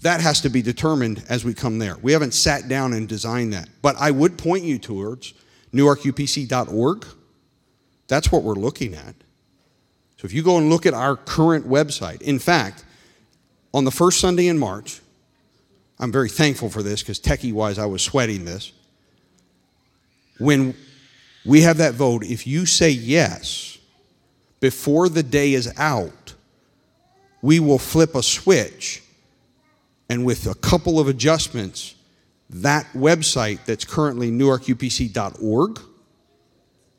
That 0.03 0.21
has 0.21 0.41
to 0.43 0.49
be 0.49 0.63
determined 0.63 1.25
as 1.29 1.45
we 1.45 1.53
come 1.53 1.79
there. 1.79 1.97
We 2.01 2.13
haven't 2.13 2.33
sat 2.33 2.69
down 2.69 2.93
and 2.93 3.09
designed 3.09 3.53
that. 3.53 3.69
But 3.83 3.97
I 3.97 4.11
would 4.11 4.39
point 4.39 4.65
you 4.65 4.79
towards 4.79 5.35
newarkupc.org. 5.73 7.07
That's 8.09 8.33
what 8.33 8.43
we're 8.43 8.55
looking 8.55 8.95
at. 8.95 9.15
So 10.17 10.27
if 10.27 10.33
you 10.33 10.43
go 10.43 10.59
and 10.59 10.69
look 10.69 10.87
at 10.87 10.95
our 10.95 11.17
current 11.17 11.67
website, 11.67 12.23
in 12.23 12.39
fact, 12.39 12.85
on 13.73 13.85
the 13.85 13.91
first 13.91 14.21
Sunday 14.21 14.49
in 14.49 14.59
March, 14.59 15.01
I'm 15.99 16.11
very 16.11 16.29
thankful 16.29 16.71
for 16.71 16.83
this 16.83 17.03
because 17.03 17.21
techie 17.21 17.53
wise, 17.53 17.79
I 17.79 17.87
was 17.87 18.03
sweating 18.03 18.45
this. 18.45 18.73
When 20.39 20.75
we 21.45 21.63
have 21.63 21.79
that 21.79 21.95
vote, 21.95 22.25
if 22.25 22.47
you 22.47 22.67
say 22.67 22.91
yes 22.91 23.79
before 24.61 25.09
the 25.09 25.23
day 25.23 25.55
is 25.55 25.73
out, 25.77 26.35
we 27.43 27.61
will 27.61 27.79
flip 27.79 28.15
a 28.15 28.23
switch 28.23 29.03
and 30.11 30.27
with 30.27 30.47
a 30.49 30.55
couple 30.57 30.99
of 30.99 31.07
adjustments, 31.07 31.95
that 32.51 32.85
website 32.95 33.65
that's 33.65 33.85
currently 33.85 34.29
newarkupc.org, 34.31 35.81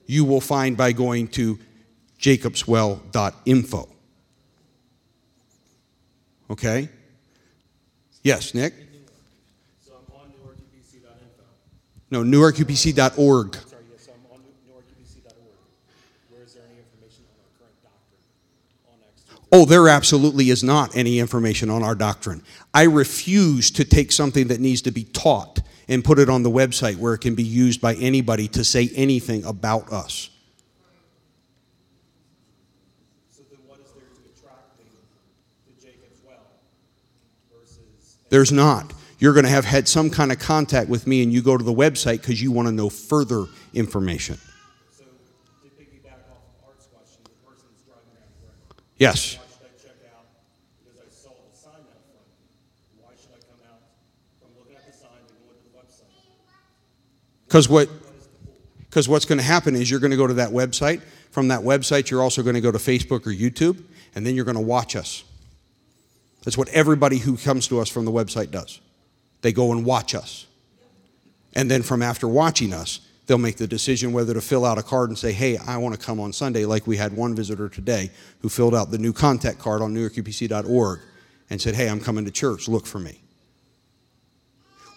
you 0.05 0.23
will 0.23 0.39
find 0.39 0.77
by 0.77 0.93
going 0.93 1.27
to 1.27 1.59
jacobswell.info. 2.19 3.89
Okay? 6.49 6.89
Yes, 8.23 8.53
Nick? 8.53 8.73
So 9.85 9.91
I'm 9.93 10.13
on 10.15 10.29
newarkupc.info. 10.29 11.43
No, 12.11 12.23
newarkupc.org. 12.23 13.55
Sorry, 13.55 13.83
yes, 13.91 14.07
I'm 14.07 14.31
on 14.31 14.39
newarkupc.org. 14.39 15.35
Where 16.29 16.43
is 16.43 16.53
there 16.53 16.63
any 16.69 16.79
information 16.79 17.25
on 17.27 17.35
our 17.43 17.51
current 17.59 17.81
doctrine 17.83 18.23
on 18.87 18.99
Acts 19.05 19.23
2? 19.23 19.35
Oh, 19.53 19.65
there 19.65 19.89
absolutely 19.89 20.49
is 20.49 20.63
not 20.63 20.95
any 20.95 21.19
information 21.19 21.69
on 21.69 21.83
our 21.83 21.95
doctrine. 21.95 22.41
I 22.73 22.83
refuse 22.83 23.69
to 23.71 23.83
take 23.83 24.13
something 24.13 24.47
that 24.47 24.61
needs 24.61 24.81
to 24.83 24.91
be 24.91 25.03
taught 25.03 25.59
and 25.89 26.05
put 26.05 26.19
it 26.19 26.29
on 26.29 26.43
the 26.43 26.49
website 26.49 26.95
where 26.95 27.13
it 27.13 27.19
can 27.19 27.35
be 27.35 27.43
used 27.43 27.81
by 27.81 27.95
anybody 27.95 28.47
to 28.49 28.63
say 28.63 28.89
anything 28.95 29.43
about 29.43 29.91
us. 29.91 30.29
So 33.29 33.41
then 33.51 33.59
what 33.67 33.79
is 33.81 33.91
there 33.91 34.03
to 34.03 34.21
attract 34.39 34.77
them 34.77 34.87
to 35.81 35.87
Well 36.25 36.37
versus 37.53 38.17
There's 38.29 38.53
not. 38.53 38.93
You're 39.19 39.33
going 39.33 39.45
to 39.45 39.51
have 39.51 39.65
had 39.65 39.87
some 39.87 40.09
kind 40.09 40.31
of 40.31 40.39
contact 40.39 40.89
with 40.89 41.05
me 41.05 41.21
and 41.23 41.31
you 41.33 41.41
go 41.43 41.57
to 41.57 41.63
the 41.63 41.73
website 41.73 42.21
because 42.21 42.41
you 42.41 42.51
want 42.53 42.69
to 42.69 42.71
know 42.71 42.89
further 42.89 43.45
information. 43.73 44.37
So 44.97 45.03
to 45.03 45.67
piggyback 45.77 46.25
off 46.31 46.41
Art's 46.65 46.87
question, 46.87 47.21
the 47.23 47.29
person 47.45 47.67
driving 47.85 48.15
around 48.15 48.31
correct? 48.41 48.81
Yes. 48.97 49.37
Why 49.37 49.45
should 49.45 49.61
I 49.61 49.77
check 49.77 49.97
out 50.09 50.25
because 50.81 50.97
I 51.05 51.09
saw 51.13 51.37
the 51.37 51.53
sign 51.53 51.85
out 51.85 52.01
front? 52.09 52.25
Why 52.97 53.13
should 53.13 53.29
I 53.37 53.41
come 53.45 53.61
out 53.69 53.85
from 54.41 54.57
looking 54.57 54.73
at 54.73 54.89
the 54.89 54.95
sign 54.97 55.21
to 55.21 55.33
going 55.37 55.61
to 55.61 55.69
the 55.69 55.77
website? 55.77 56.09
Because 57.51 57.67
what, 57.67 57.89
because 58.79 59.09
what's 59.09 59.25
going 59.25 59.37
to 59.37 59.43
happen 59.43 59.75
is 59.75 59.91
you're 59.91 59.99
going 59.99 60.11
to 60.11 60.17
go 60.17 60.25
to 60.25 60.35
that 60.35 60.51
website. 60.51 61.01
From 61.31 61.49
that 61.49 61.59
website, 61.59 62.09
you're 62.09 62.21
also 62.21 62.43
going 62.43 62.53
to 62.53 62.61
go 62.61 62.71
to 62.71 62.77
Facebook 62.77 63.27
or 63.27 63.31
YouTube, 63.31 63.83
and 64.15 64.25
then 64.25 64.35
you're 64.35 64.45
going 64.45 64.55
to 64.55 64.61
watch 64.61 64.95
us. 64.95 65.25
That's 66.45 66.57
what 66.57 66.69
everybody 66.69 67.17
who 67.17 67.35
comes 67.35 67.67
to 67.67 67.81
us 67.81 67.89
from 67.89 68.05
the 68.05 68.11
website 68.11 68.51
does. 68.51 68.79
They 69.41 69.51
go 69.51 69.73
and 69.73 69.85
watch 69.85 70.15
us. 70.15 70.45
And 71.51 71.69
then 71.69 71.83
from 71.83 72.01
after 72.01 72.25
watching 72.25 72.71
us, 72.71 73.01
they'll 73.27 73.37
make 73.37 73.57
the 73.57 73.67
decision 73.67 74.13
whether 74.13 74.33
to 74.33 74.39
fill 74.39 74.63
out 74.63 74.77
a 74.77 74.83
card 74.83 75.09
and 75.09 75.19
say, 75.19 75.33
hey, 75.33 75.57
I 75.57 75.75
want 75.75 75.93
to 75.93 75.99
come 75.99 76.21
on 76.21 76.31
Sunday, 76.31 76.63
like 76.63 76.87
we 76.87 76.95
had 76.95 77.11
one 77.11 77.35
visitor 77.35 77.67
today 77.67 78.11
who 78.39 78.47
filled 78.47 78.73
out 78.73 78.91
the 78.91 78.97
new 78.97 79.11
contact 79.11 79.59
card 79.59 79.81
on 79.81 79.93
newarkupc.org 79.93 81.01
and 81.49 81.61
said, 81.61 81.75
hey, 81.75 81.89
I'm 81.89 81.99
coming 81.99 82.23
to 82.23 82.31
church, 82.31 82.69
look 82.69 82.85
for 82.85 82.99
me. 82.99 83.19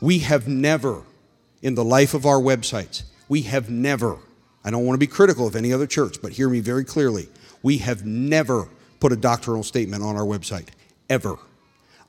We 0.01 0.21
have 0.21 0.47
never, 0.47 1.03
in 1.65 1.75
the 1.75 1.83
life 1.83 2.13
of 2.13 2.27
our 2.27 2.39
websites, 2.39 3.03
we 3.27 3.41
have 3.43 3.71
never, 3.71 4.19
I 4.63 4.71
don't 4.71 4.85
want 4.85 4.95
to 4.95 5.05
be 5.05 5.11
critical 5.11 5.47
of 5.47 5.57
any 5.57 5.73
other 5.73 5.87
church, 5.87 6.19
but 6.23 6.33
hear 6.33 6.51
me 6.51 6.61
very 6.61 6.85
clearly. 6.85 7.27
We 7.63 7.79
have 7.79 8.05
never 8.05 8.69
put 9.01 9.13
a 9.13 9.17
doctrinal 9.17 9.63
statement 9.65 10.03
on 10.03 10.15
our 10.15 10.27
website, 10.27 10.69
ever. 11.09 11.37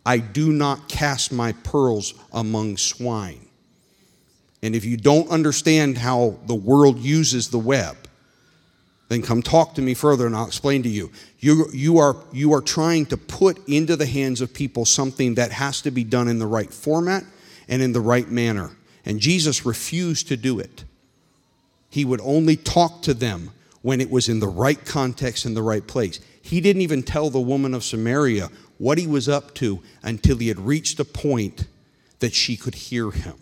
I 0.06 0.18
do 0.18 0.52
not 0.52 0.90
cast 0.90 1.32
my 1.32 1.53
pearls 1.53 2.14
among 2.34 2.76
swine. 2.76 3.48
And 4.61 4.76
if 4.76 4.84
you 4.84 4.98
don't 4.98 5.30
understand 5.30 5.99
how 5.99 6.38
the 6.48 6.56
world 6.56 6.99
uses 6.99 7.49
the 7.49 7.57
web, 7.57 7.95
then 9.07 9.22
come 9.22 9.41
talk 9.41 9.76
to 9.76 9.82
me 9.82 9.94
further 9.94 10.26
and 10.26 10.36
I'll 10.36 10.48
explain 10.48 10.84
to 10.84 10.90
you. 10.90 11.11
You, 11.40 11.68
you, 11.72 11.98
are, 11.99 12.18
you 12.34 12.53
are 12.53 12.61
trying 12.61 13.06
to 13.06 13.18
put 13.18 13.65
into 13.69 13.95
the 13.95 14.06
hands 14.06 14.41
of 14.41 14.53
people 14.53 14.84
something 14.84 15.36
that 15.36 15.52
has 15.53 15.82
to 15.84 15.91
be 15.91 16.03
done 16.03 16.27
in 16.27 16.40
the 16.40 16.48
right 16.48 16.73
format 16.73 17.23
and 17.69 17.82
in 17.82 17.94
the 17.94 18.02
right 18.02 18.30
manner. 18.30 18.72
And 19.06 19.19
Jesus 19.19 19.65
refused 19.65 20.27
to 20.30 20.38
do 20.38 20.60
it. 20.60 20.84
He 21.90 22.03
would 22.03 22.22
only 22.22 22.56
talk 22.56 23.03
to 23.03 23.14
them 23.14 23.52
when 23.82 24.02
it 24.02 24.10
was 24.10 24.27
in 24.27 24.40
the 24.40 24.48
right 24.48 24.84
context 24.84 25.45
and 25.45 25.56
the 25.56 25.61
right 25.61 25.86
place. 25.86 26.19
He 26.41 26.60
didn't 26.60 26.82
even 26.82 27.03
tell 27.03 27.30
the 27.30 27.40
woman 27.40 27.73
of 27.73 27.84
Samaria 27.84 28.49
what 28.77 28.98
he 28.98 29.07
was 29.07 29.30
up 29.30 29.53
to 29.56 29.82
until 30.03 30.38
he 30.38 30.48
had 30.48 30.60
reached 30.60 30.99
a 30.99 31.06
point 31.06 31.68
that 32.19 32.34
she 32.34 32.57
could 32.57 32.76
hear 32.76 33.11
him. 33.11 33.36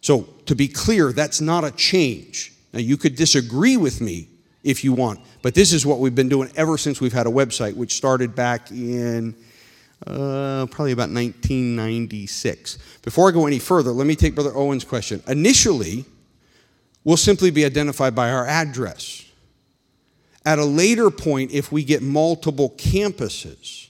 So, 0.00 0.22
to 0.46 0.54
be 0.54 0.66
clear, 0.66 1.12
that's 1.12 1.40
not 1.40 1.62
a 1.62 1.70
change. 1.70 2.54
Now, 2.72 2.80
you 2.80 2.96
could 2.96 3.16
disagree 3.16 3.76
with 3.76 4.00
me 4.00 4.28
if 4.64 4.82
you 4.82 4.92
want, 4.92 5.20
but 5.42 5.54
this 5.54 5.72
is 5.72 5.84
what 5.84 5.98
we've 5.98 6.14
been 6.14 6.28
doing 6.28 6.50
ever 6.56 6.78
since 6.78 7.00
we've 7.00 7.12
had 7.12 7.26
a 7.26 7.30
website, 7.30 7.76
which 7.76 7.94
started 7.94 8.34
back 8.34 8.70
in 8.70 9.34
uh, 10.06 10.66
probably 10.70 10.92
about 10.92 11.10
1996. 11.10 12.78
Before 13.02 13.28
I 13.28 13.32
go 13.32 13.46
any 13.46 13.58
further, 13.58 13.90
let 13.90 14.06
me 14.06 14.16
take 14.16 14.34
Brother 14.34 14.54
Owen's 14.54 14.84
question. 14.84 15.22
Initially, 15.26 16.04
we'll 17.04 17.16
simply 17.16 17.50
be 17.50 17.64
identified 17.64 18.14
by 18.14 18.30
our 18.30 18.46
address. 18.46 19.26
At 20.44 20.58
a 20.58 20.64
later 20.64 21.10
point, 21.10 21.52
if 21.52 21.70
we 21.70 21.84
get 21.84 22.02
multiple 22.02 22.70
campuses, 22.70 23.88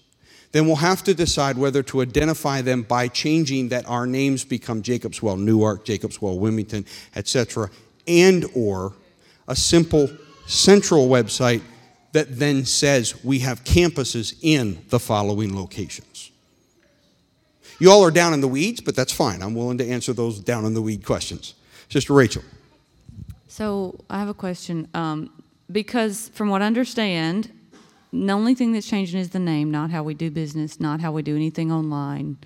then 0.53 0.66
we'll 0.66 0.77
have 0.77 1.05
to 1.05 1.15
decide 1.15 1.57
whether 1.57 1.82
to 1.85 2.03
identify 2.03 2.61
them 2.61 2.82
by 2.82 3.07
changing 3.07 3.69
that 3.69 3.87
our 3.87 4.05
names 4.07 4.45
become 4.45 4.82
Jacob's 4.82 5.23
Well 5.23 5.37
Newark, 5.37 5.85
Jacob's 5.85 6.20
Well 6.20 6.39
Wilmington, 6.39 6.85
etc., 7.15 7.70
and 8.09 8.47
or 8.57 8.95
a 9.47 9.55
simple 9.55 10.11
central 10.47 11.09
website 11.09 11.62
that 12.12 12.39
then 12.39 12.65
says 12.65 13.24
we 13.24 13.41
have 13.41 13.65
campuses 13.65 14.37
in 14.43 14.85
the 14.89 14.99
following 14.99 15.55
locations. 15.55 16.31
You 17.78 17.91
all 17.91 18.05
are 18.05 18.11
down 18.11 18.35
in 18.35 18.41
the 18.41 18.49
weeds, 18.49 18.81
but 18.81 18.95
that's 18.95 19.12
fine. 19.12 19.43
I'm 19.43 19.55
willing 19.55 19.78
to 19.78 19.89
answer 19.89 20.12
those 20.12 20.39
down 20.39 20.65
in 20.65 20.74
the 20.74 20.82
weed 20.82 21.05
questions. 21.05 21.55
Sister 21.89 22.12
Rachel. 22.12 22.43
So 23.49 23.99
I 24.11 24.19
have 24.19 24.28
a 24.28 24.35
question. 24.35 24.87
Um, 24.95 25.31
because 25.73 26.28
from 26.35 26.49
what 26.49 26.62
I 26.62 26.66
understand, 26.66 27.51
the 28.12 28.32
only 28.32 28.55
thing 28.55 28.73
that's 28.73 28.89
changing 28.89 29.20
is 29.20 29.31
the 29.31 29.39
name, 29.39 29.70
not 29.70 29.91
how 29.91 30.03
we 30.03 30.15
do 30.15 30.31
business, 30.31 30.81
not 30.81 31.01
how 31.01 31.12
we 31.12 31.23
do 31.23 31.37
anything 31.37 31.70
online, 31.70 32.39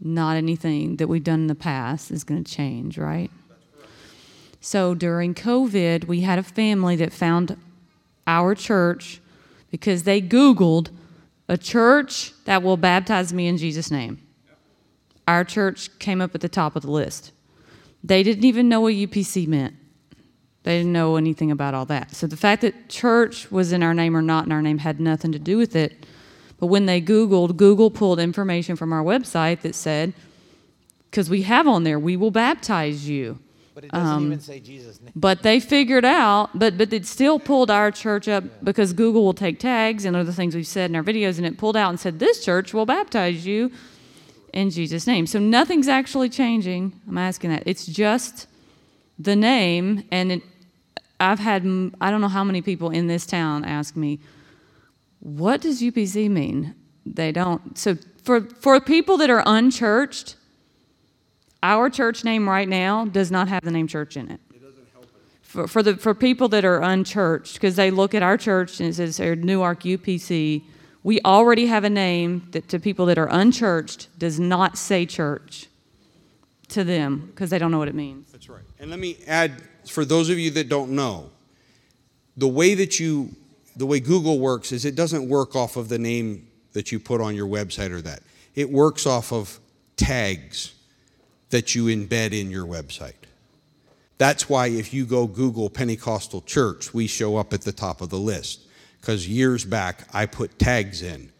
not 0.00 0.36
anything 0.36 0.96
that 0.96 1.08
we've 1.08 1.24
done 1.24 1.40
in 1.40 1.46
the 1.46 1.54
past 1.54 2.10
is 2.10 2.24
going 2.24 2.42
to 2.42 2.50
change, 2.50 2.98
right? 2.98 3.30
So 4.60 4.94
during 4.94 5.34
COVID, 5.34 6.04
we 6.04 6.20
had 6.20 6.38
a 6.38 6.42
family 6.42 6.94
that 6.96 7.12
found 7.12 7.56
our 8.26 8.54
church 8.54 9.20
because 9.70 10.04
they 10.04 10.20
Googled 10.20 10.90
a 11.48 11.56
church 11.56 12.32
that 12.44 12.62
will 12.62 12.76
baptize 12.76 13.32
me 13.32 13.46
in 13.46 13.56
Jesus' 13.56 13.90
name. 13.90 14.20
Our 15.26 15.44
church 15.44 15.98
came 15.98 16.20
up 16.20 16.34
at 16.34 16.40
the 16.40 16.48
top 16.48 16.76
of 16.76 16.82
the 16.82 16.90
list. 16.90 17.32
They 18.04 18.22
didn't 18.22 18.44
even 18.44 18.68
know 18.68 18.80
what 18.80 18.94
UPC 18.94 19.46
meant. 19.46 19.74
They 20.64 20.78
didn't 20.78 20.92
know 20.92 21.16
anything 21.16 21.50
about 21.50 21.74
all 21.74 21.86
that. 21.86 22.14
So 22.14 22.26
the 22.26 22.36
fact 22.36 22.62
that 22.62 22.88
church 22.88 23.50
was 23.50 23.72
in 23.72 23.82
our 23.82 23.94
name 23.94 24.16
or 24.16 24.22
not 24.22 24.46
in 24.46 24.52
our 24.52 24.62
name 24.62 24.78
had 24.78 25.00
nothing 25.00 25.32
to 25.32 25.38
do 25.38 25.56
with 25.56 25.74
it. 25.74 26.06
But 26.58 26.66
when 26.66 26.86
they 26.86 27.00
Googled, 27.00 27.56
Google 27.56 27.90
pulled 27.90 28.20
information 28.20 28.76
from 28.76 28.92
our 28.92 29.02
website 29.02 29.62
that 29.62 29.74
said, 29.74 30.14
because 31.10 31.28
we 31.28 31.42
have 31.42 31.66
on 31.66 31.82
there, 31.82 31.98
we 31.98 32.16
will 32.16 32.30
baptize 32.30 33.08
you. 33.08 33.38
But 33.74 33.84
it 33.84 33.90
doesn't 33.90 34.06
Um, 34.06 34.26
even 34.26 34.40
say 34.40 34.60
Jesus' 34.60 35.00
name. 35.00 35.12
But 35.16 35.42
they 35.42 35.58
figured 35.58 36.04
out, 36.04 36.50
but 36.54 36.76
but 36.76 36.92
it 36.92 37.06
still 37.06 37.38
pulled 37.38 37.70
our 37.70 37.90
church 37.90 38.28
up 38.28 38.44
because 38.62 38.92
Google 38.92 39.24
will 39.24 39.32
take 39.32 39.58
tags 39.58 40.04
and 40.04 40.14
other 40.14 40.32
things 40.32 40.54
we've 40.54 40.66
said 40.66 40.90
in 40.90 40.96
our 40.96 41.02
videos, 41.02 41.38
and 41.38 41.46
it 41.46 41.56
pulled 41.56 41.76
out 41.76 41.88
and 41.88 41.98
said 41.98 42.18
this 42.18 42.44
church 42.44 42.74
will 42.74 42.84
baptize 42.86 43.46
you 43.46 43.70
in 44.52 44.68
Jesus' 44.70 45.06
name. 45.06 45.26
So 45.26 45.38
nothing's 45.38 45.88
actually 45.88 46.28
changing. 46.28 46.92
I'm 47.08 47.16
asking 47.16 47.50
that. 47.50 47.62
It's 47.64 47.86
just 47.86 48.46
the 49.18 49.36
name, 49.36 50.04
and 50.10 50.32
it, 50.32 50.42
I've 51.18 51.38
had 51.38 51.62
I 52.00 52.10
don't 52.10 52.20
know 52.20 52.28
how 52.28 52.44
many 52.44 52.60
people 52.60 52.90
in 52.90 53.06
this 53.06 53.24
town 53.24 53.64
ask 53.64 53.96
me, 53.96 54.20
"What 55.20 55.62
does 55.62 55.80
UPC 55.80 56.28
mean?" 56.28 56.74
They 57.06 57.32
don't. 57.32 57.78
So 57.78 57.96
for 58.22 58.42
for 58.60 58.80
people 58.80 59.16
that 59.16 59.30
are 59.30 59.42
unchurched, 59.46 60.36
our 61.62 61.88
church 61.88 62.24
name 62.24 62.48
right 62.48 62.68
now 62.68 63.04
does 63.04 63.30
not 63.30 63.48
have 63.48 63.62
the 63.64 63.70
name 63.70 63.86
church 63.86 64.16
in 64.16 64.30
it. 64.30 64.40
It, 64.52 64.62
doesn't 64.62 64.88
help 64.92 65.04
it. 65.04 65.10
For, 65.42 65.68
for 65.68 65.82
the 65.82 65.96
for 65.96 66.14
people 66.14 66.48
that 66.48 66.64
are 66.64 66.80
unchurched, 66.80 67.54
because 67.54 67.76
they 67.76 67.90
look 67.90 68.14
at 68.14 68.22
our 68.22 68.36
church 68.36 68.80
and 68.80 68.88
it 68.88 68.94
says 68.94 69.18
Newark 69.18 69.82
UPC, 69.82 70.62
we 71.02 71.20
already 71.24 71.66
have 71.66 71.84
a 71.84 71.90
name 71.90 72.48
that 72.52 72.68
to 72.68 72.78
people 72.78 73.06
that 73.06 73.18
are 73.18 73.28
unchurched 73.28 74.08
does 74.18 74.38
not 74.38 74.78
say 74.78 75.06
church 75.06 75.66
to 76.68 76.84
them 76.84 77.28
because 77.30 77.50
they 77.50 77.58
don't 77.58 77.70
know 77.70 77.78
what 77.78 77.88
it 77.88 77.94
means. 77.94 78.30
That's 78.32 78.48
right. 78.48 78.62
And 78.78 78.90
let 78.90 78.98
me 78.98 79.18
add, 79.26 79.62
for 79.86 80.04
those 80.04 80.30
of 80.30 80.38
you 80.38 80.50
that 80.52 80.68
don't 80.68 80.90
know, 80.92 81.30
the 82.36 82.48
way 82.48 82.74
that 82.74 82.98
you, 82.98 83.30
the 83.76 83.86
way 83.86 84.00
Google 84.00 84.38
works 84.38 84.72
is 84.72 84.84
it 84.84 84.94
doesn't 84.94 85.28
work 85.28 85.54
off 85.54 85.76
of 85.76 85.88
the 85.88 85.98
name 85.98 86.48
that 86.72 86.90
you 86.90 86.98
put 86.98 87.20
on 87.20 87.34
your 87.34 87.46
website 87.46 87.90
or 87.90 88.00
that. 88.02 88.22
It 88.54 88.70
works 88.70 89.06
off 89.06 89.32
of 89.32 89.60
tags 89.96 90.74
that 91.52 91.74
you 91.74 91.84
embed 91.84 92.32
in 92.32 92.50
your 92.50 92.66
website. 92.66 93.12
That's 94.16 94.48
why 94.48 94.68
if 94.68 94.94
you 94.94 95.04
go 95.04 95.26
Google 95.26 95.68
Pentecostal 95.68 96.40
Church, 96.42 96.94
we 96.94 97.06
show 97.06 97.36
up 97.36 97.52
at 97.52 97.60
the 97.60 97.72
top 97.72 98.00
of 98.00 98.08
the 98.08 98.18
list. 98.18 98.62
Because 99.00 99.28
years 99.28 99.64
back, 99.64 100.08
I 100.14 100.26
put 100.26 100.58
tags 100.58 101.02
in 101.02 101.30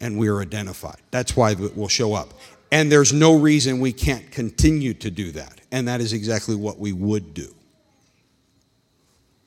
and 0.00 0.18
we're 0.18 0.40
identified. 0.40 1.00
That's 1.10 1.36
why 1.36 1.54
we'll 1.54 1.88
show 1.88 2.14
up. 2.14 2.34
And 2.72 2.90
there's 2.90 3.12
no 3.12 3.38
reason 3.38 3.78
we 3.78 3.92
can't 3.92 4.28
continue 4.32 4.92
to 4.94 5.10
do 5.10 5.30
that. 5.32 5.60
And 5.70 5.86
that 5.86 6.00
is 6.00 6.12
exactly 6.12 6.56
what 6.56 6.78
we 6.80 6.92
would 6.92 7.32
do. 7.32 7.54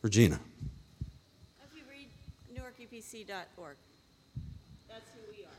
Regina. 0.02 0.40
If 1.62 1.76
you 1.76 1.84
read 1.90 2.08
newarkupc.org, 2.54 3.76
that's 4.88 5.10
who 5.14 5.32
we 5.36 5.44
are. 5.44 5.50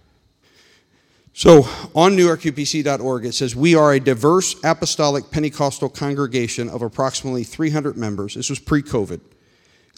So 1.39 1.69
on 1.95 2.17
newarkupc.org, 2.17 3.25
it 3.25 3.33
says, 3.33 3.55
We 3.55 3.77
are 3.77 3.93
a 3.93 4.01
diverse 4.01 4.57
apostolic 4.65 5.31
Pentecostal 5.31 5.89
congregation 5.89 6.69
of 6.69 6.83
approximately 6.83 7.45
300 7.45 7.97
members. 7.97 8.35
This 8.35 8.51
was 8.51 8.59
pre 8.59 8.83
COVID. 8.83 9.21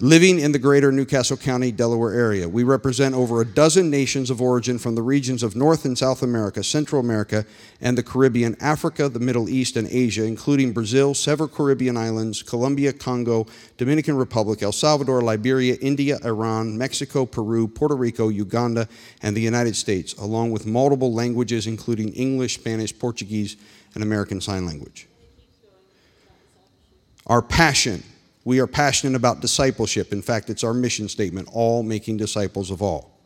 Living 0.03 0.39
in 0.39 0.53
the 0.53 0.59
greater 0.59 0.91
New 0.91 1.05
Castle 1.05 1.37
County, 1.37 1.71
Delaware 1.71 2.15
area. 2.15 2.49
We 2.49 2.65
represent 2.65 3.15
over 3.15 3.43
a 3.43 3.45
dozen 3.45 3.91
nations 3.91 4.31
of 4.31 4.41
origin 4.41 4.79
from 4.79 4.95
the 4.95 5.03
regions 5.03 5.43
of 5.43 5.55
North 5.55 5.85
and 5.85 5.97
South 5.97 6.23
America, 6.23 6.65
Central 6.65 7.03
America, 7.03 7.45
and 7.83 7.99
the 7.99 8.03
Caribbean, 8.03 8.57
Africa, 8.61 9.11
the 9.11 9.21
Middle 9.21 9.51
East, 9.51 9.77
and 9.77 9.87
Asia, 9.87 10.25
including 10.25 10.73
Brazil, 10.73 11.13
several 11.13 11.51
Caribbean 11.51 11.99
islands, 11.99 12.43
Colombia, 12.43 12.95
Congo, 12.95 13.47
Dominican 13.77 14.17
Republic, 14.17 14.63
El 14.63 14.73
Salvador, 14.73 15.21
Liberia, 15.21 15.77
India, 15.83 16.19
Iran, 16.25 16.79
Mexico, 16.79 17.27
Peru, 17.27 17.69
Puerto 17.69 17.95
Rico, 17.95 18.31
Uganda, 18.31 18.89
and 19.21 19.37
the 19.37 19.43
United 19.43 19.77
States, 19.77 20.15
along 20.15 20.51
with 20.51 20.65
multiple 20.65 21.13
languages, 21.13 21.67
including 21.67 22.09
English, 22.15 22.55
Spanish, 22.55 22.99
Portuguese, 22.99 23.59
and 23.93 24.03
American 24.03 24.41
Sign 24.41 24.65
Language. 24.65 25.09
Our 27.27 27.43
passion. 27.43 28.03
We 28.45 28.59
are 28.61 28.67
passionate 28.67 29.17
about 29.17 29.41
discipleship. 29.41 30.13
In 30.13 30.23
fact, 30.23 30.49
it's 30.49 30.65
our 30.65 30.75
mission 30.75 31.09
statement 31.09 31.49
all 31.53 31.83
making 31.83 32.17
disciples 32.17 32.71
of 32.71 32.83
all. 32.83 33.19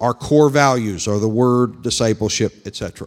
Our 0.00 0.14
core 0.14 0.50
values 0.50 1.06
are 1.06 1.20
the 1.20 1.28
word, 1.28 1.82
discipleship, 1.82 2.66
etc. 2.66 3.06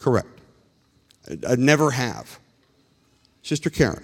Correct. 0.00 0.26
I, 1.30 1.52
I 1.52 1.54
never 1.54 1.92
have. 1.92 2.40
Sister 3.42 3.70
Karen. 3.70 4.02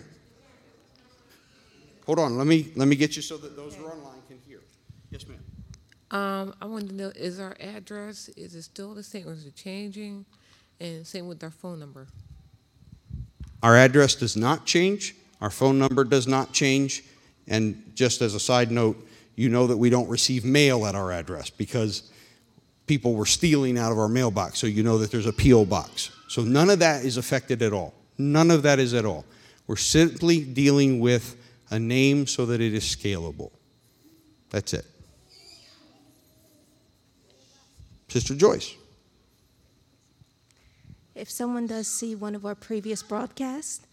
Hold 2.07 2.21
on, 2.21 2.39
let 2.39 2.47
me 2.47 2.73
let 2.77 2.87
me 2.87 2.95
get 2.95 3.17
you 3.17 3.23
so 3.23 3.37
that 3.37 3.57
those 3.57 3.75
who 3.75 3.85
are 3.85 3.91
online 3.91 4.23
can 4.29 4.39
hear. 4.47 4.61
Yes, 5.11 5.27
ma'am. 5.27 5.48
Um, 6.11 6.55
I 6.61 6.67
want 6.67 6.89
to 6.89 6.95
know, 6.95 7.13
is 7.15 7.39
our 7.39 7.57
address, 7.61 8.29
is 8.31 8.55
it 8.55 8.63
still 8.63 8.95
the 8.95 9.03
same 9.03 9.29
or 9.29 9.33
is 9.33 9.45
it 9.45 9.55
changing? 9.55 10.25
And 10.81 11.07
same 11.07 11.29
with 11.29 11.43
our 11.43 11.51
phone 11.51 11.79
number. 11.79 12.07
Our 13.63 13.77
address 13.77 14.15
does 14.15 14.37
not 14.37 14.65
change. 14.65 15.15
Our 15.41 15.51
phone 15.51 15.79
number 15.79 16.05
does 16.05 16.27
not 16.27 16.53
change. 16.53 17.05
And 17.47 17.93
just 17.95 18.23
as 18.23 18.35
a 18.35 18.41
side 18.41 18.71
note, 18.71 19.07
you 19.35 19.49
know 19.49 19.67
that 19.67 19.77
we 19.77 19.91
don't 19.91 20.09
receive 20.09 20.45
mail 20.45 20.87
at 20.87 20.95
our 20.95 21.13
address 21.13 21.51
because 21.51 22.11
people 22.87 23.15
were 23.15 23.27
stealing 23.27 23.79
out 23.79 23.93
of 23.93 23.99
our 23.99 24.09
mailbox. 24.09 24.59
So 24.59 24.67
you 24.67 24.83
know 24.83 24.99
that 24.99 25.11
there's 25.11 25.27
a 25.27 25.33
P.O. 25.33 25.67
box. 25.67 26.11
So 26.29 26.43
none 26.43 26.71
of 26.71 26.79
that 26.79 27.05
is 27.05 27.17
affected 27.17 27.63
at 27.63 27.73
all. 27.73 27.95
None 28.17 28.51
of 28.51 28.63
that 28.63 28.79
is 28.79 28.95
at 28.95 29.05
all. 29.05 29.25
We're 29.67 29.77
simply 29.77 30.41
dealing 30.41 31.01
with 31.01 31.37
a 31.71 31.79
name 31.79 32.27
so 32.27 32.47
that 32.47 32.61
it 32.61 32.75
is 32.75 32.85
scalable. 32.85 33.51
That's 34.51 34.73
it. 34.73 34.87
Sister 38.09 38.35
Joyce. 38.35 38.75
If 41.15 41.31
someone 41.31 41.67
does 41.67 41.87
see 41.87 42.15
one 42.15 42.35
of 42.35 42.47
our 42.47 42.55
previous 42.55 43.03
broadcasts, 43.03 43.87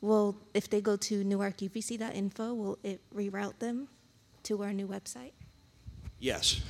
will 0.00 0.36
if 0.54 0.70
they 0.70 0.80
go 0.80 0.96
to 0.96 1.24
newarkupc.info, 1.24 2.54
will 2.54 2.78
it 2.82 3.00
reroute 3.14 3.58
them 3.58 3.88
to 4.44 4.62
our 4.62 4.72
new 4.72 4.86
website? 4.86 5.32
Yes. 6.18 6.60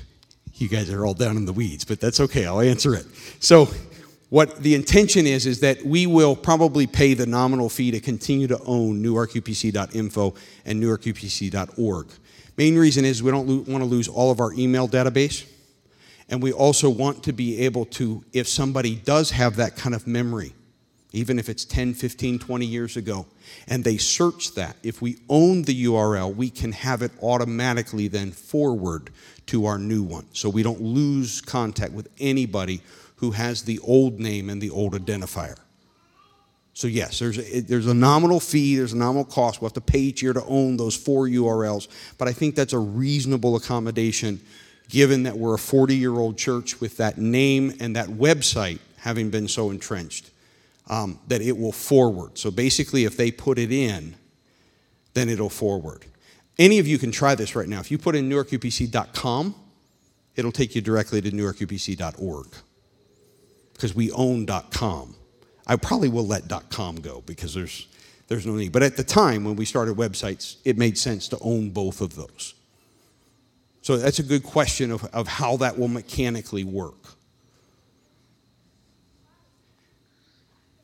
You 0.55 0.69
guys 0.69 0.91
are 0.91 1.07
all 1.07 1.15
down 1.15 1.37
in 1.37 1.45
the 1.45 1.53
weeds, 1.53 1.85
but 1.85 2.01
that's 2.01 2.21
okay. 2.21 2.47
I'll 2.47 2.61
answer 2.61 2.95
it. 2.95 3.07
So, 3.41 3.69
what 4.31 4.63
the 4.63 4.75
intention 4.75 5.27
is 5.27 5.45
is 5.45 5.61
that 5.61 5.85
we 5.85 6.07
will 6.07 6.37
probably 6.37 6.87
pay 6.87 7.15
the 7.15 7.27
nominal 7.27 7.69
fee 7.69 7.91
to 7.91 8.01
continue 8.01 8.47
to 8.47 8.61
own 8.65 9.03
newarkupc.info 9.03 10.35
and 10.65 10.83
newarkupc.org. 10.83 12.07
Main 12.57 12.79
reason 12.79 13.05
is 13.05 13.23
we 13.23 13.31
don't 13.31 13.49
lo- 13.49 13.65
want 13.67 13.83
to 13.83 13.89
lose 13.89 14.07
all 14.07 14.31
of 14.31 14.41
our 14.41 14.53
email 14.53 14.89
database. 14.89 15.47
And 16.31 16.41
we 16.41 16.53
also 16.53 16.89
want 16.89 17.25
to 17.25 17.33
be 17.33 17.61
able 17.63 17.85
to, 17.87 18.25
if 18.33 18.47
somebody 18.49 18.95
does 18.95 19.33
have 19.33 19.57
that 19.57 19.77
kind 19.77 19.95
of 19.95 20.07
memory, 20.07 20.55
even 21.13 21.41
if 21.41 21.49
it's 21.49 21.65
10, 21.65 21.95
15, 21.95 22.39
20 22.39 22.67
years 22.67 22.97
ago, 22.97 23.27
and 23.67 23.83
they 23.83 23.97
search 23.97 24.55
that, 24.55 24.77
if 24.85 25.03
we 25.03 25.19
own 25.29 25.63
the 25.63 25.85
URL, 25.87 26.33
we 26.35 26.49
can 26.49 26.71
have 26.71 27.03
it 27.03 27.11
automatically 27.21 28.07
then 28.07 28.31
forward 28.31 29.11
to 29.47 29.67
our 29.67 29.77
new 29.77 30.05
one. 30.05 30.27
So 30.33 30.49
we 30.49 30.63
don't 30.63 30.81
lose 30.81 31.41
contact 31.41 31.93
with 31.93 32.09
anybody 32.21 32.81
who 33.17 33.33
has 33.33 33.65
the 33.65 33.81
old 33.81 34.21
name 34.21 34.49
and 34.49 34.63
the 34.63 34.71
old 34.71 34.93
identifier. 34.93 35.59
So, 36.75 36.87
yes, 36.87 37.19
there's 37.19 37.39
a, 37.39 37.61
there's 37.61 37.89
a 37.89 37.95
nominal 37.95 38.39
fee, 38.39 38.77
there's 38.77 38.93
a 38.93 38.97
nominal 38.97 39.25
cost. 39.25 39.61
We'll 39.61 39.69
have 39.69 39.75
to 39.75 39.81
pay 39.81 39.99
each 39.99 40.23
year 40.23 40.33
to 40.33 40.45
own 40.45 40.77
those 40.77 40.95
four 40.97 41.27
URLs. 41.27 41.89
But 42.17 42.29
I 42.29 42.33
think 42.33 42.55
that's 42.55 42.73
a 42.73 42.79
reasonable 42.79 43.57
accommodation 43.57 44.41
given 44.91 45.23
that 45.23 45.39
we're 45.39 45.55
a 45.55 45.59
40 45.59 45.97
year 45.97 46.13
old 46.13 46.37
church 46.37 46.81
with 46.81 46.97
that 46.99 47.17
name 47.17 47.73
and 47.81 47.97
that 47.97 48.09
website 48.09 48.81
having 48.99 49.31
been 49.31 49.49
so 49.49 49.71
entrenched, 49.71 50.31
um, 50.89 51.19
that 51.29 51.41
it 51.41 51.57
will 51.57 51.73
forward. 51.73 52.37
So 52.37 52.51
basically, 52.51 53.05
if 53.05 53.17
they 53.17 53.31
put 53.31 53.59
it 53.59 53.73
in, 53.73 54.17
then 55.15 55.29
it'll 55.29 55.49
forward. 55.49 56.05
Any 56.59 56.79
of 56.79 56.87
you 56.87 56.99
can 56.99 57.11
try 57.11 57.35
this 57.35 57.57
right 57.57 57.69
now. 57.69 57.81
If 57.81 57.91
you 57.91 57.97
put 57.97 58.15
in 58.15 58.29
newarkupc.com, 58.29 59.55
it'll 60.37 60.53
take 60.53 60.75
you 60.75 60.83
directly 60.83 61.21
to 61.23 61.31
newarkupc.org 61.31 62.49
because 63.73 63.95
we 63.95 64.11
own 64.13 64.47
.com. 64.71 65.15
I 65.67 65.77
probably 65.77 66.09
will 66.09 66.27
let 66.27 66.51
.com 66.69 66.97
go 66.97 67.23
because 67.25 67.55
there's 67.55 67.87
there's 68.29 68.47
no 68.47 68.55
need. 68.55 68.71
But 68.71 68.85
at 68.85 68.97
the 68.97 69.03
time 69.03 69.43
when 69.45 69.57
we 69.57 69.65
started 69.65 69.97
websites, 69.97 70.57
it 70.65 70.79
made 70.79 70.97
sense 70.97 71.27
to 71.29 71.39
own 71.41 71.71
both 71.71 72.01
of 72.01 72.15
those. 72.15 72.55
So 73.91 73.97
that's 73.97 74.21
a 74.21 74.23
good 74.23 74.45
question 74.45 74.93
of, 74.93 75.05
of 75.07 75.27
how 75.27 75.57
that 75.57 75.77
will 75.77 75.89
mechanically 75.89 76.63
work. 76.63 76.95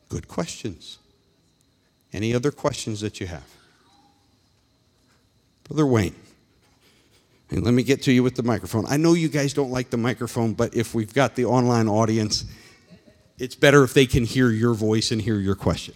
Good 0.09 0.27
questions. 0.27 0.97
Any 2.11 2.35
other 2.35 2.51
questions 2.51 2.99
that 2.99 3.21
you 3.21 3.27
have? 3.27 3.47
Brother 5.63 5.85
Wayne. 5.85 6.15
And 7.49 7.63
let 7.63 7.73
me 7.73 7.81
get 7.81 8.03
to 8.03 8.11
you 8.11 8.23
with 8.23 8.35
the 8.35 8.43
microphone. 8.43 8.85
I 8.89 8.97
know 8.97 9.13
you 9.13 9.29
guys 9.29 9.53
don't 9.53 9.71
like 9.71 9.89
the 9.89 9.95
microphone, 9.95 10.53
but 10.53 10.75
if 10.75 10.93
we've 10.93 11.13
got 11.13 11.35
the 11.35 11.45
online 11.45 11.87
audience, 11.87 12.43
it's 13.39 13.55
better 13.55 13.85
if 13.85 13.93
they 13.93 14.05
can 14.05 14.25
hear 14.25 14.49
your 14.49 14.73
voice 14.73 15.11
and 15.11 15.21
hear 15.21 15.39
your 15.39 15.55
question. 15.55 15.95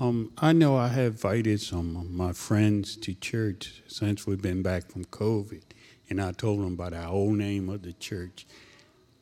Um, 0.00 0.32
I 0.38 0.54
know 0.54 0.78
I 0.78 0.88
have 0.88 1.12
invited 1.12 1.60
some 1.60 1.94
of 1.94 2.10
my 2.10 2.32
friends 2.32 2.96
to 2.96 3.12
church 3.12 3.82
since 3.86 4.26
we've 4.26 4.40
been 4.40 4.62
back 4.62 4.90
from 4.90 5.04
COVID, 5.04 5.60
and 6.08 6.22
I 6.22 6.32
told 6.32 6.60
them 6.60 6.72
about 6.72 6.94
our 6.94 7.08
old 7.08 7.36
name 7.36 7.68
of 7.68 7.82
the 7.82 7.92
church. 7.92 8.46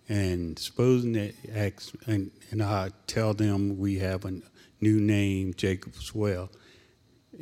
And 0.08 0.56
supposing 0.56 1.32
ask, 1.52 1.92
and, 2.06 2.30
and 2.52 2.62
I 2.62 2.90
tell 3.08 3.34
them 3.34 3.76
we 3.76 3.98
have 3.98 4.24
a 4.24 4.40
new 4.80 5.00
name, 5.00 5.52
Jacob's 5.54 6.14
Well, 6.14 6.48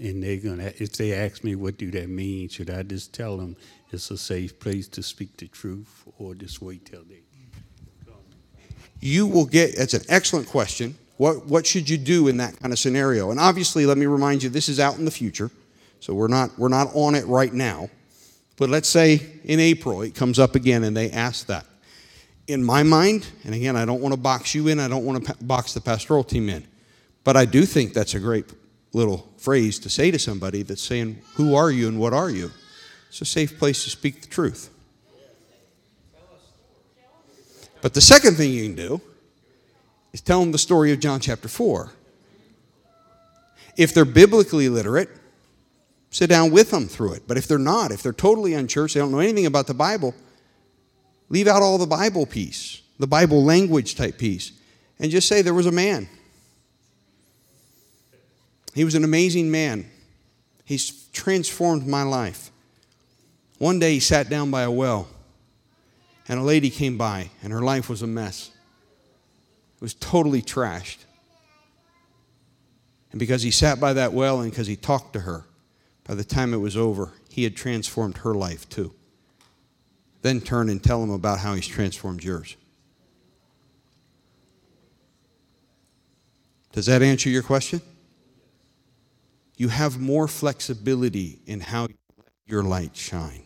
and 0.00 0.22
they're 0.22 0.38
gonna, 0.38 0.72
if 0.78 0.94
they 0.94 1.12
ask 1.12 1.44
me 1.44 1.56
what 1.56 1.76
do 1.76 1.90
that 1.90 2.08
mean, 2.08 2.48
should 2.48 2.70
I 2.70 2.84
just 2.84 3.12
tell 3.12 3.36
them 3.36 3.54
it's 3.92 4.10
a 4.10 4.16
safe 4.16 4.58
place 4.58 4.88
to 4.88 5.02
speak 5.02 5.36
the 5.36 5.48
truth, 5.48 6.04
or 6.16 6.34
just 6.34 6.62
wait 6.62 6.86
till 6.86 7.04
they? 7.04 7.20
Come? 8.06 8.14
you 9.00 9.26
will 9.26 9.44
get 9.44 9.76
that's 9.76 9.92
an 9.92 10.04
excellent 10.08 10.48
question 10.48 10.96
what 11.16 11.47
what 11.47 11.66
should 11.66 11.88
you 11.88 11.98
do 11.98 12.28
in 12.28 12.36
that 12.38 12.59
kind 12.60 12.72
of 12.72 12.78
scenario? 12.78 13.30
And 13.30 13.40
obviously 13.40 13.86
let 13.86 13.98
me 13.98 14.06
remind 14.06 14.43
you 14.43 14.51
this 14.51 14.68
is 14.68 14.80
out 14.80 14.98
in 14.98 15.05
the 15.05 15.10
future 15.10 15.51
so 16.01 16.14
we're 16.14 16.28
not 16.28 16.59
we're 16.59 16.68
not 16.68 16.88
on 16.94 17.14
it 17.14 17.26
right 17.26 17.52
now. 17.52 17.90
But 18.56 18.70
let's 18.70 18.88
say 18.88 19.20
in 19.44 19.60
april 19.60 20.02
it 20.02 20.14
comes 20.14 20.38
up 20.38 20.55
again 20.55 20.84
and 20.84 20.97
they 20.97 21.10
ask 21.10 21.47
that. 21.47 21.66
In 22.47 22.62
my 22.62 22.84
mind 22.84 23.26
and 23.44 23.55
again 23.55 23.74
i 23.76 23.84
don't 23.84 24.01
want 24.01 24.14
to 24.14 24.20
box 24.20 24.55
you 24.55 24.68
in 24.68 24.78
i 24.78 24.86
don't 24.86 25.05
want 25.05 25.26
to 25.26 25.44
box 25.44 25.74
the 25.74 25.80
pastoral 25.80 26.22
team 26.22 26.48
in 26.48 26.64
but 27.24 27.36
i 27.36 27.44
do 27.44 27.66
think 27.66 27.93
that's 27.93 28.14
a 28.14 28.20
great 28.20 28.44
little 28.93 29.28
phrase 29.36 29.78
to 29.80 29.90
say 29.90 30.10
to 30.10 30.18
somebody 30.18 30.62
that's 30.62 30.82
saying 30.82 31.20
who 31.34 31.55
are 31.55 31.70
you 31.70 31.86
and 31.88 32.01
what 32.01 32.12
are 32.12 32.30
you? 32.30 32.51
It's 33.09 33.20
a 33.20 33.24
safe 33.24 33.59
place 33.59 33.84
to 33.84 33.90
speak 33.90 34.22
the 34.22 34.28
truth. 34.28 34.70
But 37.82 37.94
the 37.94 38.01
second 38.01 38.36
thing 38.36 38.51
you 38.52 38.64
can 38.64 38.74
do 38.74 39.01
is 40.16 40.22
tell 40.22 40.40
them 40.40 40.51
the 40.51 40.56
story 40.56 40.93
of 40.93 40.98
John 40.98 41.20
chapter 41.20 41.47
4. 41.47 41.93
If 43.76 43.93
they're 43.93 44.06
biblically 44.06 44.70
literate, 44.70 45.10
sit 46.09 46.30
down 46.30 46.52
with 46.52 46.70
them 46.70 46.86
through 46.86 47.12
it. 47.12 47.24
But 47.28 47.36
if 47.36 47.47
they're 47.47 47.59
not, 47.59 47.93
if 47.93 48.02
they're 48.02 48.14
totally 48.14 48.55
unchurched, 48.55 48.94
they 48.94 49.01
don't 49.01 49.12
know 49.12 49.18
anything 49.18 49.44
about 49.44 49.66
the 49.66 49.74
Bible, 49.74 50.14
leave 51.28 51.47
out 51.47 51.60
all 51.60 51.76
the 51.76 51.86
Bible 51.86 52.24
piece, 52.24 52.80
the 52.98 53.06
Bible 53.06 53.44
language 53.44 53.94
type 53.94 54.16
piece, 54.16 54.52
and 54.98 55.10
just 55.10 55.28
say 55.28 55.43
there 55.43 55.52
was 55.52 55.66
a 55.66 55.72
man. 55.72 56.09
He 58.72 58.84
was 58.84 58.94
an 58.94 59.05
amazing 59.05 59.51
man. 59.51 59.84
He's 60.64 61.09
transformed 61.09 61.86
my 61.86 62.05
life. 62.05 62.51
One 63.59 63.78
day 63.78 63.93
he 63.93 64.01
sat 64.01 64.30
down 64.30 64.51
by 64.51 64.62
a 64.62 64.70
well 64.70 65.09
and 66.26 66.40
a 66.40 66.43
lady 66.43 66.70
came 66.70 66.97
by, 66.97 67.28
and 67.43 67.52
her 67.52 67.60
life 67.60 67.90
was 67.90 68.01
a 68.01 68.06
mess. 68.06 68.51
Was 69.86 69.94
totally 69.94 70.42
trashed. 70.42 71.04
And 73.12 73.20
because 73.20 73.42
he 73.42 73.52
sat 73.52 73.78
by 73.78 73.92
that 73.92 74.12
well 74.12 74.40
and 74.40 74.50
because 74.50 74.66
he 74.66 74.74
talked 74.74 75.12
to 75.12 75.20
her, 75.20 75.44
by 76.02 76.16
the 76.16 76.24
time 76.24 76.52
it 76.52 76.56
was 76.56 76.76
over, 76.76 77.12
he 77.30 77.44
had 77.44 77.54
transformed 77.54 78.16
her 78.16 78.34
life 78.34 78.68
too. 78.68 78.92
Then 80.22 80.40
turn 80.40 80.70
and 80.70 80.82
tell 80.82 81.00
him 81.04 81.10
about 81.10 81.38
how 81.38 81.54
he's 81.54 81.68
transformed 81.68 82.24
yours. 82.24 82.56
Does 86.72 86.86
that 86.86 87.00
answer 87.00 87.30
your 87.30 87.44
question? 87.44 87.80
You 89.56 89.68
have 89.68 90.00
more 90.00 90.26
flexibility 90.26 91.38
in 91.46 91.60
how 91.60 91.86
your 92.44 92.64
light 92.64 92.96
shine. 92.96 93.44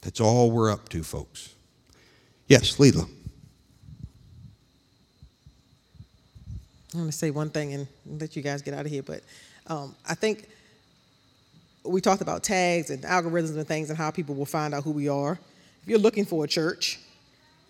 That's 0.00 0.20
all 0.20 0.50
we're 0.50 0.72
up 0.72 0.88
to, 0.88 1.04
folks. 1.04 1.54
Yes, 2.48 2.78
Leela. 2.78 3.08
I'm 6.94 7.00
going 7.00 7.10
to 7.10 7.16
say 7.16 7.30
one 7.30 7.50
thing 7.50 7.74
and 7.74 7.86
let 8.20 8.36
you 8.36 8.42
guys 8.42 8.62
get 8.62 8.74
out 8.74 8.84
of 8.84 8.90
here, 8.90 9.02
but 9.02 9.22
um, 9.66 9.94
I 10.08 10.14
think 10.14 10.48
we 11.84 12.00
talked 12.00 12.22
about 12.22 12.42
tags 12.42 12.90
and 12.90 13.02
algorithms 13.02 13.56
and 13.56 13.66
things 13.66 13.88
and 13.90 13.98
how 13.98 14.10
people 14.10 14.34
will 14.34 14.46
find 14.46 14.74
out 14.74 14.84
who 14.84 14.90
we 14.92 15.08
are. 15.08 15.38
If 15.82 15.88
you're 15.88 15.98
looking 15.98 16.24
for 16.24 16.44
a 16.44 16.48
church 16.48 17.00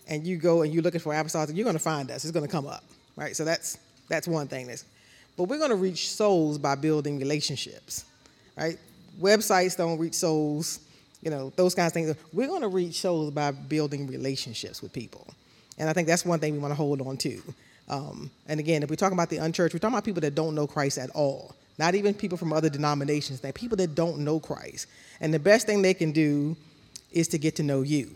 and 0.07 0.25
you 0.25 0.37
go 0.37 0.61
and 0.61 0.73
you're 0.73 0.83
looking 0.83 0.99
for 0.99 1.13
apostolic, 1.13 1.55
you're 1.55 1.63
going 1.63 1.77
to 1.77 1.83
find 1.83 2.11
us. 2.11 2.23
It's 2.23 2.31
going 2.31 2.45
to 2.45 2.51
come 2.51 2.67
up, 2.67 2.83
right? 3.15 3.35
So 3.35 3.45
that's 3.45 3.77
that's 4.09 4.27
one 4.27 4.47
thing. 4.47 4.67
That's, 4.67 4.85
but 5.37 5.45
we're 5.45 5.57
going 5.57 5.71
to 5.71 5.75
reach 5.75 6.11
souls 6.11 6.57
by 6.57 6.75
building 6.75 7.17
relationships, 7.17 8.05
right? 8.57 8.77
Websites 9.19 9.77
don't 9.77 9.97
reach 9.97 10.15
souls 10.15 10.79
you 11.23 11.31
know, 11.31 11.53
those 11.55 11.73
kinds 11.73 11.91
of 11.91 11.93
things. 11.93 12.15
We're 12.33 12.47
going 12.47 12.61
to 12.61 12.67
reach 12.67 12.99
souls 12.99 13.31
by 13.31 13.51
building 13.51 14.07
relationships 14.07 14.81
with 14.81 14.91
people. 14.91 15.25
And 15.77 15.89
I 15.89 15.93
think 15.93 16.07
that's 16.07 16.25
one 16.25 16.39
thing 16.39 16.53
we 16.53 16.59
want 16.59 16.71
to 16.71 16.75
hold 16.75 17.01
on 17.01 17.17
to. 17.17 17.41
Um, 17.89 18.31
and 18.47 18.59
again, 18.59 18.83
if 18.83 18.89
we're 18.89 18.95
talking 18.95 19.17
about 19.17 19.29
the 19.29 19.37
unchurched, 19.37 19.73
we're 19.73 19.79
talking 19.79 19.95
about 19.95 20.05
people 20.05 20.21
that 20.21 20.35
don't 20.35 20.55
know 20.55 20.67
Christ 20.67 20.97
at 20.97 21.09
all. 21.11 21.55
Not 21.77 21.95
even 21.95 22.13
people 22.13 22.37
from 22.37 22.53
other 22.53 22.69
denominations, 22.69 23.41
that 23.41 23.55
people 23.55 23.77
that 23.77 23.95
don't 23.95 24.19
know 24.19 24.39
Christ. 24.39 24.87
And 25.19 25.33
the 25.33 25.39
best 25.39 25.65
thing 25.65 25.81
they 25.81 25.93
can 25.93 26.11
do 26.11 26.55
is 27.11 27.27
to 27.29 27.37
get 27.37 27.55
to 27.57 27.63
know 27.63 27.81
you. 27.81 28.11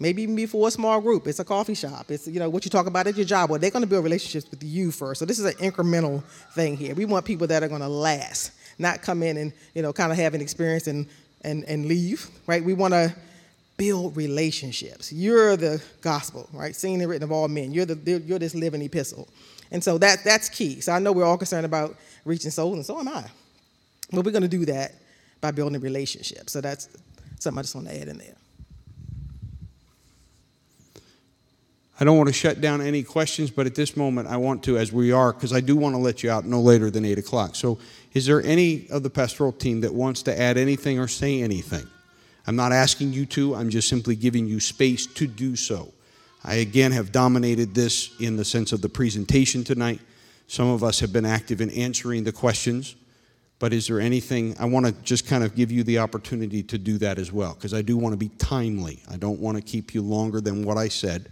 Maybe 0.00 0.22
even 0.22 0.36
before 0.36 0.68
a 0.68 0.70
small 0.70 1.00
group, 1.00 1.26
it's 1.26 1.40
a 1.40 1.44
coffee 1.44 1.74
shop. 1.74 2.08
It's 2.08 2.28
you 2.28 2.38
know 2.38 2.48
what 2.48 2.64
you 2.64 2.70
talk 2.70 2.86
about 2.86 3.08
at 3.08 3.16
your 3.16 3.26
job. 3.26 3.50
Well, 3.50 3.58
they're 3.58 3.70
going 3.70 3.82
to 3.82 3.88
build 3.88 4.04
relationships 4.04 4.48
with 4.48 4.62
you 4.62 4.92
first. 4.92 5.18
So 5.18 5.24
this 5.24 5.40
is 5.40 5.44
an 5.44 5.54
incremental 5.54 6.22
thing 6.54 6.76
here. 6.76 6.94
We 6.94 7.04
want 7.04 7.24
people 7.24 7.48
that 7.48 7.64
are 7.64 7.68
going 7.68 7.80
to 7.80 7.88
last, 7.88 8.52
not 8.78 9.02
come 9.02 9.24
in 9.24 9.36
and 9.36 9.52
you 9.74 9.82
know 9.82 9.92
kind 9.92 10.12
of 10.12 10.18
have 10.18 10.34
an 10.34 10.40
experience 10.40 10.86
and 10.86 11.06
and, 11.42 11.64
and 11.64 11.86
leave, 11.86 12.28
right? 12.46 12.62
We 12.64 12.74
want 12.74 12.94
to 12.94 13.14
build 13.78 14.16
relationships. 14.16 15.10
You're 15.10 15.56
the 15.56 15.82
gospel, 16.02 16.48
right? 16.52 16.76
Seen 16.76 17.00
and 17.00 17.08
written 17.08 17.22
of 17.22 17.32
all 17.32 17.48
men. 17.48 17.72
You're, 17.72 17.86
the, 17.86 18.20
you're 18.26 18.38
this 18.38 18.54
living 18.54 18.82
epistle. 18.82 19.28
And 19.70 19.82
so 19.82 19.96
that, 19.98 20.24
that's 20.24 20.50
key. 20.50 20.80
So 20.80 20.92
I 20.92 20.98
know 20.98 21.12
we're 21.12 21.24
all 21.24 21.38
concerned 21.38 21.64
about 21.64 21.96
reaching 22.26 22.50
souls, 22.50 22.74
and 22.74 22.84
so 22.84 22.98
am 22.98 23.08
I. 23.08 23.24
But 24.12 24.24
we're 24.24 24.32
going 24.32 24.42
to 24.42 24.48
do 24.48 24.66
that 24.66 24.92
by 25.40 25.52
building 25.52 25.80
relationships. 25.80 26.52
So 26.52 26.60
that's 26.60 26.88
something 27.38 27.58
I 27.58 27.62
just 27.62 27.74
want 27.74 27.88
to 27.88 27.98
add 27.98 28.08
in 28.08 28.18
there. 28.18 28.34
I 32.00 32.04
don't 32.04 32.16
want 32.16 32.28
to 32.28 32.32
shut 32.32 32.60
down 32.60 32.80
any 32.80 33.02
questions, 33.02 33.50
but 33.50 33.66
at 33.66 33.74
this 33.74 33.96
moment 33.96 34.28
I 34.28 34.36
want 34.36 34.62
to, 34.64 34.78
as 34.78 34.92
we 34.92 35.10
are, 35.10 35.32
because 35.32 35.52
I 35.52 35.60
do 35.60 35.74
want 35.74 35.94
to 35.94 35.98
let 35.98 36.22
you 36.22 36.30
out 36.30 36.44
no 36.44 36.60
later 36.60 36.90
than 36.90 37.04
8 37.04 37.18
o'clock. 37.18 37.56
So, 37.56 37.78
is 38.14 38.24
there 38.24 38.40
any 38.42 38.88
of 38.90 39.02
the 39.02 39.10
pastoral 39.10 39.52
team 39.52 39.80
that 39.80 39.92
wants 39.92 40.22
to 40.22 40.40
add 40.40 40.56
anything 40.56 40.98
or 40.98 41.08
say 41.08 41.42
anything? 41.42 41.88
I'm 42.48 42.56
not 42.56 42.72
asking 42.72 43.12
you 43.12 43.26
to, 43.26 43.54
I'm 43.54 43.68
just 43.68 43.90
simply 43.90 44.16
giving 44.16 44.46
you 44.46 44.58
space 44.58 45.06
to 45.06 45.26
do 45.26 45.54
so. 45.54 45.92
I 46.42 46.54
again 46.54 46.92
have 46.92 47.12
dominated 47.12 47.74
this 47.74 48.18
in 48.20 48.36
the 48.36 48.44
sense 48.44 48.72
of 48.72 48.80
the 48.80 48.88
presentation 48.88 49.64
tonight. 49.64 50.00
Some 50.46 50.68
of 50.68 50.82
us 50.82 50.98
have 51.00 51.12
been 51.12 51.26
active 51.26 51.60
in 51.60 51.68
answering 51.68 52.24
the 52.24 52.32
questions, 52.32 52.96
but 53.58 53.74
is 53.74 53.88
there 53.88 54.00
anything? 54.00 54.56
I 54.58 54.64
want 54.64 54.86
to 54.86 54.92
just 55.02 55.26
kind 55.26 55.44
of 55.44 55.54
give 55.54 55.70
you 55.70 55.84
the 55.84 55.98
opportunity 55.98 56.62
to 56.62 56.78
do 56.78 56.96
that 56.96 57.18
as 57.18 57.30
well, 57.30 57.52
because 57.52 57.74
I 57.74 57.82
do 57.82 57.98
want 57.98 58.14
to 58.14 58.16
be 58.16 58.30
timely. 58.38 59.02
I 59.10 59.18
don't 59.18 59.40
want 59.40 59.58
to 59.58 59.62
keep 59.62 59.92
you 59.92 60.00
longer 60.00 60.40
than 60.40 60.64
what 60.64 60.78
I 60.78 60.88
said. 60.88 61.28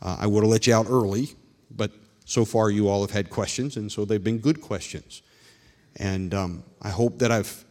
Uh, 0.00 0.18
I 0.20 0.28
would 0.28 0.44
have 0.44 0.52
let 0.52 0.68
you 0.68 0.74
out 0.74 0.86
early, 0.88 1.30
but 1.72 1.90
so 2.26 2.44
far 2.44 2.70
you 2.70 2.86
all 2.88 3.00
have 3.00 3.10
had 3.10 3.28
questions, 3.28 3.76
and 3.76 3.90
so 3.90 4.04
they've 4.04 4.22
been 4.22 4.38
good 4.38 4.60
questions. 4.60 5.22
And 5.96 6.32
um, 6.32 6.62
I 6.80 6.90
hope 6.90 7.18
that 7.18 7.32
I've, 7.32 7.64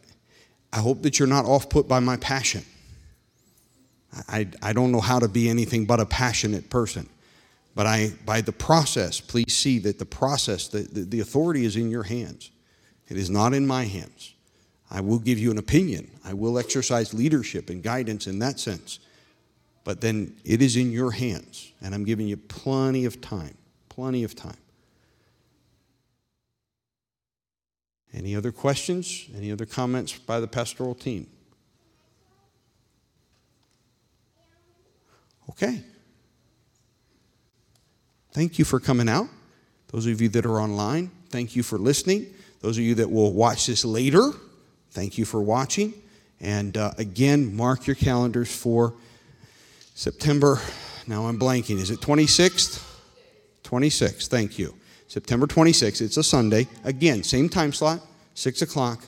I 0.70 0.80
hope 0.80 1.00
that 1.00 1.18
you're 1.18 1.26
not 1.26 1.46
off 1.46 1.70
put 1.70 1.88
by 1.88 2.00
my 2.00 2.18
passion. 2.18 2.62
I, 4.28 4.48
I 4.62 4.72
don't 4.72 4.92
know 4.92 5.00
how 5.00 5.18
to 5.18 5.28
be 5.28 5.48
anything 5.48 5.86
but 5.86 6.00
a 6.00 6.06
passionate 6.06 6.70
person. 6.70 7.08
But 7.74 7.86
I, 7.86 8.12
by 8.24 8.40
the 8.40 8.52
process, 8.52 9.20
please 9.20 9.56
see 9.56 9.78
that 9.80 9.98
the 9.98 10.06
process, 10.06 10.68
the, 10.68 10.82
the, 10.82 11.00
the 11.00 11.20
authority 11.20 11.64
is 11.64 11.76
in 11.76 11.90
your 11.90 12.04
hands. 12.04 12.50
It 13.08 13.16
is 13.16 13.28
not 13.28 13.52
in 13.52 13.66
my 13.66 13.84
hands. 13.84 14.34
I 14.90 15.00
will 15.00 15.18
give 15.18 15.38
you 15.38 15.50
an 15.50 15.58
opinion. 15.58 16.10
I 16.24 16.34
will 16.34 16.58
exercise 16.58 17.12
leadership 17.12 17.70
and 17.70 17.82
guidance 17.82 18.26
in 18.26 18.38
that 18.38 18.60
sense. 18.60 19.00
But 19.82 20.00
then 20.00 20.36
it 20.44 20.62
is 20.62 20.76
in 20.76 20.92
your 20.92 21.10
hands, 21.10 21.72
and 21.82 21.94
I'm 21.94 22.04
giving 22.04 22.26
you 22.26 22.36
plenty 22.36 23.04
of 23.04 23.20
time, 23.20 23.56
plenty 23.88 24.24
of 24.24 24.34
time. 24.34 24.56
Any 28.14 28.36
other 28.36 28.52
questions? 28.52 29.26
Any 29.36 29.50
other 29.50 29.66
comments 29.66 30.16
by 30.16 30.38
the 30.38 30.46
pastoral 30.46 30.94
team? 30.94 31.26
Okay. 35.50 35.82
Thank 38.32 38.58
you 38.58 38.64
for 38.64 38.80
coming 38.80 39.08
out. 39.08 39.28
Those 39.88 40.06
of 40.06 40.20
you 40.20 40.28
that 40.30 40.44
are 40.44 40.60
online, 40.60 41.10
thank 41.30 41.54
you 41.54 41.62
for 41.62 41.78
listening. 41.78 42.26
Those 42.60 42.78
of 42.78 42.84
you 42.84 42.96
that 42.96 43.10
will 43.10 43.32
watch 43.32 43.66
this 43.66 43.84
later, 43.84 44.32
thank 44.90 45.18
you 45.18 45.24
for 45.24 45.40
watching. 45.40 45.94
And 46.40 46.76
uh, 46.76 46.92
again, 46.98 47.54
mark 47.54 47.86
your 47.86 47.94
calendars 47.94 48.54
for 48.54 48.94
September. 49.94 50.58
Now 51.06 51.26
I'm 51.26 51.38
blanking. 51.38 51.78
Is 51.78 51.90
it 51.90 52.00
26th? 52.00 52.82
26th. 53.62 54.26
Thank 54.26 54.58
you. 54.58 54.74
September 55.06 55.46
26th. 55.46 56.00
It's 56.00 56.16
a 56.16 56.24
Sunday. 56.24 56.66
Again, 56.82 57.22
same 57.22 57.48
time 57.48 57.72
slot, 57.72 58.00
6 58.34 58.62
o'clock. 58.62 59.04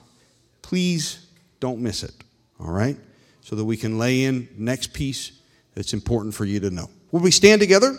Please 0.63 1.27
don't 1.59 1.81
miss 1.81 2.05
it. 2.05 2.15
All 2.61 2.71
right? 2.71 2.97
So 3.41 3.57
that 3.57 3.65
we 3.65 3.77
can 3.77 3.99
lay 3.99 4.25
in 4.25 4.49
next 4.57 4.93
piece 4.93 5.33
that's 5.77 5.93
important 5.93 6.35
for 6.35 6.45
you 6.45 6.59
to 6.59 6.71
know. 6.71 6.91
Will 7.13 7.21
we 7.21 7.31
stand 7.31 7.61
together? 7.61 7.97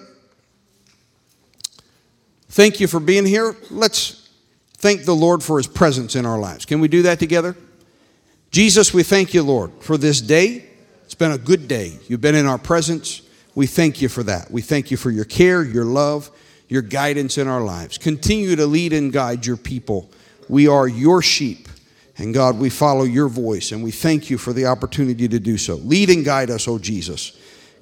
Thank 2.50 2.82
you 2.82 2.88
for 2.88 3.00
being 3.00 3.26
here. 3.26 3.56
Let's 3.70 4.30
thank 4.78 5.06
the 5.06 5.16
Lord 5.16 5.44
for 5.44 5.58
his 5.58 5.68
presence 5.68 6.16
in 6.16 6.26
our 6.26 6.40
lives. 6.40 6.66
Can 6.66 6.82
we 6.82 6.88
do 6.88 7.04
that 7.04 7.20
together? 7.20 7.56
Jesus, 8.52 8.94
we 8.94 9.04
thank 9.04 9.34
you, 9.34 9.44
Lord, 9.44 9.72
for 9.80 9.98
this 9.98 10.20
day. 10.20 10.66
It's 11.06 11.14
been 11.14 11.32
a 11.32 11.38
good 11.38 11.68
day. 11.68 11.98
You've 12.08 12.22
been 12.22 12.36
in 12.36 12.48
our 12.48 12.58
presence. 12.58 13.22
We 13.54 13.68
thank 13.68 14.02
you 14.02 14.10
for 14.10 14.24
that. 14.24 14.50
We 14.50 14.62
thank 14.62 14.92
you 14.92 14.98
for 14.98 15.12
your 15.12 15.26
care, 15.26 15.64
your 15.64 15.86
love, 15.86 16.32
your 16.68 16.82
guidance 16.82 17.38
in 17.38 17.48
our 17.48 17.62
lives. 17.62 17.98
Continue 17.98 18.56
to 18.56 18.66
lead 18.66 18.92
and 18.92 19.14
guide 19.14 19.46
your 19.46 19.58
people. 19.58 20.10
We 20.50 20.68
are 20.68 20.88
your 20.88 21.22
sheep. 21.22 21.68
And 22.18 22.34
God, 22.34 22.58
we 22.58 22.70
follow 22.70 23.04
your 23.04 23.28
voice 23.28 23.72
and 23.72 23.84
we 23.84 23.92
thank 23.92 24.30
you 24.30 24.38
for 24.38 24.52
the 24.52 24.66
opportunity 24.66 25.28
to 25.28 25.40
do 25.40 25.58
so. 25.58 25.76
Lead 25.76 26.10
and 26.10 26.26
guide 26.26 26.50
us, 26.50 26.68
O 26.68 26.80
Jesus. 26.80 27.38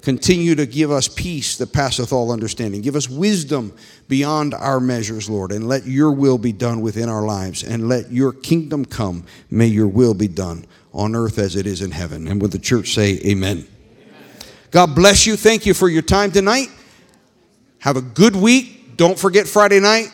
Continue 0.06 0.54
to 0.54 0.66
give 0.66 0.92
us 0.92 1.08
peace 1.08 1.56
that 1.56 1.72
passeth 1.72 2.12
all 2.12 2.30
understanding. 2.30 2.80
Give 2.80 2.94
us 2.94 3.10
wisdom 3.10 3.76
beyond 4.06 4.54
our 4.54 4.78
measures, 4.78 5.28
Lord, 5.28 5.50
and 5.50 5.66
let 5.66 5.84
your 5.84 6.12
will 6.12 6.38
be 6.38 6.52
done 6.52 6.80
within 6.80 7.08
our 7.08 7.22
lives 7.22 7.64
and 7.64 7.88
let 7.88 8.12
your 8.12 8.32
kingdom 8.32 8.84
come. 8.84 9.24
May 9.50 9.66
your 9.66 9.88
will 9.88 10.14
be 10.14 10.28
done 10.28 10.64
on 10.92 11.16
earth 11.16 11.40
as 11.40 11.56
it 11.56 11.66
is 11.66 11.82
in 11.82 11.90
heaven. 11.90 12.28
And 12.28 12.40
would 12.40 12.52
the 12.52 12.60
church 12.60 12.94
say, 12.94 13.18
Amen. 13.26 13.66
God 14.70 14.94
bless 14.94 15.26
you. 15.26 15.34
Thank 15.34 15.66
you 15.66 15.74
for 15.74 15.88
your 15.88 16.02
time 16.02 16.30
tonight. 16.30 16.68
Have 17.80 17.96
a 17.96 18.02
good 18.02 18.36
week. 18.36 18.96
Don't 18.96 19.18
forget 19.18 19.48
Friday 19.48 19.80
night, 19.80 20.12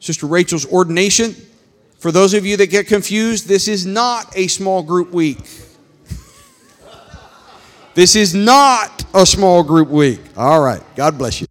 Sister 0.00 0.26
Rachel's 0.26 0.64
ordination. 0.64 1.36
For 1.98 2.10
those 2.10 2.32
of 2.32 2.46
you 2.46 2.56
that 2.56 2.68
get 2.68 2.86
confused, 2.86 3.46
this 3.46 3.68
is 3.68 3.84
not 3.84 4.34
a 4.34 4.46
small 4.46 4.82
group 4.82 5.12
week. 5.12 5.36
This 7.98 8.14
is 8.14 8.32
not 8.32 9.04
a 9.12 9.26
small 9.26 9.64
group 9.64 9.88
week. 9.88 10.20
All 10.36 10.60
right. 10.60 10.80
God 10.94 11.18
bless 11.18 11.40
you. 11.40 11.48